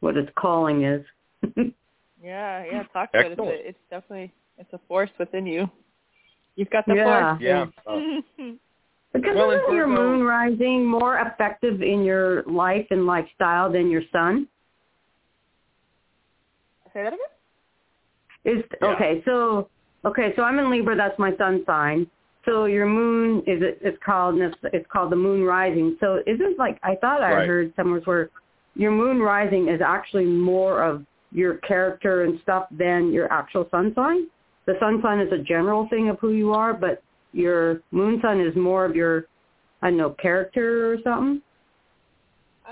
what 0.00 0.16
its 0.16 0.30
calling 0.36 0.84
is. 0.84 1.04
Yeah, 2.24 2.64
yeah. 2.70 2.82
Talk 2.92 3.10
about 3.12 3.26
it. 3.26 3.32
It's, 3.32 3.40
a, 3.40 3.68
it's 3.70 3.78
definitely 3.90 4.32
it's 4.56 4.72
a 4.72 4.78
force 4.86 5.10
within 5.18 5.44
you. 5.44 5.68
You've 6.54 6.70
got 6.70 6.86
the 6.86 6.92
force. 6.94 7.04
Yeah. 7.04 7.36
Yeah. 7.40 7.64
force. 7.84 8.22
Oh, 8.38 8.54
because 9.12 9.34
Well, 9.34 9.50
isn't 9.50 9.74
your 9.74 9.88
Virgo- 9.88 10.02
moon 10.18 10.22
rising 10.24 10.86
more 10.86 11.18
effective 11.18 11.82
in 11.82 12.04
your 12.04 12.44
life 12.44 12.86
and 12.90 13.06
lifestyle 13.06 13.72
than 13.72 13.90
your 13.90 14.02
sun? 14.12 14.46
Say 16.94 17.02
that 17.02 17.12
again. 17.14 17.18
Is 18.58 18.64
Yeah. 18.80 18.88
okay. 18.94 19.22
So 19.24 19.68
okay. 20.04 20.32
So 20.36 20.42
I'm 20.42 20.60
in 20.60 20.70
Libra. 20.70 20.94
That's 20.96 21.18
my 21.18 21.34
sun 21.36 21.64
sign. 21.66 22.06
So 22.44 22.64
your 22.64 22.86
moon 22.86 23.38
is 23.40 23.62
it? 23.62 23.78
It's 23.80 23.98
called 24.04 24.38
it's, 24.40 24.56
it's 24.72 24.86
called 24.92 25.12
the 25.12 25.16
moon 25.16 25.44
rising. 25.44 25.96
So 26.00 26.20
isn't 26.26 26.58
like 26.58 26.78
I 26.82 26.96
thought 26.96 27.22
I 27.22 27.32
Right. 27.32 27.46
heard 27.46 27.72
somewhere 27.76 28.00
where 28.04 28.30
your 28.74 28.90
moon 28.90 29.20
rising 29.20 29.68
is 29.68 29.80
actually 29.84 30.24
more 30.24 30.82
of 30.82 31.04
your 31.30 31.58
character 31.58 32.24
and 32.24 32.40
stuff 32.42 32.66
than 32.70 33.12
your 33.12 33.32
actual 33.32 33.68
sun 33.70 33.92
sign. 33.94 34.26
The 34.66 34.74
sun 34.80 35.00
sign 35.02 35.20
is 35.20 35.32
a 35.32 35.42
general 35.42 35.88
thing 35.88 36.08
of 36.08 36.18
who 36.20 36.30
you 36.32 36.52
are, 36.52 36.74
but 36.74 37.02
your 37.32 37.80
moon 37.90 38.20
sign 38.22 38.40
is 38.40 38.54
more 38.56 38.84
of 38.84 38.96
your 38.96 39.26
I 39.80 39.88
don't 39.88 39.98
know 39.98 40.10
character 40.20 40.92
or 40.92 40.96
something. 41.04 41.42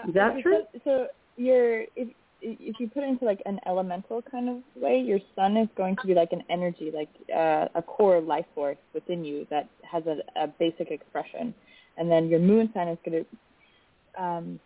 Is 0.09 0.15
that 0.15 0.37
Uh, 0.37 0.43
true? 0.43 0.63
So, 0.73 0.81
so 0.85 1.07
your 1.37 1.83
if 1.97 2.09
if 2.43 2.81
you 2.81 2.89
put 2.89 3.03
it 3.03 3.09
into 3.09 3.25
like 3.25 3.43
an 3.47 3.61
elemental 3.67 4.23
kind 4.23 4.49
of 4.49 4.57
way, 4.75 4.99
your 5.01 5.19
sun 5.35 5.57
is 5.57 5.69
going 5.77 5.97
to 5.97 6.07
be 6.07 6.15
like 6.15 6.33
an 6.33 6.43
energy, 6.51 6.91
like 6.95 7.09
uh, 7.35 7.69
a 7.75 7.83
core 7.83 8.21
life 8.21 8.47
force 8.55 8.79
within 8.95 9.25
you 9.25 9.47
that 9.51 9.69
has 9.91 10.05
a, 10.07 10.19
a 10.41 10.47
basic 10.47 10.91
expression, 10.91 11.55
and 11.97 12.11
then 12.11 12.29
your 12.29 12.41
moon 12.41 12.71
sign 12.75 12.89
is 12.89 12.99
going 13.05 13.25
to. 13.25 14.23
Um, 14.23 14.61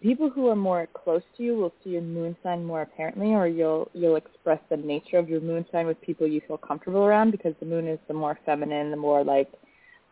people 0.00 0.28
who 0.28 0.48
are 0.48 0.56
more 0.56 0.88
close 0.92 1.22
to 1.36 1.42
you 1.42 1.56
will 1.56 1.72
see 1.82 1.90
your 1.90 2.02
moon 2.02 2.36
sign 2.42 2.64
more 2.64 2.82
apparently, 2.82 3.28
or 3.28 3.46
you'll 3.46 3.90
you'll 3.92 4.16
express 4.16 4.60
the 4.70 4.76
nature 4.76 5.18
of 5.18 5.28
your 5.28 5.40
moon 5.40 5.64
sign 5.70 5.86
with 5.86 6.00
people 6.00 6.26
you 6.26 6.40
feel 6.46 6.58
comfortable 6.58 7.04
around 7.04 7.30
because 7.30 7.54
the 7.60 7.66
moon 7.66 7.86
is 7.86 7.98
the 8.08 8.14
more 8.14 8.38
feminine, 8.44 8.90
the 8.90 8.96
more 8.96 9.24
like 9.24 9.52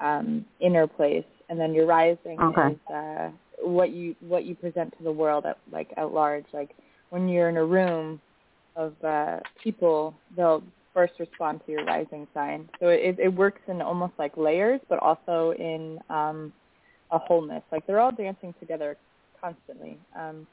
um, 0.01 0.45
inner 0.61 0.87
place, 0.87 1.25
and 1.49 1.59
then 1.59 1.75
your 1.75 1.87
rising 1.87 2.41
Okay. 2.41 2.73
is 2.73 2.95
uh, 2.95 3.31
what 3.63 3.91
you 3.91 4.15
what 4.21 4.45
you 4.45 4.55
present 4.55 4.97
to 4.99 5.05
the 5.05 5.13
world 5.13 5.47
at 5.47 5.59
like 5.71 5.91
at 5.97 6.13
large. 6.13 6.45
Like 6.53 6.71
when 7.11 7.29
you're 7.29 7.49
in 7.49 7.57
a 7.57 7.65
room 7.65 8.21
of 8.77 8.95
uh, 9.05 9.39
people, 9.63 10.15
they'll 10.37 10.63
first 10.95 11.15
respond 11.19 11.61
to 11.67 11.73
your 11.73 11.85
rising 11.85 12.27
sign. 12.35 12.69
So 12.81 12.89
it, 12.89 13.19
it 13.19 13.29
works 13.29 13.61
in 13.69 13.81
almost 13.81 14.13
like 14.19 14.37
layers, 14.37 14.81
but 14.89 14.99
also 14.99 15.55
in 15.59 15.99
um, 16.11 16.53
a 17.11 17.19
wholeness. 17.19 17.63
Like 17.71 17.87
they're 17.87 18.01
all 18.01 18.13
dancing 18.13 18.55
together 18.61 18.97
constantly. 19.41 19.99
Um, 20.19 20.47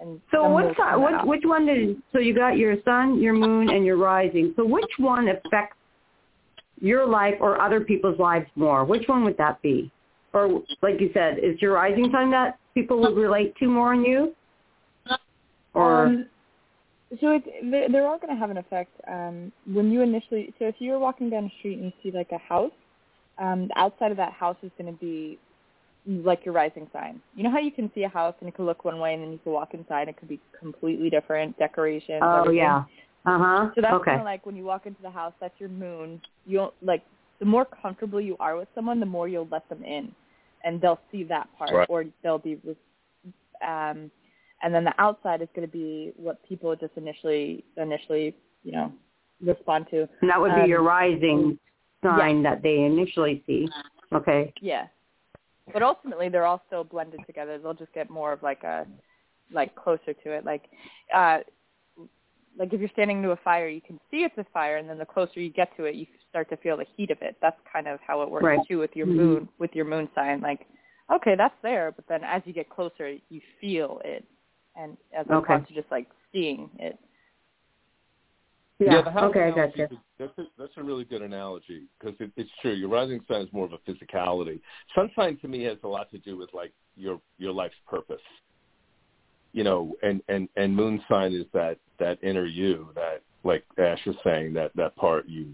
And 0.00 0.20
So 0.30 0.48
what's 0.48 0.76
come 0.76 1.02
what, 1.02 1.26
which 1.26 1.42
one 1.44 1.66
did 1.66 2.00
so 2.12 2.18
you 2.18 2.34
got 2.34 2.56
your 2.56 2.76
sun, 2.84 3.20
your 3.20 3.34
moon, 3.34 3.70
and 3.70 3.84
your 3.84 3.96
rising. 3.96 4.52
So 4.56 4.64
which 4.64 4.90
one 4.98 5.28
affects 5.28 5.76
your 6.80 7.06
life 7.06 7.34
or 7.40 7.60
other 7.60 7.80
people's 7.80 8.18
lives 8.18 8.46
more? 8.54 8.84
Which 8.84 9.08
one 9.08 9.24
would 9.24 9.36
that 9.38 9.60
be? 9.62 9.90
Or 10.38 10.62
like 10.82 11.00
you 11.00 11.10
said, 11.12 11.38
is 11.38 11.60
your 11.60 11.72
rising 11.74 12.10
sign 12.12 12.30
that 12.30 12.58
people 12.74 13.00
would 13.00 13.16
relate 13.16 13.56
to 13.56 13.66
more 13.66 13.92
on 13.92 14.04
you? 14.04 14.34
Or 15.74 16.06
Um, 16.06 16.28
so 17.20 17.32
it's 17.32 17.46
they- 17.62 17.88
they're 17.88 18.06
all 18.06 18.18
going 18.18 18.34
to 18.34 18.40
have 18.40 18.50
an 18.50 18.58
effect 18.58 18.92
um, 19.06 19.52
when 19.66 19.90
you 19.90 20.02
initially. 20.02 20.54
So 20.58 20.66
if 20.66 20.76
you're 20.80 20.98
walking 20.98 21.30
down 21.30 21.44
the 21.44 21.50
street 21.58 21.78
and 21.78 21.86
you 21.86 21.92
see 22.02 22.16
like 22.16 22.32
a 22.32 22.38
house, 22.38 22.72
um, 23.38 23.68
the 23.68 23.78
outside 23.78 24.10
of 24.10 24.16
that 24.18 24.32
house 24.32 24.56
is 24.62 24.70
going 24.78 24.92
to 24.92 24.98
be 25.00 25.38
like 26.06 26.44
your 26.44 26.54
rising 26.54 26.88
sign. 26.92 27.20
You 27.34 27.44
know 27.44 27.50
how 27.50 27.58
you 27.58 27.70
can 27.70 27.90
see 27.94 28.04
a 28.04 28.08
house 28.08 28.34
and 28.40 28.48
it 28.48 28.54
can 28.54 28.66
look 28.66 28.84
one 28.84 28.98
way, 28.98 29.14
and 29.14 29.22
then 29.22 29.32
you 29.32 29.38
can 29.38 29.52
walk 29.52 29.74
inside, 29.74 30.02
and 30.02 30.10
it 30.10 30.16
could 30.16 30.28
be 30.28 30.40
completely 30.58 31.10
different 31.10 31.58
decorations. 31.58 32.22
oh 32.22 32.42
everything. 32.42 32.56
yeah, 32.56 32.84
uh 33.26 33.38
huh. 33.38 33.70
So 33.74 33.80
that's 33.80 33.94
okay. 33.94 34.10
kind 34.12 34.20
of 34.20 34.24
like 34.24 34.46
when 34.46 34.56
you 34.56 34.64
walk 34.64 34.86
into 34.86 35.02
the 35.02 35.10
house, 35.10 35.34
that's 35.40 35.58
your 35.58 35.68
moon. 35.68 36.20
You 36.46 36.58
don't 36.58 36.74
like 36.82 37.02
the 37.38 37.44
more 37.46 37.64
comfortable 37.64 38.20
you 38.20 38.36
are 38.40 38.56
with 38.56 38.68
someone, 38.74 39.00
the 39.00 39.06
more 39.06 39.28
you'll 39.28 39.48
let 39.50 39.68
them 39.68 39.84
in, 39.84 40.12
and 40.68 40.80
they'll 40.82 41.00
see 41.10 41.24
that 41.24 41.48
part, 41.56 41.72
Right. 41.72 41.88
or 41.88 42.04
they'll 42.22 42.38
be, 42.38 42.60
um, 43.66 44.10
and 44.62 44.74
then 44.74 44.84
the 44.84 44.92
outside 44.98 45.40
is 45.40 45.48
going 45.54 45.66
to 45.66 45.72
be 45.72 46.12
what 46.16 46.36
people 46.46 46.76
just 46.76 46.92
initially 46.96 47.64
initially 47.76 48.36
you 48.64 48.72
know 48.72 48.92
respond 49.40 49.86
to. 49.90 50.06
and 50.20 50.30
that 50.30 50.38
would 50.40 50.54
be 50.54 50.60
um, 50.62 50.68
your 50.68 50.82
rising 50.82 51.58
sign 52.02 52.42
that 52.42 52.62
they 52.62 52.80
initially 52.80 53.42
see. 53.46 53.66
Okay. 54.12 54.52
Yeah, 54.60 54.86
but 55.72 55.82
ultimately 55.82 56.28
they're 56.28 56.46
all 56.46 56.62
still 56.66 56.84
blended 56.84 57.20
together. 57.26 57.58
They'll 57.58 57.74
just 57.74 57.94
get 57.94 58.10
more 58.10 58.32
of 58.32 58.42
like 58.42 58.62
a 58.62 58.86
like 59.50 59.74
closer 59.74 60.12
to 60.12 60.30
it, 60.32 60.44
like. 60.44 60.64
uh 61.14 61.38
like 62.58 62.72
if 62.72 62.80
you're 62.80 62.88
standing 62.90 63.22
to 63.22 63.30
a 63.30 63.36
fire, 63.36 63.68
you 63.68 63.80
can 63.80 63.98
see 64.10 64.18
it's 64.18 64.36
a 64.36 64.44
fire, 64.52 64.78
and 64.78 64.88
then 64.90 64.98
the 64.98 65.06
closer 65.06 65.40
you 65.40 65.50
get 65.50 65.74
to 65.76 65.84
it, 65.84 65.94
you 65.94 66.06
start 66.28 66.50
to 66.50 66.56
feel 66.56 66.76
the 66.76 66.86
heat 66.96 67.10
of 67.10 67.18
it. 67.22 67.36
That's 67.40 67.56
kind 67.72 67.86
of 67.86 68.00
how 68.06 68.22
it 68.22 68.30
works 68.30 68.44
Right. 68.44 68.60
too 68.66 68.78
with 68.78 68.94
your 68.96 69.06
Mhm. 69.06 69.14
moon, 69.16 69.48
with 69.58 69.74
your 69.76 69.84
moon 69.84 70.10
sign. 70.14 70.40
Like, 70.40 70.66
okay, 71.10 71.36
that's 71.36 71.54
there, 71.62 71.92
but 71.92 72.06
then 72.08 72.24
as 72.24 72.42
you 72.46 72.52
get 72.52 72.68
closer, 72.68 73.16
you 73.28 73.40
feel 73.60 74.00
it, 74.04 74.24
and 74.74 74.96
as 75.12 75.26
Okay. 75.30 75.54
opposed 75.54 75.68
to 75.68 75.74
just 75.74 75.90
like 75.90 76.08
seeing 76.32 76.70
it. 76.78 76.98
Yeah. 78.80 79.02
the 79.02 79.10
house 79.10 79.30
okay, 79.30 79.40
I 79.40 79.48
analogy 79.48 79.78
gotcha. 79.78 79.94
is- 79.94 80.00
That's 80.18 80.38
a, 80.38 80.46
that's 80.56 80.76
a 80.76 80.82
really 80.82 81.04
good 81.04 81.22
analogy 81.22 81.88
because 81.98 82.14
it, 82.20 82.30
it's 82.36 82.50
true. 82.60 82.72
Your 82.72 82.88
rising 82.88 83.20
sign 83.26 83.42
is 83.42 83.52
more 83.52 83.64
of 83.64 83.72
a 83.72 83.78
physicality. 83.78 84.60
Sun 84.94 85.10
sign 85.16 85.36
to 85.38 85.48
me 85.48 85.62
has 85.64 85.78
a 85.82 85.88
lot 85.88 86.10
to 86.12 86.18
do 86.18 86.36
with 86.36 86.52
like 86.54 86.72
your 86.96 87.20
your 87.38 87.52
life's 87.52 87.74
purpose. 87.88 88.22
You 89.58 89.64
know, 89.64 89.96
and 90.04 90.22
and 90.28 90.48
and 90.54 90.76
moon 90.76 91.02
sign 91.10 91.32
is 91.32 91.44
that 91.52 91.78
that 91.98 92.22
inner 92.22 92.44
you 92.46 92.90
that 92.94 93.22
like 93.42 93.64
Ash 93.76 93.98
was 94.06 94.14
saying 94.22 94.52
that 94.54 94.70
that 94.76 94.94
part 94.94 95.26
you 95.28 95.52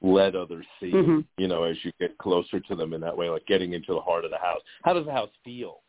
let 0.00 0.36
others 0.36 0.64
see. 0.78 0.92
Mhm. 0.92 1.24
You 1.36 1.48
know, 1.48 1.64
as 1.64 1.76
you 1.84 1.90
get 1.98 2.16
closer 2.18 2.60
to 2.60 2.76
them 2.76 2.92
in 2.94 3.00
that 3.00 3.16
way, 3.16 3.28
like 3.28 3.44
getting 3.46 3.72
into 3.72 3.92
the 3.92 4.00
heart 4.00 4.24
of 4.24 4.30
the 4.30 4.38
house. 4.38 4.60
How 4.84 4.92
does 4.92 5.04
the 5.04 5.10
house 5.10 5.30
feel? 5.42 5.80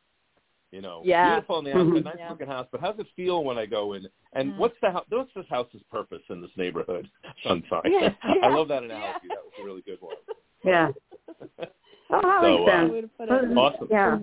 You 0.72 0.82
know, 0.82 1.04
Yeah. 1.06 1.34
beautiful 1.36 1.58
on 1.58 1.64
the 1.66 1.72
outside, 1.74 2.02
Mhm. 2.02 2.04
nice 2.06 2.18
Yeah. 2.18 2.30
looking 2.32 2.48
house, 2.48 2.68
but 2.72 2.82
how 2.82 2.94
does 2.94 3.06
it 3.06 3.12
feel 3.16 3.44
when 3.44 3.60
I 3.60 3.68
go 3.68 3.94
in? 3.94 4.10
And 4.34 4.54
Mhm. 4.54 4.58
what's 4.58 4.80
the 4.80 4.90
house? 4.90 5.06
What's 5.10 5.32
this 5.36 5.48
house's 5.48 5.84
purpose 5.84 6.24
in 6.30 6.42
this 6.42 6.58
neighborhood? 6.58 7.12
Sunshine. 7.44 7.92
Yeah, 7.92 8.10
I 8.44 8.48
love 8.48 8.70
that 8.70 8.82
analogy. 8.82 9.28
yeah. 9.28 9.36
That 9.36 9.46
was 9.46 9.54
a 9.60 9.64
really 9.64 9.82
good 9.84 10.02
one. 10.02 10.16
Yeah. 10.64 10.92
Oh, 12.14 12.20
that 12.22 12.42
So, 12.42 12.58
makes 12.58 12.62
uh, 12.68 12.72
sense. 12.72 12.92
Way 12.92 13.02
to 13.02 13.08
put 13.08 13.30
it. 13.30 13.58
Awesome. 13.58 13.88
Yeah. 13.92 14.20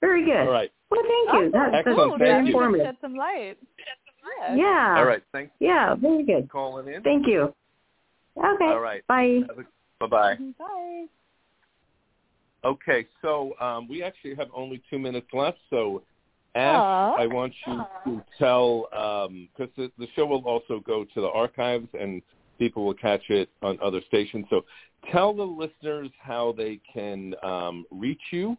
Very 0.00 0.24
good. 0.24 0.46
All 0.46 0.48
right. 0.48 0.70
Well, 0.90 1.00
thank 1.02 1.12
you. 1.12 1.28
Awesome. 1.28 1.50
That, 1.52 1.72
that's 1.72 1.86
Excellent. 1.88 2.10
Cool. 2.10 2.18
very 2.18 2.30
Thank 2.30 2.46
you. 2.48 2.52
informative. 2.54 2.86
Shed 2.86 2.96
some 3.00 3.16
light. 3.16 3.56
Yeah. 4.48 4.54
Yeah. 4.56 4.94
All 4.98 5.04
right. 5.04 5.22
Thanks 5.32 5.52
Yeah, 5.60 5.94
very 5.94 6.24
good. 6.24 6.48
calling 6.50 6.92
in. 6.92 7.02
Thank 7.02 7.26
you. 7.26 7.54
Okay. 8.36 8.64
All 8.64 8.80
right. 8.80 9.06
Bye. 9.06 9.40
Bye 10.00 10.06
bye. 10.06 10.36
Bye. 10.58 11.06
Okay, 12.64 13.06
so 13.22 13.52
um, 13.60 13.86
we 13.86 14.02
actually 14.02 14.34
have 14.34 14.48
only 14.54 14.82
two 14.90 14.98
minutes 14.98 15.28
left. 15.32 15.58
So, 15.70 16.02
Ash, 16.56 16.74
Aw. 16.74 17.14
I 17.14 17.26
want 17.26 17.52
you 17.64 17.84
to 18.06 18.24
tell 18.38 18.88
because 19.56 19.72
the, 19.76 19.90
the 19.98 20.08
show 20.16 20.26
will 20.26 20.42
also 20.44 20.80
go 20.84 21.04
to 21.04 21.20
the 21.20 21.28
archives 21.28 21.86
and 21.98 22.22
people 22.58 22.84
will 22.84 22.94
catch 22.94 23.22
it 23.28 23.48
on 23.62 23.78
other 23.80 24.00
stations. 24.08 24.46
So, 24.50 24.64
tell 25.12 25.32
the 25.32 25.44
listeners 25.44 26.10
how 26.18 26.54
they 26.56 26.80
can 26.92 27.34
um, 27.44 27.84
reach 27.92 28.20
you 28.32 28.56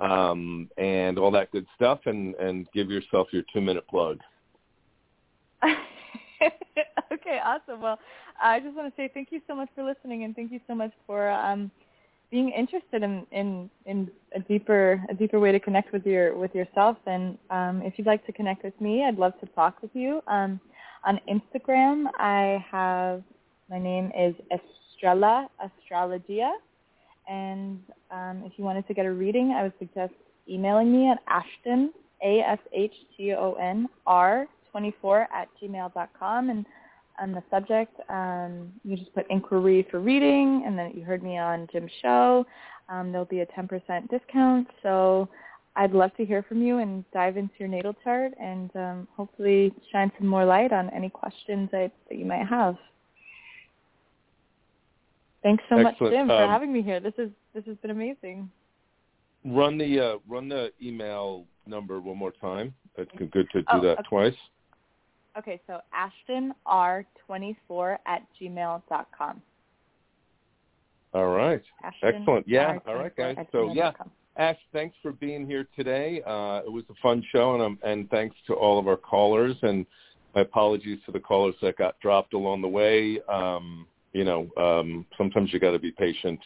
um, 0.00 0.68
and 0.78 1.18
all 1.18 1.30
that 1.32 1.50
good 1.50 1.66
stuff, 1.74 2.00
and 2.06 2.34
and 2.36 2.66
give 2.72 2.90
yourself 2.90 3.28
your 3.32 3.42
two 3.52 3.60
minute 3.60 3.86
plug. 3.88 4.20
okay, 7.12 7.40
awesome. 7.44 7.80
Well, 7.80 7.98
I 8.42 8.60
just 8.60 8.76
want 8.76 8.94
to 8.94 9.00
say 9.00 9.10
thank 9.12 9.28
you 9.32 9.40
so 9.46 9.54
much 9.54 9.68
for 9.74 9.82
listening, 9.82 10.24
and 10.24 10.34
thank 10.34 10.52
you 10.52 10.60
so 10.66 10.74
much 10.74 10.92
for 11.06 11.30
um, 11.30 11.70
being 12.30 12.50
interested 12.50 13.02
in, 13.02 13.26
in 13.32 13.70
in 13.86 14.10
a 14.34 14.40
deeper 14.40 15.02
a 15.10 15.14
deeper 15.14 15.40
way 15.40 15.52
to 15.52 15.60
connect 15.60 15.92
with 15.92 16.06
your 16.06 16.36
with 16.36 16.54
yourself. 16.54 16.96
And 17.06 17.38
um, 17.50 17.82
if 17.82 17.94
you'd 17.96 18.06
like 18.06 18.24
to 18.26 18.32
connect 18.32 18.64
with 18.64 18.78
me, 18.80 19.04
I'd 19.04 19.18
love 19.18 19.38
to 19.40 19.46
talk 19.46 19.80
with 19.82 19.90
you. 19.94 20.22
Um, 20.26 20.60
on 21.04 21.20
Instagram, 21.28 22.06
I 22.18 22.64
have 22.70 23.22
my 23.70 23.78
name 23.78 24.12
is 24.18 24.34
Estrella 24.52 25.48
Astrologia, 25.62 26.50
and 27.28 27.78
um, 28.10 28.42
if 28.44 28.52
you 28.56 28.64
wanted 28.64 28.86
to 28.88 28.94
get 28.94 29.06
a 29.06 29.12
reading, 29.12 29.52
I 29.52 29.62
would 29.62 29.74
suggest 29.78 30.14
emailing 30.48 30.90
me 30.92 31.10
at 31.10 31.18
Ashton 31.28 31.92
A 32.24 32.40
S 32.40 32.58
H 32.72 32.94
T 33.16 33.32
O 33.34 33.54
N 33.54 33.88
R 34.06 34.46
24 34.70 35.28
at 35.34 35.48
gmail 35.62 35.92
dot 35.94 36.10
com. 36.18 36.50
And 36.50 36.64
on 37.20 37.32
the 37.32 37.42
subject 37.50 37.98
um, 38.08 38.72
you 38.84 38.96
just 38.96 39.14
put 39.14 39.26
inquiry 39.30 39.86
for 39.90 40.00
reading 40.00 40.64
and 40.66 40.78
then 40.78 40.92
you 40.94 41.02
heard 41.02 41.22
me 41.22 41.36
on 41.36 41.68
Jim's 41.72 41.90
show. 42.00 42.46
Um, 42.88 43.12
there'll 43.12 43.26
be 43.26 43.40
a 43.40 43.46
10% 43.46 44.08
discount. 44.08 44.66
So 44.82 45.28
I'd 45.76 45.92
love 45.92 46.14
to 46.16 46.24
hear 46.24 46.42
from 46.42 46.62
you 46.62 46.78
and 46.78 47.04
dive 47.12 47.36
into 47.36 47.54
your 47.58 47.68
natal 47.68 47.94
chart 48.02 48.32
and 48.40 48.70
um, 48.76 49.08
hopefully 49.16 49.74
shine 49.92 50.10
some 50.18 50.26
more 50.26 50.44
light 50.44 50.72
on 50.72 50.88
any 50.90 51.10
questions 51.10 51.68
that, 51.72 51.92
that 52.08 52.18
you 52.18 52.24
might 52.24 52.46
have 52.46 52.76
thanks 55.48 55.64
so 55.68 55.76
much 55.78 55.92
Excellent. 55.94 56.14
Jim 56.14 56.26
for 56.28 56.34
Um, 56.42 56.48
having 56.50 56.72
me 56.72 56.82
here 56.82 57.00
this 57.00 57.14
is 57.18 57.30
this 57.54 57.64
has 57.66 57.76
been 57.78 57.90
amazing 57.90 58.50
Run 59.44 59.78
the 59.78 60.00
uh, 60.00 60.18
run 60.28 60.48
the 60.48 60.72
email 60.82 61.44
number 61.66 62.00
one 62.00 62.16
more 62.18 62.32
time. 62.32 62.74
It's 62.96 63.10
good 63.16 63.32
to 63.52 63.60
do 63.62 63.66
Oh, 63.68 63.80
that 63.80 63.98
okay. 64.00 64.08
twice. 64.08 64.34
okay 65.38 65.60
so 65.66 65.80
ashtonr24 65.94 67.98
at 68.06 68.22
gmail 68.40 68.82
dot 68.88 69.08
com 69.16 69.40
All 71.14 71.28
right. 71.28 71.62
Ashton 71.84 72.14
Excellent. 72.16 72.48
Yeah. 72.48 72.74
R24 72.78 72.88
All 72.88 72.94
right, 72.96 73.16
guys. 73.16 73.36
So, 73.52 73.72
yeah. 73.72 73.92
Ash, 74.36 74.58
thanks 74.72 74.94
for 75.02 75.12
being 75.12 75.46
here 75.46 75.66
today. 75.74 76.20
Uh, 76.26 76.60
it 76.66 76.70
was 76.70 76.84
a 76.90 76.94
fun 77.02 77.22
show, 77.32 77.54
and, 77.54 77.62
um, 77.62 77.78
and 77.82 78.08
thanks 78.10 78.36
to 78.46 78.52
all 78.54 78.78
of 78.78 78.86
our 78.86 78.96
callers. 78.96 79.56
And 79.62 79.84
my 80.34 80.42
apologies 80.42 80.98
to 81.06 81.12
the 81.12 81.18
callers 81.20 81.54
that 81.62 81.76
got 81.78 81.98
dropped 82.00 82.34
along 82.34 82.60
the 82.62 82.68
way. 82.68 83.20
Um, 83.28 83.86
you 84.18 84.24
know, 84.24 84.48
um, 84.56 85.06
sometimes 85.16 85.52
you 85.52 85.60
got 85.60 85.70
to 85.70 85.78
be 85.78 85.92
patient 85.92 86.40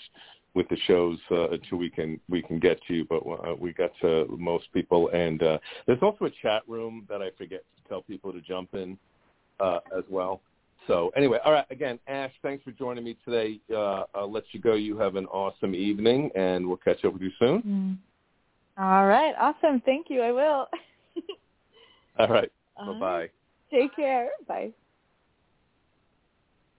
with 0.53 0.69
the 0.69 0.77
shows 0.87 1.19
uh, 1.31 1.49
until 1.49 1.79
we 1.79 1.89
can 1.89 2.21
we 2.29 2.43
can 2.43 2.59
get 2.59 2.79
to 2.87 2.93
you. 2.93 3.07
But 3.09 3.23
uh, 3.27 3.55
we 3.59 3.73
got 3.73 3.93
to 4.03 4.27
most 4.39 4.71
people, 4.75 5.09
and 5.09 5.43
uh, 5.43 5.59
there's 5.87 6.03
also 6.03 6.27
a 6.27 6.31
chat 6.43 6.63
room 6.69 7.07
that 7.09 7.23
I 7.23 7.31
forget 7.39 7.65
to 7.77 7.89
tell 7.89 8.03
people 8.03 8.31
to 8.31 8.43
jump 8.43 8.75
in 8.75 8.99
uh, 9.59 9.79
as 9.97 10.05
well. 10.11 10.43
So 10.87 11.13
anyway, 11.17 11.39
all 11.47 11.53
right. 11.53 11.65
Again, 11.71 11.99
Ash, 12.09 12.33
thanks 12.43 12.63
for 12.63 12.73
joining 12.73 13.05
me 13.05 13.17
today. 13.25 13.59
Uh, 13.75 14.03
I'll 14.15 14.31
let 14.31 14.45
you 14.53 14.61
go. 14.61 14.75
You 14.75 14.99
have 14.99 15.17
an 15.17 15.25
awesome 15.27 15.75
evening, 15.75 16.31
and 16.35 16.67
we'll 16.67 16.77
catch 16.77 17.07
up 17.07 17.15
with 17.15 17.23
you 17.23 17.31
soon. 17.39 17.63
Mm. 17.63 17.97
All 18.85 19.07
right. 19.07 19.35
Awesome. 19.41 19.81
Thank 19.87 20.11
you. 20.11 20.21
I 20.21 20.33
will. 20.33 20.69
All 22.19 22.29
right. 22.29 22.53
Bye 22.77 22.99
bye. 23.01 23.31
Take 23.71 23.97
care. 23.97 24.29
Bye. 24.47 24.73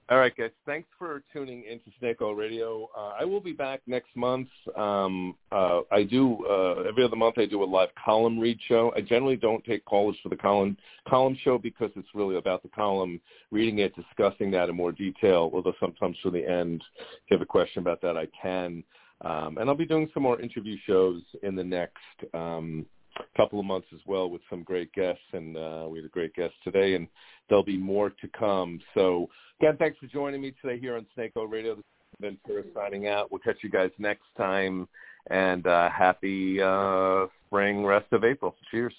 All 0.10 0.20
right, 0.20 0.36
guys. 0.36 0.52
Thanks 0.66 0.90
for 1.00 1.24
tuning 1.32 1.64
into 1.64 1.86
Snake 1.98 2.22
Oil 2.22 2.36
Radio. 2.36 2.90
Uh, 2.96 3.14
I 3.18 3.24
will 3.24 3.40
be 3.40 3.54
back 3.54 3.80
next 3.88 4.14
month. 4.18 4.50
Um, 4.76 5.34
uh, 5.50 5.82
I 5.94 6.04
do 6.04 6.46
uh, 6.46 6.84
every 6.90 7.06
other 7.06 7.16
month. 7.16 7.38
I 7.38 7.46
do 7.46 7.64
a 7.64 7.66
live 7.66 7.88
column 8.04 8.38
read 8.38 8.60
show. 8.68 8.92
I 8.98 9.02
generally 9.02 9.38
don't 9.38 9.64
take 9.64 9.86
callers 9.86 10.18
for 10.22 10.28
the 10.28 10.36
column 10.36 10.76
column 11.08 11.38
show 11.42 11.58
because 11.58 11.90
it's 11.96 12.10
really 12.14 12.36
about 12.36 12.64
the 12.64 12.70
column, 12.70 13.22
reading 13.50 13.80
it, 13.80 13.96
discussing 13.96 14.52
that 14.52 14.68
in 14.68 14.76
more 14.76 14.92
detail. 14.92 15.50
Although 15.54 15.74
sometimes 15.80 16.18
for 16.22 16.32
the 16.32 16.46
end, 16.46 16.84
if 17.00 17.32
you 17.32 17.38
have 17.38 17.42
a 17.42 17.46
question 17.46 17.82
about 17.82 18.02
that, 18.02 18.18
I 18.18 18.28
can. 18.40 18.84
Um, 19.22 19.58
and 19.58 19.70
I'll 19.70 19.76
be 19.76 19.86
doing 19.86 20.10
some 20.14 20.24
more 20.24 20.42
interview 20.42 20.76
shows 20.86 21.22
in 21.44 21.56
the 21.56 21.64
next 21.64 21.96
um, 22.34 22.86
couple 23.36 23.60
of 23.60 23.66
months 23.66 23.88
as 23.94 24.00
well 24.06 24.30
with 24.30 24.42
some 24.50 24.64
great 24.64 24.92
guests. 24.94 25.24
And 25.34 25.58
uh, 25.58 25.88
we 25.90 26.00
had 26.00 26.06
a 26.06 26.10
great 26.10 26.34
guest 26.34 26.54
today, 26.64 26.96
and 26.96 27.08
there'll 27.48 27.64
be 27.64 27.78
more 27.78 28.10
to 28.10 28.28
come. 28.38 28.80
So 28.94 29.28
again, 29.60 29.78
thanks 29.78 29.98
for 30.00 30.08
joining 30.08 30.42
me 30.42 30.54
today 30.62 30.80
here 30.80 30.96
on 30.98 31.06
Snake 31.16 31.32
Oil 31.38 31.48
Radio. 31.48 31.76
This 31.76 31.84
is 31.84 32.38
Ventura 32.46 32.64
signing 32.74 33.08
out. 33.08 33.32
We'll 33.32 33.40
catch 33.40 33.58
you 33.64 33.70
guys 33.70 33.92
next 33.98 34.26
time, 34.38 34.88
and 35.30 35.66
uh, 35.68 35.90
happy 35.90 36.62
uh, 36.62 37.28
spring 37.48 37.86
rest 37.86 38.12
of 38.12 38.24
April. 38.24 38.56
Cheers. 38.72 38.94